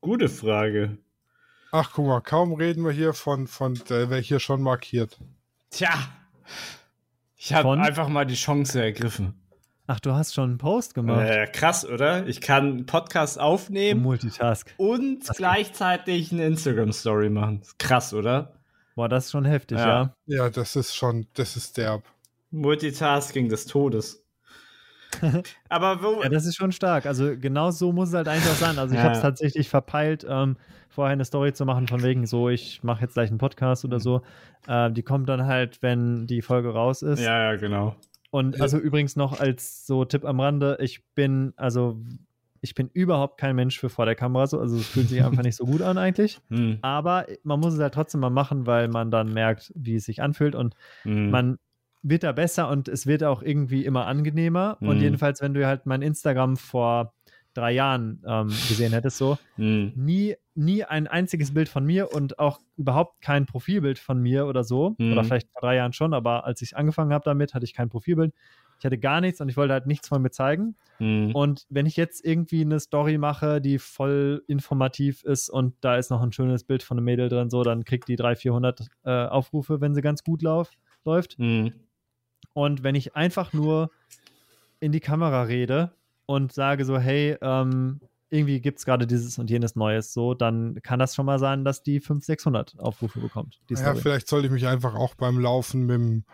Gute 0.00 0.28
Frage. 0.28 0.98
Ach, 1.72 1.92
guck 1.94 2.06
mal, 2.06 2.20
kaum 2.20 2.52
reden 2.54 2.84
wir 2.84 2.92
hier 2.92 3.14
von, 3.14 3.46
von 3.46 3.74
der 3.88 4.10
wäre 4.10 4.20
hier 4.20 4.40
schon 4.40 4.60
markiert. 4.60 5.18
Tja, 5.70 5.90
ich 7.36 7.54
habe 7.54 7.70
einfach 7.72 8.08
mal 8.08 8.26
die 8.26 8.34
Chance 8.34 8.82
ergriffen. 8.82 9.34
Ach, 9.86 9.98
du 9.98 10.12
hast 10.12 10.34
schon 10.34 10.50
einen 10.50 10.58
Post 10.58 10.94
gemacht. 10.94 11.28
Äh, 11.28 11.46
krass, 11.46 11.84
oder? 11.84 12.26
Ich 12.26 12.40
kann 12.40 12.64
einen 12.64 12.86
Podcast 12.86 13.40
aufnehmen. 13.40 14.02
Multitask. 14.02 14.72
Und 14.76 15.28
das 15.28 15.36
gleichzeitig 15.36 16.32
eine 16.32 16.44
Instagram-Story 16.44 17.30
machen. 17.30 17.62
Krass, 17.78 18.14
oder? 18.14 18.59
Boah, 19.00 19.08
das 19.08 19.24
ist 19.24 19.30
schon 19.30 19.46
heftig, 19.46 19.78
ja. 19.78 20.14
Ja, 20.26 20.36
ja 20.44 20.50
das 20.50 20.76
ist 20.76 20.94
schon, 20.94 21.26
das 21.32 21.56
ist 21.56 21.78
derb. 21.78 22.02
Multitasking 22.50 23.48
des 23.48 23.64
Todes. 23.64 24.22
Aber 25.70 26.02
wo. 26.02 26.22
Ja, 26.22 26.28
das 26.28 26.44
ist 26.44 26.56
schon 26.56 26.70
stark. 26.70 27.06
Also 27.06 27.34
genau 27.34 27.70
so 27.70 27.92
muss 27.92 28.10
es 28.10 28.14
halt 28.14 28.28
eigentlich 28.28 28.52
auch 28.52 28.58
sein. 28.58 28.78
Also 28.78 28.94
ich 28.94 28.98
ja. 28.98 29.04
habe 29.04 29.14
es 29.14 29.22
tatsächlich 29.22 29.70
verpeilt, 29.70 30.26
ähm, 30.28 30.58
vorher 30.90 31.14
eine 31.14 31.24
Story 31.24 31.54
zu 31.54 31.64
machen, 31.64 31.88
von 31.88 32.02
wegen 32.02 32.26
so, 32.26 32.50
ich 32.50 32.82
mache 32.82 33.00
jetzt 33.00 33.14
gleich 33.14 33.30
einen 33.30 33.38
Podcast 33.38 33.86
oder 33.86 34.00
so. 34.00 34.20
Äh, 34.66 34.90
die 34.90 35.02
kommt 35.02 35.30
dann 35.30 35.46
halt, 35.46 35.80
wenn 35.80 36.26
die 36.26 36.42
Folge 36.42 36.68
raus 36.68 37.00
ist. 37.00 37.20
Ja, 37.20 37.52
ja, 37.52 37.56
genau. 37.56 37.96
Und 38.30 38.60
also 38.60 38.76
übrigens 38.76 39.16
noch 39.16 39.40
als 39.40 39.86
so 39.86 40.04
Tipp 40.04 40.26
am 40.26 40.40
Rande, 40.40 40.76
ich 40.78 41.06
bin, 41.14 41.54
also 41.56 41.98
ich 42.60 42.74
bin 42.74 42.88
überhaupt 42.92 43.38
kein 43.38 43.56
Mensch 43.56 43.78
für 43.78 43.88
vor 43.88 44.04
der 44.04 44.14
Kamera 44.14 44.46
so, 44.46 44.60
also 44.60 44.76
es 44.76 44.86
fühlt 44.86 45.08
sich 45.08 45.22
einfach 45.22 45.42
nicht 45.42 45.56
so 45.56 45.64
gut 45.64 45.82
an 45.82 45.98
eigentlich. 45.98 46.40
Hm. 46.50 46.78
Aber 46.82 47.26
man 47.44 47.60
muss 47.60 47.74
es 47.74 47.80
halt 47.80 47.94
trotzdem 47.94 48.20
mal 48.20 48.30
machen, 48.30 48.66
weil 48.66 48.88
man 48.88 49.10
dann 49.10 49.32
merkt, 49.32 49.72
wie 49.76 49.94
es 49.94 50.04
sich 50.04 50.20
anfühlt 50.20 50.56
und 50.56 50.74
hm. 51.02 51.30
man 51.30 51.58
wird 52.02 52.24
da 52.24 52.32
besser 52.32 52.68
und 52.68 52.88
es 52.88 53.06
wird 53.06 53.22
auch 53.22 53.42
irgendwie 53.42 53.84
immer 53.84 54.06
angenehmer. 54.06 54.76
Hm. 54.80 54.88
Und 54.88 55.00
jedenfalls, 55.00 55.40
wenn 55.42 55.54
du 55.54 55.66
halt 55.66 55.86
mein 55.86 56.02
Instagram 56.02 56.56
vor 56.56 57.14
drei 57.54 57.72
Jahren 57.72 58.22
ähm, 58.26 58.48
gesehen 58.48 58.92
hättest, 58.92 59.18
so 59.18 59.38
hm. 59.56 59.92
nie, 59.94 60.34
nie 60.54 60.84
ein 60.84 61.06
einziges 61.06 61.54
Bild 61.54 61.68
von 61.68 61.84
mir 61.84 62.12
und 62.12 62.38
auch 62.38 62.60
überhaupt 62.76 63.20
kein 63.20 63.46
Profilbild 63.46 63.98
von 63.98 64.20
mir 64.20 64.46
oder 64.46 64.64
so. 64.64 64.96
Hm. 64.98 65.12
Oder 65.12 65.24
vielleicht 65.24 65.50
vor 65.52 65.60
drei 65.60 65.76
Jahren 65.76 65.92
schon, 65.92 66.14
aber 66.14 66.44
als 66.44 66.62
ich 66.62 66.76
angefangen 66.76 67.12
habe 67.12 67.24
damit, 67.24 67.54
hatte 67.54 67.64
ich 67.64 67.74
kein 67.74 67.88
Profilbild. 67.88 68.32
Ich 68.80 68.86
hatte 68.86 68.98
gar 68.98 69.20
nichts 69.20 69.40
und 69.42 69.50
ich 69.50 69.58
wollte 69.58 69.74
halt 69.74 69.86
nichts 69.86 70.08
von 70.08 70.22
mir 70.22 70.30
zeigen. 70.30 70.74
Hm. 70.96 71.34
Und 71.34 71.66
wenn 71.68 71.84
ich 71.84 71.96
jetzt 71.96 72.24
irgendwie 72.24 72.62
eine 72.62 72.80
Story 72.80 73.18
mache, 73.18 73.60
die 73.60 73.78
voll 73.78 74.42
informativ 74.46 75.22
ist 75.22 75.50
und 75.50 75.74
da 75.82 75.96
ist 75.96 76.10
noch 76.10 76.22
ein 76.22 76.32
schönes 76.32 76.64
Bild 76.64 76.82
von 76.82 76.96
einem 76.96 77.04
Mädel 77.04 77.28
drin, 77.28 77.50
so, 77.50 77.62
dann 77.62 77.84
kriegt 77.84 78.08
die 78.08 78.16
300, 78.16 78.38
400 78.38 78.88
äh, 79.04 79.10
Aufrufe, 79.26 79.82
wenn 79.82 79.94
sie 79.94 80.00
ganz 80.00 80.24
gut 80.24 80.40
lauf, 80.40 80.72
läuft. 81.04 81.36
Hm. 81.36 81.74
Und 82.54 82.82
wenn 82.82 82.94
ich 82.94 83.14
einfach 83.14 83.52
nur 83.52 83.90
in 84.80 84.92
die 84.92 85.00
Kamera 85.00 85.42
rede 85.42 85.92
und 86.24 86.52
sage 86.52 86.86
so, 86.86 86.98
hey, 86.98 87.36
ähm, 87.42 88.00
irgendwie 88.30 88.60
gibt 88.60 88.78
es 88.78 88.86
gerade 88.86 89.06
dieses 89.06 89.38
und 89.38 89.50
jenes 89.50 89.76
Neues, 89.76 90.12
so, 90.12 90.34
dann 90.34 90.80
kann 90.82 90.98
das 90.98 91.14
schon 91.14 91.26
mal 91.26 91.38
sein, 91.38 91.64
dass 91.64 91.82
die 91.82 92.00
500, 92.00 92.24
600 92.24 92.78
Aufrufe 92.78 93.20
bekommt. 93.20 93.60
Ja, 93.68 93.94
vielleicht 93.94 94.28
sollte 94.28 94.46
ich 94.46 94.52
mich 94.52 94.66
einfach 94.66 94.94
auch 94.94 95.14
beim 95.16 95.38
Laufen 95.38 95.86
mit 95.86 95.96
dem 95.96 96.24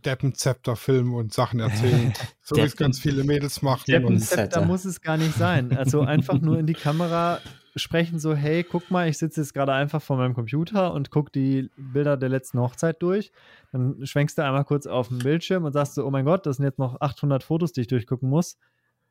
Deppenzepter 0.00 0.76
filmen 0.76 1.14
und 1.14 1.32
Sachen 1.32 1.60
erzählen, 1.60 2.12
so 2.42 2.56
wie 2.56 2.60
es 2.60 2.76
ganz 2.76 2.98
viele 2.98 3.24
Mädels 3.24 3.62
machen. 3.62 3.84
Deppenzepter 3.88 4.64
muss 4.64 4.84
es 4.84 5.00
gar 5.00 5.16
nicht 5.16 5.34
sein. 5.34 5.76
Also 5.76 6.02
einfach 6.02 6.40
nur 6.40 6.58
in 6.58 6.66
die 6.66 6.74
Kamera 6.74 7.40
sprechen, 7.76 8.18
so, 8.20 8.34
hey, 8.34 8.62
guck 8.62 8.90
mal, 8.90 9.08
ich 9.08 9.18
sitze 9.18 9.40
jetzt 9.40 9.52
gerade 9.52 9.72
einfach 9.72 10.00
vor 10.00 10.16
meinem 10.16 10.34
Computer 10.34 10.92
und 10.92 11.10
gucke 11.10 11.32
die 11.32 11.70
Bilder 11.76 12.16
der 12.16 12.28
letzten 12.28 12.60
Hochzeit 12.60 13.02
durch. 13.02 13.32
Dann 13.72 14.06
schwenkst 14.06 14.38
du 14.38 14.44
einmal 14.44 14.64
kurz 14.64 14.86
auf 14.86 15.08
den 15.08 15.18
Bildschirm 15.18 15.64
und 15.64 15.72
sagst 15.72 15.94
so, 15.94 16.06
oh 16.06 16.10
mein 16.10 16.24
Gott, 16.24 16.46
das 16.46 16.56
sind 16.56 16.64
jetzt 16.64 16.78
noch 16.78 17.00
800 17.00 17.42
Fotos, 17.42 17.72
die 17.72 17.82
ich 17.82 17.88
durchgucken 17.88 18.28
muss 18.28 18.58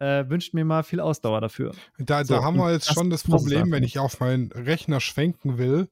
äh, 0.03 0.29
wünscht 0.29 0.53
mir 0.53 0.65
mal 0.65 0.83
viel 0.83 0.99
Ausdauer 0.99 1.41
dafür. 1.41 1.73
Da, 1.97 2.25
so, 2.25 2.35
da 2.35 2.43
haben 2.43 2.57
wir 2.57 2.71
jetzt 2.71 2.93
schon 2.93 3.09
das 3.09 3.23
Problem, 3.23 3.71
wenn 3.71 3.83
ich 3.83 3.99
auf 3.99 4.19
meinen 4.19 4.51
Rechner 4.51 4.99
schwenken 4.99 5.57
will. 5.57 5.87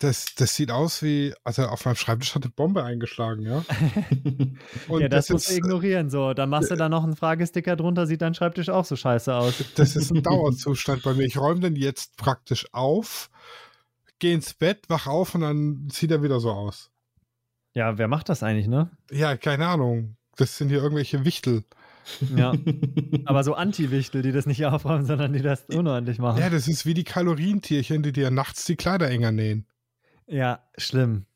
Das, 0.00 0.34
das 0.34 0.56
sieht 0.56 0.70
aus 0.70 1.02
wie, 1.02 1.34
also 1.44 1.66
auf 1.66 1.84
meinem 1.84 1.94
Schreibtisch 1.94 2.34
hat 2.34 2.42
eine 2.42 2.50
Bombe 2.50 2.82
eingeschlagen, 2.82 3.42
ja. 3.42 3.64
Ja, 4.98 5.08
das, 5.08 5.26
das 5.26 5.30
musst 5.30 5.50
du 5.50 5.56
ignorieren, 5.56 6.08
so. 6.08 6.32
Dann 6.32 6.48
machst 6.48 6.70
du 6.70 6.74
da 6.74 6.88
noch 6.88 7.04
einen 7.04 7.16
Fragesticker 7.16 7.76
drunter, 7.76 8.06
sieht 8.06 8.22
dein 8.22 8.34
Schreibtisch 8.34 8.70
auch 8.70 8.86
so 8.86 8.96
scheiße 8.96 9.34
aus. 9.34 9.62
Das 9.76 9.96
ist 9.96 10.10
ein 10.10 10.22
Dauerzustand 10.22 11.02
bei 11.02 11.12
mir. 11.12 11.24
Ich 11.24 11.36
räume 11.36 11.60
den 11.60 11.76
jetzt 11.76 12.16
praktisch 12.16 12.66
auf, 12.72 13.30
gehe 14.18 14.34
ins 14.34 14.54
Bett, 14.54 14.88
wach 14.88 15.06
auf 15.06 15.34
und 15.34 15.42
dann 15.42 15.88
sieht 15.92 16.10
er 16.10 16.22
wieder 16.22 16.40
so 16.40 16.50
aus. 16.50 16.90
Ja, 17.74 17.98
wer 17.98 18.08
macht 18.08 18.30
das 18.30 18.42
eigentlich, 18.42 18.68
ne? 18.68 18.90
Ja, 19.10 19.36
keine 19.36 19.68
Ahnung. 19.68 20.16
Das 20.36 20.56
sind 20.56 20.70
hier 20.70 20.82
irgendwelche 20.82 21.26
Wichtel. 21.26 21.64
Ja. 22.34 22.54
Aber 23.26 23.44
so 23.44 23.54
Anti-Wichtel, 23.54 24.22
die 24.22 24.32
das 24.32 24.46
nicht 24.46 24.64
aufräumen, 24.64 25.04
sondern 25.04 25.34
die 25.34 25.42
das 25.42 25.64
unordentlich 25.66 26.18
machen. 26.18 26.40
Ja, 26.40 26.48
das 26.48 26.68
ist 26.68 26.86
wie 26.86 26.94
die 26.94 27.04
Kalorientierchen, 27.04 28.02
die 28.02 28.12
dir 28.12 28.30
nachts 28.30 28.64
die 28.64 28.76
Kleider 28.76 29.10
enger 29.10 29.32
nähen. 29.32 29.66
Ja, 30.30 30.64
schlimm. 30.78 31.26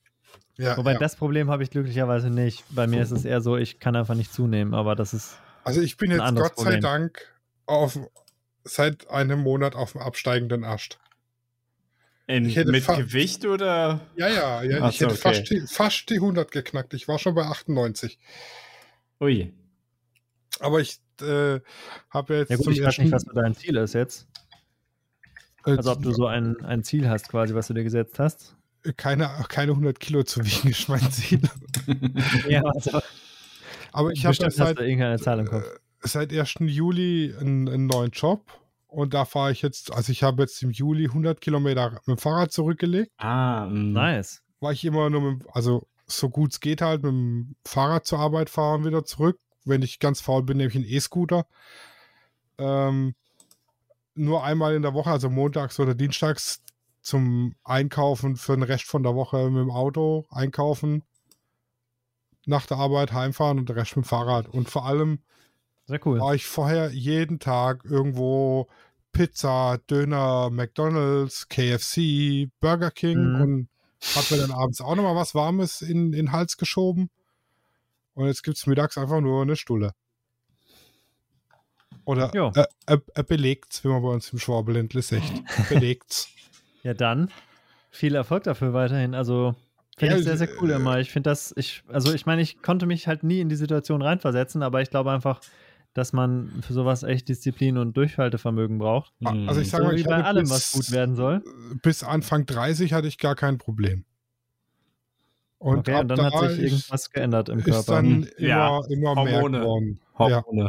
Ja, 0.57 0.77
Wobei 0.77 0.93
ja. 0.93 0.99
das 0.99 1.17
Problem 1.17 1.51
habe 1.51 1.65
ich 1.65 1.71
glücklicherweise 1.71 2.31
nicht. 2.31 2.65
Bei 2.71 2.87
mir 2.87 3.03
ist 3.03 3.11
es 3.11 3.25
eher 3.25 3.41
so, 3.41 3.57
ich 3.57 3.81
kann 3.81 3.97
einfach 3.97 4.15
nicht 4.15 4.33
zunehmen, 4.33 4.73
aber 4.73 4.95
das 4.95 5.13
ist. 5.13 5.37
Also 5.65 5.81
ich 5.81 5.97
bin 5.97 6.13
jetzt 6.13 6.21
Gott 6.21 6.57
sei 6.57 6.63
Problem. 6.63 6.81
Dank 6.81 7.35
auf, 7.67 7.99
seit 8.63 9.11
einem 9.11 9.41
Monat 9.41 9.75
auf 9.75 9.93
dem 9.93 10.01
absteigenden 10.01 10.65
Ast. 10.65 11.01
In, 12.27 12.45
mit 12.45 12.87
Gewicht 12.87 13.45
oder? 13.45 14.01
Ja, 14.17 14.29
ja, 14.29 14.63
ja. 14.63 14.79
Ach 14.83 14.91
ich 14.91 15.01
hätte 15.01 15.13
okay. 15.13 15.21
fast, 15.21 15.51
die, 15.51 15.61
fast 15.61 16.09
die 16.09 16.15
100 16.15 16.51
geknackt. 16.53 16.95
Ich 16.95 17.09
war 17.09 17.19
schon 17.19 17.35
bei 17.35 17.43
98. 17.43 18.19
Ui. 19.21 19.53
Aber 20.61 20.81
ich 20.81 21.01
äh, 21.21 21.61
habe 22.11 22.37
jetzt. 22.37 22.51
Ja 22.51 22.57
gut, 22.57 22.69
ich 22.69 22.83
weiß 22.83 22.99
nicht, 22.99 23.13
was 23.13 23.25
dein 23.25 23.55
Ziel 23.55 23.77
ist 23.77 23.95
jetzt. 23.95 24.29
Äh, 25.67 25.73
also 25.73 25.93
ob 25.93 26.03
du 26.03 26.13
so 26.13 26.27
ein, 26.27 26.65
ein 26.65 26.85
Ziel 26.85 27.09
hast, 27.09 27.29
quasi, 27.29 27.55
was 27.55 27.67
du 27.67 27.75
dir 27.75 27.85
gesetzt 27.85 28.19
hast. 28.19 28.57
Keine, 28.97 29.31
keine 29.49 29.73
100 29.73 29.99
Kilo 29.99 30.23
zu 30.23 30.45
wiegen 30.45 30.69
ist 30.71 30.89
mein 30.89 31.11
Ziel. 31.11 31.43
ja, 32.49 32.63
also. 32.63 33.01
Aber 33.93 34.11
ich 34.11 34.27
habe 34.27 34.35
seit, 34.35 34.81
äh, 34.81 35.63
seit 36.01 36.33
1. 36.33 36.55
Juli 36.61 37.35
einen, 37.39 37.69
einen, 37.69 37.87
neuen 37.87 38.11
Job 38.11 38.45
und 38.89 39.15
da 39.15 39.25
fahre 39.25 39.53
ich 39.53 39.63
jetzt, 39.63 39.93
also 39.93 40.11
ich 40.11 40.23
habe 40.23 40.43
jetzt 40.43 40.63
im 40.63 40.71
Juli 40.71 41.07
100 41.07 41.41
Kilometer 41.41 41.93
mit 42.07 42.07
dem 42.07 42.19
Fahrrad 42.19 42.53
zurückgelegt. 42.53 43.13
Ah, 43.19 43.67
mm. 43.67 43.93
nice. 43.93 44.43
War 44.61 44.73
ich 44.73 44.85
immer 44.85 45.11
nur 45.11 45.21
mit, 45.21 45.43
also 45.53 45.87
so 46.07 46.29
gut 46.29 46.53
es 46.53 46.61
geht 46.61 46.83
halt, 46.83 47.03
mit 47.03 47.13
dem 47.13 47.55
Fahrrad 47.65 48.07
zur 48.07 48.19
Arbeit 48.19 48.51
fahren, 48.51 48.85
wieder 48.85 49.05
zurück 49.05 49.39
wenn 49.65 49.83
ich 49.83 49.99
ganz 49.99 50.21
faul 50.21 50.43
bin, 50.43 50.59
nehme 50.59 50.69
ich 50.69 50.77
einen 50.77 50.85
E-Scooter. 50.85 51.47
Ähm, 52.59 53.15
nur 54.15 54.45
einmal 54.45 54.75
in 54.75 54.83
der 54.83 54.95
Woche, 54.95 55.11
also 55.11 55.31
montags 55.31 55.81
oder 55.81 55.95
dienstags 55.95 56.63
zum 57.05 57.55
Einkaufen 57.65 58.37
für 58.37 58.57
den 58.57 58.63
Rest 58.63 58.85
von 58.85 59.03
der 59.03 59.15
Woche 59.15 59.51
mit 59.51 59.61
dem 59.61 59.71
Auto 59.71 60.25
einkaufen, 60.31 61.05
nach 62.47 62.67
der 62.67 62.79
Arbeit 62.79 63.13
heimfahren 63.13 63.59
und 63.59 63.69
der 63.69 63.77
Rest 63.77 63.97
mit 63.97 64.07
dem 64.07 64.09
Fahrrad. 64.09 64.49
Und 64.49 64.71
vor 64.71 64.87
allem 64.87 65.21
cool. 66.05 66.19
war 66.19 66.35
ich 66.35 66.47
vorher 66.47 66.91
jeden 66.91 67.39
Tag 67.39 67.85
irgendwo 67.85 68.69
Pizza, 69.13 69.79
Döner, 69.89 70.51
McDonalds, 70.51 71.49
KFC, 71.49 72.49
Burger 72.61 72.91
King 72.91 73.35
mhm. 73.35 73.41
und 73.41 73.69
hab 74.15 74.31
mir 74.31 74.39
dann 74.39 74.51
abends 74.51 74.81
auch 74.81 74.97
nochmal 74.97 75.15
was 75.15 75.35
Warmes 75.35 75.83
in, 75.83 76.07
in 76.07 76.13
den 76.13 76.33
Hals 76.33 76.57
geschoben. 76.57 77.11
Und 78.15 78.27
jetzt 78.27 78.43
gibt 78.43 78.57
es 78.57 78.67
mittags 78.67 78.97
einfach 78.97 79.21
nur 79.21 79.43
eine 79.43 79.57
Stulle. 79.57 79.93
Oder 82.07 82.35
äh, 82.35 82.65
äh, 82.87 82.99
äh, 83.15 83.23
belegt's, 83.23 83.85
wie 83.85 83.89
man 83.89 84.03
bei 84.03 84.09
uns 84.09 84.33
im 84.33 84.39
Schwabeländle 84.39 85.03
sagt. 85.03 85.33
belegt's. 85.69 86.29
Ja, 86.85 86.95
dann 86.95 87.31
viel 87.91 88.15
Erfolg 88.15 88.45
dafür 88.45 88.73
weiterhin. 88.73 89.15
Also 89.15 89.57
finde 89.97 90.15
ja, 90.15 90.19
ich 90.21 90.25
sehr, 90.25 90.37
sehr 90.37 90.49
cool 90.61 90.71
äh, 90.71 90.77
immer. 90.77 91.01
Ich 91.01 91.11
finde 91.11 91.31
das, 91.31 91.53
ich, 91.57 91.83
also 91.89 92.15
ich 92.15 92.27
meine, 92.27 92.43
ich 92.43 92.63
konnte 92.63 92.87
mich 92.87 93.09
halt 93.09 93.25
nie 93.25 93.41
in 93.41 93.49
die 93.49 93.57
Situation 93.57 94.03
reinversetzen, 94.03 94.63
aber 94.63 94.83
ich 94.83 94.91
glaube 94.91 95.11
einfach, 95.11 95.41
dass 95.95 96.13
man 96.13 96.51
für 96.63 96.73
sowas 96.73 97.05
echt 97.05 97.29
Disziplin 97.29 97.79
und 97.79 97.97
Durchhaltevermögen 97.97 98.79
braucht. 98.79 99.13
Also 99.25 99.61
ich 99.61 99.71
sage 99.71 99.85
so 99.85 99.91
mal, 99.91 99.99
ich 99.99 100.05
bei 100.05 100.23
allem, 100.25 100.43
bis, 100.43 100.51
was 100.51 100.73
gut 100.73 100.91
werden 100.91 101.15
soll. 101.15 101.43
Bis 101.83 102.03
Anfang 102.03 102.47
30 102.47 102.93
hatte 102.93 103.07
ich 103.07 103.19
gar 103.19 103.37
kein 103.37 103.59
Problem. 103.59 104.05
Und, 105.59 105.89
okay, 105.89 106.01
und 106.01 106.09
dann 106.09 106.19
da 106.19 106.33
hat 106.33 106.51
sich 106.51 106.65
irgendwas 106.65 107.11
geändert 107.11 107.49
im 107.49 107.63
Körper. 107.63 107.79
Ist 107.79 107.89
dann 107.89 108.07
hm. 108.07 108.29
immer, 108.37 108.49
ja, 108.49 108.81
immer 108.89 109.15
Hormone. 109.15 109.51
mehr 109.51 109.61
geworden. 109.61 110.01
Hormone. 110.19 110.63
Ja. 110.63 110.69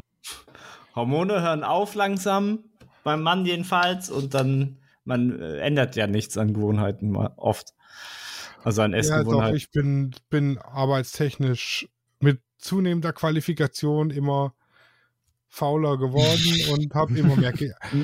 Hormone 0.95 1.41
hören 1.41 1.63
auf 1.63 1.95
langsam, 1.95 2.59
beim 3.03 3.21
Mann 3.21 3.45
jedenfalls, 3.45 4.09
und 4.09 4.33
dann, 4.33 4.77
man 5.05 5.39
äh, 5.39 5.59
ändert 5.59 5.95
ja 5.95 6.07
nichts 6.07 6.37
an 6.37 6.53
Gewohnheiten 6.53 7.15
oft. 7.15 7.73
Also 8.63 8.81
an 8.81 8.93
Essgewohnheiten. 8.93 9.37
Ja, 9.37 9.47
doch, 9.49 9.55
ich 9.55 9.71
bin, 9.71 10.15
bin 10.29 10.57
arbeitstechnisch 10.57 11.87
mit 12.19 12.41
zunehmender 12.57 13.13
Qualifikation 13.13 14.09
immer 14.09 14.55
fauler 15.47 15.97
geworden 15.97 16.55
und 16.71 16.93
habe 16.93 17.17
immer 17.17 17.35
mehr, 17.35 17.53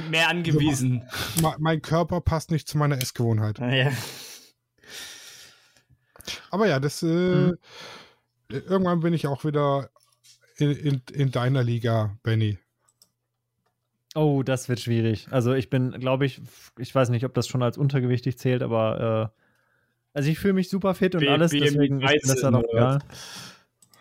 mehr 0.09 0.29
angewiesen. 0.29 1.03
Also, 1.35 1.55
mein 1.59 1.81
Körper 1.81 2.21
passt 2.21 2.51
nicht 2.51 2.67
zu 2.67 2.77
meiner 2.77 3.01
Essgewohnheit. 3.01 3.59
Ja. 3.59 3.91
Aber 6.49 6.67
ja, 6.67 6.79
das 6.79 7.01
äh, 7.01 7.07
mhm. 7.07 7.57
irgendwann 8.49 8.99
bin 9.01 9.13
ich 9.13 9.27
auch 9.27 9.43
wieder 9.43 9.89
in, 10.57 10.71
in, 10.71 11.01
in 11.11 11.31
deiner 11.31 11.63
Liga, 11.63 12.17
Benny. 12.23 12.59
Oh, 14.15 14.43
das 14.43 14.67
wird 14.67 14.79
schwierig. 14.79 15.27
Also 15.31 15.53
ich 15.53 15.69
bin, 15.69 15.91
glaube 15.91 16.25
ich, 16.25 16.41
ich 16.77 16.93
weiß 16.93 17.09
nicht, 17.09 17.25
ob 17.25 17.33
das 17.33 17.47
schon 17.47 17.63
als 17.63 17.77
untergewichtig 17.77 18.37
zählt, 18.37 18.61
aber 18.61 19.31
äh, 19.33 19.41
also 20.13 20.29
ich 20.29 20.39
fühle 20.39 20.53
mich 20.53 20.69
super 20.69 20.93
fit 20.93 21.15
und 21.15 21.21
B 21.21 21.29
alles, 21.29 21.51
BMI 21.51 21.61
deswegen 21.61 21.99
13, 21.99 22.17
ist 22.17 22.29
das 22.29 22.41
dann 22.41 22.55
auch 22.55 22.63
egal. 22.71 22.99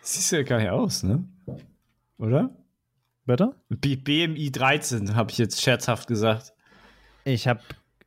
Siehst 0.02 0.32
du 0.32 0.36
ja 0.36 0.42
gar 0.42 0.58
nicht 0.58 0.70
aus, 0.70 1.04
ne? 1.04 1.24
Oder? 2.18 2.50
Bitte? 3.24 3.54
B 3.68 3.96
BMI 3.96 4.50
13, 4.50 5.14
habe 5.14 5.30
ich 5.30 5.38
jetzt 5.38 5.62
scherzhaft 5.62 6.08
gesagt. 6.08 6.52
Ich 7.24 7.46
habe 7.46 7.60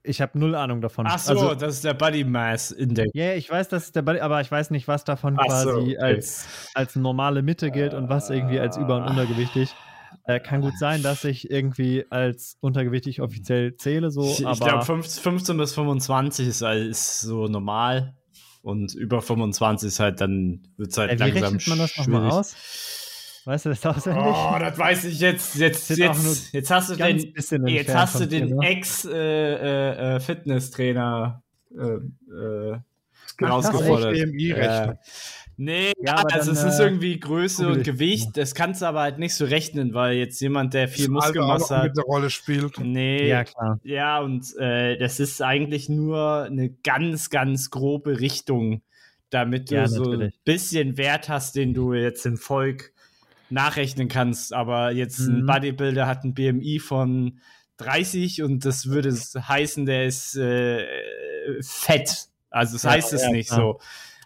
ich 0.05 0.19
habe 0.19 0.37
null 0.37 0.53
Ahnung 0.55 0.81
davon. 0.81 1.05
Ach 1.07 1.17
so, 1.17 1.31
also, 1.31 1.55
das 1.55 1.75
ist 1.75 1.85
der 1.85 1.93
Body 1.93 2.25
Mass 2.25 2.71
Index. 2.71 3.11
Ja, 3.13 3.27
yeah, 3.27 3.35
ich 3.35 3.49
weiß, 3.49 3.69
das 3.69 3.85
ist 3.85 3.95
der 3.95 4.01
Body, 4.01 4.19
aber 4.19 4.41
ich 4.41 4.51
weiß 4.51 4.69
nicht, 4.71 4.89
was 4.89 5.05
davon 5.05 5.37
Ach 5.39 5.45
quasi 5.45 5.69
so, 5.69 5.77
okay. 5.77 5.97
als, 5.97 6.45
als 6.73 6.97
normale 6.97 7.41
Mitte 7.41 7.71
gilt 7.71 7.93
und 7.93 8.09
was 8.09 8.29
irgendwie 8.29 8.59
als 8.59 8.75
über- 8.75 8.97
und 8.97 9.03
untergewichtig. 9.03 9.73
Äh, 10.25 10.39
kann 10.39 10.61
gut 10.61 10.77
sein, 10.79 11.03
dass 11.03 11.25
ich 11.25 11.51
irgendwie 11.51 12.05
als 12.09 12.55
untergewichtig 12.61 13.19
offiziell 13.21 13.75
zähle, 13.75 14.09
so. 14.09 14.23
Ich, 14.23 14.45
ich 14.45 14.59
glaube, 14.59 14.85
15 14.85 15.57
bis 15.57 15.73
25 15.73 16.47
ist, 16.47 16.61
ist 16.61 17.19
so 17.19 17.47
normal 17.47 18.15
und 18.61 18.95
über 18.95 19.21
25 19.21 19.87
ist 19.87 19.99
halt 19.99 20.21
dann 20.21 20.65
wird 20.77 20.91
es 20.91 20.97
halt 20.97 21.11
äh, 21.11 21.15
langsam 21.15 21.35
wie 21.35 21.39
rechnet 21.39 21.67
man 21.67 21.79
das 21.79 21.97
nochmal 21.97 22.31
aus? 22.31 22.55
Weißt 23.45 23.65
du 23.65 23.71
das 23.71 23.85
auswendig? 23.85 24.23
Oh, 24.25 24.55
das 24.57 24.77
weiß 24.77 25.03
ich 25.03 25.19
jetzt. 25.19 25.55
Jetzt, 25.55 25.89
jetzt, 25.89 26.53
jetzt 26.53 26.71
hast 26.71 26.91
du 26.91 26.95
den, 26.95 27.17
jetzt 27.67 27.93
hast 27.93 28.21
du 28.21 28.25
den 28.25 28.55
ne? 28.55 28.65
Ex-Fitnesstrainer 28.65 31.43
äh, 31.77 31.81
äh, 31.81 32.71
äh, 32.71 32.77
herausgefordert. 33.37 34.15
Äh, 34.15 34.95
nee, 35.57 35.91
ja, 35.99 36.15
also 36.15 36.53
dann, 36.53 36.63
es 36.63 36.73
ist 36.73 36.79
äh, 36.79 36.83
irgendwie 36.83 37.19
Größe 37.19 37.67
und 37.67 37.83
Gewicht. 37.83 38.29
Das 38.35 38.55
kannst 38.55 38.81
du 38.81 38.85
aber 38.85 39.01
halt 39.01 39.19
nicht 39.19 39.35
so 39.35 39.45
rechnen, 39.45 39.93
weil 39.93 40.17
jetzt 40.17 40.39
jemand, 40.41 40.73
der 40.73 40.87
viel 40.87 41.09
Muskelmasse 41.09 41.77
hat, 41.77 41.91
eine 41.91 42.01
Rolle 42.01 42.29
spielt. 42.29 42.79
Nee, 42.79 43.27
ja 43.27 43.43
klar. 43.43 43.79
Ja 43.83 44.19
und 44.19 44.55
äh, 44.57 44.97
das 44.97 45.19
ist 45.19 45.41
eigentlich 45.41 45.89
nur 45.89 46.43
eine 46.43 46.69
ganz, 46.83 47.29
ganz 47.29 47.69
grobe 47.69 48.19
Richtung, 48.19 48.81
damit 49.29 49.71
du 49.71 49.75
ja, 49.75 49.87
so 49.87 50.11
ein 50.11 50.33
bisschen 50.45 50.97
Wert 50.97 51.29
hast, 51.29 51.55
den 51.55 51.73
du 51.73 51.93
jetzt 51.93 52.25
im 52.25 52.37
Volk 52.37 52.93
nachrechnen 53.49 54.07
kannst. 54.07 54.53
Aber 54.53 54.91
jetzt 54.91 55.19
mhm. 55.19 55.37
ein 55.37 55.45
Bodybuilder 55.45 56.07
hat 56.07 56.23
ein 56.23 56.33
BMI 56.33 56.79
von 56.79 57.39
30 57.77 58.43
und 58.43 58.65
das 58.65 58.87
würde 58.87 59.11
heißen, 59.11 59.85
der 59.85 60.05
ist 60.05 60.35
äh, 60.35 60.85
fett. 61.61 62.27
Also 62.49 62.73
das 62.73 62.83
ja, 62.83 62.91
heißt 62.91 63.13
es 63.13 63.23
ja, 63.23 63.29
nicht 63.31 63.49
klar. 63.49 63.59
so. 63.59 63.79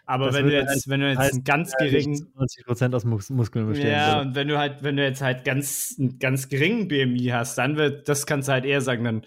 Aber 0.07 0.27
das 0.27 0.35
wenn 0.35 0.45
du 0.47 0.53
jetzt, 0.53 0.87
wenn 0.87 1.01
du 1.01 1.09
jetzt 1.09 1.19
einen 1.19 1.43
ganz 1.43 1.73
geringen 1.73 2.31
90 2.35 2.65
Prozent 2.65 2.95
aus 2.95 3.03
Mus 3.03 3.29
Muskeln 3.29 3.67
bestehen. 3.67 3.91
Ja, 3.91 4.15
würde. 4.15 4.29
und 4.29 4.35
wenn 4.35 4.47
du 4.47 4.57
halt, 4.57 4.81
wenn 4.81 4.95
du 4.95 5.03
jetzt 5.03 5.21
halt 5.21 5.43
ganz 5.43 5.95
einen 5.99 6.17
ganz 6.17 6.47
geringen 6.47 6.87
BMI 6.87 7.25
hast, 7.33 7.57
dann 7.57 7.75
wird, 7.75 8.07
das 8.07 8.25
kannst 8.25 8.47
du 8.47 8.53
halt 8.53 8.63
eher 8.63 8.79
sagen, 8.79 9.03
dann, 9.03 9.25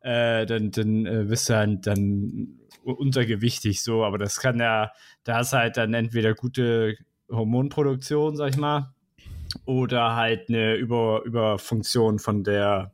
äh, 0.00 0.46
dann, 0.46 0.70
dann 0.70 1.06
äh, 1.06 1.24
bist 1.24 1.50
du 1.50 1.56
halt 1.56 1.88
dann 1.88 2.60
untergewichtig 2.84 3.82
so. 3.82 4.04
Aber 4.04 4.16
das 4.16 4.38
kann 4.38 4.60
ja, 4.60 4.92
da 5.24 5.38
hast 5.38 5.54
halt 5.54 5.76
dann 5.76 5.92
entweder 5.92 6.34
gute 6.34 6.94
Hormonproduktion, 7.28 8.36
sag 8.36 8.50
ich 8.50 8.56
mal, 8.56 8.94
oder 9.64 10.14
halt 10.14 10.48
eine 10.48 10.76
Über 10.76 11.22
Überfunktion 11.24 12.20
von 12.20 12.44
der, 12.44 12.92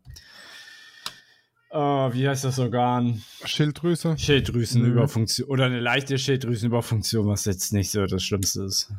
uh, 1.73 2.13
wie 2.13 2.29
heißt 2.29 2.45
das 2.45 2.59
Organ? 2.59 3.23
Schilddrüse. 3.45 4.17
Schilddrüsenüberfunktion 4.19 5.47
mhm. 5.47 5.53
oder 5.53 5.65
eine 5.67 5.81
leichte 5.81 6.19
Schilddrüsenüberfunktion, 6.19 7.27
was 7.27 7.45
jetzt 7.45 7.73
nicht 7.73 7.91
so 7.91 8.07
das 8.07 8.23
Schlimmste 8.23 8.63
ist. 8.65 8.93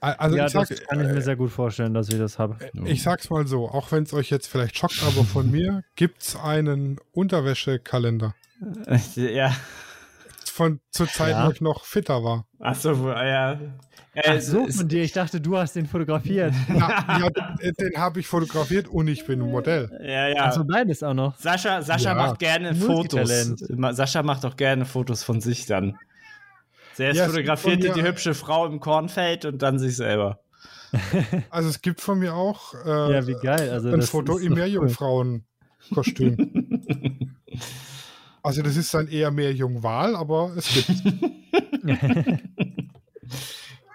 Also 0.00 0.36
ja, 0.36 0.46
ich 0.46 0.52
sag, 0.52 0.68
das 0.68 0.82
kann 0.82 1.00
ich 1.00 1.08
mir 1.08 1.22
sehr 1.22 1.36
gut 1.36 1.50
vorstellen, 1.50 1.94
dass 1.94 2.10
ich 2.10 2.18
das 2.18 2.38
habe. 2.38 2.58
Äh, 2.60 2.90
ich 2.90 3.02
sag's 3.02 3.30
mal 3.30 3.46
so, 3.46 3.68
auch 3.68 3.90
wenn 3.90 4.02
es 4.02 4.12
euch 4.12 4.28
jetzt 4.28 4.48
vielleicht 4.48 4.76
schockt, 4.76 5.02
aber 5.02 5.24
von 5.24 5.50
mir 5.52 5.82
gibt's 5.96 6.36
einen 6.36 6.98
Unterwäschekalender. 7.12 8.34
Ja. 9.16 9.54
Von 10.54 10.78
zur 10.88 11.08
Zeit, 11.08 11.32
ja. 11.32 11.48
wo 11.48 11.50
ich 11.50 11.60
noch 11.60 11.84
fitter 11.84 12.22
war. 12.22 12.46
Achso, 12.60 13.10
ja. 13.10 13.58
Ach 14.24 14.40
so, 14.40 14.68
von 14.68 14.86
dir. 14.86 15.02
Ich 15.02 15.10
dachte, 15.10 15.40
du 15.40 15.58
hast 15.58 15.74
den 15.74 15.86
fotografiert. 15.86 16.54
Ja, 16.68 17.18
ja 17.18 17.28
den 17.72 17.96
habe 17.96 18.20
ich 18.20 18.28
fotografiert 18.28 18.86
und 18.86 19.08
ich 19.08 19.26
bin 19.26 19.42
ein 19.42 19.50
Modell. 19.50 19.90
Ja, 20.00 20.28
ja. 20.28 20.44
Also 20.44 20.64
beides 20.64 21.02
auch 21.02 21.12
noch. 21.12 21.36
Sascha, 21.40 21.82
Sascha 21.82 22.10
ja. 22.10 22.14
macht 22.14 22.38
gerne 22.38 22.72
Fotos. 22.72 23.56
Sascha 23.96 24.22
macht 24.22 24.44
auch 24.44 24.54
gerne 24.54 24.84
Fotos 24.84 25.24
von 25.24 25.40
sich 25.40 25.66
dann. 25.66 25.98
Zuerst 26.94 27.18
ja, 27.18 27.26
fotografiert 27.26 27.82
die 27.82 28.04
hübsche 28.04 28.34
Frau 28.34 28.66
im 28.66 28.78
Kornfeld 28.78 29.46
und 29.46 29.60
dann 29.60 29.80
sich 29.80 29.96
selber. 29.96 30.38
Also 31.50 31.68
es 31.68 31.82
gibt 31.82 32.00
von 32.00 32.20
mir 32.20 32.34
auch 32.34 32.74
äh, 32.86 33.12
ja, 33.12 33.26
wie 33.26 33.34
geil. 33.42 33.70
Also 33.70 33.90
ein 33.90 34.02
Foto 34.02 34.38
im 34.38 34.54
Meerjungfrauenkostüm. 34.54 36.36
also 38.44 38.60
das 38.62 38.76
ist 38.76 38.92
dann 38.92 39.08
eher 39.08 39.30
Meerjungwal, 39.30 40.14
aber 40.14 40.52
es 40.54 40.68
gibt. 40.68 40.90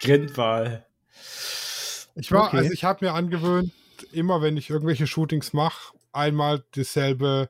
Grindwal. 0.02 0.86
Ich 2.16 2.32
war, 2.32 2.48
okay. 2.48 2.58
also 2.58 2.72
ich 2.72 2.84
habe 2.84 3.06
mir 3.06 3.14
angewöhnt, 3.14 3.72
immer 4.12 4.42
wenn 4.42 4.58
ich 4.58 4.72
irgendwelche 4.72 5.06
Shootings 5.06 5.54
mache, 5.54 5.94
einmal 6.12 6.64
dasselbe 6.72 7.50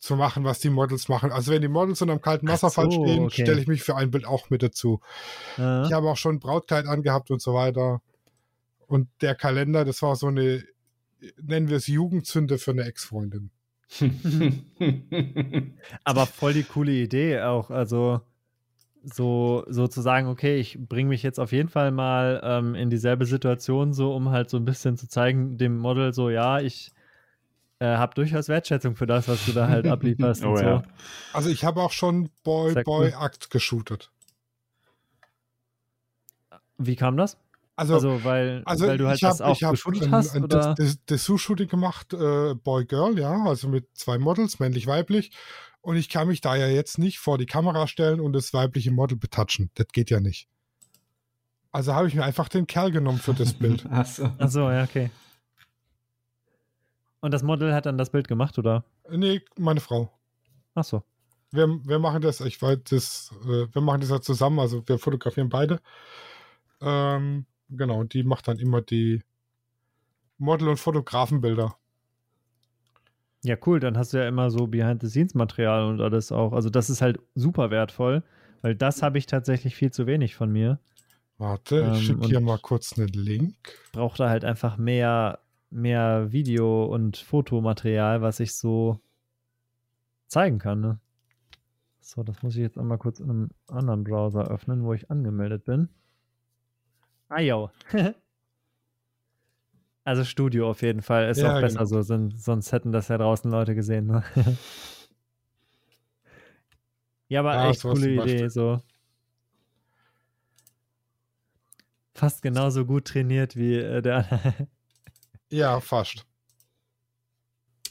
zu 0.00 0.16
machen, 0.16 0.42
was 0.42 0.58
die 0.58 0.70
Models 0.70 1.08
machen. 1.08 1.30
Also 1.30 1.52
wenn 1.52 1.62
die 1.62 1.68
Models 1.68 2.02
unter 2.02 2.14
einem 2.14 2.20
kalten 2.20 2.48
Wasserfall 2.48 2.90
so, 2.90 3.04
stehen, 3.04 3.26
okay. 3.26 3.42
stelle 3.42 3.60
ich 3.60 3.68
mich 3.68 3.84
für 3.84 3.94
ein 3.94 4.10
Bild 4.10 4.26
auch 4.26 4.50
mit 4.50 4.64
dazu. 4.64 5.00
Ja. 5.56 5.84
Ich 5.84 5.92
habe 5.92 6.10
auch 6.10 6.16
schon 6.16 6.40
Brautkleid 6.40 6.86
angehabt 6.86 7.30
und 7.30 7.40
so 7.40 7.54
weiter. 7.54 8.02
Und 8.88 9.08
der 9.20 9.36
Kalender, 9.36 9.84
das 9.84 10.02
war 10.02 10.16
so 10.16 10.26
eine, 10.26 10.64
nennen 11.40 11.68
wir 11.68 11.76
es 11.76 11.86
Jugendzünde 11.86 12.58
für 12.58 12.72
eine 12.72 12.84
Ex-Freundin. 12.84 13.50
Aber 16.04 16.26
voll 16.26 16.52
die 16.52 16.64
coole 16.64 16.92
Idee 16.92 17.40
auch. 17.40 17.70
Also 17.70 18.20
so, 19.02 19.64
so 19.68 19.88
zu 19.88 20.00
sagen, 20.00 20.28
okay, 20.28 20.58
ich 20.58 20.78
bringe 20.78 21.08
mich 21.08 21.22
jetzt 21.22 21.38
auf 21.40 21.52
jeden 21.52 21.68
Fall 21.68 21.90
mal 21.90 22.40
ähm, 22.44 22.74
in 22.74 22.90
dieselbe 22.90 23.24
Situation, 23.26 23.92
so 23.92 24.14
um 24.14 24.30
halt 24.30 24.50
so 24.50 24.56
ein 24.56 24.64
bisschen 24.64 24.96
zu 24.96 25.08
zeigen, 25.08 25.56
dem 25.56 25.78
Model 25.78 26.12
so, 26.12 26.30
ja, 26.30 26.60
ich 26.60 26.92
äh, 27.78 27.86
habe 27.86 28.14
durchaus 28.14 28.48
Wertschätzung 28.48 28.96
für 28.96 29.06
das, 29.06 29.28
was 29.28 29.46
du 29.46 29.52
da 29.52 29.68
halt 29.68 29.86
ablieferst 29.86 30.44
oh, 30.44 30.50
und 30.50 30.58
so. 30.58 30.64
Ja. 30.64 30.82
Also 31.32 31.48
ich 31.48 31.64
habe 31.64 31.80
auch 31.80 31.92
schon 31.92 32.30
Boy-Boy-Akt 32.44 33.44
cool. 33.44 33.50
geshootet. 33.50 34.10
Wie 36.76 36.96
kam 36.96 37.16
das? 37.16 37.38
Also, 37.78 37.94
also, 37.94 38.24
weil, 38.24 38.62
also 38.64 38.88
weil 38.88 38.98
du 38.98 39.06
halt 39.06 39.22
hab, 39.22 39.30
das 39.30 39.40
auch 39.40 39.56
geshootet 39.56 40.10
hast? 40.10 40.34
Ein, 40.34 40.42
oder? 40.42 40.74
Das, 40.74 40.98
das 41.06 41.24
shooting 41.24 41.68
gemacht, 41.68 42.12
äh, 42.12 42.54
Boy-Girl, 42.56 43.16
ja, 43.16 43.44
also 43.44 43.68
mit 43.68 43.86
zwei 43.96 44.18
Models, 44.18 44.58
männlich-weiblich. 44.58 45.30
Und 45.80 45.94
ich 45.94 46.08
kann 46.08 46.26
mich 46.26 46.40
da 46.40 46.56
ja 46.56 46.66
jetzt 46.66 46.98
nicht 46.98 47.20
vor 47.20 47.38
die 47.38 47.46
Kamera 47.46 47.86
stellen 47.86 48.18
und 48.18 48.32
das 48.32 48.52
weibliche 48.52 48.90
Model 48.90 49.16
betatschen. 49.16 49.70
Das 49.74 49.86
geht 49.92 50.10
ja 50.10 50.18
nicht. 50.18 50.48
Also 51.70 51.94
habe 51.94 52.08
ich 52.08 52.16
mir 52.16 52.24
einfach 52.24 52.48
den 52.48 52.66
Kerl 52.66 52.90
genommen 52.90 53.18
für 53.18 53.32
das 53.32 53.52
Bild. 53.52 53.86
Achso. 53.92 54.32
Ach 54.38 54.48
so, 54.48 54.68
ja, 54.68 54.82
okay. 54.82 55.10
Und 57.20 57.32
das 57.32 57.44
Model 57.44 57.72
hat 57.72 57.86
dann 57.86 57.96
das 57.96 58.10
Bild 58.10 58.26
gemacht, 58.26 58.58
oder? 58.58 58.84
Nee, 59.08 59.40
meine 59.56 59.78
Frau. 59.78 60.10
Ach 60.74 60.82
so. 60.82 61.04
Wir, 61.52 61.68
wir 61.84 62.00
machen 62.00 62.22
das, 62.22 62.40
ich 62.40 62.60
weiß, 62.60 62.78
das, 62.90 63.32
äh, 63.44 63.72
wir 63.72 63.82
machen 63.82 64.00
das 64.00 64.10
ja 64.10 64.20
zusammen, 64.20 64.58
also 64.58 64.82
wir 64.88 64.98
fotografieren 64.98 65.48
beide. 65.48 65.80
Ähm, 66.80 67.46
genau, 67.70 68.04
die 68.04 68.22
macht 68.22 68.48
dann 68.48 68.58
immer 68.58 68.80
die 68.80 69.22
Model- 70.38 70.68
und 70.68 70.78
Fotografenbilder. 70.78 71.76
Ja, 73.42 73.56
cool, 73.66 73.80
dann 73.80 73.96
hast 73.96 74.12
du 74.12 74.18
ja 74.18 74.26
immer 74.26 74.50
so 74.50 74.66
Behind-the-Scenes-Material 74.66 75.84
und 75.84 76.00
alles 76.00 76.32
auch. 76.32 76.52
Also 76.52 76.70
das 76.70 76.90
ist 76.90 77.00
halt 77.00 77.20
super 77.34 77.70
wertvoll, 77.70 78.24
weil 78.62 78.74
das 78.74 79.02
habe 79.02 79.18
ich 79.18 79.26
tatsächlich 79.26 79.76
viel 79.76 79.92
zu 79.92 80.06
wenig 80.06 80.34
von 80.34 80.50
mir. 80.50 80.80
Warte, 81.38 81.80
ich 81.80 81.98
ähm, 81.98 82.04
schicke 82.04 82.26
hier 82.26 82.40
mal 82.40 82.58
kurz 82.58 82.98
einen 82.98 83.08
Link. 83.08 83.54
Braucht 83.92 84.18
da 84.18 84.28
halt 84.28 84.44
einfach 84.44 84.76
mehr, 84.76 85.38
mehr 85.70 86.32
Video- 86.32 86.86
und 86.86 87.16
Fotomaterial, 87.16 88.22
was 88.22 88.40
ich 88.40 88.56
so 88.56 89.00
zeigen 90.26 90.58
kann. 90.58 90.80
Ne? 90.80 91.00
So, 92.00 92.24
das 92.24 92.42
muss 92.42 92.56
ich 92.56 92.62
jetzt 92.62 92.76
einmal 92.76 92.98
kurz 92.98 93.20
in 93.20 93.30
einem 93.30 93.50
anderen 93.68 94.02
Browser 94.02 94.48
öffnen, 94.48 94.82
wo 94.82 94.94
ich 94.94 95.10
angemeldet 95.10 95.64
bin. 95.64 95.88
Ah, 97.28 97.40
jo. 97.40 97.70
Also 100.04 100.24
Studio 100.24 100.70
auf 100.70 100.80
jeden 100.80 101.02
Fall. 101.02 101.28
Ist 101.28 101.36
ja, 101.36 101.54
auch 101.54 101.60
besser 101.60 101.84
genau. 101.84 102.00
so, 102.00 102.30
sonst 102.34 102.72
hätten 102.72 102.92
das 102.92 103.08
ja 103.08 103.18
draußen 103.18 103.50
Leute 103.50 103.74
gesehen. 103.74 104.06
Ne? 104.06 104.24
ja, 107.28 107.40
aber 107.40 107.52
ja, 107.52 107.68
echt 107.68 107.82
coole 107.82 108.12
Idee. 108.12 108.48
So. 108.48 108.80
Fast 112.14 112.40
genauso 112.40 112.86
gut 112.86 113.08
trainiert 113.08 113.54
wie 113.54 113.74
äh, 113.74 114.00
der 114.00 114.24
Ja, 115.50 115.78
fast. 115.78 116.24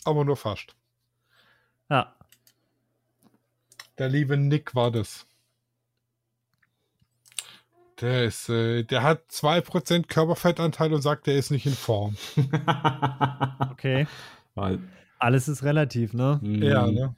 Aber 0.04 0.26
nur 0.26 0.38
fast. 0.38 0.76
Ja. 1.88 2.16
Der 4.00 4.10
liebe 4.10 4.38
Nick 4.38 4.74
war 4.74 4.90
das. 4.90 5.27
Der 8.02 8.26
ist, 8.26 8.50
äh, 8.50 8.84
der 8.84 9.02
hat 9.02 9.24
2% 9.32 10.08
Körperfettanteil 10.08 10.94
und 10.94 11.02
sagt, 11.02 11.26
der 11.26 11.36
ist 11.36 11.50
nicht 11.50 11.66
in 11.66 11.74
Form. 11.74 12.16
okay. 13.72 14.08
Weil 14.54 14.80
Alles 15.18 15.48
ist 15.48 15.64
relativ, 15.64 16.14
ne? 16.14 16.40
Mhm. 16.42 16.62
Ja, 16.62 16.86
ne? 16.88 17.16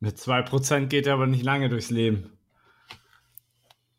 Mit 0.00 0.16
2% 0.16 0.86
geht 0.86 1.06
er 1.06 1.14
aber 1.14 1.28
nicht 1.28 1.44
lange 1.44 1.68
durchs 1.68 1.90
Leben. 1.90 2.36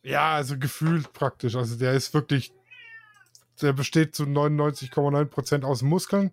Ja, 0.03 0.35
also 0.35 0.57
gefühlt 0.57 1.13
praktisch. 1.13 1.55
Also 1.55 1.77
der 1.77 1.93
ist 1.93 2.13
wirklich, 2.13 2.51
der 3.61 3.71
besteht 3.71 4.13
zu 4.13 4.23
99,9% 4.23 5.63
aus 5.63 5.81
Muskeln 5.81 6.31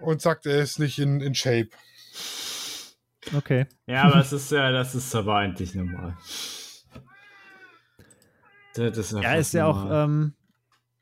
und 0.00 0.20
sagt, 0.20 0.46
er 0.46 0.60
ist 0.60 0.80
nicht 0.80 0.98
in, 0.98 1.20
in 1.20 1.36
Shape. 1.36 1.70
Okay. 3.36 3.66
Ja, 3.86 4.04
aber 4.04 4.16
es 4.16 4.32
ist 4.32 4.50
ja, 4.50 4.72
das 4.72 4.96
ist 4.96 5.14
aber 5.14 5.36
eigentlich 5.36 5.76
normal. 5.76 6.16
Das 8.74 8.96
ist 8.98 9.12
ja, 9.12 9.34
ist 9.34 9.54
ja 9.54 9.66
auch, 9.66 9.86
ähm, 9.90 10.34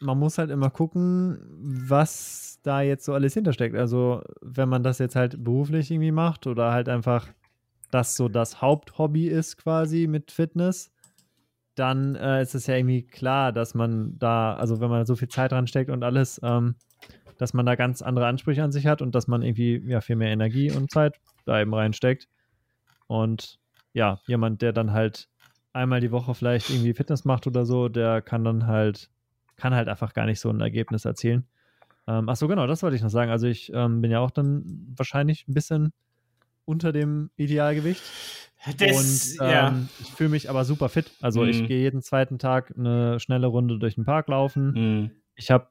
man 0.01 0.19
muss 0.19 0.39
halt 0.39 0.51
immer 0.51 0.71
gucken, 0.71 1.39
was 1.51 2.61
da 2.63 2.81
jetzt 2.81 3.05
so 3.05 3.15
alles 3.15 3.35
hintersteckt. 3.35 3.77
Also, 3.77 4.23
wenn 4.41 4.69
man 4.69 4.83
das 4.83 4.99
jetzt 4.99 5.17
halt 5.17 5.43
beruflich 5.43 5.91
irgendwie 5.91 6.13
macht 6.13 6.47
oder 6.47 6.73
halt 6.73 6.89
einfach 6.89 7.29
das 7.91 8.17
so 8.17 8.29
das 8.29 8.61
Haupthobby 8.61 9.29
ist 9.29 9.57
quasi 9.57 10.07
mit 10.07 10.31
Fitness, 10.31 10.93
dann 11.75 12.17
äh, 12.17 12.43
ist 12.43 12.55
es 12.55 12.67
ja 12.67 12.77
irgendwie 12.77 13.03
klar, 13.03 13.53
dass 13.53 13.75
man 13.75 14.19
da, 14.19 14.55
also 14.55 14.81
wenn 14.81 14.91
man 14.91 15.07
so 15.07 15.17
viel 15.17 15.29
Zeit 15.29 15.53
dran 15.53 15.67
steckt 15.67 15.91
und 15.91 16.03
alles, 16.03 16.41
ähm, 16.43 16.75
dass 17.39 17.55
man 17.55 17.67
da 17.67 17.77
ganz 17.77 18.03
andere 18.03 18.27
Ansprüche 18.27 18.65
an 18.65 18.73
sich 18.73 18.87
hat 18.87 19.01
und 19.01 19.15
dass 19.15 19.29
man 19.29 19.43
irgendwie 19.43 19.83
ja 19.87 20.01
viel 20.01 20.17
mehr 20.17 20.31
Energie 20.31 20.73
und 20.73 20.91
Zeit 20.91 21.21
da 21.45 21.61
eben 21.61 21.73
reinsteckt. 21.73 22.29
Und 23.07 23.59
ja, 23.93 24.21
jemand, 24.27 24.61
der 24.61 24.73
dann 24.73 24.93
halt 24.93 25.29
einmal 25.73 26.01
die 26.01 26.11
Woche 26.11 26.35
vielleicht 26.35 26.71
irgendwie 26.71 26.95
Fitness 26.95 27.25
macht 27.25 27.47
oder 27.47 27.65
so, 27.65 27.89
der 27.89 28.23
kann 28.23 28.45
dann 28.45 28.67
halt, 28.67 29.11
kann 29.57 29.75
halt 29.75 29.89
einfach 29.89 30.13
gar 30.15 30.27
nicht 30.27 30.41
so 30.41 30.51
ein 30.51 30.61
Ergebnis 30.61 31.05
erzielen. 31.05 31.47
Ähm, 32.07 32.29
ach 32.29 32.37
so, 32.37 32.49
genau, 32.49 32.67
das 32.67 32.83
wollte 32.83 32.97
ich 32.97 33.03
noch 33.03 33.11
sagen. 33.11 33.31
Also 33.31 33.47
ich 33.47 33.71
ähm, 33.75 34.01
bin 34.01 34.11
ja 34.11 34.21
auch 34.21 34.31
dann 34.31 34.87
wahrscheinlich 34.97 35.47
ein 35.47 35.55
bisschen 35.55 35.93
unter 36.65 36.93
dem 36.93 37.31
Idealgewicht. 37.37 38.03
Das, 38.79 39.37
und 39.39 39.47
ähm, 39.47 39.51
ja. 39.51 39.75
ich 40.01 40.11
fühle 40.13 40.31
mich 40.31 40.51
aber 40.51 40.65
super 40.65 40.89
fit. 40.89 41.13
Also 41.21 41.43
mm. 41.43 41.49
ich 41.49 41.63
mhm. 41.63 41.67
gehe 41.67 41.81
jeden 41.81 42.03
zweiten 42.03 42.39
Tag 42.39 42.75
eine 42.77 43.21
schnelle 43.21 43.47
Runde 43.47 43.79
durch 43.79 43.95
den 43.95 44.05
Park 44.05 44.29
laufen. 44.29 45.05
Mm. 45.05 45.11
Ich 45.37 45.51
habe 45.51 45.69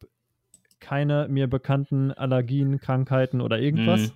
keine 0.80 1.28
mir 1.28 1.48
bekannten 1.48 2.12
Allergien, 2.12 2.80
Krankheiten 2.80 3.42
oder 3.42 3.60
irgendwas. 3.60 4.10
Mm. 4.10 4.12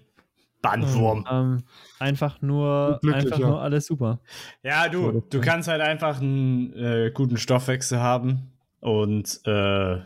Bandwurm. 0.62 1.26
Ähm, 1.30 1.64
einfach 2.00 2.42
nur, 2.42 3.00
einfach 3.04 3.40
ja. 3.40 3.48
nur 3.48 3.62
alles 3.62 3.88
super. 3.88 4.20
Ja, 4.64 4.90
du, 4.90 5.22
du 5.30 5.42
kannst 5.42 5.68
halt 5.68 5.82
einfach 5.82 6.22
einen 6.22 6.74
äh, 6.74 7.12
guten 7.14 7.38
Stoffwechsel 7.38 8.00
haben 8.00 8.52
und 8.80 9.42
äh, 9.46 9.98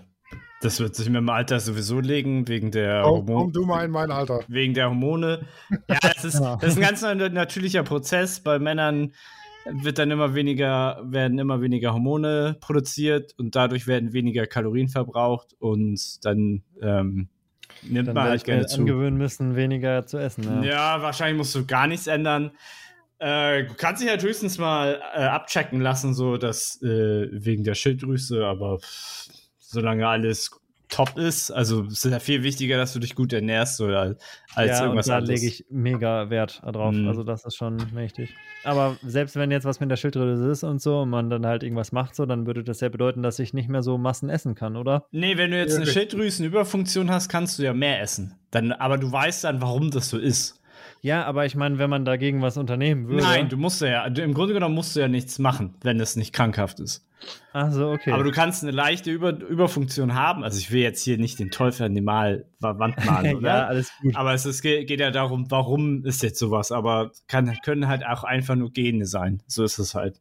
das 0.61 0.79
wird 0.79 0.95
sich 0.95 1.07
mit 1.07 1.17
dem 1.17 1.29
Alter 1.29 1.59
sowieso 1.59 1.99
legen, 1.99 2.47
wegen 2.47 2.71
der 2.71 3.03
Hormone. 3.03 3.43
Komm 3.43 3.53
du 3.53 3.65
mal 3.65 3.85
in 3.85 3.91
mein 3.91 4.09
Alter. 4.11 4.39
Wegen 4.47 4.73
der 4.73 4.89
Hormone. 4.89 5.45
Ja, 5.87 5.97
das 6.01 6.25
ist, 6.25 6.39
ja. 6.39 6.55
das 6.55 6.71
ist 6.71 6.77
ein 6.77 6.81
ganz 6.81 7.01
natürlicher 7.01 7.83
Prozess. 7.83 8.39
Bei 8.39 8.57
Männern 8.57 9.13
wird 9.65 9.99
dann 9.99 10.11
immer 10.11 10.33
weniger, 10.33 11.01
werden 11.03 11.39
immer 11.39 11.61
weniger 11.61 11.93
Hormone 11.93 12.57
produziert 12.61 13.33
und 13.37 13.55
dadurch 13.55 13.87
werden 13.87 14.13
weniger 14.13 14.47
Kalorien 14.47 14.89
verbraucht 14.89 15.55
und 15.59 16.23
dann 16.25 16.63
ähm, 16.81 17.29
nimmt 17.83 18.07
dann 18.07 18.15
man 18.15 18.29
halt 18.29 18.43
gerne 18.43 18.65
zu. 18.65 18.81
angewöhnen 18.81 19.17
müssen, 19.17 19.55
weniger 19.55 20.05
zu 20.05 20.17
essen. 20.17 20.63
Ja, 20.63 20.95
ja 20.95 21.01
wahrscheinlich 21.01 21.37
musst 21.37 21.55
du 21.55 21.65
gar 21.65 21.87
nichts 21.87 22.07
ändern. 22.07 22.51
Äh, 23.19 23.63
du 23.65 23.73
kannst 23.75 24.01
dich 24.01 24.09
halt 24.09 24.23
höchstens 24.23 24.57
mal 24.57 25.01
äh, 25.13 25.23
abchecken 25.23 25.81
lassen, 25.81 26.13
so 26.13 26.37
dass 26.37 26.81
äh, 26.81 27.27
wegen 27.31 27.63
der 27.63 27.75
Schilddrüse, 27.75 28.45
aber 28.45 28.79
pff, 28.79 29.27
solange 29.59 30.07
alles 30.07 30.51
top 30.89 31.17
ist. 31.17 31.51
Also 31.51 31.83
es 31.85 32.05
ist 32.05 32.11
ja 32.11 32.19
viel 32.19 32.43
wichtiger, 32.43 32.77
dass 32.77 32.93
du 32.93 32.99
dich 32.99 33.15
gut 33.15 33.33
ernährst 33.33 33.81
oder 33.81 34.15
als 34.53 34.71
ja, 34.71 34.83
irgendwas 34.83 35.07
und 35.07 35.13
da 35.13 35.17
lege 35.19 35.45
ich 35.45 35.65
mega 35.69 36.29
Wert 36.29 36.61
drauf. 36.63 36.93
Mhm. 36.93 37.07
Also 37.07 37.23
das 37.23 37.45
ist 37.45 37.55
schon 37.55 37.77
mächtig. 37.93 38.33
Aber 38.63 38.97
selbst 39.03 39.35
wenn 39.35 39.51
jetzt 39.51 39.65
was 39.65 39.79
mit 39.79 39.91
der 39.91 39.95
Schilddrüse 39.95 40.49
ist 40.49 40.63
und 40.63 40.81
so 40.81 41.01
und 41.01 41.09
man 41.09 41.29
dann 41.29 41.45
halt 41.45 41.63
irgendwas 41.63 41.91
macht, 41.91 42.15
so, 42.15 42.25
dann 42.25 42.47
würde 42.47 42.63
das 42.63 42.81
ja 42.81 42.89
bedeuten, 42.89 43.21
dass 43.21 43.39
ich 43.39 43.53
nicht 43.53 43.69
mehr 43.69 43.83
so 43.83 43.97
Massen 43.97 44.29
essen 44.29 44.55
kann, 44.55 44.75
oder? 44.75 45.05
Nee, 45.11 45.37
wenn 45.37 45.51
du 45.51 45.57
jetzt 45.57 45.75
eine 45.75 45.85
Schilddrüsenüberfunktion 45.85 47.11
hast, 47.11 47.29
kannst 47.29 47.59
du 47.59 47.63
ja 47.63 47.73
mehr 47.73 48.01
essen. 48.01 48.35
Dann, 48.51 48.71
aber 48.71 48.97
du 48.97 49.11
weißt 49.11 49.43
dann, 49.43 49.61
warum 49.61 49.91
das 49.91 50.09
so 50.09 50.17
ist. 50.17 50.61
Ja, 51.05 51.23
aber 51.25 51.45
ich 51.45 51.53
meine, 51.53 51.77
wenn 51.77 51.91
man 51.91 52.03
dagegen 52.03 52.41
was 52.41 52.57
unternehmen 52.57 53.07
würde. 53.07 53.21
Nein, 53.21 53.47
du 53.47 53.57
musst 53.57 53.79
ja, 53.79 54.07
im 54.07 54.33
Grunde 54.33 54.55
genommen 54.55 54.73
musst 54.73 54.95
du 54.95 55.01
ja 55.01 55.07
nichts 55.07 55.37
machen, 55.37 55.75
wenn 55.83 55.99
es 55.99 56.15
nicht 56.15 56.33
krankhaft 56.33 56.79
ist. 56.79 57.07
Ach 57.53 57.71
so, 57.71 57.91
okay. 57.91 58.11
Aber 58.11 58.23
du 58.23 58.31
kannst 58.31 58.63
eine 58.63 58.71
leichte 58.71 59.11
Über 59.11 59.29
Überfunktion 59.29 60.15
haben. 60.15 60.43
Also 60.43 60.57
ich 60.57 60.71
will 60.71 60.81
jetzt 60.81 61.03
hier 61.03 61.19
nicht 61.19 61.37
den 61.37 61.51
Teufel 61.51 61.85
an 61.85 61.93
die 61.93 62.01
Mal 62.01 62.47
Wand 62.59 63.05
malen, 63.05 63.35
oder? 63.37 63.47
ja, 63.47 63.67
alles 63.67 63.91
gut. 64.01 64.15
Aber 64.15 64.33
es 64.33 64.47
ist, 64.47 64.63
geht 64.63 64.99
ja 64.99 65.11
darum, 65.11 65.45
warum 65.51 66.03
ist 66.05 66.23
jetzt 66.23 66.39
sowas. 66.39 66.71
Aber 66.71 67.11
kann, 67.27 67.55
können 67.63 67.87
halt 67.87 68.03
auch 68.03 68.23
einfach 68.23 68.55
nur 68.55 68.71
Gene 68.71 69.05
sein. 69.05 69.43
So 69.45 69.63
ist 69.63 69.77
es 69.77 69.93
halt. 69.93 70.19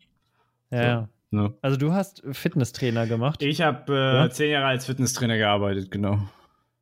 Ja. 0.71 1.09
So, 1.31 1.37
ne? 1.39 1.55
Also 1.63 1.79
du 1.79 1.95
hast 1.95 2.23
Fitnesstrainer 2.31 3.07
gemacht? 3.07 3.43
Ich 3.43 3.63
habe 3.63 3.91
äh, 3.91 4.17
ja? 4.17 4.29
zehn 4.29 4.51
Jahre 4.51 4.67
als 4.67 4.85
Fitnesstrainer 4.85 5.39
gearbeitet, 5.39 5.91
genau. 5.91 6.19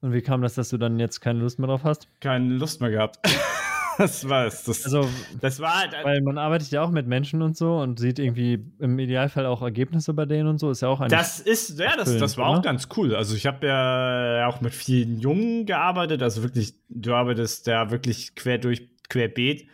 Und 0.00 0.12
wie 0.12 0.22
kam 0.22 0.42
das, 0.42 0.54
dass 0.54 0.70
du 0.70 0.76
dann 0.76 0.98
jetzt 0.98 1.20
keine 1.20 1.38
Lust 1.38 1.60
mehr 1.60 1.68
drauf 1.68 1.84
hast? 1.84 2.08
Keine 2.18 2.52
Lust 2.54 2.80
mehr 2.80 2.90
gehabt. 2.90 3.20
das 3.98 4.28
war 4.28 4.46
es. 4.46 4.64
Das, 4.64 4.84
also, 4.84 5.08
das 5.40 5.60
war 5.60 5.80
halt. 5.80 5.94
Weil 6.02 6.20
man 6.22 6.38
arbeitet 6.38 6.70
ja 6.70 6.82
auch 6.82 6.90
mit 6.90 7.06
Menschen 7.06 7.42
und 7.42 7.56
so 7.56 7.78
und 7.78 7.98
sieht 7.98 8.18
irgendwie 8.18 8.64
im 8.78 8.98
Idealfall 8.98 9.46
auch 9.46 9.62
Ergebnisse 9.62 10.14
bei 10.14 10.24
denen 10.24 10.48
und 10.48 10.58
so. 10.58 10.70
Ist 10.70 10.82
ja 10.82 10.88
auch 10.88 11.00
ein. 11.00 11.08
Das 11.08 11.40
ist, 11.40 11.78
ja, 11.78 11.96
das, 11.96 12.16
das 12.16 12.36
war 12.38 12.50
oder? 12.50 12.58
auch 12.58 12.62
ganz 12.62 12.88
cool. 12.96 13.14
Also, 13.14 13.34
ich 13.34 13.46
habe 13.46 13.66
ja 13.66 14.46
auch 14.46 14.60
mit 14.60 14.74
vielen 14.74 15.18
Jungen 15.18 15.66
gearbeitet. 15.66 16.22
Also 16.22 16.42
wirklich, 16.42 16.74
du 16.88 17.14
arbeitest 17.14 17.66
ja 17.66 17.90
wirklich 17.90 18.34
quer 18.34 18.58
durch, 18.58 18.88
querbeet. 19.08 19.68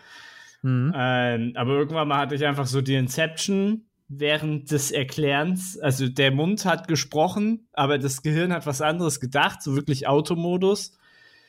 Mhm. 0.63 0.93
Ähm, 0.97 1.53
aber 1.55 1.75
irgendwann 1.75 2.09
mal 2.09 2.19
hatte 2.19 2.35
ich 2.35 2.45
einfach 2.45 2.67
so 2.67 2.81
die 2.81 2.95
Inception 2.95 3.85
während 4.09 4.71
des 4.71 4.91
Erklärens. 4.91 5.79
Also, 5.79 6.09
der 6.09 6.33
Mund 6.33 6.65
hat 6.65 6.89
gesprochen, 6.89 7.69
aber 7.73 7.99
das 7.99 8.23
Gehirn 8.23 8.53
hat 8.53 8.67
was 8.67 8.81
anderes 8.81 9.21
gedacht, 9.21 9.63
so 9.63 9.77
wirklich 9.77 10.09
Automodus. 10.09 10.98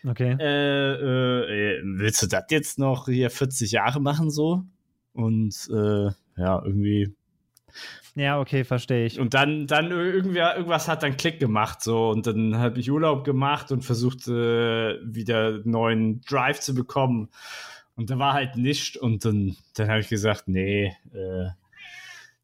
Okay. 0.05 0.37
Äh, 0.39 0.93
äh, 0.93 1.81
willst 1.83 2.21
du 2.21 2.27
das 2.27 2.45
jetzt 2.49 2.79
noch 2.79 3.05
hier 3.05 3.29
40 3.29 3.71
Jahre 3.71 3.99
machen 3.99 4.31
so? 4.31 4.63
Und 5.13 5.55
äh, 5.71 6.09
ja, 6.37 6.61
irgendwie. 6.63 7.13
Ja, 8.15 8.39
okay, 8.39 8.63
verstehe 8.63 9.05
ich. 9.05 9.19
Und 9.19 9.33
dann, 9.33 9.67
dann 9.67 9.91
irgendwie, 9.91 10.39
irgendwas 10.39 10.87
hat 10.87 11.03
dann 11.03 11.17
Klick 11.17 11.39
gemacht 11.39 11.81
so 11.81 12.09
und 12.09 12.27
dann 12.27 12.57
habe 12.57 12.79
ich 12.79 12.91
Urlaub 12.91 13.23
gemacht 13.23 13.71
und 13.71 13.83
versucht 13.83 14.27
äh, 14.27 14.97
wieder 15.03 15.59
neuen 15.63 16.21
Drive 16.21 16.59
zu 16.59 16.73
bekommen. 16.73 17.29
Und 17.95 18.09
da 18.09 18.17
war 18.17 18.33
halt 18.33 18.55
nichts 18.55 18.97
und 18.97 19.25
dann, 19.25 19.57
dann 19.75 19.89
habe 19.89 19.99
ich 19.99 20.09
gesagt, 20.09 20.47
nee, 20.47 20.95
äh, 21.13 21.49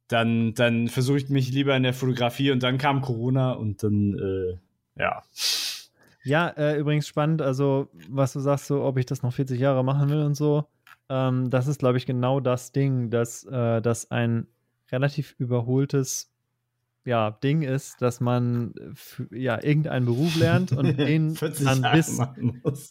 dann, 0.08 0.54
dann 0.54 0.88
versuche 0.88 1.18
ich 1.18 1.30
mich 1.30 1.52
lieber 1.52 1.76
in 1.76 1.84
der 1.84 1.94
Fotografie 1.94 2.52
und 2.52 2.62
dann 2.62 2.78
kam 2.78 3.02
Corona 3.02 3.54
und 3.54 3.82
dann, 3.82 4.20
äh, 4.20 5.02
ja. 5.02 5.24
Ja, 6.26 6.50
äh, 6.50 6.78
übrigens 6.78 7.08
spannend, 7.08 7.42
also 7.42 7.90
was 8.10 8.34
du 8.34 8.40
sagst, 8.40 8.68
so 8.68 8.84
ob 8.84 8.98
ich 8.98 9.06
das 9.06 9.24
noch 9.24 9.34
40 9.34 9.60
Jahre 9.60 9.84
machen 9.84 10.10
will 10.10 10.22
und 10.22 10.36
so, 10.36 10.66
ähm, 11.10 11.50
das 11.50 11.68
ist, 11.68 11.80
glaube 11.80 11.98
ich, 11.98 12.06
genau 12.06 12.40
das 12.40 12.72
Ding, 12.72 13.10
dass 13.10 13.44
äh, 13.46 13.82
das 13.82 14.12
ein 14.12 14.48
relativ 14.92 15.36
überholtes 15.38 16.32
ja, 17.06 17.30
Ding 17.30 17.62
ist, 17.62 18.02
dass 18.02 18.20
man 18.20 18.74
ja 19.32 19.64
irgendeinen 19.64 20.08
Beruf 20.08 20.36
lernt 20.38 20.72
und 20.72 20.98
den 20.98 21.36
dann 21.36 21.86
bis, 21.94 22.20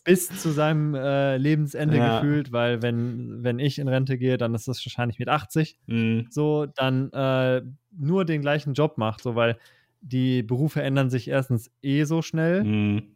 bis 0.04 0.28
zu 0.40 0.50
seinem 0.50 0.94
äh, 0.94 1.36
Lebensende 1.36 1.96
ja. 1.96 2.20
gefühlt, 2.20 2.52
weil 2.52 2.80
wenn, 2.80 3.42
wenn 3.42 3.58
ich 3.58 3.80
in 3.80 3.88
Rente 3.88 4.16
gehe, 4.16 4.38
dann 4.38 4.54
ist 4.54 4.68
das 4.68 4.84
wahrscheinlich 4.86 5.18
mit 5.18 5.28
80 5.28 5.78
mhm. 5.86 6.28
so, 6.30 6.66
dann 6.66 7.10
äh, 7.12 7.62
nur 7.90 8.24
den 8.24 8.40
gleichen 8.40 8.74
Job 8.74 8.98
macht, 8.98 9.22
so 9.22 9.34
weil 9.34 9.58
die 10.00 10.42
Berufe 10.42 10.82
ändern 10.82 11.10
sich 11.10 11.28
erstens 11.28 11.72
eh 11.82 12.04
so 12.04 12.22
schnell. 12.22 12.62
Mhm. 12.62 13.13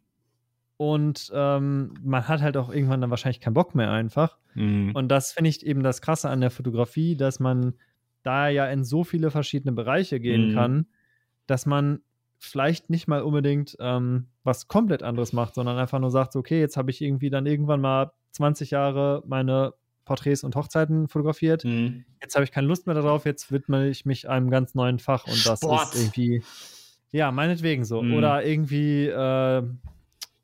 Und 0.79 1.31
ähm, 1.35 1.93
man 2.03 2.29
hat 2.29 2.41
halt 2.41 2.57
auch 2.57 2.71
irgendwann 2.71 3.01
dann 3.01 3.11
wahrscheinlich 3.11 3.41
keinen 3.41 3.55
Bock 3.55 3.75
mehr 3.75 3.91
einfach. 3.91 4.39
Mhm. 4.55 4.93
Und 4.95 5.09
das 5.09 5.33
finde 5.33 5.51
ich 5.51 5.67
eben 5.67 5.83
das 5.83 6.01
Krasse 6.01 6.31
an 6.31 6.41
der 6.41 6.51
Fotografie, 6.51 7.17
dass 7.17 7.41
man 7.41 7.75
da 8.23 8.49
ja 8.49 8.67
in 8.67 8.85
so 8.85 9.03
viele 9.05 9.31
verschiedene 9.31 9.73
Bereiche 9.73 10.21
gehen 10.21 10.51
mhm. 10.51 10.55
kann, 10.55 10.87
dass 11.47 11.67
man 11.67 12.01
vielleicht 12.39 12.91
nicht 12.91 13.09
mal 13.09 13.23
unbedingt 13.23 13.77
ähm, 13.81 14.29
was 14.45 14.69
komplett 14.69 15.03
anderes 15.03 15.33
macht, 15.33 15.57
sondern 15.57 15.77
einfach 15.79 15.99
nur 15.99 16.13
sagt, 16.13 16.37
okay, 16.37 16.61
jetzt 16.61 16.77
habe 16.77 16.93
ich 16.93 17.03
irgendwie 17.03 17.31
dann 17.31 17.47
irgendwann 17.47 17.81
mal 17.81 18.13
20 18.33 18.71
Jahre 18.71 19.25
meine 19.27 19.75
Porträts 20.05 20.45
und 20.45 20.55
Hochzeiten 20.55 21.09
fotografiert. 21.09 21.65
Mhm. 21.65 22.05
Jetzt 22.23 22.37
habe 22.37 22.45
ich 22.45 22.53
keine 22.53 22.69
Lust 22.69 22.87
mehr 22.87 22.95
darauf, 22.95 23.27
jetzt 23.27 23.51
widme 23.51 23.89
ich 23.89 24.07
mich 24.07 24.29
einem 24.29 24.51
ganz 24.51 24.77
neuen 24.77 25.01
Fach 25.01 25.27
und 25.27 25.45
das 25.45 25.59
Sport. 25.59 25.95
ist 25.95 26.01
irgendwie, 26.01 26.43
ja, 27.11 27.33
meinetwegen 27.33 27.85
so. 27.85 28.01
Mhm. 28.01 28.15
Oder 28.15 28.45
irgendwie, 28.45 29.07
äh, 29.07 29.63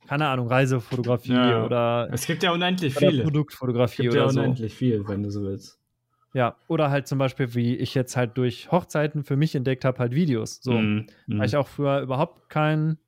keine 0.07 0.29
Ahnung, 0.29 0.49
Reisefotografie 0.49 1.33
ja. 1.33 1.65
oder. 1.65 2.09
Es 2.13 2.27
gibt 2.27 2.43
ja 2.43 2.53
unendlich 2.53 2.95
viele. 2.95 3.23
Produktfotografie 3.23 4.03
es 4.07 4.13
gibt 4.13 4.15
oder 4.15 4.25
ja 4.25 4.29
unendlich 4.29 4.73
so. 4.73 4.79
viel, 4.79 5.09
wenn 5.09 5.23
du 5.23 5.31
so 5.31 5.43
willst. 5.43 5.79
Ja, 6.35 6.57
oder 6.67 6.91
halt 6.91 7.07
zum 7.07 7.19
Beispiel, 7.19 7.55
wie 7.55 7.77
ich 7.77 7.95
jetzt 7.95 8.17
halt 8.17 8.37
durch 8.37 8.71
Hochzeiten 8.73 9.23
für 9.23 9.37
mich 9.37 9.55
entdeckt 9.55 9.85
habe, 9.85 9.99
halt 10.01 10.15
Videos. 10.15 10.59
So, 10.61 10.73
mm, 10.73 11.07
mm. 11.27 11.39
weil 11.39 11.47
ich 11.47 11.57
auch 11.57 11.69
früher 11.69 12.01
überhaupt 12.01 12.51
kein, 12.51 12.99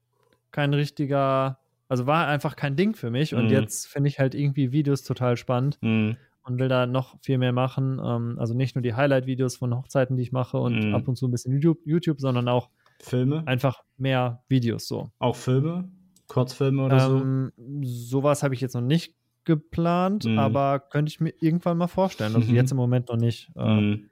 kein 0.53 0.73
richtiger, 0.73 1.59
also 1.89 2.07
war 2.07 2.29
einfach 2.29 2.55
kein 2.55 2.77
Ding 2.77 2.95
für 2.95 3.11
mich. 3.11 3.35
Und 3.35 3.49
mm. 3.49 3.53
jetzt 3.53 3.89
finde 3.89 4.09
ich 4.09 4.21
halt 4.21 4.37
irgendwie 4.37 4.71
Videos 4.71 5.03
total 5.03 5.37
spannend 5.37 5.79
mm. 5.81 6.13
und 6.45 6.59
will 6.61 6.69
da 6.69 6.87
noch 6.87 7.17
viel 7.21 7.39
mehr 7.39 7.53
machen. 7.53 8.01
Ähm, 8.03 8.37
also 8.39 8.55
nicht 8.55 8.77
nur 8.77 8.83
die 8.83 8.95
Highlight-Videos 8.95 9.57
von 9.57 9.75
Hochzeiten, 9.75 10.17
die 10.17 10.23
ich 10.23 10.31
mache 10.31 10.59
und 10.59 10.91
mm. 10.91 10.95
ab 10.95 11.09
und 11.09 11.17
zu 11.17 11.27
ein 11.27 11.33
bisschen 11.33 11.53
YouTube, 11.53 11.81
YouTube, 11.85 12.21
sondern 12.21 12.47
auch 12.47 12.71
Filme. 13.01 13.43
Einfach 13.47 13.83
mehr 13.99 14.45
Videos 14.49 14.87
so. 14.87 15.11
Auch 15.19 15.35
Filme? 15.37 15.91
Kurzfilme 16.29 16.85
oder 16.85 17.07
ähm, 17.07 17.53
so? 17.57 18.19
Sowas 18.19 18.43
habe 18.43 18.55
ich 18.55 18.61
jetzt 18.61 18.75
noch 18.75 18.81
nicht 18.81 19.15
geplant, 19.45 20.25
mhm. 20.25 20.39
aber 20.39 20.81
könnte 20.81 21.11
ich 21.11 21.21
mir 21.21 21.33
irgendwann 21.41 21.79
mal 21.79 21.87
vorstellen. 21.87 22.35
Also 22.35 22.53
jetzt 22.53 22.73
im 22.73 22.77
Moment 22.77 23.09
noch 23.09 23.17
nicht. 23.17 23.51
Äh, 23.57 23.81
mhm. 23.81 24.11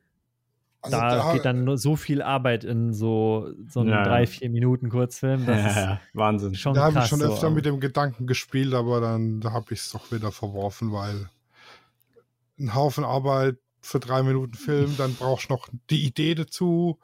Also 0.80 0.98
da, 0.98 1.16
da, 1.16 1.32
geht 1.32 1.46
dann 1.46 1.64
nur 1.64 1.78
so 1.78 1.96
viel 1.96 2.20
Arbeit 2.20 2.62
in 2.62 2.92
so, 2.92 3.50
so 3.68 3.80
einen 3.80 3.88
ja. 3.88 4.02
drei, 4.02 4.26
vier 4.26 4.50
Minuten 4.50 4.90
Kurzfilm. 4.90 5.46
Das 5.46 5.76
ja, 5.76 6.00
Wahnsinn. 6.12 6.54
Schon 6.54 6.74
da 6.74 6.84
habe 6.84 6.98
ich 6.98 7.06
schon 7.06 7.22
öfter 7.22 7.48
so, 7.48 7.50
mit 7.50 7.64
dem 7.64 7.80
Gedanken 7.80 8.26
gespielt, 8.26 8.74
aber 8.74 9.00
dann 9.00 9.40
da 9.40 9.52
habe 9.52 9.72
ich 9.72 9.80
es 9.80 9.92
doch 9.92 10.12
wieder 10.12 10.30
verworfen, 10.30 10.92
weil 10.92 11.30
ein 12.58 12.74
Haufen 12.74 13.02
Arbeit 13.02 13.56
für 13.80 13.98
drei 13.98 14.22
Minuten 14.22 14.54
Film, 14.54 14.94
dann 14.98 15.14
brauchst 15.14 15.48
du 15.48 15.54
noch 15.54 15.68
die 15.88 16.04
Idee 16.04 16.34
dazu, 16.34 16.98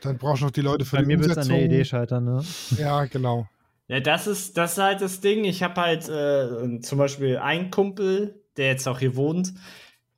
dann 0.00 0.18
brauchst 0.18 0.42
du 0.42 0.46
noch 0.46 0.52
die 0.52 0.60
Leute 0.60 0.84
für 0.84 0.96
Bei 0.96 1.02
die 1.02 1.08
mir 1.08 1.20
wird 1.20 1.30
es 1.30 1.38
an 1.38 1.48
der 1.48 1.64
Idee 1.64 1.84
scheitern, 1.84 2.24
ne? 2.24 2.44
Ja, 2.78 3.04
genau. 3.04 3.48
Ja, 3.88 4.00
das 4.00 4.26
ist, 4.26 4.56
das 4.56 4.72
ist 4.72 4.82
halt 4.82 5.00
das 5.00 5.20
Ding. 5.20 5.44
Ich 5.44 5.62
habe 5.62 5.80
halt 5.80 6.08
äh, 6.08 6.80
zum 6.80 6.98
Beispiel 6.98 7.38
einen 7.38 7.70
Kumpel, 7.70 8.42
der 8.56 8.68
jetzt 8.68 8.88
auch 8.88 8.98
hier 8.98 9.16
wohnt, 9.16 9.52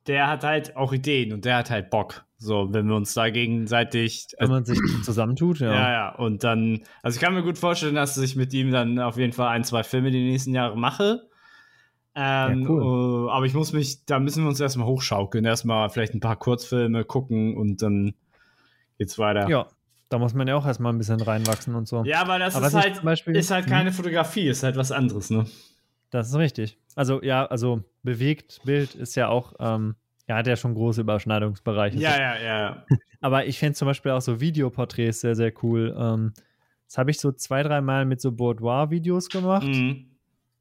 der 0.07 0.27
hat 0.27 0.43
halt 0.43 0.77
auch 0.77 0.93
Ideen 0.93 1.33
und 1.33 1.45
der 1.45 1.57
hat 1.57 1.69
halt 1.69 1.89
Bock. 1.89 2.25
So, 2.39 2.71
wenn 2.71 2.87
wir 2.87 2.95
uns 2.95 3.13
da 3.13 3.29
gegenseitig. 3.29 4.27
Wenn 4.39 4.49
man 4.49 4.63
sich 4.63 4.79
zusammentut, 5.03 5.59
ja. 5.59 5.73
Ja, 5.73 5.91
ja. 5.91 6.15
Und 6.15 6.43
dann, 6.43 6.83
also 7.01 7.15
ich 7.15 7.21
kann 7.21 7.33
mir 7.33 7.43
gut 7.43 7.57
vorstellen, 7.57 7.95
dass 7.95 8.17
ich 8.17 8.35
mit 8.35 8.53
ihm 8.53 8.71
dann 8.71 8.99
auf 8.99 9.17
jeden 9.17 9.33
Fall 9.33 9.49
ein, 9.49 9.63
zwei 9.63 9.83
Filme 9.83 10.11
die 10.11 10.23
nächsten 10.23 10.53
Jahre 10.53 10.77
mache. 10.77 11.27
Ähm, 12.15 12.61
ja, 12.61 12.69
cool. 12.69 12.81
uh, 12.81 13.29
aber 13.29 13.45
ich 13.45 13.53
muss 13.53 13.73
mich, 13.73 14.05
da 14.05 14.19
müssen 14.19 14.43
wir 14.43 14.49
uns 14.49 14.59
erstmal 14.59 14.87
hochschaukeln. 14.87 15.45
Erstmal 15.45 15.89
vielleicht 15.89 16.13
ein 16.13 16.19
paar 16.19 16.35
Kurzfilme 16.35 17.05
gucken 17.05 17.57
und 17.57 17.81
dann 17.81 18.13
geht's 18.97 19.19
weiter. 19.19 19.49
Ja, 19.49 19.67
da 20.09 20.17
muss 20.17 20.33
man 20.33 20.47
ja 20.47 20.55
auch 20.55 20.65
erstmal 20.65 20.93
ein 20.93 20.97
bisschen 20.97 21.21
reinwachsen 21.21 21.75
und 21.75 21.87
so. 21.87 22.03
Ja, 22.03 22.21
aber 22.21 22.39
das 22.39 22.55
aber 22.55 22.67
ist, 22.67 22.73
halt, 22.73 23.01
Beispiel, 23.03 23.35
ist 23.35 23.51
halt 23.51 23.67
keine 23.67 23.89
hm? 23.89 23.95
Fotografie, 23.95 24.47
ist 24.47 24.63
halt 24.63 24.77
was 24.77 24.91
anderes, 24.91 25.29
ne? 25.29 25.45
Das 26.09 26.29
ist 26.29 26.35
richtig. 26.35 26.77
Also, 26.95 27.21
ja, 27.21 27.45
also 27.45 27.83
bewegt 28.03 28.61
Bild 28.63 28.95
ist 28.95 29.15
ja 29.15 29.27
auch, 29.27 29.53
ähm, 29.59 29.95
ja, 30.27 30.35
hat 30.35 30.47
ja 30.47 30.55
schon 30.55 30.73
große 30.73 31.01
Überschneidungsbereiche. 31.01 31.99
Ja, 31.99 32.17
ja, 32.17 32.41
ja. 32.41 32.85
Aber 33.21 33.45
ich 33.45 33.59
finde 33.59 33.73
zum 33.73 33.87
Beispiel 33.87 34.11
auch 34.11 34.21
so 34.21 34.39
Videoporträts 34.39 35.21
sehr, 35.21 35.35
sehr 35.35 35.51
cool. 35.63 35.95
Ähm, 35.97 36.33
das 36.85 36.97
habe 36.97 37.11
ich 37.11 37.19
so 37.19 37.31
zwei, 37.31 37.63
dreimal 37.63 38.05
mit 38.05 38.21
so 38.21 38.31
Boudoir-Videos 38.31 39.29
gemacht. 39.29 39.67
Mhm. 39.67 40.05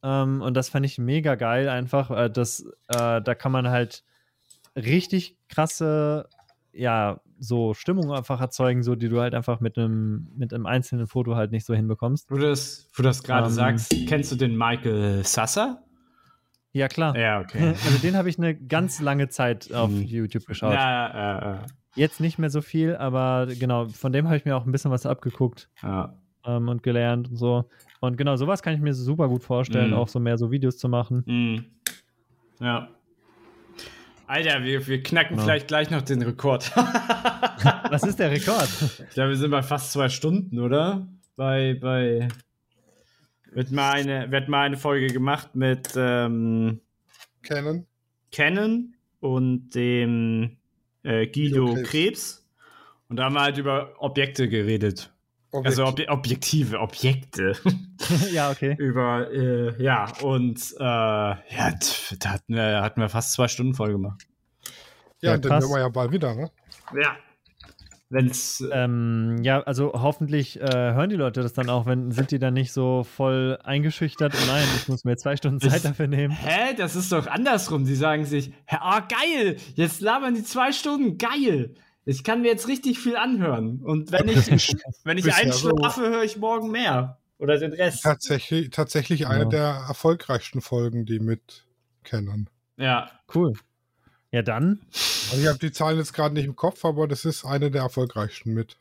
Ähm, 0.02 0.42
und 0.42 0.54
das 0.54 0.68
fand 0.68 0.84
ich 0.86 0.98
mega 0.98 1.36
geil 1.36 1.68
einfach. 1.68 2.10
Äh, 2.10 2.30
das, 2.30 2.66
äh, 2.88 3.22
da 3.22 3.34
kann 3.34 3.52
man 3.52 3.68
halt 3.68 4.02
richtig 4.76 5.36
krasse 5.48 6.28
ja, 6.76 7.20
so 7.38 7.74
Stimmung 7.74 8.12
einfach 8.12 8.40
erzeugen, 8.40 8.82
so 8.82 8.94
die 8.94 9.08
du 9.08 9.20
halt 9.20 9.34
einfach 9.34 9.60
mit 9.60 9.76
einem 9.76 10.28
mit 10.36 10.52
einem 10.52 10.66
einzelnen 10.66 11.06
Foto 11.06 11.36
halt 11.36 11.52
nicht 11.52 11.66
so 11.66 11.74
hinbekommst. 11.74 12.30
Wo 12.30 12.36
du 12.36 12.48
das, 12.48 12.88
wo 12.94 13.02
das 13.02 13.22
gerade 13.22 13.46
ähm, 13.46 13.52
sagst, 13.52 13.94
kennst 14.06 14.32
du 14.32 14.36
den 14.36 14.56
Michael 14.56 15.24
Sasser? 15.24 15.82
Ja, 16.72 16.88
klar. 16.88 17.16
Ja, 17.16 17.40
okay. 17.40 17.74
Also 17.84 17.98
den 18.02 18.16
habe 18.16 18.28
ich 18.28 18.38
eine 18.38 18.54
ganz 18.54 19.00
lange 19.00 19.28
Zeit 19.28 19.72
auf 19.72 19.90
mhm. 19.90 20.02
YouTube 20.02 20.46
geschaut. 20.46 20.74
Ja, 20.74 21.08
ja, 21.14 21.52
ja. 21.52 21.66
Jetzt 21.94 22.20
nicht 22.20 22.38
mehr 22.38 22.50
so 22.50 22.60
viel, 22.60 22.94
aber 22.96 23.46
genau, 23.58 23.88
von 23.88 24.12
dem 24.12 24.26
habe 24.26 24.36
ich 24.36 24.44
mir 24.44 24.54
auch 24.56 24.66
ein 24.66 24.72
bisschen 24.72 24.90
was 24.90 25.06
abgeguckt 25.06 25.70
ja. 25.82 26.14
ähm, 26.44 26.68
und 26.68 26.82
gelernt 26.82 27.30
und 27.30 27.36
so. 27.36 27.70
Und 28.00 28.18
genau, 28.18 28.36
sowas 28.36 28.62
kann 28.62 28.74
ich 28.74 28.80
mir 28.80 28.92
super 28.92 29.28
gut 29.28 29.42
vorstellen, 29.42 29.90
mhm. 29.90 29.96
auch 29.96 30.08
so 30.08 30.20
mehr 30.20 30.36
so 30.36 30.50
Videos 30.50 30.76
zu 30.76 30.90
machen. 30.90 31.24
Mhm. 31.26 31.64
Ja. 32.60 32.88
Alter, 34.26 34.64
wir, 34.64 34.86
wir 34.86 35.02
knacken 35.02 35.36
ja. 35.36 35.42
vielleicht 35.44 35.68
gleich 35.68 35.90
noch 35.90 36.02
den 36.02 36.22
Rekord. 36.22 36.74
Was 37.90 38.02
ist 38.02 38.18
der 38.18 38.30
Rekord? 38.30 38.68
Ja, 39.14 39.28
wir 39.28 39.36
sind 39.36 39.50
bei 39.50 39.62
fast 39.62 39.92
zwei 39.92 40.08
Stunden, 40.08 40.58
oder? 40.58 41.06
Bei, 41.36 41.74
bei. 41.74 42.28
Wird 43.52 43.70
mal 43.70 43.92
eine, 43.92 44.30
wird 44.30 44.48
mal 44.48 44.66
eine 44.66 44.76
Folge 44.76 45.06
gemacht 45.06 45.54
mit 45.54 45.90
ähm, 45.96 46.80
Canon. 47.42 47.86
Canon 48.32 48.94
und 49.20 49.70
dem 49.70 50.56
äh, 51.04 51.26
Guido, 51.28 51.74
Krebs. 51.74 51.90
Krebs. 51.90 52.46
Und 53.08 53.16
da 53.16 53.24
haben 53.24 53.34
wir 53.34 53.42
halt 53.42 53.58
über 53.58 53.94
Objekte 53.98 54.48
geredet. 54.48 55.12
Objekt. 55.56 55.78
Also 55.78 55.86
Ob 55.86 56.00
Objektive, 56.08 56.80
Objekte. 56.80 57.54
ja, 58.32 58.50
okay. 58.50 58.76
Über, 58.78 59.30
äh, 59.30 59.82
ja, 59.82 60.12
und 60.22 60.60
äh, 60.78 60.82
ja, 60.82 61.38
da 62.18 62.30
hatten 62.30 62.54
wir, 62.54 62.82
hatten 62.82 63.00
wir 63.00 63.08
fast 63.08 63.32
zwei 63.32 63.48
Stunden 63.48 63.74
voll 63.74 63.92
gemacht. 63.92 64.26
Ja, 65.20 65.32
ja 65.32 65.38
dann 65.38 65.60
hören 65.60 65.70
wir 65.70 65.80
ja 65.80 65.88
bald 65.88 66.12
wieder, 66.12 66.34
ne? 66.34 66.50
Ja. 66.94 67.16
Wenn's. 68.08 68.62
Ähm, 68.70 69.38
ja, 69.42 69.62
also 69.62 69.92
hoffentlich 69.94 70.60
äh, 70.60 70.64
hören 70.64 71.10
die 71.10 71.16
Leute 71.16 71.42
das 71.42 71.54
dann 71.54 71.68
auch, 71.68 71.86
wenn 71.86 72.12
sind 72.12 72.30
die 72.30 72.38
dann 72.38 72.54
nicht 72.54 72.72
so 72.72 73.02
voll 73.02 73.58
eingeschüchtert 73.64 74.32
und 74.32 74.46
nein, 74.46 74.64
ich 74.76 74.86
muss 74.86 75.04
mir 75.04 75.16
zwei 75.16 75.36
Stunden 75.36 75.58
Zeit 75.58 75.84
dafür 75.84 76.06
nehmen. 76.06 76.32
Hä? 76.32 76.74
Das 76.76 76.94
ist 76.94 77.10
doch 77.10 77.26
andersrum. 77.26 77.84
Die 77.84 77.96
sagen 77.96 78.24
sich, 78.24 78.52
ah, 78.68 78.98
oh, 78.98 79.02
geil, 79.08 79.56
jetzt 79.74 80.00
labern 80.02 80.34
die 80.34 80.44
zwei 80.44 80.70
Stunden, 80.70 81.18
geil. 81.18 81.74
Ich 82.06 82.22
kann 82.22 82.42
mir 82.42 82.48
jetzt 82.48 82.68
richtig 82.68 83.00
viel 83.00 83.16
anhören. 83.16 83.82
Und 83.82 84.12
wenn 84.12 84.28
ich, 84.28 84.46
wenn 85.04 85.18
ich 85.18 85.34
einschlafe, 85.34 86.02
höre 86.02 86.22
ich 86.22 86.36
morgen 86.36 86.70
mehr. 86.70 87.18
Oder 87.38 87.58
den 87.58 87.72
Rest. 87.72 88.04
Tatsächlich, 88.04 88.70
tatsächlich 88.70 89.20
ja. 89.20 89.28
eine 89.28 89.48
der 89.48 89.84
erfolgreichsten 89.88 90.62
Folgen, 90.62 91.04
die 91.04 91.18
mit 91.18 91.66
kennen. 92.04 92.48
Ja. 92.76 93.10
Cool. 93.34 93.52
Ja, 94.30 94.42
dann. 94.42 94.80
Also 95.30 95.42
ich 95.42 95.48
habe 95.48 95.58
die 95.58 95.72
Zahlen 95.72 95.98
jetzt 95.98 96.14
gerade 96.14 96.34
nicht 96.34 96.46
im 96.46 96.56
Kopf, 96.56 96.84
aber 96.84 97.08
das 97.08 97.24
ist 97.24 97.44
eine 97.44 97.70
der 97.70 97.82
erfolgreichsten 97.82 98.54
mit. 98.54 98.76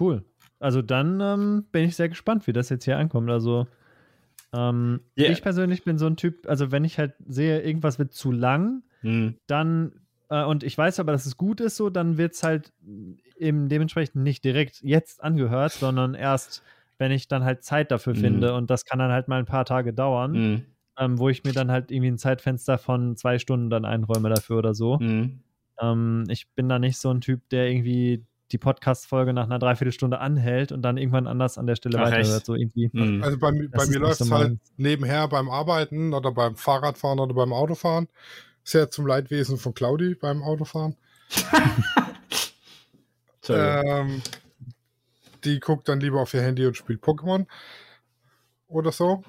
Cool. 0.00 0.24
Also 0.58 0.82
dann 0.82 1.20
ähm, 1.20 1.66
bin 1.70 1.84
ich 1.84 1.94
sehr 1.94 2.08
gespannt, 2.08 2.46
wie 2.46 2.52
das 2.52 2.70
jetzt 2.70 2.84
hier 2.84 2.98
ankommt. 2.98 3.30
Also 3.30 3.68
ähm, 4.52 5.00
yeah. 5.16 5.30
ich 5.30 5.42
persönlich 5.42 5.84
bin 5.84 5.98
so 5.98 6.06
ein 6.06 6.16
Typ, 6.16 6.48
also 6.48 6.72
wenn 6.72 6.84
ich 6.84 6.98
halt 6.98 7.14
sehe, 7.26 7.60
irgendwas 7.60 7.98
wird 7.98 8.12
zu 8.14 8.32
lang, 8.32 8.82
hm. 9.02 9.36
dann 9.46 9.92
äh, 10.30 10.44
und 10.44 10.62
ich 10.62 10.76
weiß 10.76 11.00
aber, 11.00 11.12
dass 11.12 11.26
es 11.26 11.36
gut 11.36 11.60
ist 11.60 11.76
so, 11.76 11.90
dann 11.90 12.18
wird 12.18 12.34
es 12.34 12.42
halt 12.42 12.72
eben 13.38 13.68
dementsprechend 13.68 14.22
nicht 14.22 14.44
direkt 14.44 14.80
jetzt 14.82 15.22
angehört, 15.22 15.72
sondern 15.72 16.14
erst, 16.14 16.62
wenn 16.98 17.12
ich 17.12 17.28
dann 17.28 17.44
halt 17.44 17.62
Zeit 17.62 17.90
dafür 17.90 18.14
mhm. 18.14 18.20
finde. 18.20 18.54
Und 18.54 18.70
das 18.70 18.84
kann 18.84 18.98
dann 18.98 19.12
halt 19.12 19.28
mal 19.28 19.38
ein 19.38 19.46
paar 19.46 19.64
Tage 19.64 19.92
dauern, 19.92 20.32
mhm. 20.32 20.64
ähm, 20.98 21.18
wo 21.18 21.28
ich 21.28 21.44
mir 21.44 21.52
dann 21.52 21.70
halt 21.70 21.90
irgendwie 21.90 22.10
ein 22.10 22.18
Zeitfenster 22.18 22.78
von 22.78 23.16
zwei 23.16 23.38
Stunden 23.38 23.70
dann 23.70 23.84
einräume 23.84 24.28
dafür 24.28 24.58
oder 24.58 24.74
so. 24.74 24.98
Mhm. 24.98 25.40
Ähm, 25.80 26.24
ich 26.28 26.48
bin 26.54 26.68
da 26.68 26.78
nicht 26.78 26.98
so 26.98 27.10
ein 27.10 27.20
Typ, 27.20 27.48
der 27.50 27.70
irgendwie 27.70 28.24
die 28.50 28.58
Podcast-Folge 28.58 29.34
nach 29.34 29.44
einer 29.44 29.58
Dreiviertelstunde 29.58 30.20
anhält 30.20 30.72
und 30.72 30.80
dann 30.80 30.96
irgendwann 30.96 31.26
anders 31.26 31.58
an 31.58 31.66
der 31.66 31.76
Stelle 31.76 31.98
weiterhört. 31.98 32.46
So 32.46 32.54
irgendwie. 32.54 32.88
Mhm. 32.92 33.22
Also 33.22 33.38
bei, 33.38 33.50
bei 33.70 33.86
mir 33.86 33.98
läuft 33.98 34.22
es 34.22 34.26
so 34.26 34.34
halt 34.34 34.58
nebenher 34.78 35.28
beim 35.28 35.50
Arbeiten 35.50 36.14
oder 36.14 36.32
beim 36.32 36.56
Fahrradfahren 36.56 37.20
oder 37.20 37.34
beim 37.34 37.52
Autofahren 37.52 38.08
sehr 38.68 38.90
zum 38.90 39.06
Leidwesen 39.06 39.56
von 39.56 39.72
Claudi 39.72 40.14
beim 40.14 40.42
Autofahren. 40.42 40.94
ähm, 43.48 44.22
die 45.44 45.58
guckt 45.58 45.88
dann 45.88 46.00
lieber 46.00 46.20
auf 46.20 46.34
ihr 46.34 46.42
Handy 46.42 46.66
und 46.66 46.76
spielt 46.76 47.02
Pokémon 47.02 47.46
oder 48.66 48.92
so. 48.92 49.24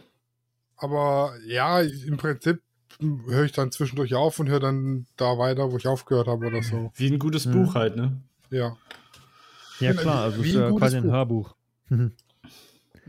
Aber 0.76 1.36
ja, 1.46 1.80
im 1.80 2.18
Prinzip 2.18 2.62
höre 3.00 3.46
ich 3.46 3.54
dann 3.54 3.72
zwischendurch 3.72 4.14
auf 4.14 4.40
und 4.40 4.50
höre 4.50 4.60
dann 4.60 5.06
da 5.16 5.38
weiter, 5.38 5.72
wo 5.72 5.78
ich 5.78 5.88
aufgehört 5.88 6.28
habe 6.28 6.48
oder 6.48 6.62
so. 6.62 6.92
Wie 6.96 7.08
ein 7.08 7.20
gutes 7.20 7.46
mhm. 7.46 7.52
Buch 7.54 7.76
halt, 7.76 7.96
ne? 7.96 8.20
Ja. 8.50 8.76
Ja, 9.80 9.94
klar, 9.94 10.24
also 10.24 10.42
ist 10.42 10.54
ja 10.54 10.70
quasi 10.72 10.98
ein 10.98 11.04
Buch. 11.04 11.12
Hörbuch. 11.12 11.56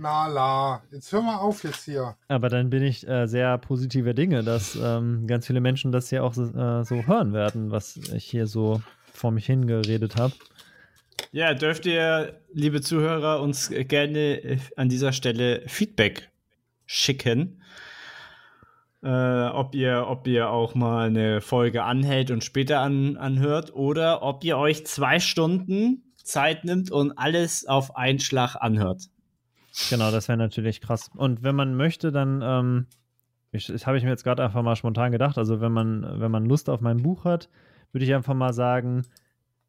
Na 0.02 0.28
la, 0.28 0.82
jetzt 0.90 1.12
hör 1.12 1.20
mal 1.20 1.36
auf 1.36 1.62
jetzt 1.62 1.84
hier. 1.84 2.16
Aber 2.26 2.48
dann 2.48 2.70
bin 2.70 2.82
ich 2.82 3.06
äh, 3.06 3.26
sehr 3.26 3.58
positiver 3.58 4.14
Dinge, 4.14 4.42
dass 4.42 4.74
ähm, 4.74 5.26
ganz 5.26 5.46
viele 5.46 5.60
Menschen 5.60 5.92
das 5.92 6.08
hier 6.08 6.24
auch 6.24 6.32
so, 6.32 6.44
äh, 6.44 6.84
so 6.84 7.06
hören 7.06 7.34
werden, 7.34 7.70
was 7.70 7.98
ich 7.98 8.24
hier 8.24 8.46
so 8.46 8.80
vor 9.12 9.30
mich 9.30 9.44
hingeredet 9.44 10.16
habe. 10.16 10.32
Ja, 11.32 11.52
dürft 11.52 11.84
ihr, 11.84 12.40
liebe 12.50 12.80
Zuhörer, 12.80 13.42
uns 13.42 13.68
gerne 13.68 14.42
äh, 14.42 14.58
an 14.74 14.88
dieser 14.88 15.12
Stelle 15.12 15.64
Feedback 15.66 16.30
schicken. 16.86 17.60
Äh, 19.02 19.48
ob, 19.48 19.74
ihr, 19.74 20.06
ob 20.08 20.26
ihr 20.26 20.48
auch 20.48 20.74
mal 20.74 21.08
eine 21.08 21.42
Folge 21.42 21.82
anhält 21.82 22.30
und 22.30 22.42
später 22.42 22.80
an, 22.80 23.18
anhört 23.18 23.74
oder 23.74 24.22
ob 24.22 24.44
ihr 24.44 24.56
euch 24.56 24.86
zwei 24.86 25.20
Stunden 25.20 26.14
Zeit 26.24 26.64
nimmt 26.64 26.90
und 26.90 27.18
alles 27.18 27.66
auf 27.66 27.96
einen 27.96 28.18
Schlag 28.18 28.56
anhört. 28.56 29.10
Genau, 29.90 30.10
das 30.10 30.28
wäre 30.28 30.38
natürlich 30.38 30.80
krass. 30.80 31.10
Und 31.14 31.42
wenn 31.42 31.54
man 31.54 31.76
möchte, 31.76 32.12
dann 32.12 32.40
ähm, 32.42 32.86
ich, 33.52 33.66
das 33.66 33.86
habe 33.86 33.98
ich 33.98 34.04
mir 34.04 34.10
jetzt 34.10 34.24
gerade 34.24 34.44
einfach 34.44 34.62
mal 34.62 34.76
spontan 34.76 35.12
gedacht. 35.12 35.38
Also 35.38 35.60
wenn 35.60 35.72
man, 35.72 36.20
wenn 36.20 36.30
man 36.30 36.46
Lust 36.46 36.70
auf 36.70 36.80
mein 36.80 37.02
Buch 37.02 37.24
hat, 37.24 37.48
würde 37.92 38.04
ich 38.04 38.14
einfach 38.14 38.34
mal 38.34 38.52
sagen, 38.52 39.02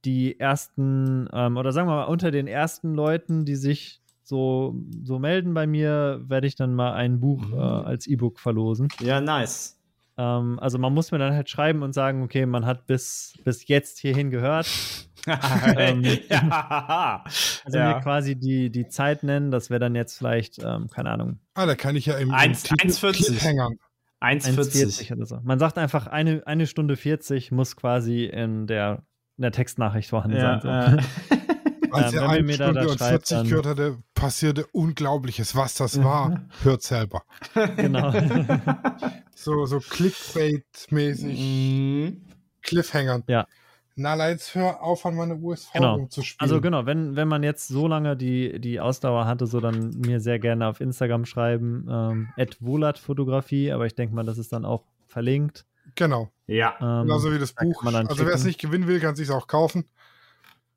die 0.06 0.40
ersten, 0.40 1.28
ähm, 1.34 1.57
oder 1.57 1.72
sagen 1.72 1.88
wir 1.88 1.95
mal, 1.95 2.03
unter 2.03 2.32
den 2.32 2.48
ersten 2.48 2.94
Leuten, 2.94 3.45
die 3.45 3.56
sich 3.56 4.02
so, 4.23 4.76
so 5.03 5.19
melden 5.19 5.53
bei 5.53 5.68
mir, 5.68 6.22
werde 6.28 6.48
ich 6.48 6.56
dann 6.56 6.73
mal 6.73 6.94
ein 6.94 7.19
Buch 7.19 7.48
mhm. 7.48 7.53
äh, 7.53 7.57
als 7.57 8.07
E-Book 8.07 8.40
verlosen. 8.40 8.88
Ja, 8.99 9.19
nice. 9.19 9.80
Ähm, 10.18 10.60
also 10.60 10.78
man 10.78 10.94
muss 10.94 11.11
mir 11.11 11.18
dann 11.18 11.34
halt 11.34 11.49
schreiben 11.49 11.82
und 11.82 11.94
sagen, 11.94 12.23
okay, 12.23 12.45
man 12.45 12.65
hat 12.65 12.86
bis, 12.86 13.34
bis 13.44 13.68
jetzt 13.68 13.99
hierhin 13.99 14.30
gehört. 14.30 14.68
Ähm, 15.27 16.03
ja. 16.30 17.23
Also 17.64 17.77
ja. 17.77 17.95
mir 17.95 18.02
quasi 18.02 18.35
die, 18.35 18.72
die 18.72 18.88
Zeit 18.88 19.23
nennen, 19.23 19.52
das 19.52 19.69
wäre 19.69 19.80
dann 19.80 19.95
jetzt 19.95 20.18
vielleicht, 20.18 20.60
ähm, 20.64 20.88
keine 20.89 21.11
Ahnung. 21.11 21.39
Ah, 21.53 21.65
da 21.65 21.76
kann 21.76 21.95
ich 21.95 22.07
ja 22.07 22.18
im, 22.18 22.31
1,40. 22.31 23.77
1,40 24.19 25.15
oder 25.15 25.26
so. 25.26 25.39
Man 25.43 25.60
sagt 25.60 25.77
einfach, 25.77 26.07
eine, 26.07 26.45
eine 26.45 26.68
Stunde 26.68 26.95
40 26.95 27.52
muss 27.52 27.76
quasi 27.76 28.26
in 28.26 28.68
der, 28.68 29.03
in 29.38 29.43
der 29.43 29.52
Textnachricht 29.52 30.10
vorhanden 30.10 30.38
ja, 30.38 30.60
sein. 30.60 30.99
So. 31.30 31.35
Äh. 31.35 31.39
Als 31.91 32.14
er 32.14 32.30
eine 32.30 32.53
Stunde 32.53 32.88
und 32.88 32.98
40 32.98 33.49
gehört 33.49 33.65
hatte, 33.65 33.98
passierte 34.15 34.65
Unglaubliches. 34.68 35.56
Was 35.56 35.76
das 35.76 36.02
war, 36.02 36.41
hört 36.64 36.84
selber. 36.84 37.23
Genau. 37.76 38.14
so 39.35 39.65
so 39.65 39.77
Clickbait-mäßig. 39.77 41.38
Mhm. 41.38 42.22
Cliffhangern. 42.61 43.23
Ja. 43.27 43.45
Na, 44.02 44.30
jetzt 44.30 44.56
hör 44.56 44.82
auf, 44.82 45.06
an 45.06 45.15
meine 45.15 45.36
USV 45.36 45.73
genau. 45.73 46.06
zu 46.07 46.22
spielen. 46.22 46.49
Also 46.49 46.61
genau, 46.61 46.86
wenn, 46.86 47.15
wenn 47.15 47.28
man 47.28 47.44
jetzt 47.44 47.68
so 47.68 47.88
lange 47.88 48.18
die, 48.18 48.60
die 48.60 48.80
Ausdauer 48.80 49.26
hatte, 49.26 49.48
so 49.48 49.60
dann 49.60 49.91
mir 49.99 50.19
sehr 50.19 50.40
gerne 50.40 50.68
auf 50.68 50.82
Instagram 50.82 51.26
schreiben, 51.26 51.88
ähm, 51.90 52.30
Fotografie, 52.99 53.72
aber 53.72 53.86
ich 53.86 53.95
denke 53.95 54.15
mal, 54.15 54.23
das 54.23 54.38
ist 54.38 54.52
dann 54.53 54.65
auch 54.65 54.84
verlinkt. 55.07 55.65
Genau. 55.95 56.32
Ja. 56.48 56.76
Ähm, 56.80 57.07
Genauso 57.07 57.34
wie 57.34 57.40
das 57.40 57.53
Buch. 57.53 57.84
Also 57.84 58.26
wer 58.26 58.34
es 58.34 58.44
nicht 58.44 58.60
gewinnen 58.60 58.88
will, 58.88 58.99
kann 58.99 59.14
es 59.14 59.19
sich 59.19 59.32
auch 59.32 59.48
kaufen. 59.48 59.86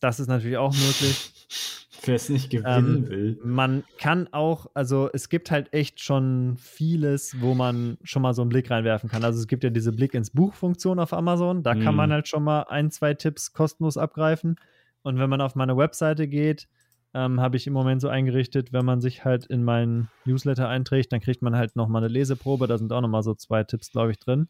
Das 0.04 0.20
ist 0.20 0.28
natürlich 0.28 0.58
auch 0.58 0.74
möglich. 0.74 1.32
Wer 2.04 2.16
es 2.16 2.28
nicht 2.28 2.50
gewinnen 2.50 3.04
ähm, 3.04 3.08
will. 3.08 3.40
Man 3.42 3.84
kann 3.96 4.28
auch, 4.32 4.66
also 4.74 5.08
es 5.14 5.30
gibt 5.30 5.50
halt 5.50 5.72
echt 5.72 5.98
schon 5.98 6.58
vieles, 6.58 7.40
wo 7.40 7.54
man 7.54 7.96
schon 8.02 8.20
mal 8.20 8.34
so 8.34 8.42
einen 8.42 8.50
Blick 8.50 8.70
reinwerfen 8.70 9.08
kann. 9.08 9.24
Also 9.24 9.40
es 9.40 9.46
gibt 9.46 9.64
ja 9.64 9.70
diese 9.70 9.92
Blick 9.92 10.12
ins 10.12 10.28
Buch-Funktion 10.28 10.98
auf 10.98 11.14
Amazon. 11.14 11.62
Da 11.62 11.74
mm. 11.74 11.80
kann 11.80 11.94
man 11.94 12.10
mhm. 12.10 12.12
halt 12.12 12.28
schon 12.28 12.44
mal 12.44 12.64
ein, 12.64 12.90
zwei 12.90 13.14
Tipps 13.14 13.54
kostenlos 13.54 13.96
abgreifen. 13.96 14.56
Und 15.00 15.18
wenn 15.18 15.30
man 15.30 15.40
auf 15.40 15.54
meine 15.54 15.74
Webseite 15.74 16.28
geht, 16.28 16.68
ähm, 17.14 17.40
habe 17.40 17.56
ich 17.56 17.66
im 17.66 17.72
Moment 17.72 18.02
so 18.02 18.08
eingerichtet, 18.08 18.74
wenn 18.74 18.84
man 18.84 19.00
sich 19.00 19.24
halt 19.24 19.46
in 19.46 19.64
meinen 19.64 20.10
Newsletter 20.26 20.68
einträgt, 20.68 21.14
dann 21.14 21.20
kriegt 21.20 21.40
man 21.40 21.56
halt 21.56 21.76
nochmal 21.76 22.04
eine 22.04 22.12
Leseprobe. 22.12 22.66
Da 22.66 22.76
sind 22.76 22.92
auch 22.92 23.00
nochmal 23.00 23.22
so 23.22 23.32
zwei 23.32 23.64
Tipps, 23.64 23.90
glaube 23.90 24.10
ich, 24.10 24.18
drin. 24.18 24.48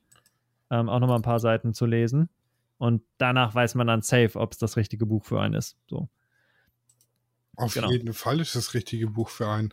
Ähm, 0.72 0.88
auch 0.88 0.98
nochmal 0.98 1.20
ein 1.20 1.22
paar 1.22 1.38
Seiten 1.38 1.74
zu 1.74 1.86
lesen. 1.86 2.28
Und 2.78 3.02
danach 3.18 3.54
weiß 3.54 3.76
man 3.76 3.86
dann 3.86 4.02
safe, 4.02 4.38
ob 4.38 4.52
es 4.52 4.58
das 4.58 4.76
richtige 4.76 5.06
Buch 5.06 5.24
für 5.24 5.40
einen 5.40 5.54
ist. 5.54 5.76
So. 5.88 6.08
Auf 7.56 7.74
genau. 7.74 7.90
jeden 7.90 8.12
Fall 8.12 8.40
ist 8.40 8.56
das 8.56 8.74
richtige 8.74 9.08
Buch 9.08 9.28
für 9.28 9.48
einen. 9.48 9.72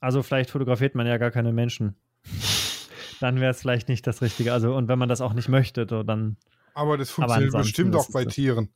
Also 0.00 0.22
vielleicht 0.22 0.50
fotografiert 0.50 0.94
man 0.94 1.06
ja 1.06 1.16
gar 1.18 1.30
keine 1.30 1.52
Menschen. 1.52 1.96
dann 3.20 3.40
wäre 3.40 3.50
es 3.50 3.60
vielleicht 3.60 3.88
nicht 3.88 4.06
das 4.06 4.22
Richtige. 4.22 4.52
Also 4.52 4.74
und 4.74 4.88
wenn 4.88 4.98
man 4.98 5.08
das 5.08 5.20
auch 5.20 5.32
nicht 5.32 5.48
möchte, 5.48 5.86
so, 5.88 6.02
dann. 6.02 6.36
Aber 6.74 6.98
das 6.98 7.10
funktioniert 7.10 7.54
aber 7.54 7.62
bestimmt 7.62 7.96
auch 7.96 8.10
bei 8.10 8.24
Tieren. 8.24 8.68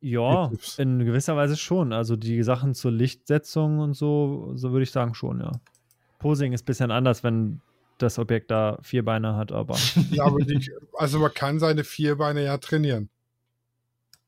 Ja, 0.00 0.50
in 0.76 1.04
gewisser 1.04 1.36
Weise 1.36 1.56
schon. 1.56 1.92
Also 1.92 2.16
die 2.16 2.42
Sachen 2.42 2.74
zur 2.74 2.92
Lichtsetzung 2.92 3.78
und 3.78 3.94
so, 3.94 4.52
so 4.54 4.72
würde 4.72 4.82
ich 4.82 4.90
sagen 4.90 5.14
schon, 5.14 5.40
ja. 5.40 5.52
Posing 6.18 6.52
ist 6.52 6.62
ein 6.62 6.66
bisschen 6.66 6.90
anders, 6.90 7.22
wenn 7.24 7.60
das 7.98 8.18
Objekt 8.18 8.50
da 8.50 8.78
vier 8.82 9.04
Beine 9.04 9.36
hat, 9.36 9.52
aber. 9.52 9.76
Ja, 10.10 10.24
aber 10.24 10.38
die, 10.40 10.70
also 10.94 11.18
man 11.18 11.32
kann 11.32 11.58
seine 11.58 11.84
vier 11.84 12.16
Beine 12.16 12.44
ja 12.44 12.58
trainieren. 12.58 13.10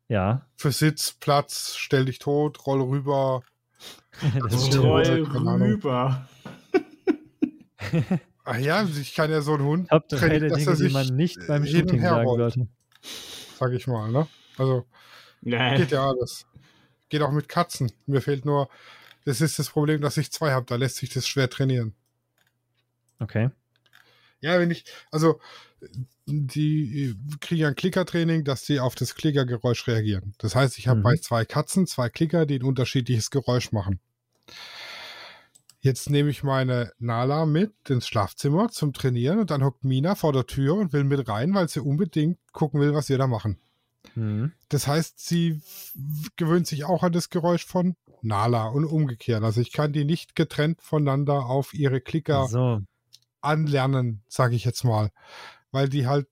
Ja. 0.08 0.46
Für 0.56 0.72
Sitz, 0.72 1.12
Platz, 1.12 1.74
stell 1.76 2.06
dich 2.06 2.18
tot, 2.18 2.66
roll 2.66 2.80
rüber. 2.82 3.42
also, 4.42 4.80
roll 4.80 5.24
rüber. 5.24 6.28
Ach 8.44 8.58
ja, 8.58 8.82
ich 8.84 9.14
kann 9.14 9.30
ja 9.30 9.42
so 9.42 9.54
einen 9.54 9.64
Hund. 9.64 9.88
Top 9.90 10.08
drei 10.08 10.38
der 10.38 10.50
Dinge, 10.50 10.74
die 10.76 10.88
man 10.88 11.06
nicht 11.14 11.38
beim 11.46 11.66
Shooting 11.66 12.00
sagen 12.00 12.26
sollte. 12.26 12.68
Sag 13.58 13.72
ich 13.72 13.86
mal, 13.86 14.10
ne? 14.10 14.26
Also, 14.56 14.86
nee. 15.42 15.76
geht 15.76 15.90
ja 15.90 16.08
alles. 16.08 16.46
Geht 17.10 17.22
auch 17.22 17.30
mit 17.30 17.48
Katzen. 17.48 17.92
Mir 18.06 18.22
fehlt 18.22 18.44
nur, 18.44 18.68
das 19.24 19.42
ist 19.42 19.58
das 19.58 19.68
Problem, 19.70 20.00
dass 20.00 20.16
ich 20.16 20.32
zwei 20.32 20.52
habe. 20.52 20.64
Da 20.66 20.76
lässt 20.76 20.96
sich 20.96 21.10
das 21.10 21.28
schwer 21.28 21.50
trainieren. 21.50 21.94
Okay. 23.18 23.50
Ja, 24.40 24.58
wenn 24.58 24.70
ich, 24.70 24.84
also 25.10 25.40
die 26.26 27.14
kriegen 27.40 27.66
ein 27.66 27.74
Klickertraining, 27.74 28.44
dass 28.44 28.66
sie 28.66 28.80
auf 28.80 28.94
das 28.94 29.14
Klickergeräusch 29.14 29.86
reagieren. 29.86 30.34
Das 30.38 30.54
heißt, 30.54 30.78
ich 30.78 30.88
habe 30.88 31.00
mhm. 31.00 31.04
bei 31.04 31.16
zwei 31.16 31.44
Katzen 31.44 31.86
zwei 31.86 32.08
Klicker, 32.08 32.46
die 32.46 32.58
ein 32.58 32.64
unterschiedliches 32.64 33.30
Geräusch 33.30 33.72
machen. 33.72 34.00
Jetzt 35.80 36.10
nehme 36.10 36.30
ich 36.30 36.42
meine 36.42 36.92
Nala 36.98 37.46
mit 37.46 37.72
ins 37.88 38.08
Schlafzimmer 38.08 38.68
zum 38.68 38.92
Trainieren 38.92 39.38
und 39.38 39.50
dann 39.50 39.62
hockt 39.62 39.84
Mina 39.84 40.16
vor 40.16 40.32
der 40.32 40.46
Tür 40.46 40.74
und 40.74 40.92
will 40.92 41.04
mit 41.04 41.28
rein, 41.28 41.54
weil 41.54 41.68
sie 41.68 41.80
unbedingt 41.80 42.38
gucken 42.52 42.80
will, 42.80 42.94
was 42.94 43.08
wir 43.08 43.18
da 43.18 43.28
machen. 43.28 43.58
Mhm. 44.16 44.52
Das 44.68 44.88
heißt, 44.88 45.24
sie 45.24 45.60
gewöhnt 46.36 46.66
sich 46.66 46.84
auch 46.84 47.04
an 47.04 47.12
das 47.12 47.30
Geräusch 47.30 47.64
von 47.64 47.94
Nala 48.22 48.66
und 48.66 48.84
umgekehrt. 48.84 49.44
Also 49.44 49.60
ich 49.60 49.70
kann 49.70 49.92
die 49.92 50.04
nicht 50.04 50.34
getrennt 50.34 50.82
voneinander 50.82 51.46
auf 51.46 51.72
ihre 51.74 52.00
Klicker 52.00 52.48
so 52.48 52.80
anlernen, 53.40 54.22
sage 54.28 54.56
ich 54.56 54.64
jetzt 54.64 54.84
mal. 54.84 55.10
Weil 55.70 55.88
die 55.88 56.06
halt, 56.06 56.26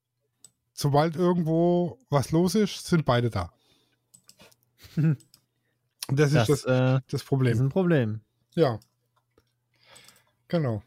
sobald 0.72 1.16
irgendwo 1.16 1.98
was 2.10 2.30
los 2.30 2.54
ist, 2.54 2.86
sind 2.86 3.04
beide 3.04 3.30
da. 3.30 3.52
Das, 4.96 5.16
das 6.08 6.32
ist 6.32 6.48
das, 6.48 6.64
äh, 6.64 7.00
das 7.08 7.24
Problem. 7.24 7.52
Das 7.52 7.60
ist 7.60 7.66
ein 7.66 7.70
Problem. 7.70 8.20
Ja. 8.54 8.78
Genau. 10.48 10.82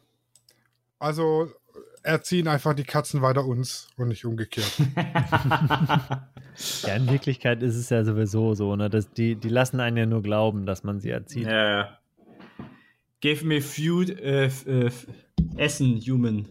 Also 0.98 1.52
erziehen 2.04 2.48
einfach 2.48 2.74
die 2.74 2.84
Katzen 2.84 3.22
weiter 3.22 3.46
uns 3.46 3.90
und 3.98 4.10
nicht 4.10 4.26
umgekehrt. 4.26 4.72
ja, 4.96 6.96
in 6.96 7.10
Wirklichkeit 7.10 7.62
ist 7.62 7.76
es 7.76 7.90
ja 7.90 8.04
sowieso 8.04 8.56
so, 8.56 8.76
ne? 8.76 8.90
Dass 8.90 9.12
die, 9.12 9.36
die 9.36 9.50
lassen 9.50 9.80
einen 9.80 9.98
ja 9.98 10.06
nur 10.06 10.24
glauben, 10.24 10.66
dass 10.66 10.84
man 10.84 11.00
sie 11.00 11.10
erzieht. 11.10 11.46
Ja, 11.46 11.70
ja. 11.70 12.00
Give 13.22 13.46
me 13.46 13.62
food, 13.62 14.10
äh, 14.10 14.46
äh, 14.46 14.92
Essen, 15.60 16.00
human. 16.00 16.48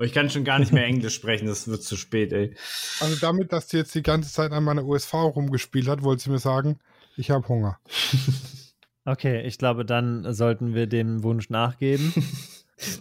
Ich 0.00 0.12
kann 0.12 0.30
schon 0.30 0.44
gar 0.44 0.58
nicht 0.58 0.72
mehr 0.72 0.84
Englisch 0.86 1.14
sprechen, 1.14 1.46
das 1.46 1.68
wird 1.68 1.82
zu 1.82 1.96
spät, 1.96 2.32
ey. 2.32 2.54
Also 3.00 3.16
damit, 3.16 3.52
dass 3.52 3.68
sie 3.68 3.78
jetzt 3.78 3.94
die 3.94 4.02
ganze 4.02 4.32
Zeit 4.32 4.52
an 4.52 4.64
meiner 4.64 4.84
USV 4.84 5.14
rumgespielt 5.14 5.88
hat, 5.88 6.02
wollte 6.02 6.22
sie 6.22 6.30
mir 6.30 6.38
sagen, 6.38 6.78
ich 7.16 7.30
habe 7.30 7.46
Hunger. 7.48 7.78
Okay, 9.04 9.40
ich 9.46 9.56
glaube, 9.56 9.86
dann 9.86 10.34
sollten 10.34 10.74
wir 10.74 10.86
dem 10.86 11.22
Wunsch 11.22 11.48
nachgeben. 11.48 12.12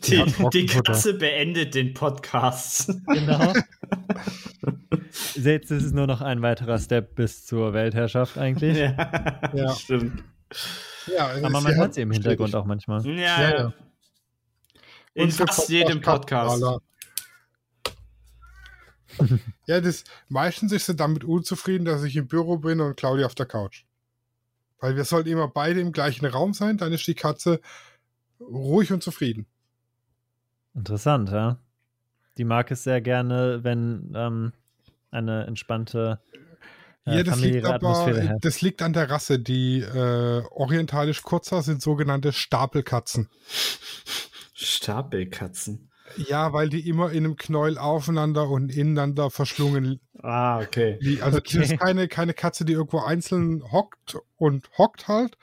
Die, 0.08 0.24
die 0.52 0.66
Katze 0.66 1.14
beendet 1.14 1.76
den 1.76 1.94
Podcast. 1.94 2.92
Genau. 3.06 3.54
Jetzt 5.36 5.70
ist 5.70 5.84
es 5.84 5.92
nur 5.92 6.08
noch 6.08 6.22
ein 6.22 6.42
weiterer 6.42 6.80
Step 6.80 7.14
bis 7.14 7.46
zur 7.46 7.74
Weltherrschaft 7.74 8.40
eigentlich. 8.40 8.76
Ja, 8.76 9.52
ja. 9.54 9.76
stimmt. 9.76 10.24
Ja, 11.16 11.28
Aber 11.44 11.62
man 11.62 11.76
hört 11.76 11.94
sie 11.94 12.02
im 12.02 12.10
Hintergrund 12.10 12.56
auch 12.56 12.66
manchmal. 12.66 13.06
Ja, 13.06 13.14
ja. 13.14 13.50
ja. 13.60 13.74
In 15.18 15.32
fast 15.32 15.68
jedem 15.70 16.00
Podcast. 16.00 16.64
ja, 19.66 19.82
das, 19.82 20.04
meistens 20.30 20.72
ist 20.72 20.86
sie 20.86 20.96
damit 20.96 21.24
unzufrieden, 21.24 21.86
dass 21.86 22.04
ich 22.04 22.16
im 22.16 22.28
Büro 22.28 22.58
bin 22.58 22.80
und 22.82 22.96
Claudia 22.98 23.26
auf 23.26 23.34
der 23.34 23.48
Couch. 23.48 23.84
Weil 24.80 24.96
wir 24.96 25.06
sollten 25.06 25.30
immer 25.30 25.48
beide 25.48 25.82
im 25.82 25.92
gleichen 25.92 26.28
Raum 26.28 26.54
sein, 26.54 26.78
dann 26.78 26.94
ist 26.94 27.08
die 27.08 27.16
Katze 27.16 27.62
ruhig 28.40 28.94
und 28.94 29.02
zufrieden. 29.02 29.48
Interessant, 30.76 31.32
ja. 31.32 31.58
Die 32.38 32.44
mag 32.44 32.70
es 32.70 32.84
sehr 32.84 33.02
gerne, 33.02 33.64
wenn 33.64 34.14
ähm, 34.16 34.54
eine 35.10 35.48
entspannte 35.48 36.22
äh, 37.08 37.18
ja, 37.18 37.24
das 37.24 37.40
liegt 37.40 37.66
aber, 37.66 38.38
das 38.40 38.62
liegt 38.62 38.84
an 38.84 38.94
der 38.94 39.10
Rasse. 39.10 39.40
Die 39.40 39.80
äh, 39.80 40.44
orientalisch 40.52 41.24
Kurzer 41.24 41.64
sind 41.64 41.82
sogenannte 41.82 42.34
Stapelkatzen. 42.34 43.30
Stapelkatzen. 44.58 45.92
Ja, 46.16 46.54
weil 46.54 46.70
die 46.70 46.88
immer 46.88 47.12
in 47.12 47.26
einem 47.26 47.36
Knäuel 47.36 47.78
aufeinander 47.78 48.50
und 48.50 48.76
ineinander 48.76 49.30
verschlungen. 49.30 50.00
Ah, 50.24 50.60
okay. 50.60 50.98
Die, 51.02 51.22
also 51.22 51.40
okay. 51.40 51.60
das 51.60 51.72
ist 51.72 51.80
keine, 51.80 52.08
keine 52.08 52.34
Katze, 52.34 52.66
die 52.66 52.74
irgendwo 52.74 53.00
einzeln 53.00 53.72
hockt 53.72 54.18
und 54.38 54.70
hockt 54.78 55.08
halt, 55.08 55.38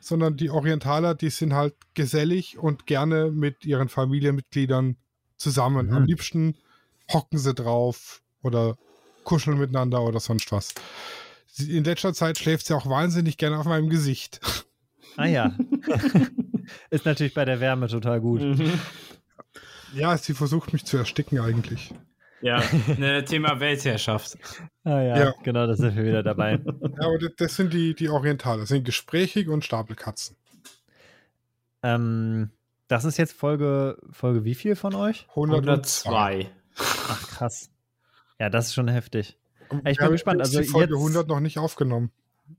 sondern 0.00 0.36
die 0.36 0.50
Orientaler, 0.50 1.14
die 1.14 1.30
sind 1.30 1.52
halt 1.52 1.74
gesellig 1.94 2.58
und 2.58 2.86
gerne 2.86 3.30
mit 3.30 3.64
ihren 3.64 3.88
Familienmitgliedern 3.88 4.96
zusammen. 5.36 5.88
Mhm. 5.88 5.94
Am 5.94 6.04
liebsten 6.04 6.56
hocken 7.12 7.38
sie 7.38 7.54
drauf 7.54 8.22
oder 8.42 8.76
kuscheln 9.24 9.58
miteinander 9.58 10.02
oder 10.02 10.20
sonst 10.20 10.50
was. 10.50 10.74
In 11.58 11.84
letzter 11.84 12.14
Zeit 12.14 12.38
schläft 12.38 12.66
sie 12.66 12.74
auch 12.74 12.88
wahnsinnig 12.88 13.36
gerne 13.36 13.58
auf 13.58 13.66
meinem 13.66 13.90
Gesicht. 13.90 14.40
Ah 15.16 15.26
ja. 15.26 15.56
Ist 16.90 17.04
natürlich 17.04 17.34
bei 17.34 17.44
der 17.44 17.60
Wärme 17.60 17.88
total 17.88 18.20
gut. 18.20 18.42
Mhm. 18.42 18.72
Ja, 19.94 20.16
sie 20.16 20.34
versucht 20.34 20.72
mich 20.72 20.84
zu 20.84 20.96
ersticken 20.96 21.38
eigentlich. 21.38 21.92
Ja, 22.40 22.62
ne, 22.98 23.24
Thema 23.24 23.60
Weltherrschaft. 23.60 24.38
Ah 24.84 25.00
ja, 25.00 25.18
ja, 25.18 25.34
genau, 25.42 25.66
da 25.66 25.74
sind 25.74 25.96
wir 25.96 26.04
wieder 26.04 26.22
dabei. 26.22 26.52
Ja, 26.52 27.06
aber 27.06 27.18
das, 27.36 27.56
sind 27.56 27.72
die, 27.72 27.94
die 27.94 28.08
Orientale, 28.08 28.60
das 28.60 28.68
sind 28.68 28.84
gesprächig 28.84 29.48
und 29.48 29.64
Stapelkatzen. 29.64 30.36
Ähm, 31.82 32.50
das 32.86 33.04
ist 33.04 33.18
jetzt 33.18 33.32
Folge, 33.32 33.98
Folge 34.10 34.44
wie 34.44 34.54
viel 34.54 34.76
von 34.76 34.94
euch? 34.94 35.26
102. 35.30 36.48
Ach 36.76 37.28
krass. 37.28 37.70
Ja, 38.38 38.50
das 38.50 38.68
ist 38.68 38.74
schon 38.74 38.88
heftig. 38.88 39.36
Ich 39.84 39.98
bin 39.98 40.10
gespannt. 40.10 40.40
Also 40.40 40.60
die 40.60 40.66
Folge 40.66 40.94
jetzt, 40.94 41.02
100 41.02 41.28
noch 41.28 41.40
nicht 41.40 41.58
aufgenommen. 41.58 42.10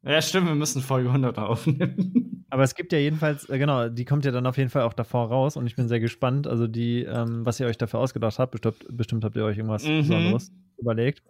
Ja, 0.04 0.22
stimmt, 0.22 0.48
wir 0.48 0.56
müssen 0.56 0.82
Folge 0.82 1.10
100 1.10 1.38
aufnehmen. 1.38 2.46
Aber 2.50 2.64
es 2.64 2.74
gibt 2.74 2.92
ja 2.94 3.00
jedenfalls, 3.00 3.48
äh, 3.50 3.58
genau, 3.60 3.90
die 3.90 4.06
kommt 4.06 4.26
ja 4.26 4.32
dann 4.32 4.48
auf 4.48 4.58
jeden 4.58 4.70
Fall 4.70 4.84
auch 4.84 4.94
davor 4.94 5.28
raus 5.28 5.56
und 5.56 5.68
ich 5.68 5.76
bin 5.76 5.88
sehr 5.88 6.00
gespannt. 6.00 6.48
Also 6.48 6.68
die, 6.68 7.04
ähm, 7.04 7.46
was 7.46 7.60
ihr 7.60 7.68
euch 7.68 7.78
dafür 7.78 8.00
ausgedacht 8.00 8.40
habt, 8.40 8.52
bestimmt, 8.52 8.86
bestimmt 8.90 9.24
habt 9.24 9.36
ihr 9.36 9.46
euch 9.46 9.58
irgendwas 9.58 9.84
mhm. 9.84 10.00
Besonderes 10.00 10.52
überlegt. 10.78 11.22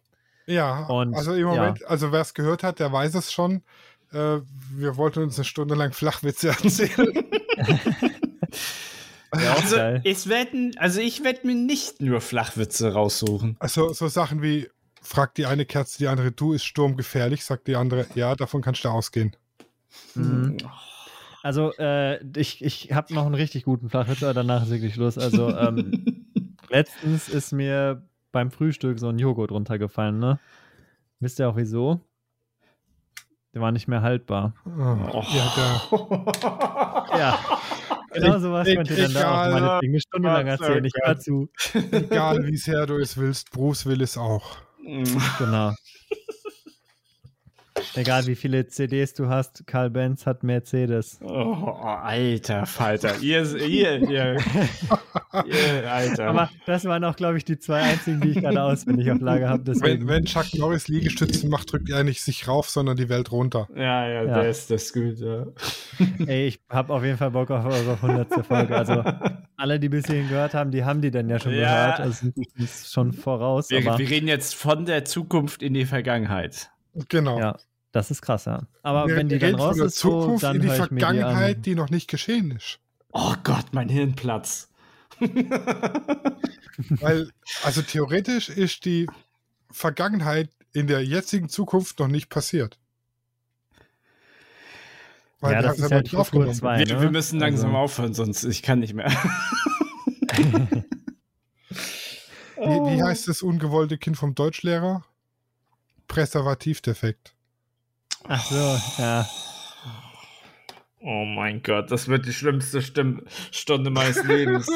Ja, 0.48 0.86
und, 0.88 1.14
also 1.16 1.34
im 1.34 1.46
Moment, 1.46 1.82
ja. 1.82 1.88
also 1.88 2.12
wer 2.12 2.22
es 2.22 2.34
gehört 2.34 2.64
hat, 2.64 2.80
der 2.80 2.92
weiß 2.92 3.16
es 3.16 3.32
schon. 3.32 3.62
Äh, 4.12 4.40
wir 4.76 4.98
wollten 4.98 5.22
uns 5.22 5.38
eine 5.38 5.46
Stunde 5.46 5.76
lang 5.76 5.92
Flachwitze 5.94 6.48
erzählen. 6.64 7.14
ja, 9.36 9.54
also, 9.54 10.00
ich 10.04 10.28
werd, 10.28 10.50
also 10.78 11.02
ich 11.02 11.24
werde 11.24 11.46
mir 11.46 11.56
nicht 11.56 12.02
nur 12.02 12.22
Flachwitze 12.22 12.94
raussuchen. 12.94 13.58
Also 13.60 13.94
so 13.94 14.08
Sachen 14.08 14.42
wie, 14.42 14.68
fragt 15.02 15.38
die 15.38 15.46
eine 15.46 15.66
Kerze 15.66 15.98
die 16.00 16.08
andere, 16.08 16.32
du 16.32 16.54
ist 16.54 16.64
sturmgefährlich, 16.64 17.44
sagt 17.46 17.68
die 17.68 17.76
andere, 17.76 18.06
ja, 18.16 18.36
davon 18.36 18.62
kannst 18.62 18.84
du 18.84 18.90
ausgehen. 18.90 19.36
Mhm. 20.16 20.58
Also, 21.42 21.74
äh, 21.78 22.22
ich, 22.38 22.64
ich 22.64 22.92
habe 22.92 23.14
noch 23.14 23.26
einen 23.26 23.36
richtig 23.36 23.64
guten 23.64 23.90
Flachwitz, 23.90 24.24
aber 24.24 24.34
danach 24.34 24.64
ist 24.64 24.72
wirklich 24.72 24.94
Schluss. 24.94 25.18
Also, 25.18 25.56
ähm, 25.56 26.26
letztens 26.70 27.30
ist 27.30 27.54
mir 27.54 28.04
beim 28.32 28.52
Frühstück 28.52 29.00
so 29.00 29.08
ein 29.10 29.20
Joghurt 29.20 29.52
runtergefallen, 29.52 30.20
ne? 30.20 30.40
Wisst 31.20 31.40
ihr 31.40 31.50
auch 31.50 31.56
wieso? 31.56 32.02
Der 33.54 33.62
war 33.62 33.72
nicht 33.72 33.88
mehr 33.88 34.02
haltbar. 34.02 34.54
Oh, 34.66 35.24
ja, 35.34 35.54
der. 35.58 37.20
ja. 37.20 37.40
Genau 38.12 38.40
sowas 38.40 38.68
ich, 38.68 38.76
könnt 38.76 38.90
ihr 38.92 39.04
dann 39.04 39.14
da 39.14 39.32
auch 39.32 39.52
meine 39.52 39.80
Dinge 39.82 40.00
stundenlang 40.00 40.48
erzählen. 40.48 40.84
Ich 40.84 40.94
höre 41.04 41.20
zu. 41.20 41.50
Egal 41.92 42.46
wie 42.46 42.58
sehr 42.58 42.86
du 42.86 42.98
es 42.98 43.18
willst, 43.18 43.52
Bruce 43.52 43.86
will 43.86 44.02
es 44.02 44.18
auch. 44.18 44.58
Genau. 45.38 45.76
Egal 47.96 48.28
wie 48.28 48.36
viele 48.36 48.68
CDs 48.68 49.14
du 49.14 49.28
hast, 49.28 49.66
Karl 49.68 49.90
Benz 49.90 50.26
hat 50.26 50.44
Mercedes. 50.44 51.20
Oh, 51.22 51.74
alter 52.04 52.66
Falter. 52.66 53.18
ihr, 53.22 53.44
ihr, 53.56 54.10
ihr, 54.10 54.38
ihr, 55.46 55.92
Alter. 55.92 56.28
Aber 56.28 56.50
das 56.66 56.86
waren 56.86 57.04
auch, 57.04 57.16
glaube 57.16 57.38
ich, 57.38 57.46
die 57.46 57.60
zwei 57.60 57.82
einzigen, 57.82 58.22
die 58.22 58.30
ich 58.30 58.40
gerade 58.40 58.62
auswendig 58.62 59.12
auf 59.12 59.20
Lager 59.20 59.50
habe. 59.50 59.80
Wenn, 59.82 60.08
wenn 60.08 60.26
Chuck 60.26 60.54
Norris 60.56 60.88
Liegestützen 60.88 61.50
macht, 61.50 61.72
drückt 61.72 61.90
er 61.90 62.04
nicht 62.04 62.22
sich 62.22 62.48
rauf, 62.48 62.70
sondern 62.70 62.98
die 62.98 63.10
Welt 63.10 63.32
runter. 63.32 63.68
Ja, 63.76 64.08
ja, 64.08 64.24
ja. 64.24 64.44
das 64.44 64.60
ist 64.60 64.72
das 64.72 64.94
gut, 64.94 65.20
ja. 65.20 65.46
Ey, 66.26 66.48
ich 66.48 66.60
habe 66.70 66.94
auf 66.94 67.04
jeden 67.04 67.18
Fall 67.18 67.32
Bock 67.32 67.52
auf 67.52 67.66
eure 67.66 67.94
100. 67.94 68.46
Folge. 68.46 68.76
Also 68.76 69.04
alle, 69.58 69.80
die 69.80 69.90
bis 69.90 70.08
hierhin 70.08 70.30
gehört 70.30 70.54
haben, 70.54 70.72
die 70.72 70.84
haben 70.84 71.02
die 71.02 71.12
dann 71.12 71.30
ja 71.30 71.40
schon 71.40 71.54
ja. 71.54 71.92
gehört. 71.92 72.00
Also 72.00 72.28
ist 72.56 72.94
schon 72.94 73.14
voraus. 73.14 73.70
Wir, 73.70 73.84
wir 73.84 74.10
reden 74.10 74.28
jetzt 74.28 74.56
von 74.56 74.86
der 74.86 75.06
Zukunft 75.06 75.62
in 75.62 75.74
die 75.74 75.86
Vergangenheit. 75.86 76.72
Genau. 77.08 77.40
Ja. 77.40 77.58
Das 77.92 78.12
ist 78.12 78.22
krass, 78.22 78.46
ja. 78.46 78.68
Aber 78.84 79.08
wir 79.08 79.16
wenn 79.16 79.30
die 79.30 79.40
dann 79.40 79.56
raus 79.56 79.80
ist, 79.80 79.96
Zukunft 79.96 80.42
so, 80.42 80.48
dann 80.48 80.58
in 80.58 80.62
die 80.62 80.70
Vergangenheit, 80.70 81.58
die, 81.58 81.72
die, 81.72 81.76
noch 81.76 81.90
nicht 81.90 82.08
geschehen 82.08 82.52
ist. 82.52 82.80
Oh 83.12 83.34
Gott, 83.44 83.66
mein 83.72 83.90
Hirnplatz. 83.90 84.70
Weil, 86.90 87.30
also 87.64 87.82
theoretisch 87.82 88.50
ist 88.50 88.86
die 88.86 89.08
Vergangenheit 89.72 90.50
in 90.72 90.86
der 90.88 91.04
jetzigen 91.04 91.50
Zukunft 91.50 92.00
noch 92.00 92.08
nicht 92.08 92.30
passiert. 92.30 92.78
Weil 95.40 95.54
ja, 95.54 95.62
das 95.62 95.80
ist 95.80 95.92
halt 95.92 96.14
aufgenommen. 96.16 96.54
Zwei, 96.54 96.80
ne? 96.80 96.90
wir, 96.90 97.02
wir, 97.02 97.12
müssen 97.12 97.40
langsam 97.40 97.70
also. 97.70 97.80
aufhören, 97.80 98.14
sonst 98.14 98.44
ich 98.44 98.62
kann 98.62 98.80
nicht 98.80 98.94
mehr. 98.94 99.10
wie, 101.70 101.76
wie 102.58 103.02
heißt 103.02 103.28
das 103.28 103.42
ungewollte 103.42 103.98
Kind 103.98 104.18
vom 104.18 104.36
Deutschlehrer? 104.36 105.04
Präservativdefekt. 106.10 107.34
Ach 108.28 108.44
so, 108.44 109.02
ja. 109.02 109.26
Oh 111.02 111.24
mein 111.24 111.64
Gott, 111.64 111.90
das 111.92 112.10
wird 112.10 112.26
die 112.26 112.34
schlimmste 112.34 112.82
Stimm 112.82 113.22
Stunde 113.52 113.90
meines 113.90 114.22
Lebens. 114.26 114.70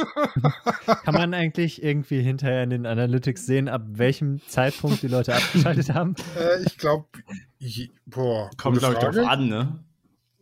Kann 1.03 1.15
man 1.15 1.33
eigentlich 1.33 1.83
irgendwie 1.83 2.21
hinterher 2.21 2.63
in 2.63 2.69
den 2.69 2.85
Analytics 2.85 3.45
sehen, 3.45 3.67
ab 3.67 3.81
welchem 3.87 4.39
Zeitpunkt 4.47 5.01
die 5.01 5.09
Leute 5.09 5.35
abgeschaltet 5.35 5.89
haben? 5.93 6.15
Äh, 6.39 6.63
ich 6.63 6.77
glaube, 6.77 7.07
boah. 8.05 8.49
Kommt, 8.55 8.79
glaube 8.79 8.93
ich, 8.93 8.99
drauf 9.01 9.27
an, 9.27 9.49
ne? 9.49 9.83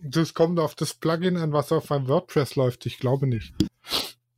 Das 0.04 0.36
kommt 0.36 0.60
auf 0.60 0.76
das 0.76 0.94
Plugin 0.94 1.38
an, 1.38 1.52
was 1.52 1.72
auf 1.72 1.90
meinem 1.90 2.08
WordPress 2.08 2.56
läuft. 2.56 2.86
Ich 2.86 3.00
glaube 3.00 3.26
nicht. 3.26 3.56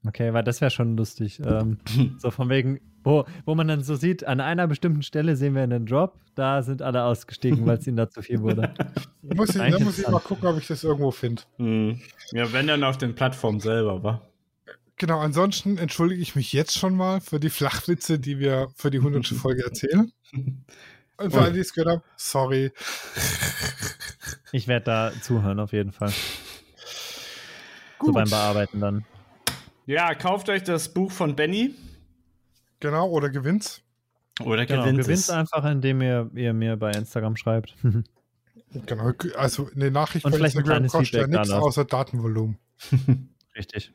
Okay, 0.06 0.34
weil 0.34 0.44
das 0.44 0.62
wäre 0.62 0.72
schon 0.72 0.96
lustig. 0.96 1.42
Ähm, 1.46 1.80
so 2.20 2.32
von 2.32 2.48
wegen, 2.50 2.80
wo, 3.04 3.26
wo 3.46 3.56
man 3.56 3.68
dann 3.68 3.84
so 3.84 3.96
sieht, 3.96 4.26
an 4.26 4.40
einer 4.40 4.68
bestimmten 4.68 5.04
Stelle 5.04 5.36
sehen 5.36 5.56
wir 5.56 5.64
einen 5.64 5.86
Drop, 5.86 6.20
da 6.36 6.62
sind 6.64 6.82
alle 6.82 7.04
ausgestiegen, 7.04 7.66
weil 7.66 7.78
es 7.78 7.88
ihnen 7.88 7.98
da 7.98 8.10
zu 8.10 8.22
viel 8.22 8.42
wurde. 8.42 8.74
Da 9.26 9.36
muss, 9.36 9.56
ich, 9.56 9.56
da 9.56 9.80
muss 9.80 10.00
ich 10.00 10.08
mal 10.10 10.20
gucken, 10.20 10.50
ob 10.50 10.58
ich 10.58 10.68
das 10.68 10.84
irgendwo 10.84 11.10
finde. 11.10 11.44
Hm. 11.56 11.98
Ja, 12.34 12.52
wenn 12.52 12.68
dann 12.68 12.84
auf 12.84 12.98
den 12.98 13.16
Plattformen 13.16 13.62
selber, 13.62 14.04
wa? 14.04 14.22
Genau, 14.98 15.20
ansonsten 15.20 15.78
entschuldige 15.78 16.22
ich 16.22 16.36
mich 16.36 16.52
jetzt 16.52 16.78
schon 16.78 16.98
mal 16.98 17.22
für 17.22 17.40
die 17.40 17.50
Flachwitze, 17.50 18.20
die 18.20 18.40
wir 18.40 18.68
für 18.76 18.92
die 18.92 18.98
100. 18.98 19.26
Folge 19.28 19.64
erzählen. 19.64 20.12
Und 21.18 21.32
für 21.32 21.42
alle, 21.42 21.54
die 21.54 21.60
es 21.60 21.74
gehört 21.74 21.90
haben, 21.90 22.02
sorry. 22.18 22.72
Ich 24.52 24.68
werde 24.68 24.86
da 24.86 25.12
zuhören, 25.22 25.60
auf 25.60 25.72
jeden 25.72 25.92
Fall. 25.92 26.12
Gut. 28.00 28.08
So 28.08 28.14
beim 28.14 28.30
Bearbeiten 28.30 28.80
dann. 28.80 29.06
Ja, 29.86 30.16
kauft 30.16 30.50
euch 30.50 30.64
das 30.64 30.94
Buch 30.94 31.12
von 31.12 31.36
Benny. 31.36 31.76
Genau, 32.84 33.10
oder 33.10 33.30
gewinnt's. 33.30 33.82
Oder 34.42 34.66
genau, 34.66 34.82
gewinnt 34.82 35.00
gewinnt's 35.00 35.30
einfach, 35.30 35.64
indem 35.64 36.02
ihr, 36.02 36.30
ihr 36.36 36.54
mir 36.54 36.76
bei 36.76 36.92
Instagram 36.92 37.38
schreibt. 37.38 37.78
genau, 38.86 39.14
also 39.38 39.70
eine 39.74 39.90
Nachricht 39.90 40.24
von 40.24 40.34
Instagram 40.34 40.88
kostet 40.88 41.22
ja 41.22 41.28
nichts 41.28 41.50
außer 41.50 41.86
Datenvolumen. 41.86 42.58
Richtig. 43.56 43.94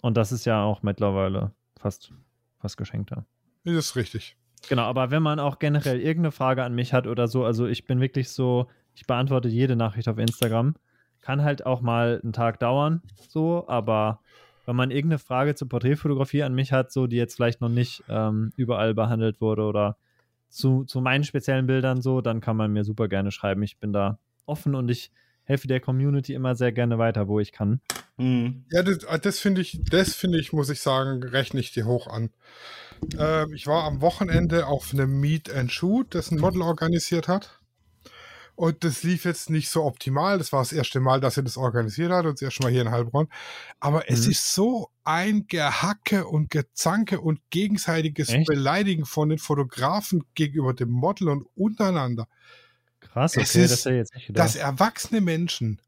Und 0.00 0.16
das 0.16 0.32
ist 0.32 0.46
ja 0.46 0.62
auch 0.62 0.82
mittlerweile 0.82 1.52
fast, 1.78 2.14
fast 2.58 2.78
geschenkter. 2.78 3.26
Das 3.64 3.74
ist 3.74 3.96
richtig. 3.96 4.36
Genau, 4.68 4.84
aber 4.84 5.10
wenn 5.10 5.22
man 5.22 5.38
auch 5.38 5.58
generell 5.58 6.00
irgendeine 6.00 6.32
Frage 6.32 6.62
an 6.62 6.74
mich 6.74 6.94
hat 6.94 7.06
oder 7.06 7.28
so, 7.28 7.44
also 7.44 7.66
ich 7.66 7.84
bin 7.84 8.00
wirklich 8.00 8.30
so, 8.30 8.68
ich 8.94 9.06
beantworte 9.06 9.48
jede 9.48 9.76
Nachricht 9.76 10.08
auf 10.08 10.16
Instagram. 10.16 10.76
Kann 11.20 11.42
halt 11.42 11.66
auch 11.66 11.82
mal 11.82 12.20
einen 12.22 12.32
Tag 12.32 12.60
dauern, 12.60 13.02
so, 13.28 13.66
aber 13.68 14.20
wenn 14.66 14.76
man 14.76 14.90
irgendeine 14.90 15.18
Frage 15.18 15.54
zur 15.54 15.68
Porträtfotografie 15.68 16.42
an 16.42 16.54
mich 16.54 16.72
hat, 16.72 16.92
so 16.92 17.06
die 17.06 17.16
jetzt 17.16 17.36
vielleicht 17.36 17.60
noch 17.60 17.68
nicht 17.68 18.02
ähm, 18.08 18.52
überall 18.56 18.94
behandelt 18.94 19.40
wurde 19.40 19.62
oder 19.62 19.96
zu, 20.48 20.84
zu 20.84 21.00
meinen 21.00 21.24
speziellen 21.24 21.66
Bildern 21.66 22.02
so, 22.02 22.20
dann 22.20 22.40
kann 22.40 22.56
man 22.56 22.72
mir 22.72 22.84
super 22.84 23.08
gerne 23.08 23.30
schreiben. 23.30 23.62
Ich 23.62 23.78
bin 23.78 23.92
da 23.92 24.18
offen 24.44 24.74
und 24.74 24.90
ich 24.90 25.10
helfe 25.44 25.68
der 25.68 25.80
Community 25.80 26.34
immer 26.34 26.54
sehr 26.54 26.72
gerne 26.72 26.98
weiter, 26.98 27.28
wo 27.28 27.40
ich 27.40 27.52
kann. 27.52 27.80
Mhm. 28.16 28.64
Ja, 28.70 28.82
das, 28.82 28.98
das 29.22 29.38
finde 29.38 29.60
ich, 29.60 29.80
das 29.90 30.14
finde 30.14 30.38
ich, 30.38 30.52
muss 30.52 30.68
ich 30.68 30.80
sagen, 30.80 31.22
rechne 31.22 31.60
ich 31.60 31.72
dir 31.72 31.86
hoch 31.86 32.08
an. 32.08 32.30
Äh, 33.16 33.52
ich 33.54 33.66
war 33.66 33.84
am 33.84 34.00
Wochenende 34.00 34.66
auf 34.66 34.92
einem 34.92 35.20
Meet 35.20 35.52
and 35.52 35.70
Shoot, 35.70 36.14
das 36.14 36.30
ein 36.30 36.40
Model 36.40 36.62
organisiert 36.62 37.28
hat. 37.28 37.60
Und 38.56 38.84
das 38.84 39.02
lief 39.02 39.26
jetzt 39.26 39.50
nicht 39.50 39.68
so 39.68 39.84
optimal. 39.84 40.38
Das 40.38 40.50
war 40.50 40.62
das 40.62 40.72
erste 40.72 40.98
Mal, 40.98 41.20
dass 41.20 41.36
er 41.36 41.42
das 41.42 41.58
organisiert 41.58 42.10
hat 42.10 42.24
und 42.24 42.32
das 42.32 42.42
erste 42.42 42.62
Mal 42.62 42.72
hier 42.72 42.80
in 42.80 42.90
Heilbronn. 42.90 43.28
Aber 43.80 43.98
mhm. 43.98 44.04
es 44.08 44.26
ist 44.26 44.54
so 44.54 44.90
ein 45.04 45.46
Gehacke 45.46 46.26
und 46.26 46.50
Gezanke 46.50 47.20
und 47.20 47.38
gegenseitiges 47.50 48.30
Echt? 48.30 48.46
Beleidigen 48.46 49.04
von 49.04 49.28
den 49.28 49.38
Fotografen 49.38 50.24
gegenüber 50.34 50.72
dem 50.72 50.90
Model 50.90 51.28
und 51.28 51.46
untereinander. 51.54 52.28
Krass, 53.00 53.32
okay, 53.36 53.42
es 53.42 53.54
ist, 53.54 53.72
das 53.72 53.84
ja 53.84 53.92
jetzt 53.92 54.14
nicht 54.14 54.36
Dass 54.36 54.56
erwachsene 54.56 55.20
Menschen 55.20 55.82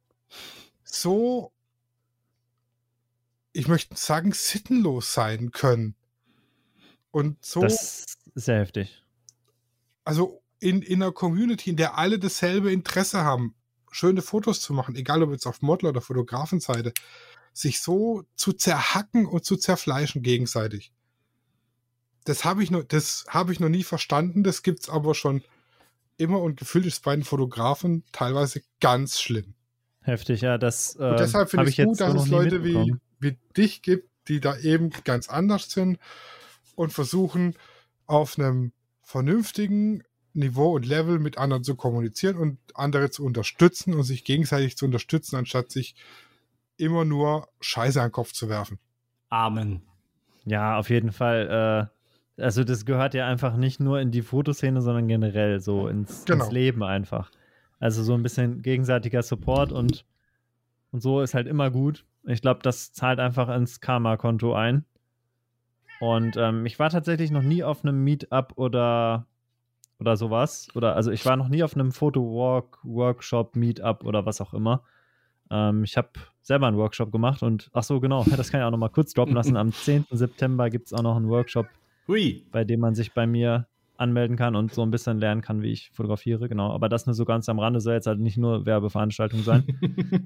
so, 0.85 1.53
ich 3.53 3.67
möchte 3.67 3.97
sagen, 3.97 4.33
sittenlos 4.33 5.15
sein 5.15 5.53
können. 5.53 5.95
Und 7.11 7.43
so. 7.43 7.63
Das 7.63 8.05
ist 8.05 8.19
sehr 8.35 8.59
heftig. 8.59 9.03
Also 10.05 10.43
in, 10.61 10.83
in 10.83 11.03
einer 11.03 11.13
Community, 11.13 11.71
in 11.71 11.77
der 11.77 11.99
alle 11.99 12.19
dasselbe 12.19 12.73
Interesse 12.73 13.23
haben, 13.23 13.55
schöne 13.91 14.23
Fotos 14.23 14.61
zu 14.61 14.73
machen, 14.73 14.97
egal 14.97 15.23
ob 15.23 15.31
jetzt 15.31 15.47
auf 15.47 15.63
Model- 15.63 15.89
oder 15.89 16.01
Fotografenseite, 16.01 16.93
sich 17.53 17.81
so 17.81 18.25
zu 18.35 18.53
zerhacken 18.53 19.27
und 19.27 19.45
zu 19.45 19.57
zerfleischen 19.57 20.23
gegenseitig. 20.23 20.93
Das 22.25 22.45
habe 22.45 22.63
ich, 22.63 22.71
noch, 22.71 22.85
hab 23.29 23.51
ich 23.51 23.61
noch 23.61 23.69
nie 23.69 23.85
verstanden, 23.85 24.43
das 24.45 24.63
gibt 24.63 24.83
es 24.83 24.89
aber 24.89 25.15
schon 25.15 25.43
immer 26.19 26.41
und 26.41 26.59
gefühlt 26.59 26.85
ist 26.87 27.03
bei 27.03 27.15
den 27.15 27.25
Fotografen 27.25 28.05
teilweise 28.13 28.63
ganz 28.81 29.21
schlimm. 29.21 29.55
Heftig, 30.03 30.41
ja, 30.41 30.59
das. 30.59 30.97
Äh, 30.97 31.05
und 31.05 31.21
deshalb 31.21 31.51
finde 31.51 31.69
ich 31.71 31.79
es 31.79 31.87
gut, 31.87 32.01
dass 32.01 32.15
es 32.15 32.29
Leute 32.29 32.65
wie, 32.65 32.95
wie 33.21 33.39
dich 33.57 33.83
gibt, 33.83 34.11
die 34.29 34.41
da 34.41 34.59
eben 34.59 34.91
ganz 35.05 35.29
anders 35.29 35.71
sind 35.71 35.99
und 36.75 36.93
versuchen 36.93 37.55
auf 38.07 38.39
einem 38.39 38.73
vernünftigen 39.03 40.03
Niveau 40.39 40.75
und 40.77 40.87
Level 40.87 41.19
mit 41.19 41.37
anderen 41.37 41.65
zu 41.65 41.75
kommunizieren 41.75 42.37
und 42.37 42.59
andere 42.75 43.11
zu 43.11 43.25
unterstützen 43.25 43.95
und 43.95 44.05
sich 44.05 44.25
gegenseitig 44.25 44.77
zu 44.77 44.87
unterstützen, 44.87 45.37
anstatt 45.37 45.71
sich 45.71 45.95
immer 46.77 47.05
nur 47.05 47.49
Scheiße 47.61 48.01
an 48.01 48.09
den 48.09 48.13
Kopf 48.13 48.33
zu 48.33 48.49
werfen. 48.49 48.79
Amen. 49.29 49.83
Ja, 50.45 50.79
auf 50.79 50.89
jeden 50.89 51.13
Fall. 51.13 51.91
Äh, 52.39 52.43
also 52.43 52.65
das 52.65 52.87
gehört 52.87 53.15
ja 53.15 53.27
einfach 53.27 53.57
nicht 53.57 53.81
nur 53.81 54.01
in 54.01 54.11
die 54.11 54.23
Fotoszene, 54.23 54.81
sondern 54.81 55.09
generell 55.09 55.61
so 55.61 55.89
ins, 55.89 56.25
genau. 56.25 56.45
ins 56.45 56.53
Leben 56.53 56.83
einfach. 56.83 57.31
Also 57.81 58.03
so 58.03 58.15
ein 58.15 58.23
bisschen 58.23 58.63
gegenseitiger 58.63 59.23
Support 59.23 59.73
und, 59.73 60.05
und 60.93 61.03
so 61.03 61.21
ist 61.21 61.35
halt 61.35 61.47
immer 61.47 61.71
gut. 61.71 62.05
Ich 62.25 62.41
glaube, 62.41 62.61
das 62.63 62.93
zahlt 62.93 63.19
einfach 63.21 63.49
ins 63.55 63.81
Karma-Konto 63.81 64.55
ein. 64.55 64.85
Und 66.01 66.37
ähm, 66.37 66.65
ich 66.65 66.79
war 66.79 66.91
tatsächlich 66.91 67.31
noch 67.31 67.43
nie 67.43 67.65
auf 67.65 67.85
einem 67.85 68.05
Meetup 68.05 68.53
oder, 68.57 69.27
oder 70.01 70.17
sowas. 70.17 70.69
Oder 70.75 70.97
also 70.97 71.11
ich 71.11 71.25
war 71.27 71.37
noch 71.37 71.49
nie 71.49 71.63
auf 71.63 71.75
einem 71.75 71.93
Fotowalk, 71.93 72.79
Workshop, 72.85 73.57
Meetup 73.57 74.05
oder 74.05 74.27
was 74.27 74.41
auch 74.41 74.55
immer. 74.55 74.83
Ähm, 75.51 75.85
ich 75.85 75.97
habe 75.97 76.11
selber 76.43 76.67
einen 76.67 76.77
Workshop 76.77 77.11
gemacht 77.11 77.43
und 77.43 77.71
ach 77.73 77.83
so, 77.83 78.01
genau, 78.01 78.25
das 78.37 78.51
kann 78.51 78.61
ich 78.61 78.67
auch 78.67 78.71
noch 78.71 78.79
mal 78.79 78.89
kurz 78.89 79.13
droppen 79.13 79.35
lassen. 79.35 79.57
Am 79.57 79.73
10. 79.73 80.07
September 80.11 80.71
gibt 80.71 80.87
es 80.87 80.93
auch 80.93 81.03
noch 81.03 81.17
einen 81.17 81.29
Workshop, 81.29 81.67
Hui. 82.07 82.45
bei 82.53 82.65
dem 82.65 82.81
man 82.81 82.95
sich 82.95 83.13
bei 83.13 83.27
mir 83.27 83.67
anmelden 83.97 84.37
kann 84.37 84.55
und 84.55 84.73
so 84.73 84.83
ein 84.83 84.93
bisschen 84.93 85.19
lernen 85.19 85.43
kann, 85.43 85.61
wie 85.61 85.73
ich 85.73 85.91
fotografiere, 85.91 86.49
genau. 86.49 86.73
Aber 86.73 86.89
das 86.89 87.07
nur 87.07 87.15
so 87.15 87.25
ganz 87.25 87.49
am 87.49 87.59
Rande 87.59 87.81
soll 87.81 87.95
jetzt 87.95 88.07
halt 88.07 88.21
nicht 88.21 88.39
nur 88.39 88.65
Werbeveranstaltung 88.65 89.43
sein. 89.43 89.65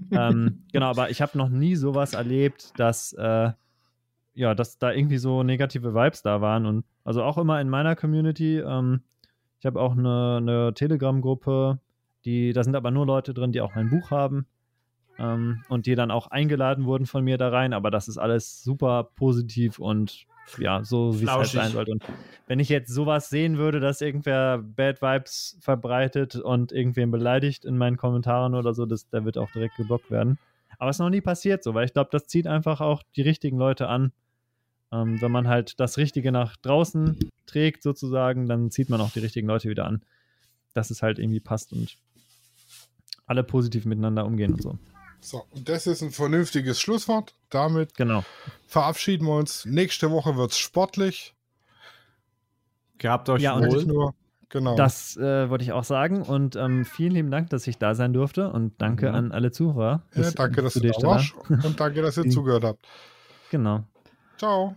ähm, 0.11 0.65
genau, 0.73 0.91
aber 0.91 1.09
ich 1.09 1.23
habe 1.23 1.39
noch 1.39 1.49
nie 1.49 1.75
sowas 1.75 2.13
erlebt, 2.13 2.79
dass 2.79 3.15
äh, 3.15 3.53
ja, 4.35 4.55
dass 4.55 4.79
da 4.79 4.93
irgendwie 4.93 5.19
so 5.19 5.43
negative 5.43 5.95
Vibes 5.95 6.23
da 6.23 6.41
waren 6.41 6.67
und 6.67 6.85
also 7.05 7.23
auch 7.23 7.39
immer 7.39 7.61
in 7.61 7.69
meiner 7.69 7.97
Community. 7.97 8.59
Ähm, 8.59 9.03
ich 9.63 9.67
habe 9.67 9.81
auch 9.81 9.93
eine, 9.93 10.39
eine 10.39 10.75
Telegram-Gruppe, 10.75 11.79
die, 12.25 12.53
da 12.53 12.65
sind 12.65 12.75
aber 12.75 12.91
nur 12.91 13.07
Leute 13.07 13.33
drin, 13.33 13.53
die 13.53 13.61
auch 13.61 13.77
mein 13.77 13.91
Buch 13.91 14.11
haben 14.11 14.45
ähm, 15.21 15.63
und 15.69 15.87
die 15.87 15.95
dann 15.95 16.11
auch 16.11 16.27
eingeladen 16.27 16.85
wurden 16.85 17.07
von 17.07 17.23
mir 17.23 17.39
da 17.39 17.49
rein. 17.51 17.73
Aber 17.73 17.93
das 17.93 18.09
ist 18.09 18.19
alles 18.19 18.65
super 18.65 19.11
positiv 19.15 19.79
und 19.79 20.27
ja, 20.59 20.83
so 20.83 21.21
wie 21.21 21.27
es 21.27 21.31
halt 21.31 21.47
sein 21.47 21.71
sollte. 21.71 21.93
Und 21.93 22.03
wenn 22.49 22.59
ich 22.59 22.71
jetzt 22.71 22.93
sowas 22.93 23.31
sehen 23.31 23.57
würde, 23.57 23.79
dass 23.79 24.01
irgendwer 24.01 24.59
Bad 24.59 25.01
Vibes 25.01 25.57
verbreitet 25.61 26.35
und 26.35 26.73
irgendwen 26.73 27.13
beleidigt 27.13 27.65
in 27.65 27.79
meinen 27.79 27.97
Kommentaren 27.97 28.57
oder 28.57 28.75
so, 28.75 28.85
das, 28.85 29.11
der 29.11 29.25
wird 29.25 29.39
auch 29.39 29.53
direkt 29.53 29.77
geblockt 29.77 30.11
werden. 30.11 30.41
Aber 30.81 30.91
es 30.91 30.97
ist 30.97 31.01
noch 31.01 31.09
nie 31.09 31.21
passiert 31.21 31.63
so, 31.63 31.73
weil 31.73 31.85
ich 31.85 31.93
glaube, 31.93 32.11
das 32.11 32.27
zieht 32.27 32.49
einfach 32.49 32.81
auch 32.81 33.05
die 33.15 33.23
richtigen 33.23 33.59
Leute 33.59 33.87
an. 33.87 34.11
Ähm, 34.93 35.21
wenn 35.21 35.33
man 35.33 35.49
halt 35.49 35.81
das 35.81 35.97
Richtige 35.97 36.33
nach 36.33 36.57
draußen 36.57 37.19
trägt, 37.47 37.83
sozusagen, 37.83 38.47
dann 38.47 38.71
zieht 38.71 38.91
man 38.91 39.01
auch 39.01 39.11
die 39.11 39.21
richtigen 39.21 39.49
Leute 39.49 39.69
wieder 39.69 39.87
an. 39.87 40.03
Dass 40.75 40.91
es 40.91 41.03
halt 41.03 41.19
irgendwie 41.19 41.41
passt 41.41 41.73
und 41.73 41.97
alle 43.27 43.45
positiv 43.45 43.85
miteinander 43.85 44.27
umgehen 44.27 44.53
und 44.53 44.63
so. 44.63 44.79
So, 45.21 45.45
und 45.51 45.69
das 45.69 45.87
ist 45.87 46.03
ein 46.03 46.11
vernünftiges 46.11 46.81
Schlusswort. 46.81 47.35
Damit 47.49 47.95
genau. 47.97 48.25
verabschieden 48.67 49.27
wir 49.27 49.37
uns. 49.37 49.65
Nächste 49.65 50.11
Woche 50.11 50.37
wird 50.37 50.51
es 50.51 50.59
sportlich. 50.59 51.35
Gehabt 52.99 53.29
euch 53.29 53.41
ja, 53.41 53.57
wohl. 53.59 53.85
Nur, 53.85 54.15
genau. 54.49 54.75
Das 54.75 55.17
äh, 55.17 55.49
wollte 55.49 55.63
ich 55.65 55.73
auch 55.73 55.85
sagen. 55.85 56.23
Und 56.23 56.57
ähm, 56.57 56.85
vielen 56.85 57.13
lieben 57.13 57.31
Dank, 57.31 57.51
dass 57.51 57.67
ich 57.69 57.79
da 57.79 57.95
sein 57.95 58.13
durfte. 58.13 58.51
Und 58.51 58.81
danke 58.83 59.11
mhm. 59.11 59.15
an 59.15 59.33
alle 59.33 59.53
Zuhörer. 59.53 60.03
Ja, 60.15 60.31
danke, 60.33 60.61
dass 60.61 60.75
du 60.75 60.81
da 60.81 60.91
warst. 61.03 61.35
Und 61.49 61.79
danke, 61.79 62.03
dass 62.03 62.17
ihr 62.17 62.25
zugehört 62.29 62.65
habt. 62.65 62.85
Genau. 63.51 63.85
Ciao. 64.39 64.77